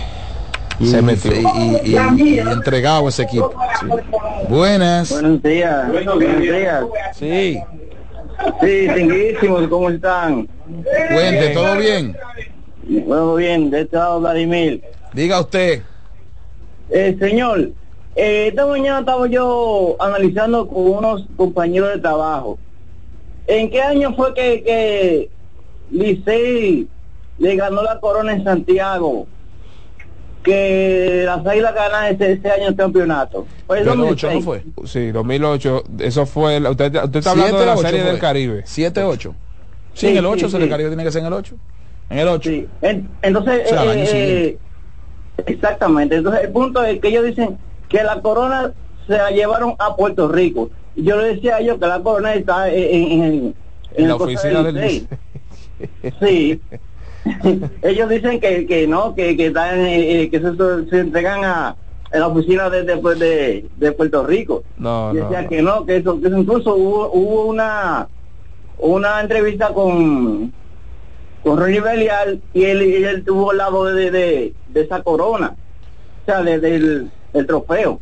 Y, 0.80 0.88
se 0.88 1.02
metió. 1.02 1.32
y- 1.34 1.46
y- 1.84 1.96
y- 2.18 2.34
y 2.36 2.40
entregado 2.40 3.08
ese 3.10 3.24
equipo. 3.24 3.54
Sí. 3.82 3.88
Buenas. 4.50 5.12
Buenos 5.12 5.44
días. 5.44 5.92
Buenos 5.92 6.20
días. 6.20 6.84
Sí. 7.14 7.60
Sí, 8.62 8.88
tinguísimos, 8.96 9.68
¿cómo 9.68 9.90
están? 9.90 10.48
Cuente, 11.14 11.50
¿todo 11.54 11.78
bien? 11.78 12.16
Bueno, 13.08 13.36
bien, 13.36 13.70
de 13.70 13.82
este 13.82 13.96
lado 13.98 14.20
Vladimir. 14.22 14.82
Diga 15.14 15.40
usted. 15.42 15.82
Eh, 16.90 17.16
señor, 17.20 17.72
eh, 18.16 18.48
esta 18.50 18.66
mañana 18.66 19.00
estaba 19.00 19.28
yo 19.28 19.96
analizando 20.00 20.68
con 20.68 20.90
unos 20.90 21.26
compañeros 21.36 21.94
de 21.94 22.00
trabajo. 22.00 22.60
¿En 23.48 23.70
qué 23.70 23.82
año 23.82 24.14
fue 24.16 24.34
que, 24.34 24.64
que 24.64 25.30
Licey 25.92 26.88
le 27.38 27.56
ganó 27.56 27.84
la 27.84 28.00
corona 28.00 28.34
en 28.34 28.44
Santiago? 28.44 29.28
Que 30.44 31.24
las 31.26 31.46
águilas 31.46 31.74
ganaron 31.74 32.16
ese, 32.16 32.34
ese 32.34 32.52
año 32.52 32.68
el 32.68 32.76
campeonato. 32.76 33.48
Fue 33.66 33.80
el 33.80 33.86
2006. 33.86 34.46
Sí, 34.86 35.12
2008. 35.12 35.84
Eso 36.00 36.26
fue. 36.28 36.60
la- 36.60 36.70
usted, 36.72 36.94
usted 36.96 37.16
está 37.20 37.32
hablando 37.32 37.60
de 37.60 37.66
la 37.66 37.78
serie 37.78 38.04
del 38.04 38.20
Caribe. 38.20 38.64
7-8. 38.64 39.34
Sí, 39.94 40.02
Sí, 40.02 40.08
en 40.10 40.18
el 40.18 40.26
8 40.26 40.46
sí, 40.48 40.52
se 40.52 40.60
le 40.60 40.66
sí. 40.66 40.70
Caribe 40.70 40.90
tiene 40.90 41.04
que 41.04 41.12
ser 41.12 41.22
en 41.22 41.28
el 41.28 41.34
8. 41.34 41.56
En 42.10 42.20
el 42.20 42.28
8. 42.28 42.50
En- 42.82 43.10
entonces, 43.24 43.62
O 43.66 43.70
sea, 43.70 43.96
eh, 43.96 44.06
siguiente. 44.06 44.60
exactamente. 45.48 46.16
Entonces, 46.18 46.44
el 46.44 46.52
punto 46.52 46.84
es 46.84 47.00
que 47.00 47.08
ellos 47.08 47.26
dicen 47.26 47.58
que 47.90 48.04
la 48.04 48.22
corona 48.22 48.72
se 49.08 49.14
la 49.14 49.32
llevaron 49.32 49.76
a 49.80 49.96
Puerto 49.96 50.28
Rico. 50.28 50.70
Yo 50.96 51.18
le 51.22 51.36
decía 51.36 51.58
a 51.58 51.60
ellos 51.60 51.78
que 51.80 51.88
la 51.88 52.02
corona 52.02 52.34
está 52.34 52.70
en, 52.70 53.12
en, 53.12 53.24
en- 53.24 53.56
En 53.96 54.08
la 54.08 54.16
oficina 54.16 54.64
del 54.64 54.76
Licey. 54.76 55.08
Sí. 56.22 56.62
ellos 57.82 58.10
dicen 58.10 58.40
que, 58.40 58.66
que 58.68 58.88
no, 58.88 59.16
que, 59.16 59.36
que, 59.36 59.48
están, 59.48 59.80
eh, 59.80 60.22
eh, 60.24 60.30
que 60.30 60.40
se, 60.40 60.56
se 60.90 61.00
entregan 61.00 61.44
a 61.44 61.76
en 62.12 62.20
la 62.22 62.28
oficina 62.28 62.70
de, 62.70 62.84
de, 62.84 62.98
pues, 62.98 63.20
de, 63.20 63.66
de 63.78 63.92
Puerto 63.92 64.26
Rico. 64.26 64.64
No, 64.78 65.12
Y 65.14 65.18
decía 65.18 65.42
no. 65.42 65.50
que 65.50 65.62
no, 65.62 65.86
que 65.86 65.98
eso, 65.98 66.22
que 66.22 66.28
eso 66.28 66.38
incluso 66.38 66.76
hubo, 66.76 67.12
hubo 67.12 67.46
una 67.48 68.08
una 68.78 69.22
entrevista 69.22 69.70
con 69.74 70.54
con 71.44 71.58
Ronnie 71.60 71.80
Belial 71.80 72.42
y 72.54 72.64
él, 72.66 72.82
y 72.84 73.04
él 73.04 73.24
tuvo 73.24 73.52
el 73.52 73.58
lado 73.58 73.86
de, 73.86 74.10
de, 74.12 74.54
de 74.70 74.82
esa 74.82 75.02
corona, 75.04 75.56
o 76.22 76.26
sea, 76.26 76.42
de- 76.42 76.60
del, 76.60 77.12
del 77.34 77.46
trofeo. 77.46 78.00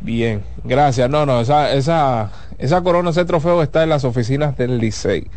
Bien, 0.00 0.42
gracias. 0.64 1.08
No, 1.08 1.26
no, 1.26 1.40
esa, 1.40 1.72
esa, 1.72 2.30
esa 2.58 2.82
corona, 2.82 3.10
ese 3.10 3.24
trofeo 3.24 3.62
está 3.62 3.82
en 3.82 3.90
las 3.90 4.04
oficinas 4.04 4.56
del 4.56 4.78
Licey. 4.78 5.28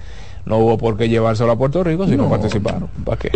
No 0.45 0.57
hubo 0.57 0.77
por 0.77 0.97
qué 0.97 1.09
llevárselo 1.09 1.51
a 1.51 1.57
Puerto 1.57 1.83
Rico 1.83 2.07
si 2.07 2.17
no, 2.17 2.29
participaron. 2.29 2.89
¿Para 3.05 3.17
qué? 3.17 3.31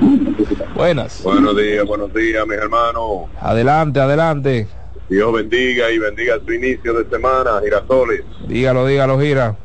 Buenas. 0.76 1.22
Buenos 1.24 1.56
días, 1.56 1.86
buenos 1.86 2.14
días, 2.14 2.45
mis 2.48 2.58
hermanos. 2.58 3.30
Adelante, 3.40 4.00
adelante. 4.00 4.68
Dios 5.10 5.34
bendiga 5.34 5.91
y 5.91 6.00
bendiga 6.00 6.40
su 6.45 6.54
inicio 6.54 6.94
de 6.94 7.10
semana, 7.10 7.60
Girasoles. 7.62 8.22
Dígalo, 8.48 8.88
dígalo, 8.88 9.20
gira. 9.20 9.56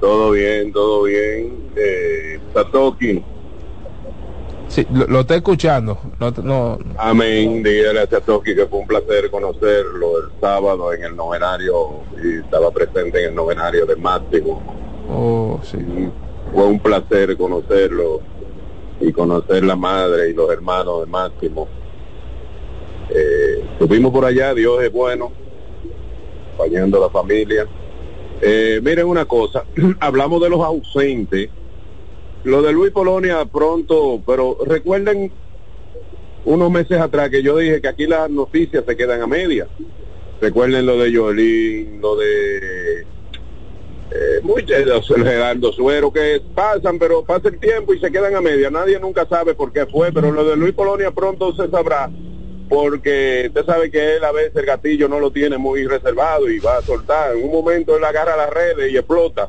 Todo 0.00 0.32
bien, 0.32 0.72
todo 0.72 1.04
bien. 1.04 1.70
Eh, 1.76 2.40
Satoki, 2.54 3.22
Sí, 4.70 4.86
lo, 4.92 5.04
lo 5.08 5.20
estoy 5.20 5.38
escuchando. 5.38 5.98
No, 6.20 6.30
no, 6.44 6.78
amén. 6.96 7.60
Dígale 7.60 8.00
a 8.02 8.06
Satoki 8.06 8.54
que 8.54 8.66
fue 8.66 8.78
un 8.78 8.86
placer 8.86 9.28
conocerlo 9.28 10.18
el 10.18 10.40
sábado 10.40 10.92
en 10.92 11.02
el 11.02 11.16
novenario 11.16 12.04
y 12.22 12.38
estaba 12.38 12.70
presente 12.70 13.20
en 13.20 13.30
el 13.30 13.34
novenario 13.34 13.84
de 13.84 13.96
Máximo. 13.96 14.62
oh, 15.10 15.58
sí. 15.64 15.76
Fue 16.54 16.64
un 16.66 16.78
placer 16.78 17.36
conocerlo 17.36 18.20
y 19.00 19.12
conocer 19.12 19.64
la 19.64 19.74
madre 19.74 20.30
y 20.30 20.34
los 20.34 20.48
hermanos 20.52 21.00
de 21.00 21.06
Máximo. 21.06 21.66
Eh, 23.10 23.64
estuvimos 23.72 24.12
por 24.12 24.24
allá, 24.24 24.54
Dios 24.54 24.80
es 24.84 24.92
bueno. 24.92 25.32
acompañando 26.54 26.98
a 26.98 27.00
la 27.00 27.10
familia. 27.10 27.66
Eh, 28.40 28.80
miren 28.84 29.06
una 29.06 29.24
cosa, 29.24 29.64
hablamos 30.00 30.40
de 30.40 30.48
los 30.48 30.60
ausentes. 30.60 31.50
Lo 32.44 32.62
de 32.62 32.72
Luis 32.72 32.90
Polonia 32.92 33.44
pronto, 33.44 34.22
pero 34.26 34.58
recuerden 34.66 35.30
unos 36.44 36.70
meses 36.70 36.98
atrás 36.98 37.28
que 37.28 37.42
yo 37.42 37.58
dije 37.58 37.80
que 37.80 37.88
aquí 37.88 38.06
las 38.06 38.30
noticias 38.30 38.84
se 38.86 38.96
quedan 38.96 39.20
a 39.20 39.26
media. 39.26 39.68
Recuerden 40.40 40.86
lo 40.86 40.96
de 40.96 41.12
Yolín, 41.12 42.00
lo 42.00 42.16
de 42.16 43.00
eh, 44.12 44.40
muy, 44.42 44.62
eh, 44.62 45.00
Gerardo 45.06 45.72
Suero, 45.72 46.12
que 46.12 46.42
pasan, 46.54 46.98
pero 46.98 47.22
pasa 47.24 47.48
el 47.48 47.60
tiempo 47.60 47.94
y 47.94 48.00
se 48.00 48.10
quedan 48.10 48.34
a 48.34 48.40
media. 48.40 48.70
Nadie 48.70 48.98
nunca 48.98 49.26
sabe 49.26 49.54
por 49.54 49.72
qué 49.72 49.86
fue, 49.86 50.10
pero 50.12 50.32
lo 50.32 50.44
de 50.44 50.56
Luis 50.56 50.72
Polonia 50.72 51.12
pronto 51.12 51.54
se 51.54 51.68
sabrá, 51.70 52.10
porque 52.68 53.44
usted 53.48 53.64
sabe 53.66 53.90
que 53.90 54.16
él 54.16 54.24
a 54.24 54.32
veces 54.32 54.56
el 54.56 54.66
gatillo 54.66 55.08
no 55.08 55.20
lo 55.20 55.30
tiene 55.30 55.58
muy 55.58 55.86
reservado 55.86 56.50
y 56.50 56.58
va 56.58 56.78
a 56.78 56.82
soltar. 56.82 57.36
En 57.36 57.44
un 57.44 57.52
momento 57.52 57.96
él 57.96 58.04
agarra 58.04 58.36
las 58.36 58.50
redes 58.50 58.90
y 58.90 58.96
explota. 58.96 59.48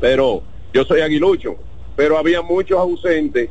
Pero 0.00 0.42
yo 0.72 0.84
soy 0.84 1.02
aguilucho, 1.02 1.56
pero 1.96 2.18
había 2.18 2.42
muchos 2.42 2.78
ausentes, 2.78 3.48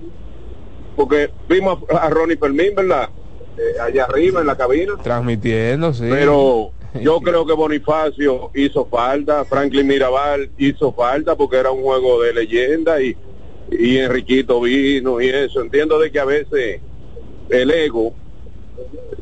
porque 0.95 1.29
vimos 1.47 1.79
a, 1.91 1.97
a 1.97 2.09
Ronnie 2.09 2.37
Fermín, 2.37 2.75
¿verdad? 2.75 3.09
Eh, 3.57 3.79
allá 3.81 4.05
arriba 4.05 4.41
en 4.41 4.47
la 4.47 4.55
cabina. 4.55 4.93
Transmitiendo, 5.03 5.93
sí. 5.93 6.05
Pero 6.09 6.71
yo 7.01 7.19
creo 7.19 7.45
que 7.45 7.53
Bonifacio 7.53 8.51
hizo 8.55 8.85
falta, 8.85 9.43
Franklin 9.45 9.87
Mirabal 9.87 10.49
hizo 10.57 10.93
falta 10.93 11.35
porque 11.35 11.57
era 11.57 11.71
un 11.71 11.83
juego 11.83 12.21
de 12.21 12.33
leyenda 12.33 13.01
y, 13.01 13.15
y 13.71 13.97
Enriquito 13.97 14.61
vino 14.61 15.21
y 15.21 15.27
eso. 15.27 15.61
Entiendo 15.61 15.99
de 15.99 16.11
que 16.11 16.19
a 16.19 16.25
veces 16.25 16.81
el 17.49 17.71
ego 17.71 18.13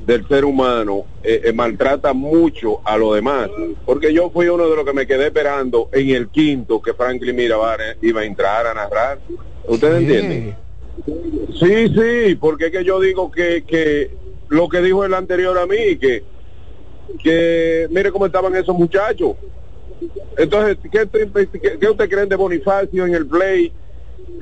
del 0.06 0.28
ser 0.28 0.46
humano 0.46 1.06
eh, 1.24 1.42
eh, 1.46 1.54
maltrata 1.54 2.14
mucho 2.14 2.82
a 2.86 2.98
los 2.98 3.16
demás. 3.16 3.50
Porque 3.86 4.14
yo 4.14 4.30
fui 4.30 4.48
uno 4.48 4.70
de 4.70 4.76
los 4.76 4.86
que 4.86 4.94
me 4.94 5.08
quedé 5.08 5.28
esperando 5.28 5.90
en 5.92 6.10
el 6.10 6.30
quinto 6.30 6.82
que 6.82 6.94
Franklin 6.94 7.36
Mirabal 7.36 7.80
eh, 7.82 7.98
iba 8.02 8.22
a 8.22 8.26
entrar 8.26 8.68
a 8.68 8.74
narrar. 8.74 9.20
¿Ustedes 9.68 10.02
entienden? 10.02 10.56
Sí, 11.60 11.90
sí, 11.90 12.36
porque 12.36 12.68
es 12.68 12.72
que 12.72 12.84
yo 12.84 13.00
digo 13.00 13.30
que, 13.32 13.64
que 13.66 14.12
lo 14.50 14.70
que 14.70 14.82
dijo 14.82 15.04
el 15.04 15.14
anterior 15.14 15.58
a 15.58 15.66
mí, 15.66 15.98
que 15.98 16.24
que 17.22 17.88
mire 17.90 18.12
cómo 18.12 18.26
estaban 18.26 18.56
esos 18.56 18.78
muchachos. 18.78 19.36
Entonces, 20.38 20.78
¿qué, 20.92 21.08
qué, 21.12 21.78
qué 21.80 21.90
usted 21.90 22.10
creen 22.10 22.30
de 22.30 22.36
Bonifacio 22.36 23.06
en 23.06 23.16
el 23.16 23.26
play, 23.26 23.72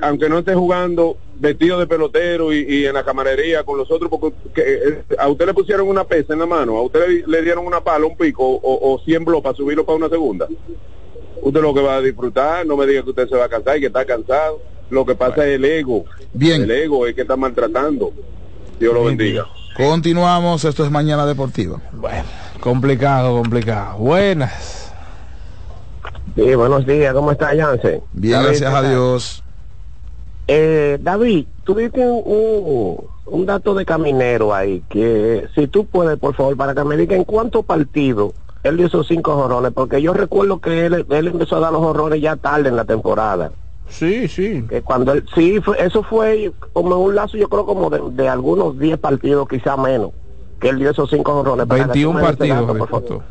aunque 0.00 0.28
no 0.28 0.38
esté 0.38 0.54
jugando 0.54 1.16
vestido 1.38 1.78
de 1.78 1.86
pelotero 1.86 2.52
y, 2.52 2.58
y 2.68 2.86
en 2.86 2.94
la 2.94 3.04
camarería 3.04 3.64
con 3.64 3.78
los 3.78 3.90
otros? 3.90 4.10
Porque 4.10 4.36
que, 4.54 4.62
eh, 4.62 5.02
a 5.18 5.28
usted 5.28 5.46
le 5.46 5.54
pusieron 5.54 5.88
una 5.88 6.04
pesa 6.04 6.32
en 6.32 6.40
la 6.40 6.46
mano, 6.46 6.76
a 6.76 6.82
usted 6.82 7.06
le, 7.08 7.26
le 7.26 7.42
dieron 7.42 7.66
una 7.66 7.80
pala, 7.80 8.06
un 8.06 8.16
pico 8.16 8.44
o, 8.44 8.94
o 8.94 8.98
100 9.04 9.24
bloques 9.24 9.42
para 9.42 9.56
subirlo 9.56 9.84
para 9.84 9.96
una 9.96 10.08
segunda. 10.08 10.46
Usted 11.42 11.60
lo 11.60 11.74
que 11.74 11.80
va 11.82 11.96
a 11.96 12.00
disfrutar, 12.00 12.66
no 12.66 12.76
me 12.76 12.86
diga 12.86 13.02
que 13.02 13.10
usted 13.10 13.28
se 13.28 13.36
va 13.36 13.44
a 13.44 13.48
cansar 13.48 13.76
y 13.76 13.80
que 13.80 13.86
está 13.86 14.04
cansado. 14.04 14.60
Lo 14.90 15.04
que 15.04 15.14
pasa 15.14 15.46
es 15.46 15.56
el 15.56 15.64
ego. 15.64 16.04
Bien. 16.32 16.62
El 16.62 16.70
ego 16.70 17.06
es 17.06 17.14
que 17.14 17.22
está 17.22 17.36
maltratando. 17.36 18.12
Dios 18.78 18.94
lo 18.94 19.04
bendiga. 19.04 19.46
Continuamos, 19.76 20.64
esto 20.64 20.84
es 20.84 20.90
Mañana 20.90 21.26
Deportiva. 21.26 21.80
Bueno, 21.92 22.24
complicado, 22.60 23.36
complicado. 23.36 23.98
Buenas. 23.98 24.92
Sí, 26.34 26.54
buenos 26.54 26.86
días, 26.86 27.14
¿cómo 27.14 27.32
está 27.32 27.54
Jansen? 27.56 28.00
Bien, 28.12 28.42
gracias 28.42 28.70
¿qué 28.70 28.76
a? 28.76 28.82
Dios. 28.90 29.42
Eh, 30.48 30.98
David, 31.00 31.46
tuviste 31.64 32.00
un, 32.00 32.22
un, 32.24 32.96
un 33.26 33.46
dato 33.46 33.74
de 33.74 33.84
caminero 33.84 34.54
ahí, 34.54 34.82
que 34.88 35.48
si 35.54 35.66
tú 35.66 35.86
puedes, 35.86 36.18
por 36.18 36.34
favor, 36.34 36.56
para 36.56 36.74
que 36.74 36.84
me 36.84 36.96
diga 36.96 37.16
en 37.16 37.24
cuántos 37.24 37.64
partidos 37.64 38.32
él 38.62 38.76
dio 38.76 38.86
esos 38.86 39.06
cinco 39.06 39.34
jorrones, 39.34 39.72
porque 39.72 40.02
yo 40.02 40.12
recuerdo 40.12 40.58
que 40.58 40.86
él, 40.86 41.06
él 41.08 41.26
empezó 41.28 41.56
a 41.56 41.60
dar 41.60 41.72
los 41.72 41.82
jorrones 41.82 42.20
ya 42.20 42.36
tarde 42.36 42.68
en 42.68 42.76
la 42.76 42.84
temporada. 42.84 43.52
Sí, 43.88 44.26
sí. 44.26 44.64
Que 44.68 44.82
cuando 44.82 45.12
él, 45.12 45.24
sí, 45.34 45.60
fue, 45.60 45.80
eso 45.84 46.02
fue 46.02 46.52
como 46.72 46.96
un 46.96 47.14
lazo, 47.14 47.36
yo 47.36 47.48
creo 47.48 47.64
como 47.64 47.90
de, 47.90 48.00
de 48.10 48.28
algunos 48.28 48.78
10 48.78 48.98
partidos, 48.98 49.46
quizá 49.48 49.76
menos, 49.76 50.10
que 50.60 50.70
él 50.70 50.78
dio 50.78 50.90
esos 50.90 51.08
cinco 51.10 51.32
jorrones. 51.32 51.66
Para 51.66 51.84
que 51.84 52.00
tú 52.00 52.12
21 52.12 52.12
me 52.12 52.20
des 52.20 52.28
ese 52.30 52.36
partidos 52.38 52.66
dato, 52.66 52.78
por 52.78 52.88
favor. 52.88 53.22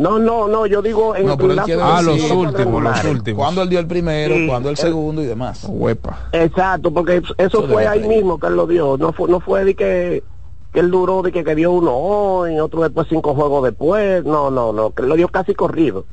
No, 0.00 0.18
no, 0.18 0.48
no, 0.48 0.64
yo 0.64 0.80
digo 0.80 1.14
en 1.14 1.26
No, 1.26 1.36
pero 1.36 1.52
él 1.52 1.60
quiere 1.60 1.82
Ah, 1.82 2.00
los 2.00 2.30
últimos, 2.30 2.82
los 2.82 3.04
últimos. 3.04 3.36
Cuando 3.44 3.62
él 3.62 3.68
dio 3.68 3.78
el 3.78 3.86
primero, 3.86 4.34
Sí. 4.34 4.46
cuando 4.48 4.70
el 4.70 4.76
segundo 4.78 5.22
y 5.22 5.26
demás. 5.26 5.66
Huepa. 5.68 6.18
Exacto, 6.32 6.90
porque 6.90 7.16
eso, 7.18 7.34
Eso 7.36 7.68
fue 7.68 7.86
ahí 7.86 8.00
tener. 8.00 8.16
mismo 8.16 8.40
que 8.40 8.46
él 8.46 8.56
lo 8.56 8.66
dio. 8.66 8.96
No 8.96 9.12
fue, 9.12 9.28
no 9.28 9.40
fue 9.40 9.64
de 9.66 9.74
que, 9.74 10.22
que 10.72 10.80
él 10.80 10.90
duró, 10.90 11.20
de 11.20 11.32
que, 11.32 11.44
que 11.44 11.54
dio 11.54 11.70
uno 11.72 11.92
hoy, 11.94 12.58
otro 12.60 12.80
después 12.80 13.08
cinco 13.10 13.34
juegos 13.34 13.62
después. 13.64 14.24
No, 14.24 14.50
no, 14.50 14.72
no, 14.72 14.90
que 14.92 15.02
él 15.02 15.08
lo 15.10 15.16
dio 15.16 15.28
casi 15.28 15.54
corrido. 15.54 16.06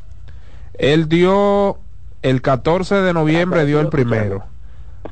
Él 0.73 1.07
dio 1.07 1.77
el 2.23 2.41
14 2.41 2.95
de 2.95 3.13
noviembre 3.13 3.65
dio 3.65 3.79
el 3.79 3.87
primero. 3.87 4.43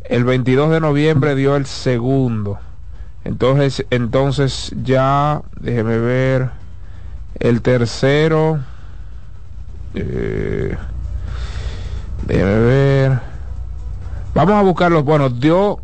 El 0.03 0.25
22 0.25 0.69
de 0.69 0.81
noviembre 0.81 1.33
dio 1.35 1.55
el 1.55 1.65
segundo. 1.65 2.59
Entonces, 3.23 3.85
entonces 3.89 4.73
ya, 4.83 5.41
déjeme 5.61 5.97
ver, 5.97 6.49
el 7.39 7.61
tercero, 7.61 8.59
eh, 9.93 10.75
déjeme 12.25 12.59
ver. 12.59 13.19
Vamos 14.33 14.55
a 14.55 14.61
buscarlos. 14.61 15.03
Bueno, 15.05 15.29
dio, 15.29 15.79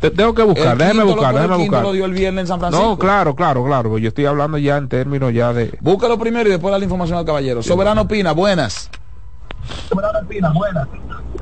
te- 0.00 0.10
tengo 0.10 0.34
que 0.34 0.42
buscar, 0.42 0.72
El 0.72 0.78
déjeme 0.78 1.04
buscar, 1.04 1.34
déjeme 1.34 1.56
buscar. 1.56 1.82
lo 1.82 1.92
dio 1.92 2.04
el 2.04 2.12
viernes 2.12 2.42
en 2.42 2.46
San 2.46 2.60
Francisco. 2.60 2.86
No, 2.86 2.98
claro, 2.98 3.34
claro, 3.34 3.64
claro. 3.64 3.98
Yo 3.98 4.08
estoy 4.08 4.26
hablando 4.26 4.58
ya 4.58 4.76
en 4.76 4.88
términos 4.88 5.32
ya 5.32 5.52
de. 5.52 5.76
Búscalo 5.80 6.18
primero 6.18 6.48
y 6.48 6.52
después 6.52 6.70
da 6.72 6.78
la 6.78 6.84
información 6.84 7.18
al 7.18 7.24
caballero. 7.24 7.62
Soberano 7.62 8.06
Pina, 8.06 8.32
buenas. 8.32 8.90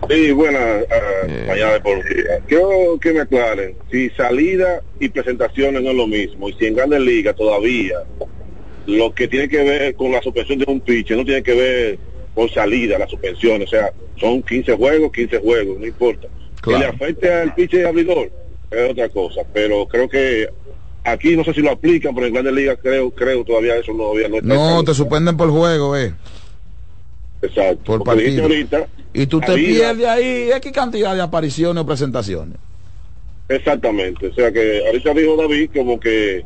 Sí, 0.09 0.33
buena 0.33 0.59
uh, 0.59 1.47
mañana 1.49 1.73
deportiva. 1.73 2.31
Quiero 2.47 2.99
que 3.01 3.13
me 3.13 3.21
aclaren 3.21 3.77
si 3.91 4.11
salida 4.11 4.81
y 4.99 5.09
presentaciones 5.09 5.83
no 5.83 5.91
es 5.91 5.97
lo 5.97 6.07
mismo 6.07 6.49
y 6.49 6.53
si 6.55 6.67
en 6.67 6.75
Grandes 6.75 7.01
Ligas 7.01 7.37
todavía 7.37 7.95
lo 8.87 9.15
que 9.15 9.29
tiene 9.29 9.49
que 9.49 9.63
ver 9.63 9.95
con 9.95 10.13
la 10.13 10.23
suspensión 10.23 10.59
de 10.59 10.65
un 10.69 10.81
pitcher 10.81 11.17
no 11.17 11.25
tiene 11.25 11.43
que 11.43 11.55
ver 11.55 11.99
con 12.35 12.49
salida, 12.49 12.99
la 12.99 13.09
suspensión, 13.09 13.63
o 13.63 13.67
sea, 13.67 13.93
son 14.19 14.43
15 14.43 14.77
juegos, 14.77 15.13
15 15.13 15.39
juegos, 15.39 15.79
no 15.79 15.87
importa. 15.87 16.29
Claro. 16.61 16.79
Que 16.79 16.85
le 16.85 16.87
afecte 16.87 17.33
al 17.33 17.55
pitcher 17.55 17.87
abridor 17.87 18.31
es 18.71 18.91
otra 18.91 19.09
cosa, 19.09 19.43
pero 19.53 19.87
creo 19.87 20.09
que 20.09 20.49
aquí 21.05 21.37
no 21.37 21.45
sé 21.45 21.55
si 21.55 21.61
lo 21.61 21.73
aplican, 21.73 22.15
pero 22.15 22.27
en 22.27 22.33
Grandes 22.33 22.55
Ligas 22.55 22.79
creo, 22.81 23.11
creo 23.11 23.45
todavía 23.45 23.77
eso 23.77 23.93
todavía 23.93 24.29
no 24.29 24.37
está 24.37 24.47
No, 24.47 24.85
te 24.85 24.95
suspenden 24.95 25.37
por 25.37 25.51
juego, 25.51 25.97
eh. 25.97 26.15
Exacto. 27.43 27.83
Por 27.85 28.05
partido. 28.05 28.43
ahorita, 28.43 28.87
Y 29.13 29.27
tú 29.27 29.41
te 29.41 29.55
pierdes 29.55 30.07
ahí 30.07 30.51
X 30.57 30.73
cantidad 30.73 31.15
de 31.15 31.23
apariciones 31.23 31.83
o 31.83 31.87
presentaciones. 31.87 32.59
Exactamente, 33.49 34.29
o 34.29 34.35
sea 34.35 34.53
que 34.53 34.87
ahorita 34.87 35.13
dijo 35.15 35.37
David 35.37 35.71
como 35.75 35.99
que 35.99 36.45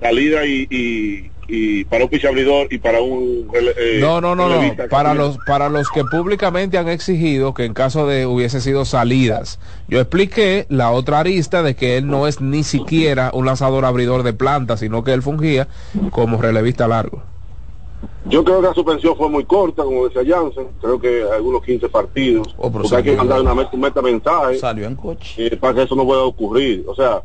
salida 0.00 0.46
y, 0.46 0.68
y, 0.70 1.30
y 1.48 1.84
para 1.84 2.04
un 2.04 2.10
pitcher 2.10 2.30
abridor 2.30 2.66
y 2.70 2.78
para 2.78 3.00
un 3.00 3.48
eh, 3.54 3.98
No, 4.00 4.20
no, 4.20 4.34
no, 4.34 4.48
no. 4.48 4.54
relevista 4.54 4.88
Para 4.88 5.10
también. 5.10 5.28
los, 5.28 5.38
para 5.44 5.68
los 5.68 5.90
que 5.90 6.04
públicamente 6.04 6.78
han 6.78 6.88
exigido 6.88 7.54
que 7.54 7.64
en 7.64 7.74
caso 7.74 8.06
de 8.06 8.26
hubiese 8.26 8.60
sido 8.60 8.84
salidas, 8.84 9.58
yo 9.88 10.00
expliqué 10.00 10.66
la 10.68 10.90
otra 10.90 11.20
arista 11.20 11.62
de 11.62 11.74
que 11.76 11.96
él 11.96 12.06
no 12.06 12.26
es 12.26 12.40
ni 12.40 12.64
siquiera 12.64 13.30
un 13.34 13.46
lanzador 13.46 13.84
abridor 13.84 14.22
de 14.22 14.32
planta, 14.32 14.76
sino 14.76 15.04
que 15.04 15.12
él 15.12 15.22
fungía 15.22 15.68
como 16.10 16.40
relevista 16.40 16.88
largo. 16.88 17.22
Yo 18.26 18.42
creo 18.42 18.60
que 18.62 18.68
la 18.68 18.74
suspensión 18.74 19.16
fue 19.16 19.28
muy 19.28 19.44
corta, 19.44 19.82
como 19.82 20.08
decía 20.08 20.22
Jansen, 20.36 20.68
creo 20.80 20.98
que 20.98 21.24
algunos 21.30 21.62
15 21.62 21.88
partidos, 21.90 22.54
Oh, 22.58 22.70
porque 22.72 22.96
hay 22.96 23.02
que 23.02 23.12
mandar 23.16 23.40
una 23.42 23.54
meta, 23.54 23.70
un 23.72 23.80
meta 23.80 24.00
mensaje 24.02 24.58
Salió 24.58 24.86
en 24.86 24.96
coche. 24.96 25.46
eh, 25.46 25.56
para 25.58 25.74
que 25.74 25.82
eso 25.82 25.94
no 25.94 26.04
pueda 26.06 26.22
ocurrir. 26.22 26.84
O 26.86 26.94
sea, 26.94 27.22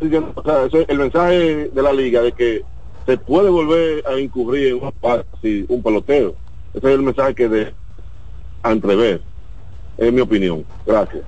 o 0.00 0.42
sea, 0.44 0.64
ese 0.66 0.82
es 0.82 0.88
el 0.90 0.98
mensaje 0.98 1.70
de 1.72 1.82
la 1.82 1.92
liga 1.92 2.22
de 2.22 2.30
que 2.32 2.62
se 3.08 3.16
puede 3.16 3.48
volver 3.48 4.04
a 4.06 4.20
incurrir 4.20 4.66
en 4.68 4.74
un, 4.74 4.92
si 5.40 5.64
un 5.70 5.82
pelotero. 5.82 6.34
Ese 6.74 6.88
es 6.88 6.94
el 6.94 7.02
mensaje 7.02 7.34
que 7.34 7.48
de 7.48 7.72
entrever, 8.62 9.22
es 9.96 10.12
mi 10.12 10.20
opinión. 10.20 10.62
Gracias. 10.86 11.22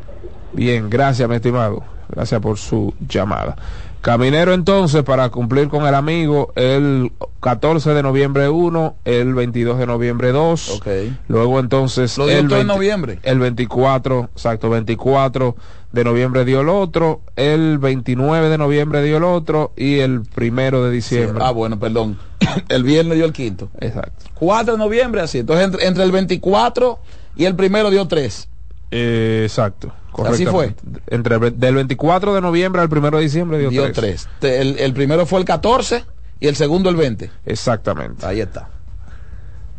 Bien, 0.53 0.91
gracias, 0.91 1.27
mi 1.27 1.37
estimado. 1.37 1.83
Gracias 2.11 2.39
por 2.43 2.59
su 2.59 2.93
llamada. 3.09 3.57
Caminero 4.03 4.53
entonces, 4.53 5.03
para 5.05 5.31
cumplir 5.31 5.69
con 5.69 5.87
el 5.87 5.95
amigo, 5.95 6.53
el 6.55 7.13
14 7.41 7.95
de 7.95 8.03
noviembre 8.03 8.51
1, 8.51 8.97
el 9.07 9.33
22 9.33 9.79
de 9.79 9.87
noviembre 9.87 10.33
2. 10.33 10.71
Ok. 10.77 10.87
Luego 11.29 11.61
entonces 11.61 12.19
Lo 12.19 12.29
el, 12.29 12.49
todo 12.49 12.61
en 12.61 12.67
noviembre. 12.67 13.21
el 13.23 13.39
24, 13.39 14.29
exacto, 14.35 14.69
24 14.69 15.57
de 15.93 16.05
noviembre 16.05 16.45
dio 16.45 16.61
el 16.61 16.69
otro, 16.69 17.23
el 17.37 17.79
29 17.79 18.49
de 18.49 18.59
noviembre 18.59 19.03
dio 19.03 19.17
el 19.17 19.25
otro 19.25 19.73
y 19.77 19.99
el 19.99 20.23
primero 20.23 20.85
de 20.85 20.91
diciembre. 20.91 21.43
Ah, 21.45 21.51
bueno, 21.51 21.79
perdón. 21.79 22.19
El 22.69 22.85
viernes 22.85 23.17
dio 23.17 23.27
el 23.27 23.33
quinto. 23.33 23.69
Exacto. 23.81 24.27
4 24.35 24.73
de 24.73 24.79
noviembre, 24.79 25.21
así. 25.21 25.39
Entonces, 25.39 25.67
entre, 25.67 25.87
entre 25.87 26.05
el 26.05 26.11
24 26.11 26.99
y 27.37 27.45
el 27.45 27.55
primero 27.55 27.91
dio 27.91 28.09
3. 28.09 28.49
Eh, 28.93 29.43
exacto. 29.45 29.93
Así 30.27 30.47
fue. 30.47 30.75
Entre 31.07 31.37
el 31.37 31.59
del 31.59 31.75
24 31.75 32.35
de 32.35 32.41
noviembre 32.41 32.83
al 32.83 32.89
1 32.91 33.11
de 33.11 33.21
diciembre 33.21 33.59
dio, 33.59 33.71
Dio 33.71 33.93
tres. 33.93 34.29
3. 34.41 34.61
El, 34.61 34.79
el 34.79 34.93
primero 34.93 35.27
fue 35.27 35.39
el 35.39 35.45
14 35.45 36.05
y 36.41 36.49
el 36.49 36.57
segundo 36.57 36.91
el 36.91 36.97
20. 36.97 37.31
Exactamente. 37.47 38.27
Ahí 38.27 38.41
está. 38.41 38.69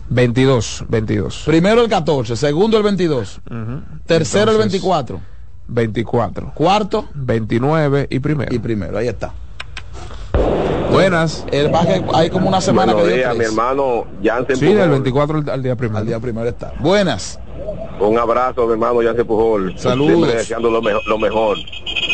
22, 0.10 0.86
22. 0.90 1.44
Primero 1.46 1.82
el 1.82 1.90
14, 1.90 2.36
segundo 2.36 2.76
el 2.78 2.84
22, 2.84 3.40
tercero 4.06 4.52
el 4.52 4.58
Entonces, 4.58 4.58
24, 4.58 5.22
24. 5.72 6.52
cuarto 6.54 7.06
29 7.14 8.08
y 8.10 8.20
primero. 8.20 8.54
y 8.54 8.60
primero. 8.60 8.98
Ahí 8.98 9.08
está. 9.08 9.34
Buenas. 10.92 11.46
El 11.52 11.70
baje, 11.70 12.04
hay 12.14 12.30
como 12.30 12.50
una 12.50 12.60
semana 12.60 12.92
Buenos 12.94 13.10
que 13.12 13.18
días, 13.18 13.36
mi 13.38 13.46
hermano 13.46 14.06
Jansen 14.24 14.58
Sí, 14.58 14.66
Pujol. 14.66 14.80
del 14.82 14.90
24 14.90 15.38
al, 15.38 15.50
al 15.50 15.64
día 15.64 15.76
primero. 15.76 16.00
Al 16.00 16.06
día 16.06 16.20
primero 16.20 16.50
está. 16.50 16.74
Buenas. 16.80 17.40
Un 18.00 18.18
abrazo, 18.18 18.66
mi 18.68 18.74
hermano 18.74 19.00
Jansen 19.02 19.26
Pujol. 19.26 19.78
Saludos. 19.78 20.12
Siempre 20.18 20.36
deseando 20.38 20.70
lo, 20.70 20.82
mejo- 20.82 21.00
lo 21.08 21.18
mejor. 21.18 21.58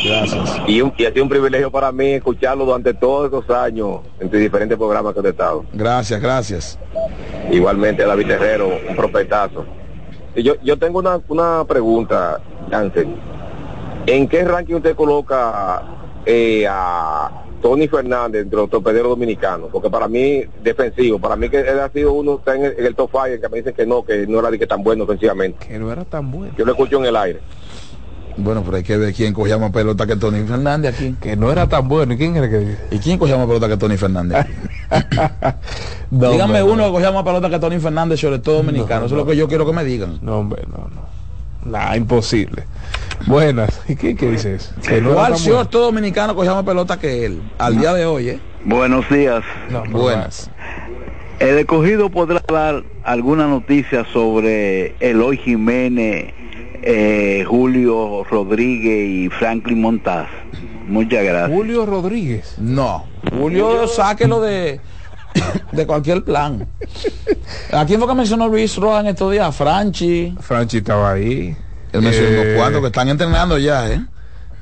Gracias. 0.05 0.57
Y, 0.67 0.81
un- 0.81 0.93
y 0.95 1.05
ha 1.05 1.11
sido 1.11 1.23
un 1.23 1.29
privilegio 1.29 1.71
para 1.71 1.91
mí 1.91 2.11
escucharlo 2.13 2.65
durante 2.65 2.93
todos 2.93 3.25
estos 3.25 3.49
años 3.57 4.01
entre 4.19 4.39
diferentes 4.39 4.77
programas 4.77 5.15
que 5.15 5.21
he 5.21 5.29
estado. 5.29 5.65
Gracias, 5.73 6.21
gracias. 6.21 6.79
Igualmente 7.51 8.03
a 8.03 8.07
David 8.07 8.27
Terrero, 8.27 8.69
un 8.89 8.95
prospectazo. 8.95 9.65
Y 10.35 10.43
yo, 10.43 10.53
yo 10.61 10.77
tengo 10.77 10.99
una, 10.99 11.19
una 11.29 11.63
pregunta, 11.67 12.39
Jansen. 12.69 13.15
¿En 14.07 14.27
qué 14.29 14.45
ranking 14.45 14.75
usted 14.75 14.95
coloca 14.95 15.83
eh, 16.25 16.65
a 16.69 17.43
Tony 17.61 17.89
Fernández 17.89 18.43
entre 18.43 18.57
los 18.57 18.69
torpederos 18.69 19.09
dominicanos? 19.09 19.69
Porque 19.69 19.89
para 19.89 20.07
mí, 20.07 20.43
defensivo, 20.63 21.19
para 21.19 21.35
mí 21.35 21.49
que 21.49 21.59
él 21.59 21.77
ha 21.77 21.89
sido 21.89 22.13
uno 22.13 22.35
está 22.35 22.55
en 22.55 22.65
el, 22.65 22.75
en 22.79 22.85
el 22.85 22.95
top 22.95 23.11
5, 23.11 23.41
que 23.41 23.49
me 23.49 23.57
dicen 23.57 23.73
que 23.73 23.85
no, 23.85 24.05
que 24.05 24.25
no 24.25 24.39
era 24.39 24.49
de 24.49 24.59
que 24.59 24.65
tan 24.65 24.81
bueno 24.81 25.03
ofensivamente. 25.03 25.67
Que 25.67 25.77
no 25.77 25.91
era 25.91 26.05
tan 26.05 26.31
bueno. 26.31 26.53
Yo 26.57 26.63
lo 26.63 26.71
escucho 26.71 26.99
en 26.99 27.05
el 27.05 27.17
aire. 27.17 27.41
Bueno, 28.37 28.61
pero 28.63 28.77
hay 28.77 28.83
que 28.83 28.95
ver 28.95 29.13
quién 29.13 29.33
cogía 29.33 29.57
más 29.57 29.71
pelota 29.71 30.07
que 30.07 30.15
Tony 30.15 30.45
Fernández 30.47 30.95
aquí. 30.95 31.15
Que 31.19 31.35
no 31.35 31.51
era 31.51 31.67
tan 31.67 31.89
bueno. 31.89 32.13
¿Y 32.13 32.17
quién 32.17 32.37
era 32.37 32.49
que 32.49 32.59
dice? 32.59 32.77
¿Y 32.91 32.99
quién 32.99 33.17
cogía 33.17 33.35
más 33.35 33.47
pelota 33.47 33.67
que 33.67 33.75
Tony 33.75 33.97
Fernández? 33.97 34.37
aquí? 34.37 34.53
No, 36.09 36.31
Díganme 36.31 36.61
hombre, 36.61 36.73
uno 36.73 36.85
que 36.85 36.91
cogía 36.91 37.11
más 37.11 37.23
pelota 37.23 37.49
que 37.49 37.59
Tony 37.59 37.79
Fernández, 37.79 38.21
sobre 38.21 38.39
todo 38.39 38.57
dominicano. 38.57 39.07
Eso 39.07 39.15
es 39.15 39.19
lo 39.19 39.25
que 39.27 39.35
yo 39.35 39.49
quiero 39.49 39.65
que 39.65 39.73
me 39.73 39.83
digan. 39.83 40.19
No, 40.21 40.37
hombre, 40.37 40.63
no, 40.65 40.87
no. 40.87 41.69
Nah, 41.69 41.97
imposible. 41.97 42.63
Buenas. 43.25 43.81
¿Y 43.87 43.95
qué, 43.95 44.15
qué 44.15 44.31
dices? 44.31 44.73
Que 44.87 45.01
no 45.01 45.13
¿Cuál 45.13 45.33
short 45.35 45.71
dominicano 45.71 46.35
cogía 46.35 46.53
más 46.53 46.63
pelota 46.63 46.97
que 46.99 47.25
él? 47.25 47.41
Al 47.57 47.77
día 47.77 47.93
de 47.93 48.05
hoy, 48.05 48.29
¿eh? 48.29 48.39
Buenos 48.63 49.09
días. 49.09 49.43
No, 49.69 49.85
no 49.85 49.97
Buenas. 49.97 50.49
El 51.39 51.57
escogido 51.57 52.09
podrá 52.09 52.41
dar 52.47 52.83
alguna 53.03 53.47
noticia 53.47 54.05
sobre 54.11 54.95
Eloy 54.99 55.37
Jiménez, 55.37 56.33
eh, 56.81 57.45
Julio 57.47 58.23
Rodríguez 58.23 59.07
y 59.09 59.29
Franklin 59.29 59.81
Montaz. 59.81 60.27
Muchas 60.87 61.23
gracias. 61.23 61.55
Julio 61.55 61.85
Rodríguez. 61.85 62.55
No. 62.57 63.05
Julio, 63.31 63.87
sáquelo 63.87 64.41
de, 64.41 64.79
de 65.71 65.85
cualquier 65.85 66.23
plan. 66.23 66.67
¿A 67.71 67.85
quién 67.85 67.99
fue 67.99 68.07
que 68.07 68.15
mencionó 68.15 68.47
Luis 68.47 68.75
Roa 68.77 69.01
en 69.01 69.07
estos 69.07 69.31
días? 69.31 69.55
Franchi. 69.55 70.33
Franchi 70.39 70.77
estaba 70.77 71.11
ahí. 71.11 71.55
Mencionó 71.93 72.27
Eh, 72.29 72.41
unos 72.41 72.57
cuantos 72.57 72.81
que 72.81 72.87
están 72.87 73.09
entrenando 73.09 73.57
ya, 73.57 73.89
¿eh? 73.89 74.05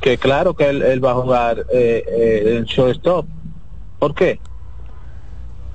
que 0.00 0.16
claro 0.18 0.54
que 0.54 0.68
él, 0.68 0.82
él 0.82 1.04
va 1.04 1.12
a 1.12 1.14
jugar 1.14 1.66
eh, 1.72 2.04
eh, 2.06 2.56
en 2.56 2.64
shortstop. 2.64 3.26
¿Por 3.98 4.14
qué? 4.14 4.40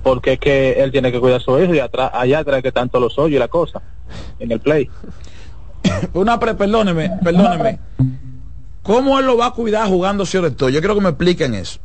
Porque 0.04 0.34
es 0.34 0.40
que 0.40 0.84
él 0.84 0.92
tiene 0.92 1.12
que 1.12 1.20
cuidar 1.20 1.40
a 1.40 1.44
su 1.44 1.58
hijo 1.60 1.74
y 1.74 1.80
atrás, 1.80 2.12
allá 2.14 2.40
atrás 2.40 2.62
que 2.64 2.72
tanto 2.72 3.00
los 3.00 3.18
oye 3.20 3.36
y 3.36 3.40
la 3.40 3.48
cosa, 3.48 3.82
en 4.40 4.52
el 4.52 4.60
play. 4.60 4.90
Una 6.14 6.40
pre, 6.40 6.56
perdóneme, 6.56 7.12
perdóneme. 7.24 7.80
¿Cómo 8.82 9.20
él 9.20 9.26
lo 9.26 9.38
va 9.38 9.48
a 9.48 9.52
cuidar 9.52 9.88
jugando 9.88 10.26
shortstop? 10.26 10.70
Yo 10.70 10.80
quiero 10.80 10.96
que 10.96 11.02
me 11.02 11.10
expliquen 11.10 11.54
eso. 11.54 11.80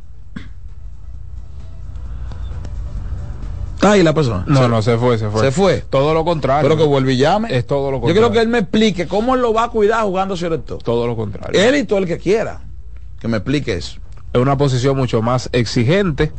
Está 3.81 3.93
ahí 3.93 4.03
la 4.03 4.13
persona. 4.13 4.43
No, 4.45 4.59
Se- 4.61 4.67
no, 4.69 4.81
se 4.83 4.95
fue, 4.99 5.17
se 5.17 5.27
fue. 5.29 5.41
Se 5.41 5.51
fue. 5.51 5.83
Todo 5.89 6.13
lo 6.13 6.23
contrario. 6.23 6.69
Pero 6.69 6.79
que 6.79 6.87
vuelve 6.87 7.13
y 7.13 7.17
llame. 7.17 7.55
Es 7.57 7.65
todo 7.65 7.89
lo 7.89 7.97
Yo 7.97 8.01
contrario. 8.01 8.13
quiero 8.21 8.31
que 8.31 8.39
él 8.41 8.47
me 8.47 8.59
explique 8.59 9.07
cómo 9.07 9.33
él 9.33 9.41
lo 9.41 9.53
va 9.53 9.63
a 9.63 9.69
cuidar 9.69 10.03
jugando 10.03 10.35
shortstop. 10.35 10.83
Todo 10.83 11.07
lo 11.07 11.15
contrario. 11.15 11.59
Él 11.59 11.75
y 11.75 11.83
todo 11.85 11.97
el 11.97 12.05
que 12.05 12.19
quiera. 12.19 12.61
Que 13.19 13.27
me 13.27 13.37
explique 13.37 13.73
eso. 13.73 13.99
Es 14.33 14.39
una 14.39 14.55
posición 14.55 14.95
mucho 14.95 15.23
más 15.23 15.49
exigente. 15.51 16.31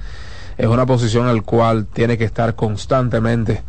Es 0.56 0.66
una 0.68 0.86
posición 0.86 1.28
en 1.28 1.34
la 1.36 1.42
cual 1.42 1.86
tiene 1.86 2.16
que 2.16 2.24
estar 2.24 2.54
constantemente 2.54 3.62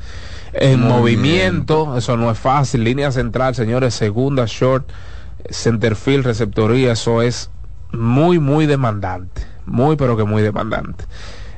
en 0.53 0.81
Movimiento. 0.81 1.85
movimiento. 1.85 1.97
Eso 1.97 2.15
no 2.15 2.29
es 2.29 2.37
fácil. 2.37 2.83
Línea 2.83 3.11
central, 3.11 3.55
señores, 3.55 3.95
segunda, 3.95 4.45
short, 4.47 4.87
center 5.49 5.95
field, 5.95 6.25
receptoría. 6.25 6.91
Eso 6.91 7.23
es 7.23 7.49
muy, 7.91 8.37
muy 8.37 8.67
demandante. 8.67 9.41
Muy, 9.65 9.95
pero 9.95 10.15
que 10.15 10.25
muy 10.25 10.43
demandante. 10.43 11.05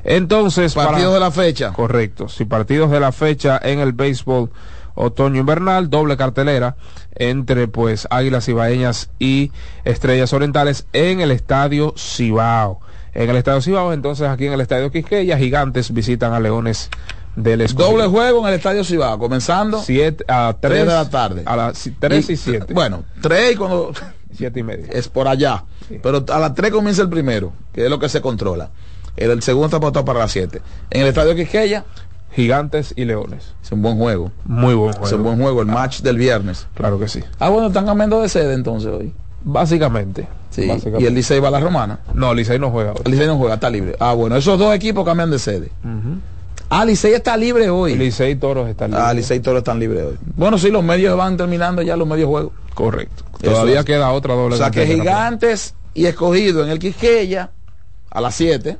Entonces, 0.06 0.74
Partidos 0.74 1.14
de 1.14 1.20
la 1.20 1.30
fecha. 1.30 1.72
Correcto. 1.72 2.28
Si 2.28 2.44
partidos 2.44 2.90
de 2.90 3.00
la 3.00 3.12
fecha 3.12 3.60
en 3.62 3.80
el 3.80 3.92
béisbol 3.92 4.50
otoño 4.94 5.40
invernal, 5.40 5.90
doble 5.90 6.16
cartelera 6.16 6.76
entre 7.16 7.68
pues 7.68 8.06
Águilas 8.10 8.48
Ibaeñas 8.48 9.10
y 9.18 9.50
Estrellas 9.84 10.32
Orientales 10.32 10.86
en 10.92 11.20
el 11.20 11.30
Estadio 11.32 11.92
Cibao. 11.96 12.80
En 13.14 13.30
el 13.30 13.36
Estadio 13.36 13.60
Cibao, 13.62 13.92
entonces 13.92 14.28
aquí 14.28 14.46
en 14.46 14.52
el 14.52 14.60
Estadio 14.60 14.90
Quisqueya, 14.90 15.38
Gigantes 15.38 15.92
visitan 15.92 16.32
a 16.34 16.40
Leones 16.40 16.88
del 17.34 17.62
Escogido. 17.62 17.92
Doble 17.92 18.06
juego 18.08 18.40
en 18.40 18.48
el 18.48 18.54
Estadio 18.54 18.84
Cibao, 18.84 19.18
comenzando 19.18 19.80
Siete, 19.80 20.24
a 20.28 20.54
3 20.60 20.72
tres 20.72 20.86
de 20.86 20.92
la 20.92 21.10
tarde. 21.10 21.42
A 21.46 21.56
las 21.56 21.90
3 21.98 22.30
y 22.30 22.36
7. 22.36 22.74
Bueno, 22.74 23.04
3 23.22 23.52
y 23.52 23.56
cuando 23.56 23.92
7 24.32 24.60
y 24.60 24.62
media. 24.62 24.86
es 24.92 25.08
por 25.08 25.28
allá. 25.28 25.64
Pero 26.02 26.24
a 26.28 26.38
las 26.38 26.54
3 26.54 26.70
comienza 26.70 27.02
el 27.02 27.08
primero, 27.08 27.52
que 27.72 27.84
es 27.84 27.90
lo 27.90 27.98
que 27.98 28.08
se 28.08 28.20
controla. 28.20 28.70
El, 29.16 29.30
el 29.30 29.42
segundo 29.42 29.66
está 29.66 29.80
pautado 29.80 30.04
para 30.04 30.20
las 30.20 30.32
7. 30.32 30.60
En 30.90 31.02
el 31.02 31.08
Estadio 31.08 31.34
Quisqueya 31.34 31.84
Gigantes 32.34 32.92
y 32.96 33.06
Leones. 33.06 33.54
es 33.62 33.72
un 33.72 33.80
buen 33.80 33.96
juego. 33.96 34.30
Muy 34.44 34.74
buen 34.74 34.92
juego. 34.92 35.06
Es 35.06 35.12
un 35.12 35.22
buen 35.22 35.40
juego, 35.40 35.62
el 35.62 35.68
match 35.68 36.00
del 36.00 36.18
viernes. 36.18 36.66
Claro 36.74 36.98
que 36.98 37.08
sí. 37.08 37.22
Ah, 37.38 37.48
bueno, 37.48 37.68
están 37.68 37.86
cambiando 37.86 38.20
de 38.20 38.28
sede 38.28 38.52
entonces 38.52 38.92
hoy. 38.92 39.12
Básicamente. 39.42 40.28
Sí. 40.50 40.66
Básicamente. 40.66 41.04
Y 41.04 41.06
el 41.06 41.14
Licey 41.14 41.40
va 41.40 41.48
a 41.48 41.52
la 41.52 41.60
Romana. 41.60 42.00
No, 42.12 42.34
Licey 42.34 42.58
no 42.58 42.70
juega 42.70 42.92
hoy. 42.92 43.00
El 43.04 43.12
Licey 43.12 43.26
no 43.26 43.38
juega, 43.38 43.54
está 43.54 43.70
libre. 43.70 43.96
Ah, 44.00 44.12
bueno, 44.12 44.36
esos 44.36 44.58
dos 44.58 44.74
equipos 44.74 45.04
cambian 45.04 45.30
de 45.30 45.38
sede. 45.38 45.70
Ujú. 45.82 46.18
Ah, 46.68 46.84
Licey 46.84 47.14
está 47.14 47.36
libre 47.36 47.70
hoy. 47.70 47.94
Licey 47.94 48.32
y 48.32 48.36
Toros 48.36 48.68
están 48.68 48.90
libres. 48.90 49.06
Ah, 49.06 49.14
Licey 49.14 49.38
y 49.38 49.40
Toros 49.40 49.60
están 49.60 49.78
libres 49.78 50.04
hoy. 50.04 50.18
Bueno, 50.36 50.58
sí, 50.58 50.70
los 50.70 50.82
medios 50.84 51.16
van 51.16 51.36
terminando 51.36 51.80
ya 51.80 51.96
los 51.96 52.06
medios 52.08 52.28
juegos. 52.28 52.52
Correcto. 52.74 53.24
Todavía 53.40 53.82
queda 53.84 54.10
otra 54.10 54.34
doble. 54.34 54.56
O 54.56 54.58
sea 54.58 54.70
que. 54.70 54.84
Gigantes 54.86 55.74
y 55.94 56.04
Escogido 56.06 56.62
en 56.64 56.70
el 56.70 56.78
Quisqueya 56.78 57.50
a 58.10 58.20
las 58.20 58.34
7. 58.34 58.76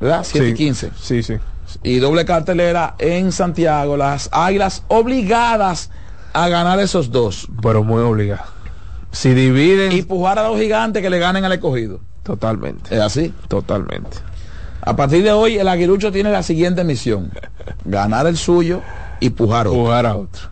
¿Verdad? 0.00 0.24
7 0.24 0.46
y 0.46 0.50
Sí. 0.50 0.56
15. 0.56 0.90
Sí, 1.00 1.22
sí. 1.22 1.34
Y 1.82 1.98
doble 1.98 2.24
cartelera 2.24 2.94
en 2.98 3.32
Santiago. 3.32 3.96
Las 3.96 4.28
Águilas 4.32 4.82
obligadas 4.88 5.90
a 6.32 6.48
ganar 6.48 6.78
esos 6.80 7.10
dos. 7.10 7.48
Pero 7.62 7.82
muy 7.82 8.02
obligado. 8.02 8.44
Si 9.10 9.34
dividen. 9.34 9.92
Y 9.92 10.02
pujar 10.02 10.38
a 10.38 10.48
los 10.48 10.58
gigantes 10.58 11.02
que 11.02 11.10
le 11.10 11.18
ganen 11.18 11.44
al 11.44 11.52
escogido. 11.52 12.00
Totalmente. 12.22 12.94
Es 12.94 13.00
así. 13.00 13.32
Totalmente. 13.48 14.18
A 14.82 14.94
partir 14.94 15.22
de 15.22 15.32
hoy, 15.32 15.58
el 15.58 15.68
aguilucho 15.68 16.12
tiene 16.12 16.30
la 16.30 16.42
siguiente 16.42 16.84
misión: 16.84 17.32
ganar 17.84 18.26
el 18.26 18.36
suyo 18.36 18.82
y 19.20 19.30
pujar 19.30 19.66
otro. 19.66 19.80
Pujar 19.80 20.06
a 20.06 20.16
otro. 20.16 20.42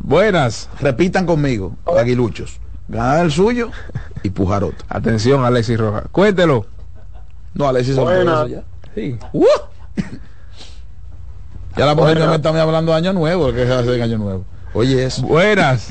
Buenas. 0.00 0.68
Repitan 0.80 1.26
conmigo, 1.26 1.76
aguiluchos. 1.96 2.60
Ganar 2.88 3.24
el 3.24 3.32
suyo 3.32 3.70
y 4.22 4.30
pujar 4.30 4.64
otro. 4.64 4.84
Atención, 4.88 5.44
Alexis 5.44 5.78
Rojas. 5.78 6.04
Cuéntelo. 6.12 6.66
No, 7.54 7.68
Alexis 7.68 7.96
Buenas. 7.96 8.48
Sí. 8.94 9.18
¡Uh! 9.32 9.46
Ya 11.76 11.86
la 11.86 11.94
mujer 11.94 12.18
me 12.18 12.34
está 12.34 12.48
hablando 12.50 12.92
de 12.92 12.98
año 12.98 13.12
nuevo, 13.12 13.52
que 13.52 13.66
se 13.66 13.72
hace 13.72 13.94
en 13.96 14.02
año 14.02 14.18
nuevo. 14.18 14.44
Oye, 14.74 15.04
eso. 15.04 15.22
Buenas. 15.22 15.88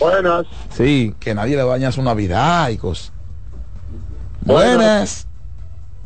Buenas. 0.00 0.46
Sí. 0.70 1.14
Que 1.20 1.34
nadie 1.34 1.56
le 1.56 1.62
baña 1.64 1.92
su 1.92 2.02
Navidad 2.02 2.70
y 2.70 2.78
cosas. 2.78 3.12
Buenas. 4.40 5.26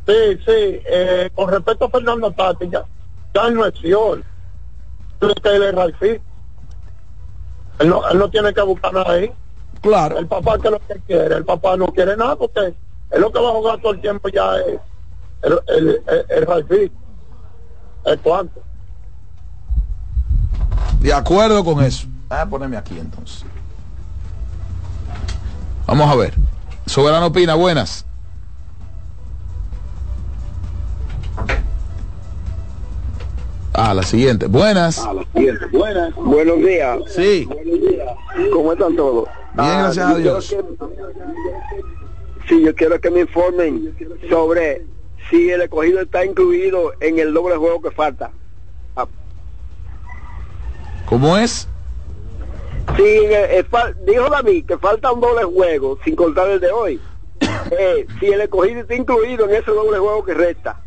Sí, 0.07 0.39
sí. 0.45 0.81
Eh, 0.91 1.31
con 1.35 1.51
respecto 1.51 1.85
a 1.85 1.91
Fernando 1.91 2.33
Tati, 2.33 2.69
ya, 2.69 2.85
ya 3.33 3.51
no 3.51 3.65
es 3.65 3.79
fiel. 3.79 4.25
Él 5.21 5.31
es 5.37 5.43
que 5.43 5.55
él 5.55 5.63
es 5.63 5.75
Ralphie. 5.75 6.21
Él 7.79 7.89
no, 7.89 8.09
él 8.09 8.19
no 8.19 8.29
tiene 8.29 8.53
que 8.53 8.63
buscar 8.63 8.93
nada 8.93 9.13
ahí. 9.13 9.31
Claro. 9.83 10.19
El 10.19 10.27
papá 10.27 10.59
que 10.59 10.69
es 10.69 10.73
lo 10.73 10.81
que 10.81 11.01
quiere. 11.07 11.37
El 11.37 11.45
papá 11.45 11.77
no 11.77 11.87
quiere 11.89 12.17
nada 12.17 12.35
porque 12.35 12.75
es 13.11 13.21
lo 13.21 13.31
que 13.31 13.41
va 13.41 13.51
a 13.51 13.53
jugar 13.53 13.81
todo 13.81 13.93
el 13.93 14.01
tiempo 14.01 14.29
ya 14.29 14.57
es 14.59 14.81
el, 15.43 15.61
el, 15.69 16.03
el, 16.29 16.65
el. 16.71 16.93
¿Es 18.07 18.19
cuánto? 18.23 18.63
De 21.01 21.13
acuerdo 21.13 21.65
con 21.65 21.83
eso. 21.83 22.07
Voy 22.29 22.39
a 22.39 22.47
ponerme 22.47 22.77
aquí 22.77 22.99
entonces. 22.99 23.45
Vamos 25.87 26.11
a 26.11 26.15
ver. 26.17 26.35
Soberano 26.87 27.27
opina, 27.27 27.55
buenas. 27.55 28.05
Ah, 33.73 33.95
la 33.95 34.03
siguiente. 34.03 34.47
Buenas. 34.47 35.03
Buenas. 35.73 36.15
Buenos 36.17 36.59
días. 36.59 36.99
Sí. 37.15 37.49
¿Cómo 38.53 38.73
están 38.73 38.97
todos? 38.97 39.29
Bien, 39.55 39.69
gracias 39.79 40.07
a 40.07 40.15
Dios. 40.17 40.49
que- 40.51 40.65
sí, 42.49 42.63
yo 42.63 42.75
quiero 42.75 43.01
que 43.01 43.11
me 43.11 43.21
informen 43.21 43.95
sobre 44.29 44.85
si 45.31 45.51
el 45.51 45.63
escogido 45.63 46.01
está 46.01 46.25
incluido 46.25 46.93
en 47.01 47.19
el 47.19 47.33
doble 47.33 47.57
juego 47.57 47.81
que 47.81 47.91
falta. 47.93 48.31
Ah, 48.97 49.07
¿Cómo 51.07 51.37
es? 51.37 51.69
Sí, 52.97 53.03
eh, 53.03 53.61
eh, 53.61 53.67
dijo 54.07 54.29
David 54.29 54.67
que 54.67 54.77
falta 54.79 55.13
un 55.13 55.21
doble 55.21 55.45
juego, 55.45 55.99
sin 56.05 56.17
contar 56.17 56.49
el 56.49 56.61
de 56.61 56.71
hoy. 56.71 57.01
Eh, 57.71 58.07
si 58.19 58.27
el 58.27 58.41
escogido 58.41 58.81
está 58.81 58.97
incluido 58.97 59.49
en 59.49 59.55
ese 59.55 59.71
doble 59.71 59.99
juego 59.99 60.25
que 60.25 60.35
resta. 60.35 60.81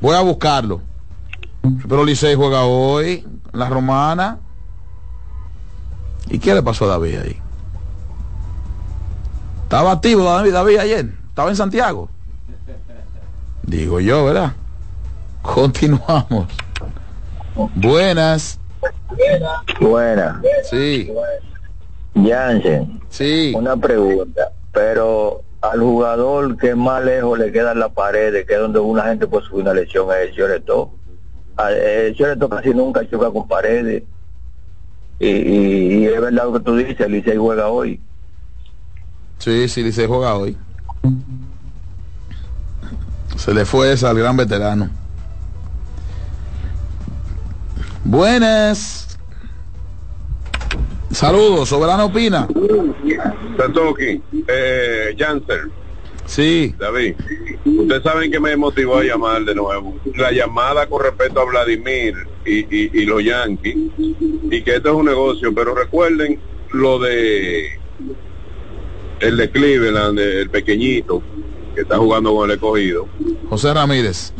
Voy 0.00 0.16
a 0.16 0.20
buscarlo. 0.22 0.80
Pero 1.88 2.04
Licey 2.04 2.34
juega 2.34 2.64
hoy, 2.64 3.24
la 3.52 3.68
romana. 3.68 4.40
¿Y 6.28 6.38
qué 6.38 6.52
le 6.52 6.62
pasó 6.62 6.86
a 6.86 6.88
David 6.88 7.18
ahí? 7.18 7.36
Estaba 9.62 9.92
activo 9.92 10.24
David, 10.24 10.52
David 10.52 10.78
ayer. 10.78 11.14
Estaba 11.28 11.50
en 11.50 11.56
Santiago. 11.56 12.08
Digo 13.62 14.00
yo, 14.00 14.24
¿verdad? 14.24 14.52
Continuamos. 15.42 16.46
Buenas. 17.74 18.58
Buena. 19.80 20.40
Sí. 20.68 21.12
Jansen. 22.14 23.00
Sí. 23.08 23.52
Una 23.56 23.76
pregunta. 23.76 24.52
Pero 24.72 25.42
al 25.60 25.80
jugador 25.80 26.56
que 26.56 26.74
más 26.74 27.04
lejos 27.04 27.38
le 27.38 27.52
queda 27.52 27.72
en 27.72 27.80
la 27.80 27.88
pared, 27.88 28.46
que 28.46 28.54
es 28.54 28.60
donde 28.60 28.78
una 28.78 29.04
gente 29.04 29.26
puede 29.26 29.46
subir 29.46 29.62
una 29.62 29.74
lesión, 29.74 30.08
es 30.10 30.30
el 30.30 30.36
Choreto. 30.36 30.92
El 31.68 32.14
Choreto 32.16 32.48
casi 32.48 32.70
nunca 32.70 33.08
choca 33.08 33.30
con 33.30 33.46
paredes. 33.46 34.02
Y, 35.18 35.28
y- 35.28 35.98
y 35.98 36.06
es 36.06 36.18
verdad 36.20 36.44
lo 36.44 36.52
que 36.54 36.60
tú 36.60 36.76
dices, 36.76 37.08
Licey 37.08 37.36
juega 37.36 37.68
hoy. 37.68 38.00
Sí, 39.38 39.68
sí, 39.68 39.82
Licey 39.82 40.06
juega 40.06 40.34
hoy. 40.34 40.56
Se 43.42 43.54
le 43.54 43.64
fue 43.64 43.90
esa 43.90 44.10
al 44.10 44.18
gran 44.18 44.36
veterano. 44.36 44.90
Buenas. 48.04 49.18
Saludos, 51.10 51.70
Soberano 51.70 52.04
Opina. 52.04 52.46
Satoki, 53.56 54.20
eh, 54.46 55.16
Janser. 55.18 55.70
Sí. 56.26 56.74
David, 56.78 57.14
ustedes 57.64 58.02
saben 58.02 58.30
que 58.30 58.38
me 58.38 58.54
motivó 58.58 58.98
a 58.98 59.04
llamar 59.04 59.42
de 59.42 59.54
nuevo. 59.54 59.96
La 60.16 60.32
llamada 60.32 60.86
con 60.86 61.02
respecto 61.02 61.40
a 61.40 61.46
Vladimir 61.46 62.14
y, 62.44 62.58
y, 62.58 62.90
y 62.92 63.06
los 63.06 63.24
Yankees, 63.24 63.74
y 63.96 64.62
que 64.62 64.76
esto 64.76 64.90
es 64.90 64.94
un 64.94 65.06
negocio, 65.06 65.54
pero 65.54 65.74
recuerden 65.74 66.38
lo 66.72 66.98
de 66.98 67.70
el 69.20 69.36
de 69.38 69.50
Cleveland, 69.50 70.18
el 70.18 70.50
pequeñito, 70.50 71.22
que 71.74 71.82
está 71.82 71.96
jugando 71.96 72.34
con 72.34 72.50
el 72.50 72.56
escogido. 72.56 73.06
José 73.48 73.72
Ramírez. 73.74 74.32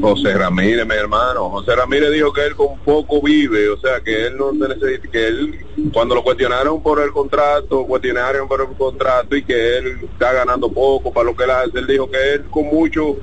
José 0.00 0.34
Ramírez, 0.34 0.86
mi 0.86 0.94
hermano. 0.94 1.50
José 1.50 1.74
Ramírez 1.74 2.12
dijo 2.12 2.32
que 2.32 2.46
él 2.46 2.54
con 2.54 2.78
poco 2.78 3.20
vive, 3.20 3.68
o 3.68 3.76
sea, 3.78 4.00
que 4.00 4.26
él 4.26 4.36
no 4.36 4.52
se 4.52 4.74
necesita, 4.74 5.08
que 5.08 5.26
él, 5.26 5.66
cuando 5.92 6.14
lo 6.14 6.22
cuestionaron 6.22 6.82
por 6.82 7.00
el 7.00 7.10
contrato, 7.10 7.84
cuestionaron 7.84 8.46
por 8.46 8.60
el 8.60 8.68
contrato 8.76 9.34
y 9.34 9.42
que 9.42 9.78
él 9.78 9.98
está 10.12 10.32
ganando 10.32 10.70
poco 10.70 11.12
para 11.12 11.26
lo 11.26 11.36
que 11.36 11.44
él 11.44 11.50
hace, 11.50 11.78
él 11.78 11.86
dijo 11.86 12.08
que 12.08 12.34
él 12.34 12.44
con 12.48 12.66
mucho, 12.66 13.16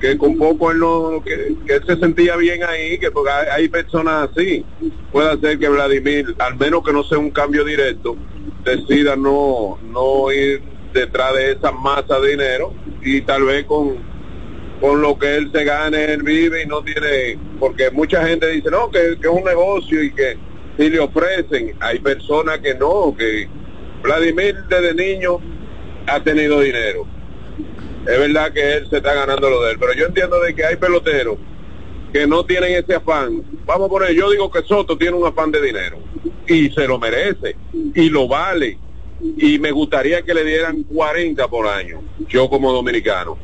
que 0.00 0.16
con 0.16 0.38
poco 0.38 0.70
él 0.70 0.78
no, 0.78 1.20
que, 1.24 1.56
que 1.66 1.74
él 1.74 1.82
se 1.84 1.96
sentía 1.96 2.36
bien 2.36 2.62
ahí, 2.62 2.98
que 2.98 3.10
porque 3.10 3.30
hay, 3.30 3.46
hay 3.62 3.68
personas 3.68 4.30
así. 4.30 4.64
Puede 5.10 5.38
ser 5.40 5.58
que 5.58 5.68
Vladimir, 5.68 6.34
al 6.38 6.56
menos 6.56 6.84
que 6.84 6.92
no 6.92 7.02
sea 7.02 7.18
un 7.18 7.30
cambio 7.30 7.64
directo, 7.64 8.16
decida 8.64 9.16
no, 9.16 9.78
no 9.82 10.30
ir 10.30 10.62
detrás 10.92 11.34
de 11.34 11.52
esa 11.52 11.70
masa 11.72 12.18
de 12.20 12.30
dinero 12.30 12.72
y 13.02 13.20
tal 13.22 13.44
vez 13.44 13.64
con 13.64 14.10
con 14.80 15.02
lo 15.02 15.18
que 15.18 15.36
él 15.36 15.50
se 15.52 15.62
gane, 15.64 16.04
él 16.04 16.22
vive 16.22 16.62
y 16.62 16.66
no 16.66 16.82
tiene, 16.82 17.38
porque 17.58 17.90
mucha 17.90 18.26
gente 18.26 18.48
dice, 18.48 18.70
no, 18.70 18.90
que, 18.90 19.18
que 19.20 19.28
es 19.28 19.32
un 19.32 19.44
negocio 19.44 20.02
y 20.02 20.12
que 20.12 20.38
si 20.78 20.88
le 20.88 20.98
ofrecen, 20.98 21.76
hay 21.80 21.98
personas 21.98 22.60
que 22.60 22.74
no, 22.74 23.14
que 23.16 23.46
Vladimir 24.02 24.56
desde 24.68 24.94
niño 24.94 25.38
ha 26.06 26.22
tenido 26.22 26.60
dinero. 26.60 27.06
Es 28.06 28.18
verdad 28.18 28.52
que 28.52 28.72
él 28.76 28.88
se 28.88 28.96
está 28.96 29.12
ganando 29.12 29.50
lo 29.50 29.62
de 29.62 29.72
él, 29.72 29.78
pero 29.78 29.92
yo 29.92 30.06
entiendo 30.06 30.40
de 30.40 30.54
que 30.54 30.64
hay 30.64 30.76
peloteros 30.76 31.36
que 32.14 32.26
no 32.26 32.44
tienen 32.46 32.72
ese 32.72 32.94
afán. 32.94 33.42
Vamos 33.66 33.86
a 33.86 33.90
poner, 33.90 34.14
yo 34.14 34.30
digo 34.30 34.50
que 34.50 34.62
Soto 34.62 34.96
tiene 34.96 35.16
un 35.16 35.26
afán 35.26 35.50
de 35.50 35.60
dinero 35.60 35.98
y 36.46 36.70
se 36.70 36.88
lo 36.88 36.98
merece 36.98 37.54
y 37.94 38.08
lo 38.08 38.26
vale 38.26 38.78
y 39.20 39.58
me 39.58 39.70
gustaría 39.70 40.22
que 40.22 40.34
le 40.34 40.44
dieran 40.44 40.82
40 40.84 41.48
por 41.48 41.66
año, 41.66 42.00
yo 42.28 42.48
como 42.48 42.72
dominicano. 42.72 43.36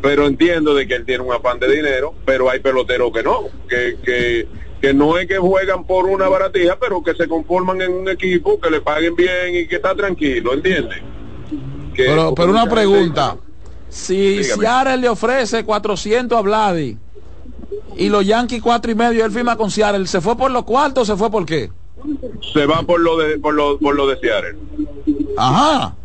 Pero 0.00 0.26
entiendo 0.26 0.74
de 0.74 0.86
que 0.86 0.94
él 0.94 1.04
tiene 1.04 1.24
un 1.24 1.32
afán 1.32 1.58
de 1.58 1.70
dinero, 1.74 2.14
pero 2.24 2.50
hay 2.50 2.60
peloteros 2.60 3.12
que 3.12 3.22
no, 3.22 3.48
que, 3.68 3.96
que, 4.04 4.48
que 4.80 4.94
no 4.94 5.18
es 5.18 5.26
que 5.26 5.38
juegan 5.38 5.84
por 5.84 6.06
una 6.06 6.28
baratija, 6.28 6.78
pero 6.78 7.02
que 7.02 7.14
se 7.14 7.28
conforman 7.28 7.80
en 7.82 7.92
un 7.92 8.08
equipo, 8.08 8.60
que 8.60 8.70
le 8.70 8.80
paguen 8.80 9.16
bien 9.16 9.54
y 9.54 9.66
que 9.66 9.76
está 9.76 9.94
tranquilo, 9.94 10.54
¿entiendes? 10.54 10.98
Pero, 11.96 12.34
pero 12.34 12.50
una 12.50 12.66
pregunta. 12.66 13.36
Si. 13.88 14.44
Seattle 14.44 14.98
le 14.98 15.08
ofrece 15.08 15.64
400 15.64 16.38
a 16.38 16.42
Vladi 16.42 16.96
y 17.96 18.08
los 18.08 18.24
Yankees 18.24 18.62
cuatro 18.62 18.92
y 18.92 18.94
medio, 18.94 19.24
él 19.24 19.32
firma 19.32 19.56
con 19.56 19.70
Seattle, 19.70 20.06
¿se 20.06 20.20
fue 20.20 20.36
por 20.36 20.50
los 20.50 20.64
cuartos 20.64 21.08
o 21.08 21.12
se 21.12 21.18
fue 21.18 21.30
por 21.30 21.44
qué? 21.44 21.70
Se 22.52 22.66
va 22.66 22.82
por 22.82 23.00
lo 23.00 23.16
de 23.18 23.38
por 23.38 23.54
lo, 23.54 23.78
por 23.78 23.94
lo 23.94 24.06
de 24.06 24.18
Seattle. 24.18 24.56
Ajá. 25.36 25.94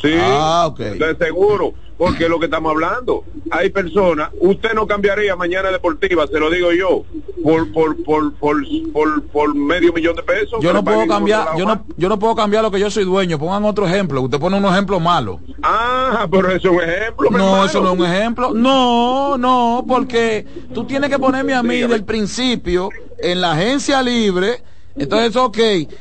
Sí, 0.00 0.12
Ah, 0.16 0.66
ok. 0.68 0.78
de 0.78 1.16
seguro, 1.16 1.72
porque 1.96 2.28
lo 2.28 2.38
que 2.38 2.44
estamos 2.44 2.70
hablando, 2.70 3.24
hay 3.50 3.70
personas, 3.70 4.30
usted 4.38 4.72
no 4.74 4.86
cambiaría 4.86 5.34
mañana 5.34 5.72
deportiva, 5.72 6.24
se 6.28 6.38
lo 6.38 6.50
digo 6.50 6.70
yo, 6.70 7.02
por 7.42 7.72
por 7.72 8.00
por 8.04 8.32
por, 8.34 8.62
por, 8.92 9.22
por 9.24 9.54
medio 9.56 9.92
millón 9.92 10.14
de 10.14 10.22
pesos. 10.22 10.60
Yo 10.60 10.72
no 10.72 10.84
puedo 10.84 11.04
cambiar, 11.08 11.48
yo 11.58 11.64
no, 11.66 11.84
yo 11.96 12.08
no 12.08 12.16
puedo 12.16 12.36
cambiar 12.36 12.62
lo 12.62 12.70
que 12.70 12.78
yo 12.78 12.88
soy 12.90 13.02
dueño. 13.04 13.40
Pongan 13.40 13.64
otro 13.64 13.88
ejemplo. 13.88 14.22
Usted 14.22 14.38
pone 14.38 14.56
un 14.56 14.66
ejemplo 14.66 15.00
malo. 15.00 15.40
Ah, 15.64 16.28
pero 16.30 16.48
eso 16.52 16.68
es 16.68 16.74
un 16.76 16.82
ejemplo. 16.88 17.30
No, 17.30 17.64
eso 17.64 17.80
no 17.82 17.92
es 17.94 17.98
un 17.98 18.06
ejemplo. 18.06 18.52
No, 18.54 19.36
no, 19.36 19.84
porque 19.88 20.46
tú 20.72 20.84
tienes 20.84 21.10
que 21.10 21.18
ponerme 21.18 21.54
a 21.54 21.62
mí 21.64 21.78
del 21.78 22.04
principio 22.04 22.90
en 23.18 23.40
la 23.40 23.52
agencia 23.52 24.00
libre. 24.00 24.62
Entonces, 24.98 25.36
ok, 25.36 25.58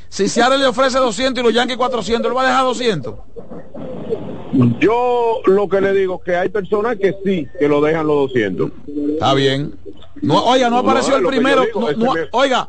si 0.09 0.27
Seattle 0.27 0.57
le 0.57 0.67
ofrece 0.67 0.97
200 0.97 1.41
y 1.41 1.45
los 1.45 1.53
Yankees 1.53 1.77
400, 1.77 2.29
¿lo 2.29 2.35
va 2.35 2.43
a 2.43 2.47
dejar 2.47 2.63
200? 2.63 3.15
Yo 4.79 5.41
lo 5.45 5.67
que 5.67 5.81
le 5.81 5.93
digo 5.93 6.15
es 6.15 6.21
que 6.23 6.35
hay 6.35 6.49
personas 6.49 6.97
que 6.97 7.15
sí, 7.23 7.47
que 7.59 7.67
lo 7.67 7.81
dejan 7.81 8.07
los 8.07 8.29
200. 8.29 8.71
Está 9.13 9.33
bien. 9.33 9.73
No, 10.21 10.43
oiga, 10.45 10.69
no 10.69 10.79
apareció 10.79 11.17
el 11.17 11.25
primero. 11.25 11.63
oiga, 12.31 12.65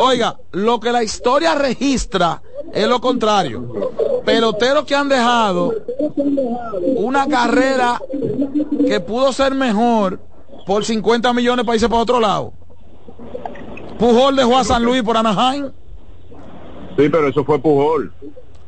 oiga, 0.00 0.36
lo 0.52 0.80
que 0.80 0.90
la 0.90 1.02
historia 1.02 1.54
registra 1.54 2.42
es 2.72 2.88
lo 2.88 3.00
contrario. 3.00 3.92
Peloteros 4.24 4.84
que 4.84 4.94
han 4.94 5.08
dejado 5.08 5.74
una 6.96 7.28
carrera 7.28 8.00
que 8.86 9.00
pudo 9.00 9.32
ser 9.32 9.54
mejor 9.54 10.18
por 10.66 10.84
50 10.84 11.32
millones 11.32 11.64
para 11.64 11.76
irse 11.76 11.88
para 11.88 12.02
otro 12.02 12.20
lado. 12.20 12.52
Pujol 14.02 14.34
dejó 14.34 14.58
a 14.58 14.64
San 14.64 14.82
Luis 14.82 15.00
por 15.04 15.16
Anaheim. 15.16 15.70
Sí, 16.96 17.08
pero 17.08 17.28
eso 17.28 17.44
fue 17.44 17.60
Pujol. 17.60 18.12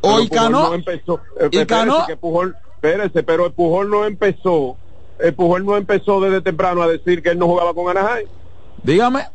Hoy 0.01 0.29
Cano. 0.29 0.69
No 0.69 0.75
empezó, 0.75 1.21
eh, 1.41 1.49
y 1.51 1.67
Cano. 1.67 2.07
Que 2.07 2.17
Pujol, 2.17 2.57
espérese, 2.77 3.25
pero 3.25 3.47
el 3.47 3.53
Pujol 3.53 3.91
no 3.91 4.05
empezó. 4.05 4.77
El 5.19 5.35
Pujol 5.35 5.67
no 5.67 5.77
empezó 5.77 6.21
desde 6.21 6.41
temprano 6.41 6.83
a 6.83 6.87
decir 6.87 7.21
que 7.21 7.31
él 7.31 7.39
no 7.41 7.47
jugaba 7.47 7.75
con 7.75 7.89
Anaheim. 7.89 8.29
Dígame. 8.85 9.27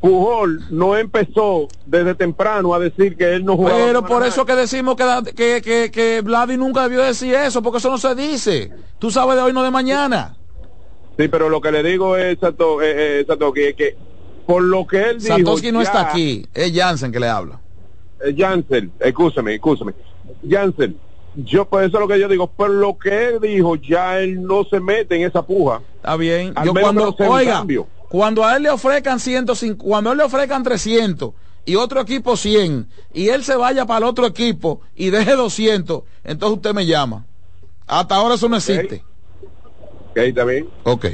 Pujol 0.00 0.60
no 0.70 0.96
empezó 0.96 1.66
desde 1.86 2.14
temprano 2.14 2.72
a 2.72 2.78
decir 2.78 3.16
que 3.16 3.34
él 3.34 3.44
no 3.44 3.56
jugaba. 3.56 3.76
Pero 3.76 4.06
por 4.06 4.24
eso 4.24 4.46
que 4.46 4.54
decimos 4.54 4.94
que, 4.94 5.34
que, 5.34 5.60
que, 5.60 5.90
que 5.90 6.20
Vladi 6.20 6.56
nunca 6.56 6.84
debió 6.84 7.02
decir 7.02 7.34
eso, 7.34 7.62
porque 7.62 7.78
eso 7.78 7.90
no 7.90 7.98
se 7.98 8.14
dice. 8.14 8.70
Tú 9.00 9.10
sabes 9.10 9.34
de 9.34 9.42
hoy, 9.42 9.52
no 9.52 9.64
de 9.64 9.72
mañana. 9.72 10.36
Sí, 11.18 11.26
pero 11.26 11.48
lo 11.48 11.60
que 11.60 11.72
le 11.72 11.82
digo 11.82 12.16
es, 12.16 12.38
Sato, 12.38 12.80
eh, 12.80 13.20
eh, 13.20 13.26
que, 13.54 13.74
que 13.74 13.96
por 14.46 14.62
lo 14.62 14.86
que 14.86 15.10
él 15.10 15.18
dijo... 15.18 15.36
Satoshi 15.36 15.72
no 15.72 15.80
está 15.80 16.08
aquí, 16.08 16.46
es 16.54 16.72
Jansen 16.74 17.12
que 17.12 17.20
le 17.20 17.28
habla. 17.28 17.60
Eh, 18.24 18.34
Jansen, 18.36 18.92
escúchame, 19.00 19.54
escúchame. 19.54 19.92
Jansen, 20.48 20.96
yo 21.36 21.68
por 21.68 21.82
eso 21.82 21.96
es 21.96 22.00
lo 22.00 22.08
que 22.08 22.18
yo 22.20 22.28
digo, 22.28 22.46
por 22.46 22.70
lo 22.70 22.98
que 22.98 23.28
él 23.28 23.40
dijo, 23.40 23.76
ya 23.76 24.20
él 24.20 24.42
no 24.42 24.64
se 24.64 24.80
mete 24.80 25.16
en 25.16 25.22
esa 25.22 25.44
puja. 25.44 25.80
Está 25.96 26.16
bien. 26.16 26.54
yo 26.64 26.72
cuando, 26.72 27.14
oiga, 27.18 27.64
cuando 28.08 28.44
a 28.44 28.56
él 28.56 28.64
le 28.64 28.70
ofrezcan 28.70 29.18
150, 29.18 29.82
cuando 29.82 30.10
a 30.10 30.12
él 30.12 30.18
le 30.18 30.24
ofrezcan 30.24 30.62
300 30.62 31.32
y 31.64 31.76
otro 31.76 32.00
equipo 32.00 32.36
100 32.36 32.88
y 33.12 33.28
él 33.28 33.42
se 33.42 33.56
vaya 33.56 33.86
para 33.86 33.98
el 33.98 34.04
otro 34.04 34.26
equipo 34.26 34.80
y 34.94 35.10
deje 35.10 35.32
200, 35.32 36.02
entonces 36.22 36.56
usted 36.56 36.74
me 36.74 36.86
llama. 36.86 37.26
Hasta 37.86 38.14
ahora 38.16 38.36
eso 38.36 38.48
no 38.48 38.56
existe. 38.56 39.02
Ok, 40.10 40.18
está 40.18 40.44
bien. 40.44 40.68
Ok. 40.84 41.06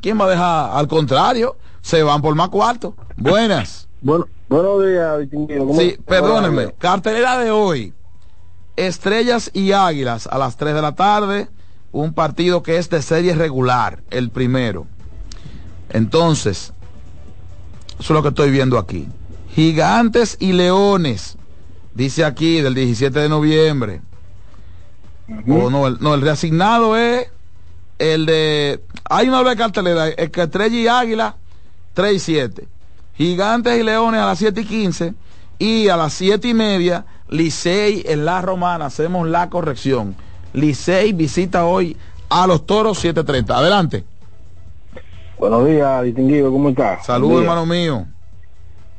¿Quién 0.00 0.20
va 0.20 0.26
a 0.26 0.30
dejar? 0.30 0.70
Al 0.76 0.88
contrario, 0.88 1.56
se 1.80 2.02
van 2.02 2.22
por 2.22 2.34
más 2.34 2.48
cuarto. 2.48 2.94
Buenas. 3.16 3.88
bueno, 4.00 4.26
buenos 4.48 4.84
días, 4.84 5.78
Sí, 5.78 5.98
perdónenme. 6.06 6.72
Cartelera 6.78 7.38
de 7.38 7.50
hoy. 7.50 7.94
Estrellas 8.76 9.50
y 9.54 9.72
Águilas 9.72 10.26
a 10.26 10.38
las 10.38 10.56
3 10.56 10.74
de 10.74 10.82
la 10.82 10.94
tarde. 10.94 11.48
Un 11.92 12.12
partido 12.12 12.62
que 12.62 12.76
es 12.76 12.90
de 12.90 13.00
serie 13.00 13.34
regular, 13.34 14.02
el 14.10 14.30
primero. 14.30 14.86
Entonces, 15.88 16.72
eso 17.98 18.00
es 18.00 18.10
lo 18.10 18.22
que 18.22 18.28
estoy 18.28 18.50
viendo 18.50 18.78
aquí. 18.78 19.08
Gigantes 19.54 20.36
y 20.38 20.52
Leones, 20.52 21.38
dice 21.94 22.24
aquí, 22.24 22.60
del 22.60 22.74
17 22.74 23.18
de 23.18 23.28
noviembre. 23.30 24.02
o 25.48 25.70
no, 25.70 25.86
el, 25.86 25.96
no, 26.00 26.14
el 26.14 26.20
reasignado 26.20 26.96
es 26.96 27.28
el 27.98 28.26
de... 28.26 28.80
Hay 29.08 29.28
una 29.28 29.38
doble 29.38 29.56
cartelera, 29.56 30.08
el 30.08 30.30
que 30.30 30.42
Estrella 30.42 30.76
y 30.76 30.88
Águila, 30.88 31.36
3 31.94 32.14
y 32.14 32.18
7. 32.18 32.68
Gigantes 33.16 33.78
y 33.78 33.82
Leones 33.82 34.20
a 34.20 34.26
las 34.26 34.38
7 34.38 34.60
y 34.60 34.64
15. 34.64 35.14
Y 35.58 35.88
a 35.88 35.96
las 35.96 36.12
7 36.12 36.48
y 36.48 36.54
media, 36.54 37.06
Licey 37.28 38.04
en 38.06 38.24
la 38.24 38.42
Romana. 38.42 38.86
Hacemos 38.86 39.26
la 39.28 39.48
corrección. 39.48 40.14
Licey 40.52 41.12
visita 41.12 41.64
hoy 41.66 41.96
a 42.28 42.46
los 42.46 42.66
Toros 42.66 43.02
7.30. 43.04 43.50
Adelante. 43.54 44.04
Buenos 45.38 45.66
días, 45.66 46.02
distinguido, 46.02 46.50
¿cómo 46.50 46.70
está? 46.70 47.02
Saludos, 47.02 47.42
hermano 47.42 47.66
mío. 47.66 48.06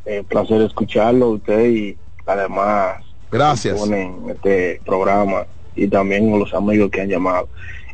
Eh, 0.06 0.24
placer 0.28 0.62
escucharlo, 0.62 1.32
usted 1.32 1.66
y 1.66 1.98
además. 2.26 3.04
Gracias. 3.32 3.78
Ponen 3.78 4.30
este 4.30 4.80
programa 4.86 5.46
y 5.76 5.88
también 5.88 6.38
los 6.38 6.54
amigos 6.54 6.92
que 6.92 7.02
han 7.02 7.10
llamado. 7.10 7.50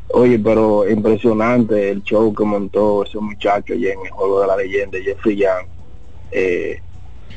Oye, 0.10 0.38
pero 0.40 0.88
impresionante 0.88 1.90
el 1.90 2.04
show 2.04 2.34
que 2.34 2.44
montó 2.44 3.04
ese 3.04 3.20
muchacho 3.20 3.74
allí 3.74 3.88
en 3.88 4.00
el 4.06 4.12
juego 4.12 4.42
de 4.42 4.48
la 4.48 4.58
leyenda, 4.58 4.98
Jeffrey 5.04 5.36
Young. 5.36 5.66
Eh, 6.32 6.80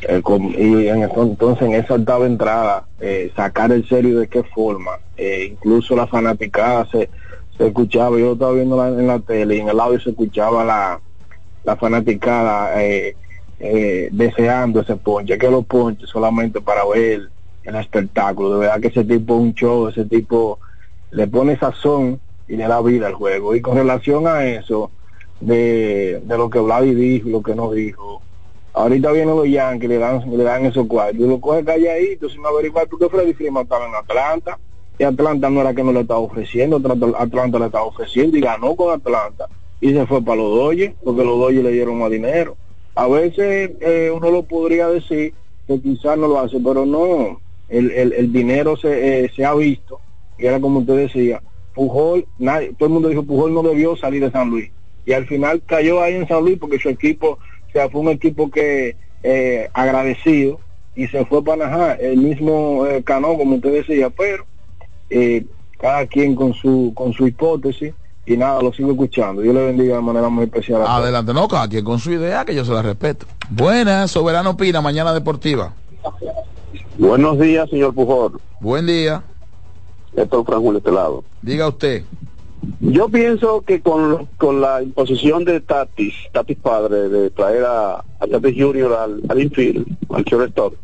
eh, 0.03 0.23
y 0.59 0.89
en 0.89 1.03
entonces 1.03 1.63
en 1.63 1.75
esa 1.75 1.95
octava 1.95 2.27
entrada, 2.27 2.87
sacar 3.35 3.73
el 3.73 3.89
serio 3.89 4.21
de 4.21 4.29
qué 4.29 4.43
forma, 4.43 4.93
incluso 5.17 5.97
la 5.97 6.07
fanaticada 6.07 6.87
se 6.91 7.09
se 7.57 7.67
escuchaba, 7.67 8.19
yo 8.19 8.33
estaba 8.33 8.53
viendo 8.53 8.87
en 8.87 9.07
la 9.07 9.19
tele 9.21 9.57
y 9.57 9.61
en 9.61 9.69
el 9.69 9.81
audio 9.81 10.01
se 10.01 10.11
escuchaba 10.11 10.65
la, 10.65 11.01
la 11.65 11.77
fanaticada 11.77 12.83
eh, 12.83 13.17
eh, 13.59 14.09
deseando 14.13 14.81
ese 14.81 14.97
ponche, 14.97 15.39
que 15.39 15.51
los 15.51 15.65
ponches 15.65 16.09
solamente 16.09 16.61
para 16.61 16.85
ver 16.85 17.31
el 17.65 17.77
espectáculo, 17.77 18.53
de 18.55 18.59
verdad 18.61 18.81
que 18.81 18.89
ese 18.89 19.05
tipo 19.05 19.35
un 19.35 19.55
show, 19.55 19.89
ese 19.89 20.05
tipo 20.05 20.59
le 21.11 21.27
pone 21.27 21.59
sazón 21.59 22.21
y 22.49 22.57
le 22.57 22.67
da 22.67 22.81
vida 22.81 23.09
al 23.09 23.15
juego. 23.15 23.55
Y 23.55 23.61
con 23.61 23.77
relación 23.77 24.27
a 24.27 24.45
eso, 24.45 24.91
de, 25.41 26.21
de 26.25 26.39
lo 26.39 26.51
que 26.51 26.59
Vladi 26.59 26.95
dijo 26.95 27.29
lo 27.29 27.43
que 27.43 27.55
no 27.55 27.73
dijo, 27.73 28.23
ahorita 28.73 29.13
vienen 29.13 29.37
los 29.37 29.49
Yankees, 29.49 29.89
le 29.89 29.99
dan, 29.99 30.31
le 30.31 30.45
dan 30.45 30.67
esos 30.67 30.87
cuartos, 30.87 31.21
y 31.21 31.27
lo 31.27 31.41
coge 31.41 31.65
calladito 31.65 32.29
sin 32.29 32.45
averiguar 32.45 32.89
porque 32.89 33.09
Freddy 33.09 33.35
Freeman 33.35 33.65
estaba 33.65 33.87
en 33.87 33.95
Atlanta 33.95 34.59
y 34.99 35.05
Atlanta 35.05 35.51
no 35.51 35.61
era 35.61 35.75
que 35.75 35.83
no 35.83 35.93
le 35.93 36.01
estaba 36.01 36.21
ofreciendo, 36.21 36.77
Atlanta 36.77 37.59
le 37.59 37.67
estaba 37.67 37.85
ofreciendo 37.85 38.37
y 38.37 38.41
ganó 38.41 38.77
con 38.77 38.93
Atlanta 38.93 39.47
y 39.81 39.93
se 39.93 40.07
fue 40.07 40.23
para 40.23 40.37
los 40.37 40.55
Dodgers 40.55 40.95
porque 41.03 41.25
los 41.25 41.39
Dodgers 41.39 41.65
le 41.65 41.73
dieron 41.73 41.99
más 41.99 42.11
dinero. 42.11 42.57
A 42.95 43.07
veces 43.09 43.73
eh, 43.81 44.11
uno 44.15 44.31
lo 44.31 44.43
podría 44.43 44.89
decir 44.89 45.35
que 45.67 45.81
quizás 45.81 46.17
no 46.17 46.29
lo 46.29 46.41
hace, 46.41 46.59
pero 46.61 46.87
no, 46.87 47.41
el, 47.69 47.91
el, 47.91 48.33
dinero 48.33 48.77
se, 48.77 49.25
eh, 49.25 49.31
se 49.35 49.45
ha 49.45 49.55
visto 49.55 50.01
y 50.39 50.47
era 50.47 50.61
como 50.61 50.81
usted 50.81 50.97
decía, 50.97 51.43
Pujol, 51.77 52.27
nadie, 52.39 52.73
todo 52.77 52.89
el 52.89 52.93
mundo 52.95 53.09
dijo 53.09 53.23
Pujol 53.23 53.55
no 53.55 53.63
debió 53.63 53.97
salir 53.97 54.25
de 54.25 54.33
San 54.33 54.51
Luis 54.51 54.71
y 55.05 55.13
al 55.13 55.27
final 55.27 55.63
cayó 55.65 56.03
ahí 56.03 56.15
en 56.15 56.27
San 56.27 56.43
Luis 56.43 56.59
porque 56.59 56.81
su 56.81 56.89
equipo, 56.89 57.39
o 57.69 57.73
sea, 57.73 57.89
fue 57.89 58.01
un 58.01 58.09
equipo 58.09 58.51
que 58.51 58.97
eh, 59.23 59.71
agradecido 59.73 60.59
y 60.97 61.07
se 61.07 61.25
fue 61.27 61.45
para 61.45 61.69
Najá, 61.69 61.93
el 61.95 62.17
mismo 62.17 62.85
Cano 63.05 63.37
como 63.37 63.57
usted 63.57 63.73
decía, 63.73 64.11
pero 64.11 64.45
eh, 65.11 65.45
cada 65.79 66.07
quien 66.07 66.35
con 66.35 66.55
su 66.55 66.93
con 66.95 67.13
su 67.13 67.29
hipótesis 67.29 67.93
y 68.27 68.37
nada, 68.37 68.61
lo 68.61 68.73
sigo 68.73 68.91
escuchando. 68.91 69.43
Yo 69.45 69.53
le 69.53 69.67
bendiga 69.67 69.97
de 69.97 70.03
manera 70.03 70.29
muy 70.29 70.45
especial. 70.45 70.83
Adelante, 70.85 71.33
no, 71.33 71.47
cada 71.47 71.69
quien 71.69 71.85
con 71.85 72.01
su 72.01 72.11
idea, 72.11 72.45
que 72.45 72.55
yo 72.55 72.65
se 72.65 72.73
la 72.73 72.83
respeto. 72.83 73.25
Buenas, 73.51 74.11
Soberano 74.11 74.57
Pina, 74.57 74.81
Mañana 74.81 75.15
Deportiva. 75.15 75.73
Buenos 76.99 77.39
días, 77.39 77.71
señor 77.71 77.95
Pujol. 77.95 78.41
Buen 78.61 78.87
día. 78.87 79.23
Esto 80.17 80.41
es 80.41 80.47
Frank 80.47 80.77
este 80.77 80.93
lado. 80.93 81.25
Diga 81.43 81.69
usted. 81.69 82.03
Yo 82.81 83.09
pienso 83.09 83.61
que 83.61 83.81
con, 83.81 84.27
con 84.39 84.61
la 84.61 84.83
imposición 84.83 85.45
de 85.45 85.61
Tatis, 85.61 86.15
Tatis 86.33 86.57
padre, 86.57 87.09
de 87.09 87.31
traer 87.31 87.65
a, 87.65 87.97
a 87.99 88.27
Tatis 88.31 88.55
Junior 88.57 88.93
al, 88.95 89.21
al 89.29 89.43
infield, 89.43 89.87
al 90.11 90.25
shortstop, 90.25 90.75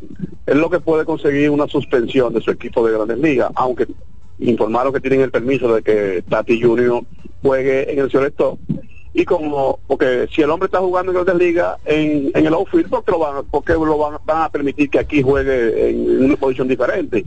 es 0.45 0.55
lo 0.55 0.69
que 0.69 0.79
puede 0.79 1.03
conseguir 1.03 1.49
una 1.49 1.67
suspensión 1.67 2.33
de 2.33 2.41
su 2.41 2.51
equipo 2.51 2.85
de 2.85 2.93
Grandes 2.93 3.17
Ligas, 3.17 3.51
aunque 3.55 3.87
informaron 4.39 4.93
que 4.93 4.99
tienen 4.99 5.21
el 5.21 5.31
permiso 5.31 5.73
de 5.73 5.81
que 5.81 6.23
Tatis 6.29 6.63
Junior 6.63 7.03
juegue 7.41 7.91
en 7.91 7.99
el 7.99 8.07
shortstop 8.07 8.59
y 9.13 9.25
como 9.25 9.79
porque 9.87 10.27
si 10.33 10.41
el 10.41 10.49
hombre 10.49 10.65
está 10.65 10.79
jugando 10.79 11.11
en 11.11 11.23
Grandes 11.23 11.47
Ligas 11.47 11.77
en, 11.85 12.31
en 12.33 12.45
el 12.45 12.53
outfield 12.53 12.89
porque 12.89 13.11
lo 13.11 13.19
van 13.19 13.45
porque 13.51 13.73
lo 13.73 13.97
van, 13.97 14.19
a 14.27 14.49
permitir 14.49 14.89
que 14.89 14.99
aquí 14.99 15.21
juegue 15.21 15.89
en 15.89 16.25
una 16.25 16.35
posición 16.35 16.67
diferente 16.67 17.25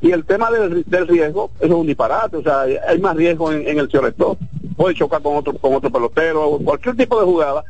y 0.00 0.10
el 0.10 0.24
tema 0.24 0.50
del, 0.50 0.84
riesgo 1.06 1.50
eso 1.60 1.66
es 1.66 1.72
un 1.72 1.86
disparate 1.86 2.36
o 2.38 2.42
sea 2.42 2.62
hay 2.62 2.98
más 2.98 3.16
riesgo 3.16 3.52
en, 3.52 3.78
el 3.78 3.86
shortstop 3.86 4.38
puede 4.76 4.94
chocar 4.94 5.22
con 5.22 5.36
otro 5.36 5.54
con 5.54 5.74
otro 5.74 5.90
pelotero 5.90 6.58
cualquier 6.64 6.96
tipo 6.96 7.20
de 7.20 7.26
jugada 7.26 7.64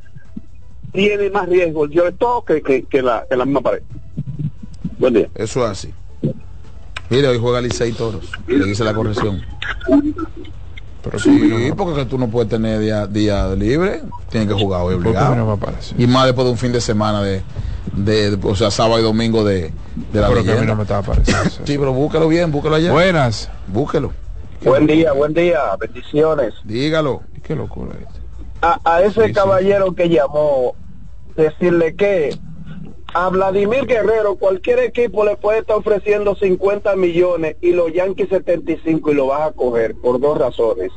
tiene 0.93 1.31
más 1.31 1.49
riesgo 1.49 1.85
el 1.85 1.91
shortstop 1.91 2.47
que, 2.47 2.63
que, 2.63 2.85
que, 2.85 3.03
la, 3.03 3.27
que 3.29 3.37
la 3.37 3.45
misma 3.45 3.61
pared. 3.61 3.83
Buen 4.99 5.15
día. 5.15 5.29
Eso 5.35 5.65
es 5.65 5.71
así. 5.71 5.95
Mire 7.11 7.29
hoy 7.29 7.39
juega 7.39 7.61
Licey 7.61 7.93
Toros 7.93 8.31
le 8.47 8.65
dice 8.67 8.85
la 8.85 8.93
corrección 8.93 9.41
sí, 11.17 11.73
porque 11.77 12.05
tú 12.05 12.19
no 12.19 12.29
puedes 12.29 12.51
tener 12.51 12.79
día, 12.81 13.07
día 13.07 13.49
libre, 13.55 14.03
tienes 14.31 14.49
que 14.49 14.55
jugar 14.55 14.83
hoy 14.83 14.95
obligado. 14.95 15.59
y 15.97 16.07
más 16.07 16.27
después 16.27 16.45
de 16.45 16.51
un 16.53 16.59
fin 16.59 16.73
de 16.73 16.81
semana 16.81 17.23
de, 17.23 17.43
de, 17.95 18.37
de- 18.37 18.49
o 18.49 18.55
sea, 18.55 18.71
sábado 18.71 18.99
y 19.01 19.03
domingo 19.03 19.45
de, 19.45 19.73
de 20.13 20.21
la 20.21 20.29
Pero 20.29 20.43
que 20.45 20.51
a 20.51 20.55
mí 20.55 20.61
leyenda. 20.61 20.67
no 20.67 20.77
me 20.77 20.83
estaba 20.83 21.03
pareciendo. 21.03 21.51
Sí, 21.51 21.79
pero 21.79 21.93
búscalo 21.93 22.29
bien, 22.29 22.51
búscalo 22.53 22.75
allá. 22.77 22.93
Buenas. 22.93 23.49
Búsquelo. 23.69 24.13
Buen 24.65 24.87
día, 24.87 25.13
buen 25.13 25.33
día, 25.35 25.61
bendiciones. 25.79 26.55
Dígalo. 26.65 27.23
Qué 27.45 27.55
locura 27.55 27.93
a 28.61 29.03
ese 29.03 29.33
caballero 29.33 29.95
que 29.95 30.09
llamó, 30.09 30.75
decirle 31.37 31.95
que 31.95 32.37
a 33.15 33.31
Vladimir 33.31 33.87
Guerrero 33.87 34.37
cualquier 34.37 34.81
equipo 34.81 35.25
le 35.25 35.37
puede 35.37 35.61
estar 35.61 35.77
ofreciendo 35.77 36.35
50 36.35 36.95
millones 36.97 37.57
y 37.61 37.73
los 37.73 37.93
Yankees 37.93 38.29
75 38.29 39.11
y 39.11 39.15
lo 39.15 39.29
vas 39.29 39.49
a 39.49 39.53
coger 39.53 39.95
por 39.95 40.21
dos 40.21 40.39
razones. 40.39 40.93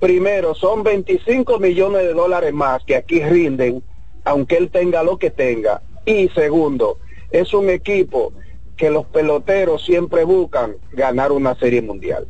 Primero, 0.00 0.54
son 0.54 0.82
25 0.82 1.58
millones 1.58 2.02
de 2.02 2.12
dólares 2.12 2.52
más 2.52 2.82
que 2.84 2.96
aquí 2.96 3.22
rinden, 3.22 3.82
aunque 4.24 4.56
él 4.56 4.70
tenga 4.70 5.02
lo 5.02 5.18
que 5.18 5.30
tenga. 5.30 5.80
Y 6.04 6.28
segundo, 6.30 6.98
es 7.30 7.54
un 7.54 7.70
equipo 7.70 8.32
que 8.76 8.90
los 8.90 9.06
peloteros 9.06 9.84
siempre 9.84 10.24
buscan 10.24 10.76
ganar 10.92 11.30
una 11.30 11.54
serie 11.54 11.80
mundial. 11.80 12.26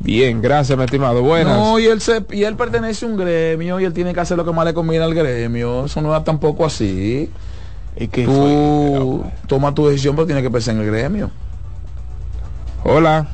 Bien, 0.00 0.40
gracias, 0.40 0.76
mi 0.76 0.84
estimado. 0.84 1.22
Buenas. 1.22 1.56
No, 1.56 1.78
y 1.78 1.86
él, 1.86 2.00
se, 2.00 2.24
y 2.32 2.44
él 2.44 2.56
pertenece 2.56 3.04
a 3.04 3.08
un 3.08 3.16
gremio 3.16 3.78
y 3.78 3.84
él 3.84 3.92
tiene 3.92 4.14
que 4.14 4.20
hacer 4.20 4.36
lo 4.36 4.44
que 4.44 4.52
más 4.52 4.64
le 4.64 4.74
conviene 4.74 5.04
al 5.04 5.14
gremio. 5.14 5.84
Eso 5.84 6.00
no 6.00 6.16
es 6.16 6.24
tampoco 6.24 6.64
así. 6.64 7.30
¿Y 7.96 8.08
qué 8.08 8.24
Tú 8.24 9.24
toma 9.46 9.74
tu 9.74 9.88
decisión, 9.88 10.16
pero 10.16 10.26
tiene 10.26 10.42
que 10.42 10.50
pensar 10.50 10.74
en 10.74 10.80
el 10.80 10.86
gremio. 10.86 11.30
Hola. 12.82 13.28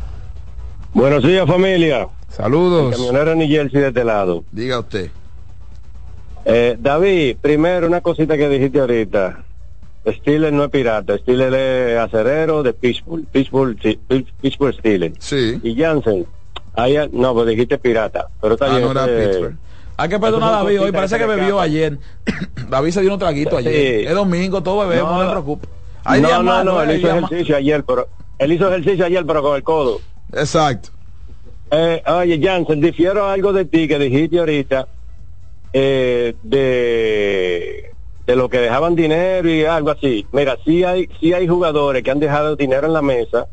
Buenos 0.93 1.23
días, 1.23 1.47
familia. 1.47 2.09
Saludos. 2.31 2.97
Camionero 2.97 3.35
New 3.37 3.49
Jersey 3.49 3.81
de 3.81 3.89
este 3.89 4.05
lado. 4.05 4.45
Diga 4.51 4.81
usted. 4.81 5.11
Eh, 6.45 6.77
David, 6.81 7.37
primero 7.41 7.87
una 7.87 8.01
cosita 8.01 8.37
que 8.37 8.49
dijiste 8.49 8.81
ahorita. 8.81 9.45
Steelers 10.07 10.53
no 10.53 10.65
es 10.65 10.71
pirata, 10.71 11.19
Steelers 11.19 11.57
es 11.57 11.99
acerero 11.99 12.63
de 12.63 12.73
Pittsburgh, 12.73 13.25
Pittsburgh, 13.27 13.77
Pittsburgh 14.41 14.75
Steelers. 14.75 15.17
Sí. 15.19 15.59
Y 15.63 15.75
Jansen, 15.75 16.27
no, 17.13 17.35
pues 17.35 17.47
dijiste 17.49 17.79
pirata, 17.79 18.27
pero 18.41 18.55
está 18.55 18.67
Ah, 18.67 18.79
no 18.81 18.91
era 18.91 19.05
ese- 19.05 19.29
Pittsburgh. 19.29 19.57
Hay 19.99 20.09
que 20.11 20.19
perdonar 20.21 20.53
a 20.53 20.57
David 20.59 20.83
hoy, 20.83 20.93
parece 20.93 21.17
que 21.19 21.25
bebió 21.27 21.59
ayer. 21.59 21.99
David 22.69 22.91
se 22.91 23.01
dio 23.01 23.15
un 23.15 23.19
traguito 23.19 23.57
ayer. 23.57 24.01
Sí. 24.01 24.07
Es 24.07 24.15
domingo, 24.15 24.63
todo 24.63 24.87
bebemos, 24.87 25.11
no, 25.13 25.19
No, 25.19 25.25
se 25.25 25.31
preocupe. 25.31 25.69
Hay 26.05 26.21
no, 26.21 26.43
no, 26.43 26.63
no, 26.65 26.83
él 26.83 26.99
hizo 26.99 27.09
más. 27.09 27.25
ejercicio 27.33 27.57
ayer, 27.57 27.83
pero 27.83 28.07
él 28.39 28.53
hizo 28.53 28.69
ejercicio 28.69 29.07
ayer, 29.07 29.25
pero 29.27 29.43
con 29.43 29.57
el 29.57 29.63
codo. 29.63 30.01
Exacto. 30.35 30.91
Eh, 31.71 32.03
oye, 32.07 32.39
Jansen, 32.43 32.81
difiero 32.81 33.27
algo 33.27 33.53
de 33.55 33.65
ti 33.65 33.89
que 33.89 33.99
dijiste 33.99 34.39
ahorita 34.39 34.87
eh, 35.73 36.35
de, 36.43 37.91
de 38.27 38.37
lo 38.37 38.49
que 38.49 38.59
dejaban 38.59 38.95
dinero 38.95 39.49
y 39.49 39.65
algo 39.65 39.91
así. 39.91 40.27
Mira, 40.31 40.57
sí 40.65 40.85
hay, 40.85 41.09
sí 41.21 41.33
hay 41.33 41.49
jugadores 41.49 42.03
que 42.03 42.11
han 42.11 42.21
dejado 42.21 42.55
dinero 42.55 42.87
en 42.87 42.93
la 42.93 43.03
mesa 43.03 43.47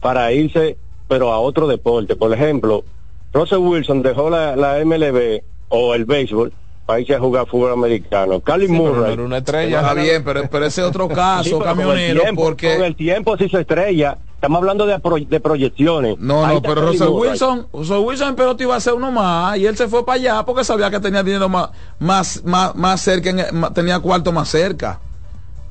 para 0.00 0.32
irse, 0.32 0.78
pero 1.08 1.32
a 1.32 1.38
otro 1.40 1.66
deporte. 1.66 2.16
Por 2.16 2.32
ejemplo, 2.32 2.84
Russell 3.32 3.58
Wilson 3.58 4.02
dejó 4.02 4.30
la, 4.30 4.56
la 4.56 4.84
MLB 4.84 5.42
o 5.68 5.94
el 5.94 6.04
béisbol 6.04 6.52
para 6.86 7.00
irse 7.00 7.14
a 7.14 7.20
jugar 7.20 7.46
fútbol 7.46 7.72
americano. 7.72 8.40
Cali 8.40 8.66
Sí, 8.66 8.72
pero 8.72 8.84
no 8.90 8.94
Murray. 8.98 9.12
era 9.14 9.22
una 9.22 9.38
estrella. 9.38 9.80
Está 9.80 9.94
bien, 9.94 10.24
pero, 10.24 10.42
pero 10.50 10.66
ese 10.66 10.82
otro 10.82 11.08
caso, 11.08 11.44
Sí, 11.44 11.50
pero 11.50 11.58
con 11.64 11.68
camionero, 11.68 12.20
tiempo- 12.22 12.42
porque... 12.44 12.76
Con 12.76 12.84
el 12.84 12.96
tiempo 12.96 13.36
se 13.36 13.44
hizo 13.46 13.58
estrella. 13.58 14.18
Estamos 14.34 14.58
hablando 14.58 14.86
de, 14.86 14.98
pro- 14.98 15.18
de 15.18 15.38
proyecciones. 15.40 16.16
No, 16.18 16.44
Ahí 16.44 16.56
no, 16.56 16.62
pero 16.62 16.82
Russell. 16.88 17.06
Wilson, 17.08 17.68
Russell 17.72 17.98
Wilson 17.98 18.28
en 18.30 18.34
pelota 18.34 18.62
iba 18.64 18.74
a 18.74 18.80
ser 18.80 18.94
uno 18.94 19.12
más 19.12 19.56
y 19.56 19.66
él 19.66 19.76
se 19.76 19.86
fue 19.86 20.04
para 20.04 20.16
allá 20.16 20.42
porque 20.44 20.64
sabía 20.64 20.90
que 20.90 20.98
tenía 20.98 21.22
dinero 21.22 21.48
más, 21.48 21.70
más, 22.00 22.42
más, 22.44 22.74
más 22.74 23.00
cerca, 23.00 23.30
en- 23.30 23.56
más- 23.56 23.72
tenía 23.72 24.00
cuarto 24.00 24.32
más 24.32 24.48
cerca. 24.48 24.98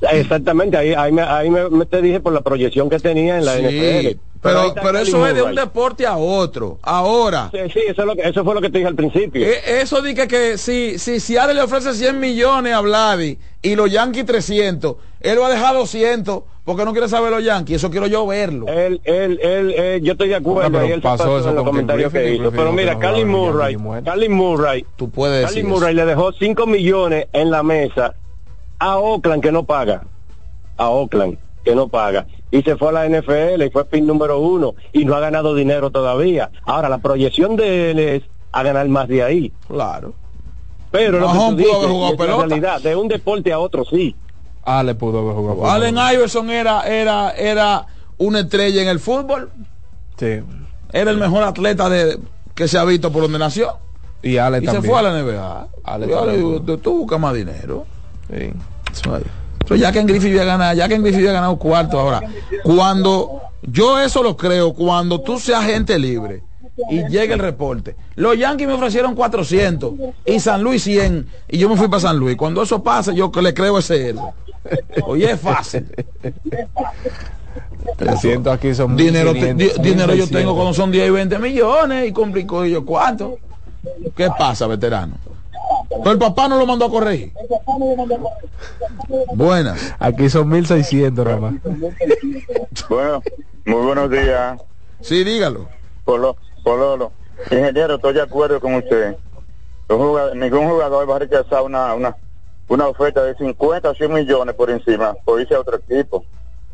Exactamente, 0.10 0.78
ahí, 0.78 0.94
ahí, 0.94 1.12
me, 1.12 1.22
ahí 1.22 1.50
me, 1.50 1.70
me 1.70 1.86
te 1.86 2.02
dije 2.02 2.20
por 2.22 2.34
la 2.34 2.42
proyección 2.42 2.90
que 2.90 2.98
tenía 3.00 3.38
en 3.38 3.46
la 3.46 3.56
Sí, 3.58 3.62
NFL. 3.62 4.20
Pero, 4.42 4.74
pero 4.82 4.98
eso 5.00 5.28
es 5.28 5.36
de 5.36 5.42
un 5.44 5.56
deporte 5.56 6.06
a 6.06 6.18
otro. 6.18 6.80
Ahora, 6.82 7.50
Sí, 7.52 7.60
sí, 7.72 7.80
eso, 7.88 8.02
es 8.02 8.08
lo 8.08 8.16
que, 8.16 8.22
eso 8.28 8.44
fue 8.44 8.54
lo 8.56 8.62
que 8.62 8.70
te 8.70 8.80
dije 8.80 8.88
al 8.88 8.96
principio. 8.96 9.46
eh, 9.46 9.62
eso 9.82 10.02
di 10.02 10.14
que, 10.14 10.28
que 10.28 10.58
si, 10.58 10.98
si 10.98 11.20
Seattle 11.20 11.54
le 11.54 11.62
ofrece 11.62 11.94
100 11.94 12.20
millones 12.20 12.74
a 12.74 12.82
Vladi 12.82 13.38
y 13.62 13.76
los 13.76 13.92
Yankees 13.92 14.26
300, 14.26 14.96
él 15.20 15.40
va 15.42 15.48
a 15.48 15.52
dejar 15.52 15.76
200 15.76 16.44
porque 16.64 16.86
no 16.86 16.92
quiere 16.92 17.08
saber 17.10 17.32
los 17.32 17.44
Yankees. 17.44 17.78
Eso 17.78 17.90
quiero 17.92 18.08
yo 18.08 18.26
verlo. 18.28 18.68
Él, 18.68 19.02
él, 19.04 19.40
él, 19.42 19.74
eh, 19.78 20.00
yo 20.04 20.14
estoy 20.14 20.30
de 20.30 20.36
acuerdo, 20.36 20.72
pero 20.72 20.86
y 20.88 20.92
él 20.92 21.02
pasó 21.02 21.24
pasó 21.24 21.40
eso 21.40 21.50
en 21.50 21.56
los 21.56 21.64
comentarios 21.64 22.12
que 22.12 22.34
hizo. 22.36 22.52
Pero 22.52 22.72
mira, 22.72 22.94
no 22.94 23.00
Cali 23.00 23.26
Murray. 23.26 23.78
Cali 24.04 24.30
Murray, 24.30 24.86
Tú 24.96 25.10
puedes 25.10 25.44
Cali 25.46 25.56
decir 25.56 25.70
Murray 25.70 25.94
eso. 25.96 26.04
le 26.04 26.06
dejó 26.06 26.32
5 26.34 26.66
millones 26.68 27.28
en 27.34 27.52
la 27.52 27.62
mesa 27.64 28.16
a 28.80 28.98
Oakland 28.98 29.42
que 29.44 29.52
no 29.52 29.64
paga. 29.64 30.04
A 30.78 30.90
Oakland 30.90 31.38
que 31.64 31.76
no 31.76 31.88
paga. 31.88 32.26
Y 32.52 32.62
se 32.64 32.76
fue 32.76 32.90
a 32.90 32.92
la 32.92 33.08
NFL 33.08 33.62
y 33.64 33.70
fue 33.70 33.86
pin 33.86 34.06
número 34.06 34.40
uno 34.40 34.76
y 34.92 35.06
no 35.06 35.16
ha 35.16 35.20
ganado 35.22 35.56
dinero 35.56 35.90
todavía. 35.90 36.52
Ahora, 36.66 36.90
la 36.90 36.98
proyección 36.98 37.56
de 37.56 37.92
él 37.92 38.00
es 38.00 38.24
a 38.52 38.64
ganar 38.64 38.88
más 38.90 39.08
de 39.08 39.24
ahí. 39.24 39.54
Claro. 39.68 40.14
Pero 40.92 41.20
lo 41.20 41.32
que 41.32 41.38
tú 41.38 41.56
dices, 41.56 42.12
es 42.12 42.18
pelota. 42.18 42.46
realidad, 42.46 42.82
de 42.82 42.96
un 42.96 43.08
deporte 43.08 43.54
a 43.54 43.60
otro 43.60 43.86
sí. 43.86 44.16
Ah, 44.64 44.84
le 44.84 44.94
pudo 44.94 45.20
haber 45.20 45.34
jugado. 45.34 45.72
Allen 45.72 45.96
Iverson 45.96 46.50
era, 46.52 46.82
era, 46.82 47.32
era 47.32 47.86
una 48.18 48.42
estrella 48.42 48.82
en 48.82 48.90
el 48.90 49.00
fútbol. 49.00 49.50
Sí. 50.18 50.42
Era 50.92 51.12
el 51.12 51.18
mejor 51.18 51.44
atleta 51.44 51.90
de, 51.90 52.20
que 52.54 52.68
se 52.68 52.78
ha 52.78 52.84
visto 52.84 53.12
por 53.12 53.24
donde 53.24 53.40
nació. 53.40 53.78
Y 54.22 54.38
Ale 54.38 54.58
y 54.58 54.66
también. 54.66 54.84
se 54.84 54.90
fue 54.90 55.00
a 55.00 55.02
la 55.02 55.22
NBA. 55.22 55.68
Ale 55.86 56.08
también. 56.08 56.66
tú, 56.66 56.78
tú 56.78 56.98
buscas 57.00 57.20
más 57.20 57.34
dinero. 57.34 57.86
Sí. 58.30 58.52
Eso 58.92 59.16
ahí. 59.16 59.24
Pero 59.72 59.80
ya 59.84 59.92
que 59.94 60.00
en 60.00 60.08
Griffith 60.08 60.32
había 60.32 60.44
ganado, 60.44 60.74
ya 60.76 60.86
que 60.90 60.96
en 60.96 61.02
Griffith 61.02 61.20
había 61.22 61.32
ganado 61.32 61.56
cuarto 61.56 61.98
ahora. 61.98 62.22
Cuando 62.62 63.40
yo 63.62 63.98
eso 64.02 64.22
lo 64.22 64.36
creo, 64.36 64.74
cuando 64.74 65.22
tú 65.22 65.40
seas 65.40 65.64
gente 65.64 65.98
libre 65.98 66.44
y 66.90 67.08
llegue 67.08 67.34
el 67.36 67.40
reporte. 67.40 67.96
Los 68.16 68.38
Yankees 68.38 68.68
me 68.68 68.74
ofrecieron 68.74 69.16
400 69.16 69.94
y 70.26 70.42
San 70.42 70.62
Luis 70.62 70.84
100 70.84 71.26
y 71.48 71.58
yo 71.58 71.70
me 71.70 71.78
fui 71.78 71.88
para 71.88 72.02
San 72.02 72.18
Luis. 72.18 72.36
Cuando 72.36 72.62
eso 72.64 72.84
pasa, 72.84 73.14
yo 73.14 73.32
le 73.42 73.54
creo 73.54 73.78
ese 73.78 74.10
héroe. 74.10 74.34
Oye, 75.06 75.32
es 75.32 75.40
fácil. 75.40 75.86
300 77.98 78.54
aquí 78.54 78.76
son 78.76 78.98
Dinero, 78.98 79.32
te- 79.32 79.54
1500, 79.54 79.58
di- 79.84 79.90
dinero 79.90 80.08
yo 80.14 80.26
1600. 80.26 80.32
tengo 80.42 80.54
cuando 80.56 80.74
son 80.74 80.92
10 80.92 81.08
y 81.08 81.12
20 81.12 81.40
millones 81.40 82.10
y 82.10 82.12
complico 82.12 82.66
yo 82.66 82.86
cuánto. 82.86 83.38
¿Qué 84.18 84.28
pasa, 84.38 84.68
veterano? 84.68 85.16
Pero 86.00 86.12
el 86.12 86.18
papá 86.20 86.48
no 86.48 86.58
lo 86.58 86.66
mandó 86.66 86.86
a 86.86 86.90
corregir. 86.90 87.34
Buenas. 89.36 89.94
Aquí 90.00 90.30
son 90.30 90.50
1600 90.50 91.26
nada 91.26 91.38
más. 91.38 91.54
Bueno, 92.90 93.22
muy 93.66 93.86
buenos 93.86 94.10
días. 94.10 94.60
Sí, 95.02 95.24
dígalo. 95.24 95.68
Polo, 96.06 96.38
Pololo. 96.64 97.12
Ingeniero, 97.50 97.96
estoy 97.96 98.14
de 98.14 98.22
acuerdo 98.22 98.60
con 98.60 98.76
usted. 98.76 99.16
Jugador- 99.90 100.36
ningún 100.36 100.70
jugador 100.70 101.10
va 101.10 101.16
a 101.18 101.20
rechazar 101.20 101.64
una, 101.64 101.94
una, 101.94 102.16
una 102.70 102.88
oferta 102.88 103.24
de 103.24 103.36
50 103.36 103.90
o 103.90 103.94
100 103.96 104.14
millones 104.14 104.56
por 104.56 104.70
encima 104.70 105.14
por 105.26 105.42
irse 105.42 105.54
a 105.56 105.60
otro 105.60 105.78
equipo. 105.78 106.24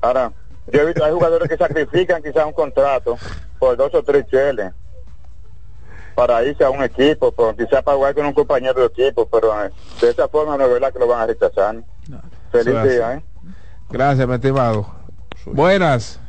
Ahora, 0.01 0.31
yo 0.71 0.81
he 0.81 0.85
visto, 0.85 1.03
hay 1.03 1.11
jugadores 1.13 1.49
que 1.49 1.57
sacrifican 1.57 2.21
quizás 2.21 2.45
un 2.45 2.53
contrato 2.53 3.17
por 3.57 3.75
dos 3.75 3.93
o 3.95 4.03
tres 4.03 4.25
cheles 4.27 4.71
para 6.17 6.43
irse 6.43 6.63
a 6.63 6.71
un 6.71 6.81
equipo, 6.81 7.31
por, 7.31 7.55
quizás 7.55 7.83
para 7.83 7.95
jugar 7.95 8.15
con 8.15 8.25
un 8.25 8.33
compañero 8.33 8.73
de 8.73 8.87
equipo, 8.87 9.27
pero 9.27 9.53
eh, 9.63 9.69
de 10.01 10.09
esta 10.09 10.27
forma 10.27 10.57
no 10.57 10.63
es 10.63 10.71
verdad 10.71 10.91
que 10.91 10.97
lo 10.97 11.07
van 11.07 11.21
a 11.21 11.27
rechazar. 11.27 11.75
Feliz 12.51 12.67
Eso 12.67 12.81
es 12.81 12.91
día. 12.91 13.13
¿eh? 13.13 13.21
Gracias, 13.91 14.27
mi 14.27 14.33
estimado. 14.33 14.87
Buenas. 15.45 16.19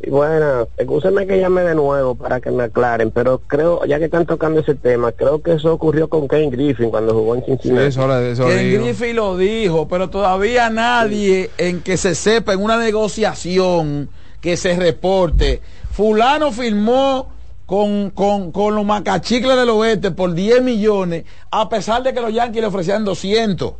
Y 0.00 0.10
bueno, 0.10 0.68
escúcheme 0.76 1.26
que 1.26 1.40
llame 1.40 1.62
de 1.62 1.74
nuevo 1.74 2.14
para 2.14 2.42
que 2.42 2.50
me 2.50 2.64
aclaren, 2.64 3.10
pero 3.10 3.40
creo, 3.46 3.86
ya 3.86 3.98
que 3.98 4.04
están 4.04 4.26
tocando 4.26 4.60
ese 4.60 4.74
tema, 4.74 5.12
creo 5.12 5.40
que 5.40 5.54
eso 5.54 5.72
ocurrió 5.72 6.10
con 6.10 6.28
Kane 6.28 6.50
Griffin 6.50 6.90
cuando 6.90 7.14
jugó 7.14 7.36
en 7.36 7.44
Cincinnati. 7.46 7.96
Ken 7.96 8.82
Griffey 8.82 9.14
lo 9.14 9.38
dijo, 9.38 9.88
pero 9.88 10.10
todavía 10.10 10.68
nadie 10.68 11.48
en 11.56 11.80
que 11.80 11.96
se 11.96 12.14
sepa 12.14 12.52
en 12.52 12.62
una 12.62 12.76
negociación 12.76 14.10
que 14.42 14.58
se 14.58 14.76
reporte. 14.76 15.62
Fulano 15.90 16.52
firmó 16.52 17.34
con, 17.66 18.10
con, 18.10 18.52
con 18.52 18.74
los 18.74 18.84
macachicles 18.84 19.56
del 19.56 19.68
oeste 19.70 20.12
por 20.12 20.32
10 20.32 20.62
millones, 20.62 21.24
a 21.50 21.68
pesar 21.68 22.02
de 22.02 22.14
que 22.14 22.20
los 22.20 22.32
Yankees 22.32 22.60
le 22.62 22.68
ofrecían 22.68 23.04
200. 23.04 23.72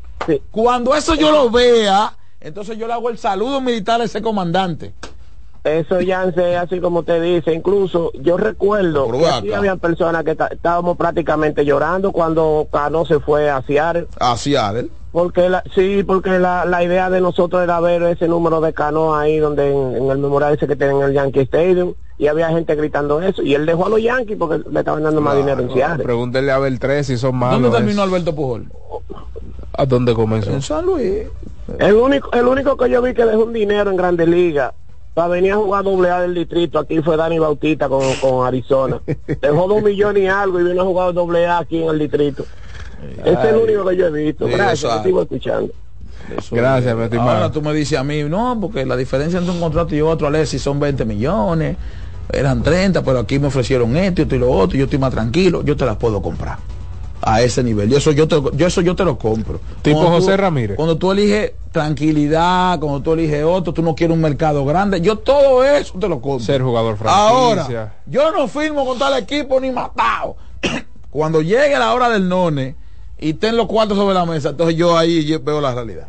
Cuando 0.51 0.95
eso 0.95 1.15
yo 1.15 1.31
lo 1.31 1.51
vea, 1.51 2.13
entonces 2.41 2.77
yo 2.77 2.87
le 2.87 2.93
hago 2.93 3.09
el 3.11 3.19
saludo 3.19 3.61
militar 3.61 4.01
a 4.01 4.05
ese 4.05 4.21
comandante. 4.21 4.93
Eso 5.63 6.01
ya 6.01 6.31
sé, 6.33 6.57
así 6.57 6.79
como 6.79 7.03
te 7.03 7.21
dice, 7.21 7.53
incluso 7.53 8.13
yo 8.15 8.37
recuerdo 8.37 9.11
que 9.11 9.27
aquí 9.27 9.53
había 9.53 9.75
personas 9.77 10.23
que 10.23 10.37
estábamos 10.51 10.97
prácticamente 10.97 11.65
llorando 11.65 12.13
cuando 12.13 12.69
Cano 12.71 13.05
se 13.05 13.19
fue 13.19 13.51
a 13.51 13.63
Seattle. 13.63 14.07
A 14.21 14.37
Seattle. 14.37 14.89
Porque 15.11 15.49
la, 15.49 15.65
sí, 15.75 16.05
porque 16.05 16.39
la, 16.39 16.67
la 16.67 16.85
idea 16.85 17.11
de 17.11 17.21
nosotros 17.21 17.63
era 17.65 17.81
ver 17.81 18.03
ese 18.05 18.29
número 18.29 18.61
de 18.61 18.75
Cano 18.75 19.17
ahí 19.17 19.39
donde 19.39 19.73
en, 19.73 19.97
en 19.97 20.11
el 20.11 20.19
memorial 20.19 20.55
ese 20.55 20.69
que 20.69 20.77
tienen 20.77 20.99
en 20.99 21.03
el 21.03 21.13
Yankee 21.15 21.41
Stadium 21.41 21.95
y 22.19 22.27
había 22.29 22.49
gente 22.49 22.75
gritando 22.75 23.21
eso 23.21 23.43
y 23.43 23.55
él 23.55 23.67
dejó 23.67 23.87
a 23.87 23.89
los 23.91 24.03
Yankees 24.03 24.37
porque 24.39 24.69
le 24.71 24.79
estaban 24.79 25.03
dando 25.03 25.21
más 25.21 25.37
dinero 25.37 25.61
en 25.63 25.73
Seattle. 25.73 26.05
Pregúntele 26.05 26.51
a 26.51 26.59
Beltrés 26.59 27.07
si 27.07 27.17
son 27.17 27.37
malos. 27.37 27.61
¿Dónde 27.61 27.77
terminó 27.77 28.03
eso. 28.03 28.15
Alberto 28.15 28.35
Pujol? 28.35 28.67
¿A 29.73 29.87
dónde 29.87 30.15
comenzó? 30.15 30.51
En 30.51 30.63
San 30.63 30.87
Luis. 30.87 31.25
El 31.79 31.95
único, 31.95 32.33
el 32.33 32.47
único 32.47 32.77
que 32.77 32.89
yo 32.89 33.03
vi 33.03 33.13
que 33.13 33.25
dejó 33.25 33.45
un 33.45 33.53
dinero 33.53 33.91
en 33.91 33.97
Grandes 33.97 34.29
Ligas 34.29 34.73
para 35.13 35.29
venir 35.29 35.53
a 35.53 35.57
jugar 35.57 35.85
doble 35.85 36.11
A 36.11 36.21
del 36.21 36.35
distrito 36.35 36.79
aquí 36.79 37.01
fue 37.01 37.17
Dani 37.17 37.39
Bautista 37.39 37.89
con, 37.89 38.03
con 38.17 38.47
Arizona. 38.47 39.01
Dejó 39.41 39.67
dos 39.67 39.83
millones 39.83 40.23
y 40.23 40.27
algo 40.27 40.61
y 40.61 40.65
vino 40.65 40.83
a 40.83 40.85
jugar 40.85 41.13
doble 41.13 41.47
A 41.47 41.59
aquí 41.59 41.83
en 41.83 41.89
el 41.91 41.99
distrito. 41.99 42.45
Ese 43.25 43.33
es 43.33 43.45
el 43.45 43.57
único 43.57 43.85
que 43.87 43.97
yo 43.97 44.07
he 44.07 44.11
visto. 44.11 44.47
Gracias, 44.47 45.03
te 45.03 45.09
sigo 45.09 45.23
escuchando. 45.23 45.73
Gracias, 46.51 46.97
mi 46.97 47.05
estimado. 47.05 47.31
Ahora 47.31 47.53
tú 47.53 47.63
me 47.63 47.73
dices 47.73 47.99
a 47.99 48.05
mí, 48.05 48.23
no, 48.25 48.59
porque 48.61 48.85
la 48.85 48.97
diferencia 48.97 49.39
entre 49.39 49.53
un 49.55 49.61
contrato 49.61 49.95
y 49.95 50.01
otro, 50.01 50.27
Alexis, 50.27 50.61
son 50.63 50.81
20 50.81 51.05
millones, 51.05 51.77
eran 52.33 52.63
30, 52.63 53.03
pero 53.03 53.21
aquí 53.21 53.39
me 53.39 53.49
ofrecieron 53.49 53.97
esto, 53.97 54.23
esto 54.23 54.35
y 54.35 54.39
lo 54.39 54.51
otro, 54.51 54.77
yo 54.79 54.85
estoy 54.85 54.99
más 54.99 55.13
tranquilo, 55.13 55.63
yo 55.63 55.77
te 55.77 55.85
las 55.87 55.97
puedo 55.97 56.21
comprar. 56.23 56.59
A 57.23 57.41
ese 57.41 57.65
nivel. 57.65 57.91
Y 57.91 57.97
eso 57.97 58.13
yo 58.13 58.29
te, 58.29 58.41
yo, 58.55 58.67
eso 58.67 58.83
yo 58.83 58.95
te 58.95 59.05
lo 59.05 59.19
compro. 59.19 59.59
Tipo 59.83 59.99
Cuando 60.01 60.19
José 60.21 60.33
tú- 60.33 60.37
Ramírez. 60.37 60.77
Cuando 60.77 60.97
tú 60.97 61.11
eliges 61.13 61.53
tranquilidad, 61.73 62.79
cuando 62.79 63.01
tú 63.01 63.15
eliges 63.15 63.43
otro, 63.43 63.73
tú 63.73 63.83
no 63.83 63.95
quieres 63.95 64.15
un 64.15 64.21
mercado 64.21 64.65
grande, 64.65 65.01
yo 65.01 65.17
todo 65.17 65.65
eso 65.65 65.99
te 65.99 66.09
lo 66.09 66.21
compro. 66.21 66.45
Ser 66.45 66.63
jugador 66.63 66.97
franquicia. 66.97 67.27
Ahora, 67.27 67.95
yo 68.07 68.31
no 68.33 68.47
firmo 68.49 68.85
con 68.87 68.99
tal 68.99 69.19
equipo 69.19 69.59
ni 69.61 69.71
matado. 69.71 70.37
Cuando 71.11 71.41
llegue 71.41 71.77
la 71.79 71.95
hora 71.95 72.11
del 72.11 72.29
none 72.29 72.77
y 73.19 73.31
estén 73.31 73.57
los 73.57 73.67
cuartos 73.67 73.97
sobre 73.97 74.15
la 74.15 74.27
mesa, 74.27 74.51
entonces 74.51 74.77
yo 74.77 74.97
ahí 74.97 75.25
yo 75.25 75.41
veo 75.41 75.61
la 75.61 75.75
realidad. 75.75 76.09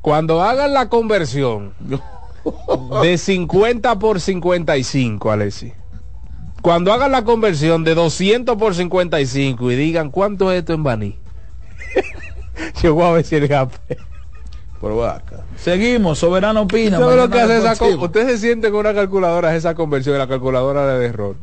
Cuando 0.00 0.42
hagan 0.42 0.74
la 0.74 0.88
conversión 0.88 1.72
de 3.02 3.18
50 3.18 3.98
por 3.98 4.20
55, 4.20 5.30
Alexi. 5.30 5.72
Cuando 6.62 6.92
hagan 6.92 7.12
la 7.12 7.24
conversión 7.24 7.84
de 7.84 7.94
200 7.94 8.56
por 8.56 8.74
55 8.74 9.70
y 9.70 9.76
digan 9.76 10.10
cuánto 10.10 10.52
es 10.52 10.58
esto 10.60 10.74
en 10.74 10.82
Baní. 10.82 11.18
Yo 12.82 12.94
voy 12.94 13.04
a 13.04 13.10
ver 13.12 13.24
si 13.24 13.36
el 13.36 13.48
gap. 13.48 13.72
Pero 14.80 14.96
va 14.96 15.16
acá. 15.16 15.44
Seguimos, 15.56 16.18
Soberano 16.18 16.62
opina. 16.62 16.98
¿Sabe 16.98 17.16
lo 17.16 17.28
que 17.28 17.40
hace 17.40 17.58
esa 17.58 17.84
Usted 17.84 18.26
se 18.26 18.38
siente 18.38 18.70
con 18.70 18.80
una 18.80 18.94
calculadora, 18.94 19.48
hace 19.48 19.58
esa 19.58 19.74
conversión, 19.74 20.18
la 20.18 20.28
calculadora 20.28 20.86
de 20.86 21.06
error. 21.06 21.36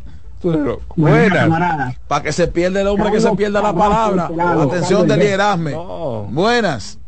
Buenas. 0.95 1.95
Para 2.07 2.23
que 2.23 2.31
se 2.31 2.47
pierda 2.47 2.81
el 2.81 2.87
hombre, 2.87 3.11
que 3.11 3.19
se 3.19 3.31
pierda 3.35 3.61
la 3.61 3.73
palabra. 3.73 4.29
Atención 4.61 5.07
del 5.07 5.19
liderazgo. 5.19 6.27
Buenas. 6.29 6.99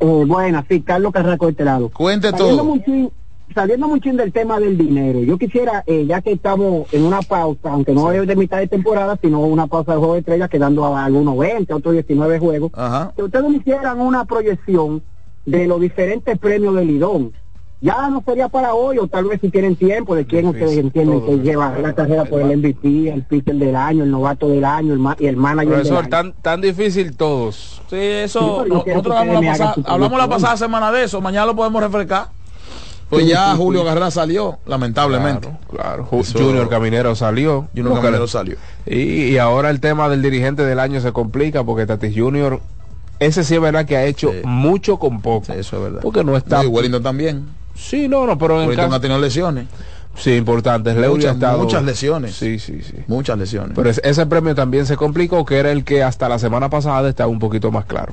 Eh, 0.00 0.24
buenas, 0.26 0.64
sí, 0.68 0.80
Carlos 0.82 1.12
Carraco 1.12 1.46
de 1.46 1.52
este 1.52 1.64
lado. 1.64 1.90
Cuente 1.90 2.30
Saliendo 2.30 2.56
todo. 2.62 2.64
muchín- 2.64 3.10
saliendo 3.54 3.88
mucho 3.88 4.12
del 4.12 4.32
tema 4.32 4.60
del 4.60 4.76
dinero, 4.78 5.20
yo 5.20 5.38
quisiera, 5.38 5.82
eh, 5.86 6.04
ya 6.06 6.20
que 6.20 6.32
estamos 6.32 6.92
en 6.92 7.02
una 7.04 7.22
pausa, 7.22 7.70
aunque 7.72 7.92
no 7.92 8.12
es 8.12 8.26
de 8.26 8.36
mitad 8.36 8.58
de 8.58 8.68
temporada, 8.68 9.18
sino 9.20 9.40
una 9.40 9.66
pausa 9.66 9.92
de 9.92 9.98
juego 9.98 10.12
de 10.14 10.20
estrellas, 10.20 10.50
quedando 10.50 10.84
a 10.84 11.04
algunos 11.04 11.36
20, 11.36 11.72
otros 11.72 11.94
19 11.94 12.38
juegos, 12.38 12.70
Ajá. 12.74 13.12
que 13.16 13.22
ustedes 13.24 13.48
me 13.50 13.56
hicieran 13.56 13.98
una 14.00 14.24
proyección 14.26 15.02
de 15.46 15.66
los 15.66 15.80
diferentes 15.80 16.38
premios 16.38 16.74
del 16.76 16.86
Lidón. 16.88 17.32
Ya 17.80 18.08
no 18.10 18.20
sería 18.26 18.48
para 18.48 18.74
hoy, 18.74 18.98
o 18.98 19.06
tal 19.06 19.26
vez 19.26 19.40
si 19.40 19.50
tienen 19.50 19.76
tiempo, 19.76 20.16
de 20.16 20.26
quién 20.26 20.46
ustedes 20.48 20.76
entienden 20.78 21.24
que 21.24 21.36
lleva 21.38 21.78
la 21.78 21.94
carrera 21.94 22.24
por 22.24 22.40
el 22.42 22.56
MVP, 22.58 23.08
el 23.12 23.22
pitcher 23.22 23.54
del 23.54 23.76
año, 23.76 24.02
el 24.02 24.10
novato 24.10 24.48
del 24.48 24.64
año, 24.64 24.92
el 24.94 24.98
ma- 24.98 25.16
y 25.18 25.26
el 25.26 25.36
manager 25.36 25.84
del 25.84 25.96
año. 25.96 26.08
tan, 26.08 26.32
tan 26.32 26.60
difícil 26.60 27.16
todos. 27.16 27.80
Sí, 27.88 27.96
eso. 27.96 28.64
Sí, 28.64 28.70
no- 28.70 28.84
nosotros 28.84 29.16
hablamos 29.16 29.44
la, 29.44 29.50
pasada, 29.52 29.74
su 29.74 29.80
hablamos 29.86 30.00
la 30.00 30.08
proyección. 30.26 30.30
pasada 30.40 30.56
semana 30.56 30.90
de 30.90 31.04
eso. 31.04 31.20
Mañana 31.20 31.46
lo 31.46 31.54
podemos 31.54 31.80
refrescar. 31.80 32.26
Pues 33.08 33.24
Sí, 33.24 33.30
ya 33.30 33.52
sí, 33.52 33.56
Julio. 33.58 33.84
Garra 33.84 34.10
salió, 34.10 34.58
lamentablemente. 34.66 35.48
Claro, 35.70 36.08
Eso- 36.10 36.36
Junior 36.38 36.68
Caminero 36.68 37.14
salió. 37.14 37.68
Junior 37.74 37.90
Porque- 37.90 38.02
Caminero 38.02 38.26
salió. 38.26 38.56
Y, 38.86 38.98
y 39.28 39.38
ahora 39.38 39.70
el 39.70 39.78
tema 39.80 40.08
del 40.08 40.20
dirigente 40.20 40.64
del 40.64 40.80
año 40.80 41.00
se 41.00 41.12
complica 41.12 41.62
porque 41.64 41.86
Tatis 41.86 42.12
Junior, 42.14 42.60
ese 43.20 43.44
sí 43.44 43.54
es 43.54 43.60
verdad 43.60 43.86
que 43.86 43.96
ha 43.96 44.04
hecho 44.04 44.32
mucho 44.44 44.98
con 44.98 45.22
poco. 45.22 45.52
eso 45.52 45.76
es 45.76 45.82
verdad. 45.82 46.00
Porque 46.02 46.24
no 46.24 46.36
está. 46.36 46.56
No, 46.58 46.64
y 46.64 46.66
Wellington 46.66 47.02
también. 47.04 47.57
Sí, 47.78 48.08
no, 48.08 48.26
no, 48.26 48.36
pero 48.36 48.60
en 48.62 48.74
caso- 48.74 48.94
ha 48.94 49.00
tenido 49.00 49.20
lesiones. 49.20 49.66
Sí, 50.16 50.34
importantes. 50.34 50.96
Muchas, 50.96 51.34
estado- 51.34 51.58
muchas 51.58 51.82
lesiones. 51.84 52.34
Sí, 52.34 52.58
sí, 52.58 52.82
sí. 52.82 52.94
Muchas 53.06 53.38
lesiones. 53.38 53.72
Pero 53.76 53.88
es- 53.88 54.00
ese 54.02 54.26
premio 54.26 54.52
también 54.54 54.84
se 54.84 54.96
complicó, 54.96 55.44
que 55.44 55.58
era 55.58 55.70
el 55.70 55.84
que 55.84 56.02
hasta 56.02 56.28
la 56.28 56.40
semana 56.40 56.68
pasada 56.68 57.08
estaba 57.08 57.28
un 57.30 57.38
poquito 57.38 57.70
más 57.70 57.84
claro. 57.84 58.12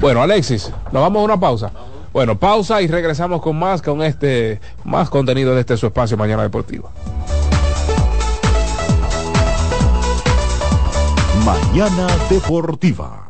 Bueno, 0.00 0.22
Alexis, 0.22 0.70
nos 0.92 1.02
vamos 1.02 1.20
a 1.22 1.24
una 1.24 1.40
pausa. 1.40 1.70
Bueno, 2.12 2.38
pausa 2.38 2.82
y 2.82 2.88
regresamos 2.88 3.40
con 3.40 3.58
más, 3.58 3.80
con 3.80 4.02
este, 4.02 4.60
más 4.84 5.08
contenido 5.08 5.54
de 5.54 5.60
este 5.60 5.76
su 5.78 5.86
espacio 5.86 6.16
Mañana 6.18 6.42
Deportiva. 6.42 6.90
Mañana 11.44 12.06
Deportiva. 12.28 13.29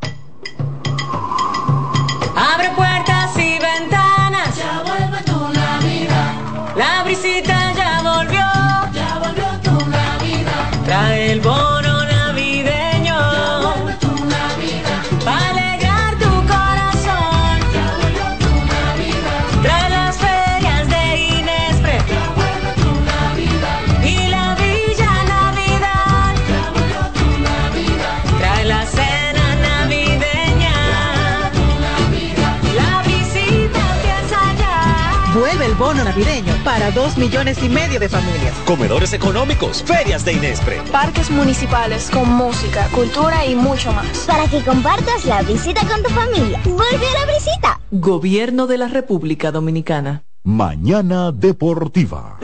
Navideño 36.11 36.53
para 36.65 36.91
dos 36.91 37.17
millones 37.17 37.63
y 37.63 37.69
medio 37.69 37.97
de 37.99 38.09
familias. 38.09 38.53
Comedores 38.65 39.13
económicos, 39.13 39.81
ferias 39.83 40.25
de 40.25 40.33
Inespre. 40.33 40.81
Parques 40.91 41.31
municipales 41.31 42.09
con 42.11 42.29
música, 42.33 42.87
cultura 42.93 43.45
y 43.45 43.55
mucho 43.55 43.93
más. 43.93 44.25
Para 44.27 44.45
que 44.47 44.61
compartas 44.61 45.23
la 45.25 45.41
visita 45.41 45.81
con 45.87 46.03
tu 46.03 46.09
familia. 46.09 46.59
Vuelve 46.65 47.07
a 47.07 47.25
la 47.25 47.33
visita. 47.33 47.79
Gobierno 47.91 48.67
de 48.67 48.77
la 48.77 48.89
República 48.89 49.51
Dominicana. 49.51 50.23
Mañana 50.43 51.31
Deportiva. 51.31 52.39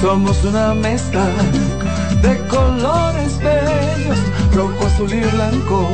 Somos 0.00 0.42
una 0.44 0.72
mezcla 0.72 1.26
de 2.22 2.38
colores 2.48 3.38
bellos, 3.38 4.18
rojo, 4.54 4.86
azul 4.86 5.12
y 5.12 5.20
blanco, 5.20 5.88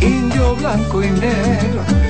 indio, 0.00 0.56
blanco 0.56 1.02
y 1.02 1.10
negro. 1.10 2.09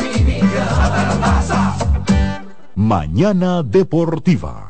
Mañana 2.75 3.63
Deportiva. 3.63 4.69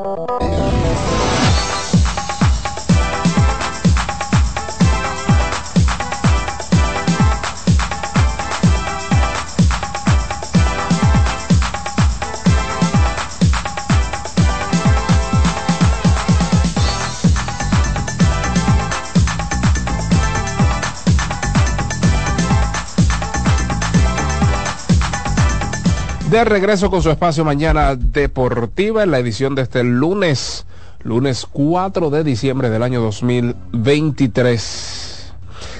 De 26.31 26.43
regreso 26.45 26.89
con 26.89 27.03
su 27.03 27.11
espacio 27.11 27.43
mañana 27.43 27.97
deportiva 27.97 29.03
en 29.03 29.11
la 29.11 29.19
edición 29.19 29.53
de 29.53 29.63
este 29.63 29.83
lunes, 29.83 30.65
lunes 31.03 31.45
4 31.51 32.09
de 32.09 32.23
diciembre 32.23 32.69
del 32.69 32.83
año 32.83 33.01
2023. 33.01 35.33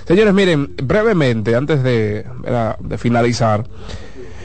Señores, 0.06 0.34
miren, 0.34 0.76
brevemente, 0.76 1.56
antes 1.56 1.84
de, 1.84 2.26
finalizar, 2.98 3.66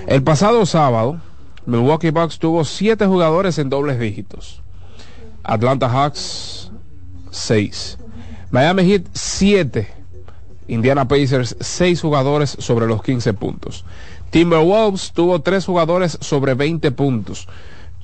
el 0.06 0.22
pasado 0.22 0.64
sábado, 0.64 1.20
Milwaukee 1.66 2.10
Bucks 2.10 2.38
tuvo 2.38 2.64
siete 2.64 3.06
jugadores 3.06 3.58
en 3.58 3.68
dobles 3.68 3.98
dígitos. 3.98 4.62
Atlanta 5.42 5.88
Hawks, 5.88 6.70
6. 7.32 7.98
Miami 8.52 8.84
Heat, 8.84 9.06
7. 9.12 9.88
Indiana 10.68 11.08
Pacers, 11.08 11.56
6 11.60 12.00
jugadores 12.00 12.56
sobre 12.60 12.86
los 12.86 13.02
15 13.02 13.34
puntos. 13.34 13.84
Timberwolves 14.30 15.12
tuvo 15.12 15.40
3 15.40 15.64
jugadores 15.64 16.18
sobre 16.20 16.54
20 16.54 16.90
puntos. 16.92 17.48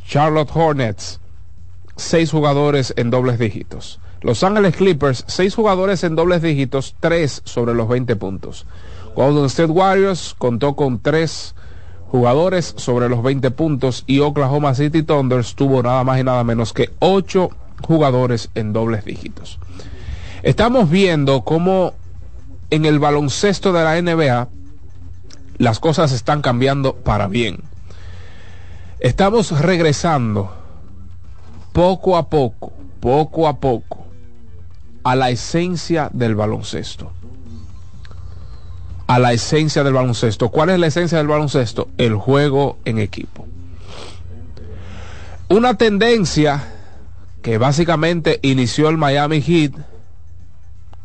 Charlotte 0.06 0.50
Hornets, 0.54 1.20
6 1.96 2.30
jugadores 2.30 2.94
en 2.96 3.10
dobles 3.10 3.38
dígitos. 3.38 4.00
Los 4.20 4.42
Angeles 4.44 4.76
Clippers, 4.76 5.24
6 5.26 5.54
jugadores 5.54 6.04
en 6.04 6.14
dobles 6.14 6.42
dígitos, 6.42 6.94
3 7.00 7.42
sobre 7.44 7.74
los 7.74 7.88
20 7.88 8.14
puntos. 8.16 8.66
Golden 9.16 9.46
State 9.46 9.72
Warriors 9.72 10.34
contó 10.38 10.74
con 10.74 11.00
3 11.00 11.54
jugadores 12.06 12.74
sobre 12.76 13.08
los 13.08 13.22
20 13.22 13.50
puntos 13.50 14.04
y 14.06 14.20
Oklahoma 14.20 14.74
City 14.74 15.02
Thunders 15.02 15.54
tuvo 15.54 15.82
nada 15.82 16.04
más 16.04 16.20
y 16.20 16.24
nada 16.24 16.44
menos 16.44 16.72
que 16.72 16.90
8 17.00 17.50
jugadores 17.82 18.50
en 18.54 18.72
dobles 18.72 19.04
dígitos. 19.04 19.58
Estamos 20.42 20.90
viendo 20.90 21.42
cómo 21.42 21.94
en 22.70 22.84
el 22.84 22.98
baloncesto 22.98 23.72
de 23.72 23.84
la 23.84 24.00
NBA 24.00 24.48
las 25.58 25.80
cosas 25.80 26.12
están 26.12 26.42
cambiando 26.42 26.94
para 26.94 27.28
bien. 27.28 27.60
Estamos 29.00 29.60
regresando 29.60 30.52
poco 31.72 32.16
a 32.16 32.28
poco, 32.28 32.72
poco 33.00 33.48
a 33.48 33.58
poco, 33.58 34.06
a 35.02 35.16
la 35.16 35.30
esencia 35.30 36.08
del 36.12 36.34
baloncesto. 36.34 37.12
A 39.06 39.18
la 39.18 39.32
esencia 39.32 39.82
del 39.82 39.94
baloncesto. 39.94 40.50
¿Cuál 40.50 40.70
es 40.70 40.78
la 40.78 40.86
esencia 40.86 41.18
del 41.18 41.26
baloncesto? 41.26 41.88
El 41.98 42.14
juego 42.14 42.78
en 42.84 42.98
equipo. 42.98 43.46
Una 45.48 45.76
tendencia 45.76 46.64
que 47.42 47.58
básicamente 47.58 48.38
inició 48.42 48.88
el 48.88 48.96
Miami 48.96 49.42
Heat. 49.42 49.72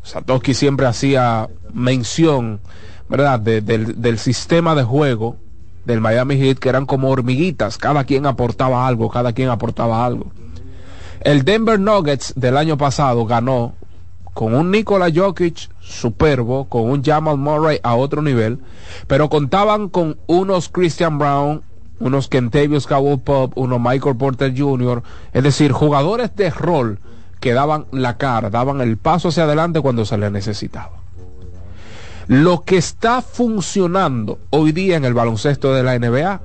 Satoshi 0.04 0.54
siempre 0.54 0.86
hacía 0.86 1.50
mención, 1.74 2.62
¿verdad?, 3.10 3.40
de- 3.40 3.62
del, 3.62 4.02
del 4.02 4.18
sistema 4.20 4.76
de 4.76 4.84
juego 4.84 5.38
del 5.86 6.02
Miami 6.02 6.36
Heat, 6.38 6.58
que 6.60 6.70
eran 6.70 6.86
como 6.86 7.10
hormiguitas, 7.10 7.78
cada 7.78 8.04
quien 8.04 8.26
aportaba 8.26 8.88
algo, 8.88 9.10
cada 9.10 9.32
quien 9.34 9.50
aportaba 9.50 10.06
algo. 10.06 10.32
El 11.22 11.44
Denver 11.46 11.80
Nuggets 11.80 12.34
del 12.36 12.58
año 12.58 12.78
pasado 12.78 13.26
ganó 13.26 13.74
con 14.34 14.54
un 14.54 14.70
Nikola 14.70 15.08
Jokic 15.14 15.70
superbo, 15.80 16.66
con 16.66 16.90
un 16.90 17.04
Jamal 17.04 17.38
Murray 17.38 17.80
a 17.84 17.96
otro 17.96 18.22
nivel, 18.22 18.60
pero 19.08 19.30
contaban 19.30 19.90
con 19.90 20.18
unos 20.28 20.70
Christian 20.70 21.18
Brown, 21.18 21.64
unos 22.00 22.28
Kentavious 22.28 22.86
Cowell 22.86 23.20
Pop, 23.20 23.54
unos 23.56 23.80
Michael 23.82 24.16
Porter 24.18 24.54
Jr., 24.56 25.02
es 25.34 25.44
decir, 25.44 25.72
jugadores 25.72 26.36
de 26.36 26.52
rol 26.52 27.00
que 27.40 27.54
daban 27.54 27.86
la 27.92 28.18
cara, 28.18 28.50
daban 28.52 28.82
el 28.82 28.98
paso 28.98 29.30
hacia 29.30 29.46
adelante 29.46 29.82
cuando 29.82 30.06
se 30.06 30.18
les 30.18 30.32
necesitaba. 30.32 30.92
Lo 32.28 32.64
que 32.64 32.78
está 32.78 33.22
funcionando 33.22 34.40
hoy 34.50 34.74
día 34.74 34.98
en 34.98 35.06
el 35.06 35.14
baloncesto 35.14 35.74
de 35.74 35.84
la 35.84 35.98
NBA 35.98 36.42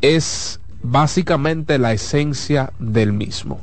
es 0.00 0.60
básicamente 0.82 1.78
la 1.78 1.92
esencia 1.92 2.72
del 2.78 3.12
mismo. 3.12 3.60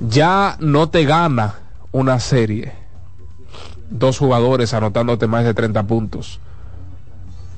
Ya 0.00 0.56
no 0.60 0.88
te 0.88 1.04
gana 1.04 1.56
una 1.92 2.20
serie 2.20 2.72
dos 3.90 4.18
jugadores 4.18 4.74
anotándote 4.74 5.26
más 5.26 5.44
de 5.44 5.54
30 5.54 5.82
puntos. 5.84 6.40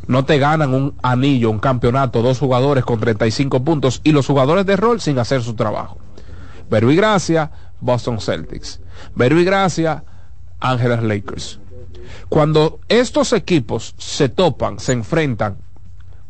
No 0.07 0.25
te 0.25 0.39
ganan 0.39 0.75
un 0.75 0.95
anillo, 1.03 1.51
un 1.51 1.59
campeonato, 1.59 2.23
dos 2.23 2.39
jugadores 2.39 2.85
con 2.85 3.01
35 3.01 3.65
puntos 3.65 4.01
y 4.05 4.13
los 4.13 4.27
jugadores 4.27 4.67
de 4.67 4.77
rol 4.77 5.01
sin 5.01 5.19
hacer 5.19 5.43
su 5.43 5.55
trabajo. 5.55 5.99
Verbo 6.71 6.91
y 6.91 6.97
Gracia, 6.97 7.51
Boston 7.81 8.21
Celtics. 8.21 8.81
Verbo 9.15 9.41
y 9.41 9.45
Gracia, 9.45 10.05
Ángeles 10.61 11.03
Lakers. 11.03 11.61
Cuando 12.29 12.81
estos 12.89 13.33
equipos 13.33 13.95
se 13.99 14.29
topan, 14.29 14.79
se 14.79 14.93
enfrentan 14.93 15.59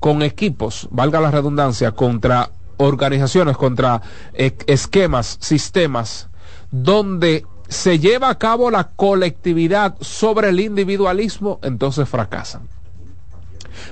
con 0.00 0.22
equipos, 0.22 0.88
valga 0.90 1.20
la 1.20 1.30
redundancia, 1.30 1.92
contra 1.92 2.50
organizaciones, 2.76 3.56
contra 3.56 4.02
eh, 4.34 4.56
esquemas, 4.66 5.38
sistemas, 5.40 6.28
donde 6.70 7.44
se 7.68 7.98
lleva 7.98 8.30
a 8.30 8.38
cabo 8.38 8.70
la 8.70 8.88
colectividad 8.90 9.96
sobre 10.00 10.50
el 10.50 10.60
individualismo, 10.60 11.58
entonces 11.62 12.08
fracasan. 12.08 12.68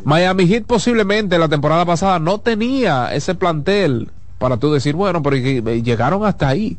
Miami 0.05 0.47
Heat 0.47 0.65
posiblemente 0.65 1.39
la 1.39 1.49
temporada 1.49 1.85
pasada 1.85 2.19
no 2.19 2.39
tenía 2.39 3.15
ese 3.15 3.35
plantel 3.35 4.11
para 4.39 4.57
tú 4.57 4.73
decir, 4.73 4.95
bueno, 4.95 5.23
pero 5.23 5.37
llegaron 5.37 6.25
hasta 6.25 6.49
ahí. 6.49 6.77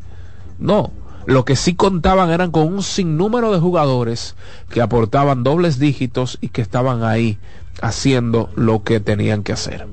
No, 0.60 0.92
lo 1.26 1.46
que 1.46 1.56
sí 1.56 1.76
contaban 1.76 2.30
eran 2.30 2.52
con 2.52 2.68
un 2.68 2.84
sinnúmero 2.84 3.52
de 3.52 3.60
jugadores 3.60 4.36
que 4.70 4.82
aportaban 4.82 5.44
dobles 5.44 5.80
dígitos 5.80 6.38
y 6.42 6.50
que 6.50 6.62
estaban 6.62 7.04
ahí 7.04 7.40
haciendo 7.82 8.50
lo 8.56 8.84
que 8.84 9.00
tenían 9.00 9.44
que 9.44 9.54
hacer. 9.54 9.88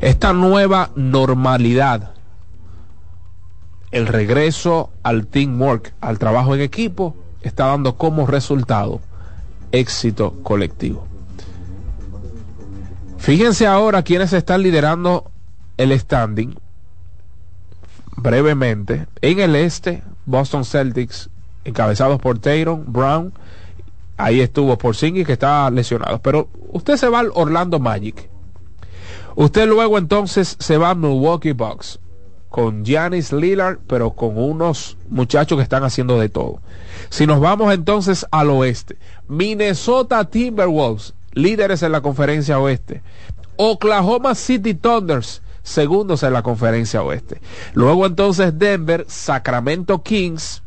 Esta 0.00 0.32
nueva 0.32 0.90
normalidad, 0.94 2.14
el 3.90 4.06
regreso 4.06 4.90
al 5.02 5.26
teamwork, 5.26 5.94
al 6.00 6.18
trabajo 6.18 6.54
en 6.54 6.60
equipo, 6.60 7.16
está 7.42 7.66
dando 7.66 7.96
como 7.96 8.26
resultado 8.26 9.00
éxito 9.72 10.34
colectivo. 10.42 11.06
Fíjense 13.18 13.66
ahora 13.66 14.02
quiénes 14.02 14.32
están 14.32 14.62
liderando 14.62 15.30
el 15.76 15.98
standing 15.98 16.54
brevemente. 18.16 19.06
En 19.20 19.40
el 19.40 19.56
este, 19.56 20.02
Boston 20.26 20.64
Celtics, 20.64 21.30
encabezados 21.64 22.20
por 22.20 22.38
Taylor 22.38 22.78
Brown. 22.84 23.32
Ahí 24.16 24.40
estuvo 24.40 24.68
por 24.78 24.78
Porzingis 24.78 25.26
que 25.26 25.32
estaba 25.32 25.70
lesionado. 25.70 26.20
Pero 26.20 26.48
usted 26.70 26.96
se 26.96 27.08
va 27.08 27.20
al 27.20 27.30
Orlando 27.34 27.78
Magic. 27.78 28.28
Usted 29.34 29.66
luego 29.66 29.98
entonces 29.98 30.56
se 30.58 30.76
va 30.76 30.90
a 30.90 30.94
Milwaukee 30.94 31.52
Bucks 31.52 31.98
con 32.52 32.84
Giannis 32.84 33.32
Lillard, 33.32 33.78
pero 33.86 34.10
con 34.10 34.36
unos 34.36 34.98
muchachos 35.08 35.56
que 35.56 35.62
están 35.62 35.84
haciendo 35.84 36.20
de 36.20 36.28
todo. 36.28 36.60
Si 37.08 37.26
nos 37.26 37.40
vamos 37.40 37.72
entonces 37.72 38.26
al 38.30 38.50
oeste, 38.50 38.98
Minnesota 39.26 40.26
Timberwolves, 40.26 41.14
líderes 41.32 41.82
en 41.82 41.92
la 41.92 42.02
conferencia 42.02 42.60
oeste. 42.60 43.02
Oklahoma 43.56 44.34
City 44.34 44.74
Thunders, 44.74 45.40
segundos 45.62 46.22
en 46.22 46.32
la 46.32 46.42
conferencia 46.42 47.02
oeste. 47.02 47.40
Luego 47.74 48.06
entonces 48.06 48.58
Denver, 48.58 49.04
Sacramento 49.08 50.02
Kings, 50.02 50.62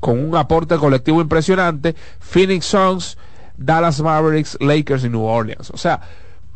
con 0.00 0.18
un 0.18 0.36
aporte 0.36 0.76
colectivo 0.76 1.20
impresionante, 1.20 1.94
Phoenix 2.18 2.66
Suns, 2.66 3.18
Dallas 3.56 4.00
Mavericks, 4.00 4.56
Lakers 4.60 5.04
y 5.04 5.08
New 5.08 5.22
Orleans. 5.22 5.70
O 5.70 5.76
sea, 5.76 6.00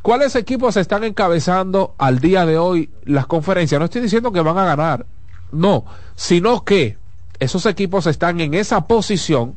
¿cuáles 0.03 0.35
equipos 0.35 0.77
están 0.77 1.05
encabezando 1.05 1.95
al 1.99 2.19
día 2.19 2.45
de 2.47 2.59
hoy 2.59 2.91
las 3.05 3.27
conferencias? 3.27 3.79
No 3.79 3.85
estoy 3.85 4.03
diciendo 4.03 4.33
que 4.33 4.41
van 4.41 4.59
a 4.59 4.65
ganar, 4.65 5.07
no, 5.53 5.85
sino 6.17 6.65
que 6.65 6.99
esos 7.39 7.67
equipos 7.67 8.07
están 8.07 8.41
en 8.41 8.55
esa 8.55 8.87
posición 8.87 9.55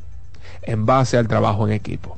en 0.62 0.86
base 0.86 1.18
al 1.18 1.28
trabajo 1.28 1.68
en 1.68 1.74
equipo. 1.74 2.18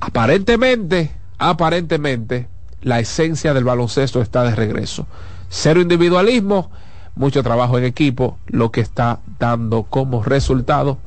Aparentemente, 0.00 1.10
aparentemente, 1.38 2.46
la 2.82 3.00
esencia 3.00 3.54
del 3.54 3.64
baloncesto 3.64 4.20
está 4.20 4.42
de 4.44 4.54
regreso. 4.54 5.06
Cero 5.48 5.80
individualismo, 5.80 6.70
mucho 7.14 7.42
trabajo 7.42 7.78
en 7.78 7.84
equipo, 7.84 8.38
lo 8.46 8.70
que 8.70 8.80
está 8.80 9.20
dando 9.38 9.84
como 9.84 10.22
resultado 10.22 10.98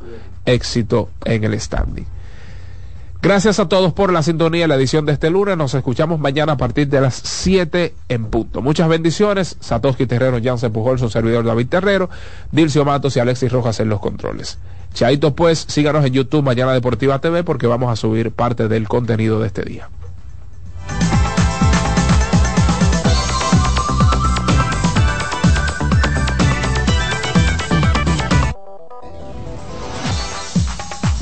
éxito 0.46 1.10
en 1.26 1.44
el 1.44 1.60
standing. 1.60 2.06
Gracias 3.22 3.60
a 3.60 3.70
todos 3.70 3.94
por 3.94 4.12
la 4.12 4.24
sintonía 4.24 4.68
la 4.68 4.76
edición 4.76 5.06
de 5.06 5.14
este 5.14 5.30
lunes. 5.30 5.56
Nos 5.56 5.76
escuchamos 5.76 6.20
mañana 6.20 6.54
a 6.54 6.58
partir 6.58 6.88
de 6.88 7.02
las 7.02 7.14
7 7.14 7.94
en 8.10 8.26
punto. 8.26 8.64
Muchas 8.64 8.90
bendiciones. 8.90 9.58
Satoshi 9.60 10.08
Terrero, 10.08 10.40
Jansen 10.44 10.74
Pujol, 10.74 10.98
su 10.98 11.08
servidor 11.08 11.46
David 11.46 11.68
Terrero, 11.68 12.10
Dilcio 12.52 12.84
Matos 12.84 13.16
y 13.16 13.20
Alexis 13.20 13.52
Rojas 13.52 13.80
en 13.80 13.90
los 13.90 14.00
controles. 14.00 14.58
Chaito 14.96 15.36
pues, 15.36 15.66
síganos 15.68 16.04
en 16.04 16.14
YouTube 16.14 16.44
Mañana 16.44 16.74
Deportiva 16.74 17.20
TV 17.20 17.44
porque 17.44 17.68
vamos 17.68 17.92
a 17.92 17.96
subir 17.96 18.32
parte 18.32 18.68
del 18.68 18.88
contenido 18.88 19.40
de 19.40 19.48
este 19.48 19.62
día. 19.62 19.88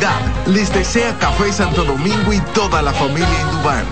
Navidad. 0.00 0.46
Les 0.46 0.72
desea 0.72 1.16
Café 1.18 1.52
Santo 1.52 1.84
Domingo 1.84 2.32
y 2.32 2.40
toda 2.54 2.82
la 2.82 2.92
familia 2.92 3.28
Indubán. 3.50 3.84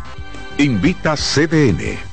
Invita 0.57 1.15
CDN. 1.15 2.12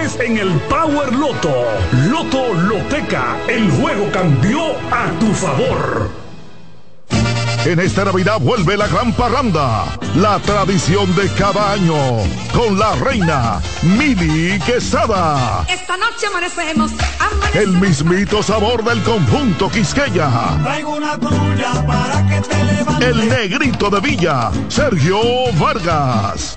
en 0.00 0.38
el 0.38 0.50
Power 0.60 1.12
Loto. 1.12 1.66
Loto 2.08 2.54
Loteca, 2.54 3.36
el 3.48 3.70
juego 3.70 4.10
cambió 4.10 4.70
a 4.90 5.10
tu 5.18 5.30
favor. 5.34 6.10
En 7.66 7.78
esta 7.78 8.06
Navidad 8.06 8.40
vuelve 8.40 8.78
la 8.78 8.86
gran 8.86 9.12
parranda, 9.12 9.84
la 10.16 10.38
tradición 10.38 11.14
de 11.14 11.28
cada 11.34 11.72
año, 11.72 11.94
con 12.54 12.78
la 12.78 12.94
reina 12.96 13.60
Mili 13.82 14.58
Quesada. 14.60 15.66
Esta 15.68 15.98
noche 15.98 16.26
amanecemos, 16.28 16.92
El 17.52 17.68
mismito 17.72 18.42
sabor 18.42 18.82
del 18.82 19.02
conjunto 19.02 19.68
Quisqueya. 19.68 20.30
Traigo 20.62 20.96
una 20.96 21.18
tuya 21.18 21.86
para 21.86 22.26
que 22.26 22.40
te 22.40 22.64
levantes. 22.64 23.06
El 23.06 23.28
negrito 23.28 23.90
de 23.90 24.00
Villa, 24.00 24.50
Sergio 24.68 25.20
Vargas. 25.58 26.56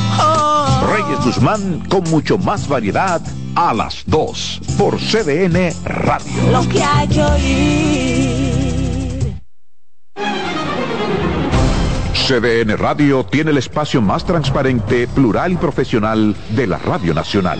Reyes 0.89 1.23
Guzmán 1.23 1.83
con 1.89 2.03
mucho 2.05 2.37
más 2.37 2.67
variedad 2.67 3.21
a 3.55 3.73
las 3.73 4.03
2 4.07 4.61
por 4.77 4.97
CDN 4.97 5.73
Radio. 5.85 6.51
Lo 6.51 6.67
que 6.67 6.83
hay 6.83 7.07
que 7.07 7.23
oír. 7.23 8.61
CDN 12.13 12.77
Radio 12.77 13.25
tiene 13.25 13.51
el 13.51 13.57
espacio 13.57 14.01
más 14.01 14.25
transparente, 14.25 15.07
plural 15.07 15.51
y 15.53 15.57
profesional 15.57 16.35
de 16.51 16.67
la 16.67 16.77
Radio 16.77 17.13
Nacional. 17.13 17.59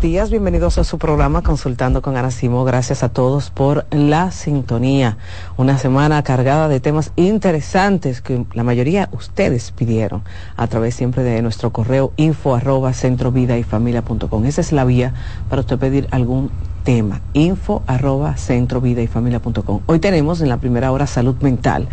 Días. 0.00 0.30
Bienvenidos 0.30 0.78
a 0.78 0.84
su 0.84 0.98
programa 0.98 1.42
Consultando 1.42 2.00
con 2.00 2.16
Ana 2.16 2.30
Simó. 2.30 2.64
Gracias 2.64 3.02
a 3.02 3.10
todos 3.10 3.50
por 3.50 3.86
la 3.90 4.30
sintonía. 4.30 5.18
Una 5.58 5.76
semana 5.76 6.22
cargada 6.22 6.68
de 6.68 6.80
temas 6.80 7.12
interesantes 7.16 8.22
que 8.22 8.46
la 8.54 8.62
mayoría 8.62 9.10
ustedes 9.12 9.72
pidieron 9.72 10.22
a 10.56 10.66
través 10.68 10.94
siempre 10.94 11.22
de 11.22 11.42
nuestro 11.42 11.70
correo 11.70 12.12
info 12.16 12.54
arroba 12.54 12.94
centro 12.94 13.30
vida 13.30 13.58
y 13.58 13.62
familia 13.62 14.02
punto 14.02 14.30
com. 14.30 14.44
Esa 14.46 14.62
es 14.62 14.72
la 14.72 14.84
vía 14.84 15.12
para 15.50 15.60
usted 15.60 15.78
pedir 15.78 16.08
algún 16.12 16.50
tema 16.82 17.20
info 17.34 17.82
arroba 17.86 18.38
centro 18.38 18.80
vida 18.80 19.02
y 19.02 19.06
familia 19.06 19.40
punto 19.40 19.64
com. 19.64 19.80
Hoy 19.84 19.98
tenemos 19.98 20.40
en 20.40 20.48
la 20.48 20.56
primera 20.56 20.92
hora 20.92 21.06
salud 21.06 21.36
mental 21.42 21.88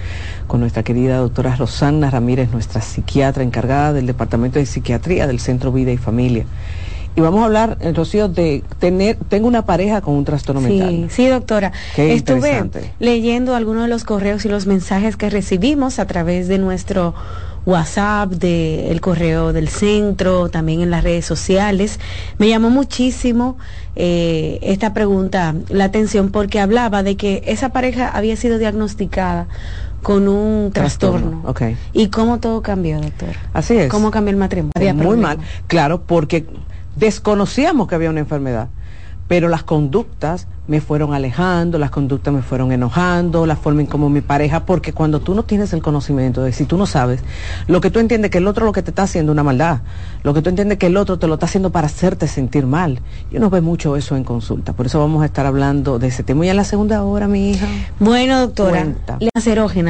con 0.48 0.62
nuestra 0.62 0.84
querida 0.84 1.18
doctora 1.18 1.58
Rosana 1.58 2.10
Ramírez, 2.10 2.52
nuestra 2.52 2.82
psiquiatra 2.82 3.44
encargada 3.44 3.92
del 3.92 4.08
Departamento 4.08 4.60
de 4.60 4.66
Psiquiatría 4.66 5.28
del 5.28 5.42
Centro 5.42 5.74
Vida 5.74 5.92
y 5.92 5.98
Familia. 5.98 6.46
Y 7.18 7.22
vamos 7.22 7.42
a 7.42 7.46
hablar, 7.46 7.78
eh, 7.82 7.94
Rocío, 7.94 8.30
de 8.30 8.64
tener, 8.78 9.18
tengo 9.28 9.48
una 9.48 9.66
pareja 9.66 10.02
con 10.02 10.14
un 10.14 10.24
trastorno 10.24 10.62
Sí, 10.62 10.68
mental. 10.68 11.08
sí, 11.10 11.26
doctora. 11.26 11.72
Qué 11.96 12.14
Estuve 12.14 12.70
leyendo 13.00 13.56
algunos 13.56 13.86
de 13.86 13.90
los 13.90 14.04
correos 14.04 14.46
y 14.46 14.50
los 14.50 14.68
mensajes 14.68 15.18
que 15.18 15.32
recibimos 15.32 15.98
a 15.98 16.06
través 16.06 16.48
de 16.48 16.60
nuestro 16.60 17.16
WhatsApp, 17.66 18.30
del 18.34 19.02
correo 19.02 19.52
del 19.52 19.68
centro, 19.68 20.50
también 20.50 20.82
en 20.82 20.92
las 20.92 21.04
redes 21.04 21.26
sociales. 21.26 22.00
Me 22.38 22.50
llamó 22.50 22.70
muchísimo 22.70 23.58
eh, 23.96 24.60
esta 24.62 24.94
pregunta 24.94 25.56
la 25.70 25.86
atención 25.86 26.30
porque 26.30 26.60
hablaba 26.60 27.02
de 27.02 27.18
que 27.18 27.42
esa 27.48 27.70
pareja 27.70 28.10
había 28.10 28.36
sido 28.36 28.60
diagnosticada 28.60 29.48
con 30.04 30.28
un 30.28 30.72
trastorno. 30.72 31.42
Ok. 31.46 31.64
¿Y 31.94 32.10
cómo 32.10 32.38
todo 32.40 32.62
cambió, 32.62 33.02
doctora? 33.02 33.34
Así 33.54 33.76
es. 33.76 33.90
¿Cómo 33.90 34.12
cambió 34.12 34.30
el 34.30 34.38
matrimonio? 34.38 34.74
Había 34.76 34.94
Muy 34.94 35.18
mal, 35.18 35.40
claro, 35.66 36.04
porque 36.04 36.46
desconocíamos 36.98 37.88
que 37.88 37.96
había 37.96 38.10
una 38.10 38.20
enfermedad, 38.20 38.70
pero 39.28 39.50
las 39.50 39.64
conductas 39.64 40.48
me 40.68 40.82
fueron 40.82 41.14
alejando, 41.14 41.80
las 41.80 41.92
conductas 41.92 42.34
me 42.34 42.42
fueron 42.42 42.72
enojando, 42.72 43.46
la 43.46 43.56
forma 43.56 43.82
en 43.82 43.88
como 43.88 44.10
mi 44.10 44.22
pareja, 44.22 44.66
porque 44.66 44.94
cuando 44.94 45.22
tú 45.22 45.34
no 45.34 45.44
tienes 45.44 45.72
el 45.74 45.82
conocimiento 45.82 46.44
de 46.44 46.52
si 46.52 46.66
tú 46.66 46.78
no 46.78 46.86
sabes, 46.86 47.22
lo 47.68 47.80
que 47.80 47.90
tú 47.90 48.00
entiendes 48.00 48.32
que 48.32 48.40
el 48.40 48.48
otro 48.48 48.66
lo 48.66 48.74
que 48.74 48.82
te 48.82 48.92
está 48.92 49.04
haciendo 49.04 49.32
es 49.32 49.36
una 49.36 49.44
maldad, 49.44 49.80
lo 50.24 50.34
que 50.34 50.42
tú 50.42 50.50
entiendes 50.50 50.78
que 50.78 50.88
el 50.88 50.98
otro 50.98 51.18
te 51.18 51.28
lo 51.28 51.36
está 51.36 51.46
haciendo 51.46 51.72
para 51.72 51.88
hacerte 51.88 52.28
sentir 52.28 52.66
mal. 52.66 53.00
Y 53.32 53.38
uno 53.38 53.50
ve 53.50 53.62
mucho 53.62 53.96
eso 53.96 54.16
en 54.18 54.24
consulta, 54.24 54.74
por 54.74 54.86
eso 54.86 55.00
vamos 55.00 55.24
a 55.24 55.26
estar 55.26 55.46
hablando 55.46 56.00
de 56.00 56.08
ese 56.08 56.24
tema. 56.24 56.46
Y 56.46 56.50
en 56.50 56.58
la 56.58 56.66
segunda 56.66 57.02
hora, 57.04 57.28
mi 57.28 57.52
hija. 57.52 57.68
Bueno, 58.00 58.40
doctora, 58.40 58.88
las 59.34 59.48
erógenas 59.48 59.86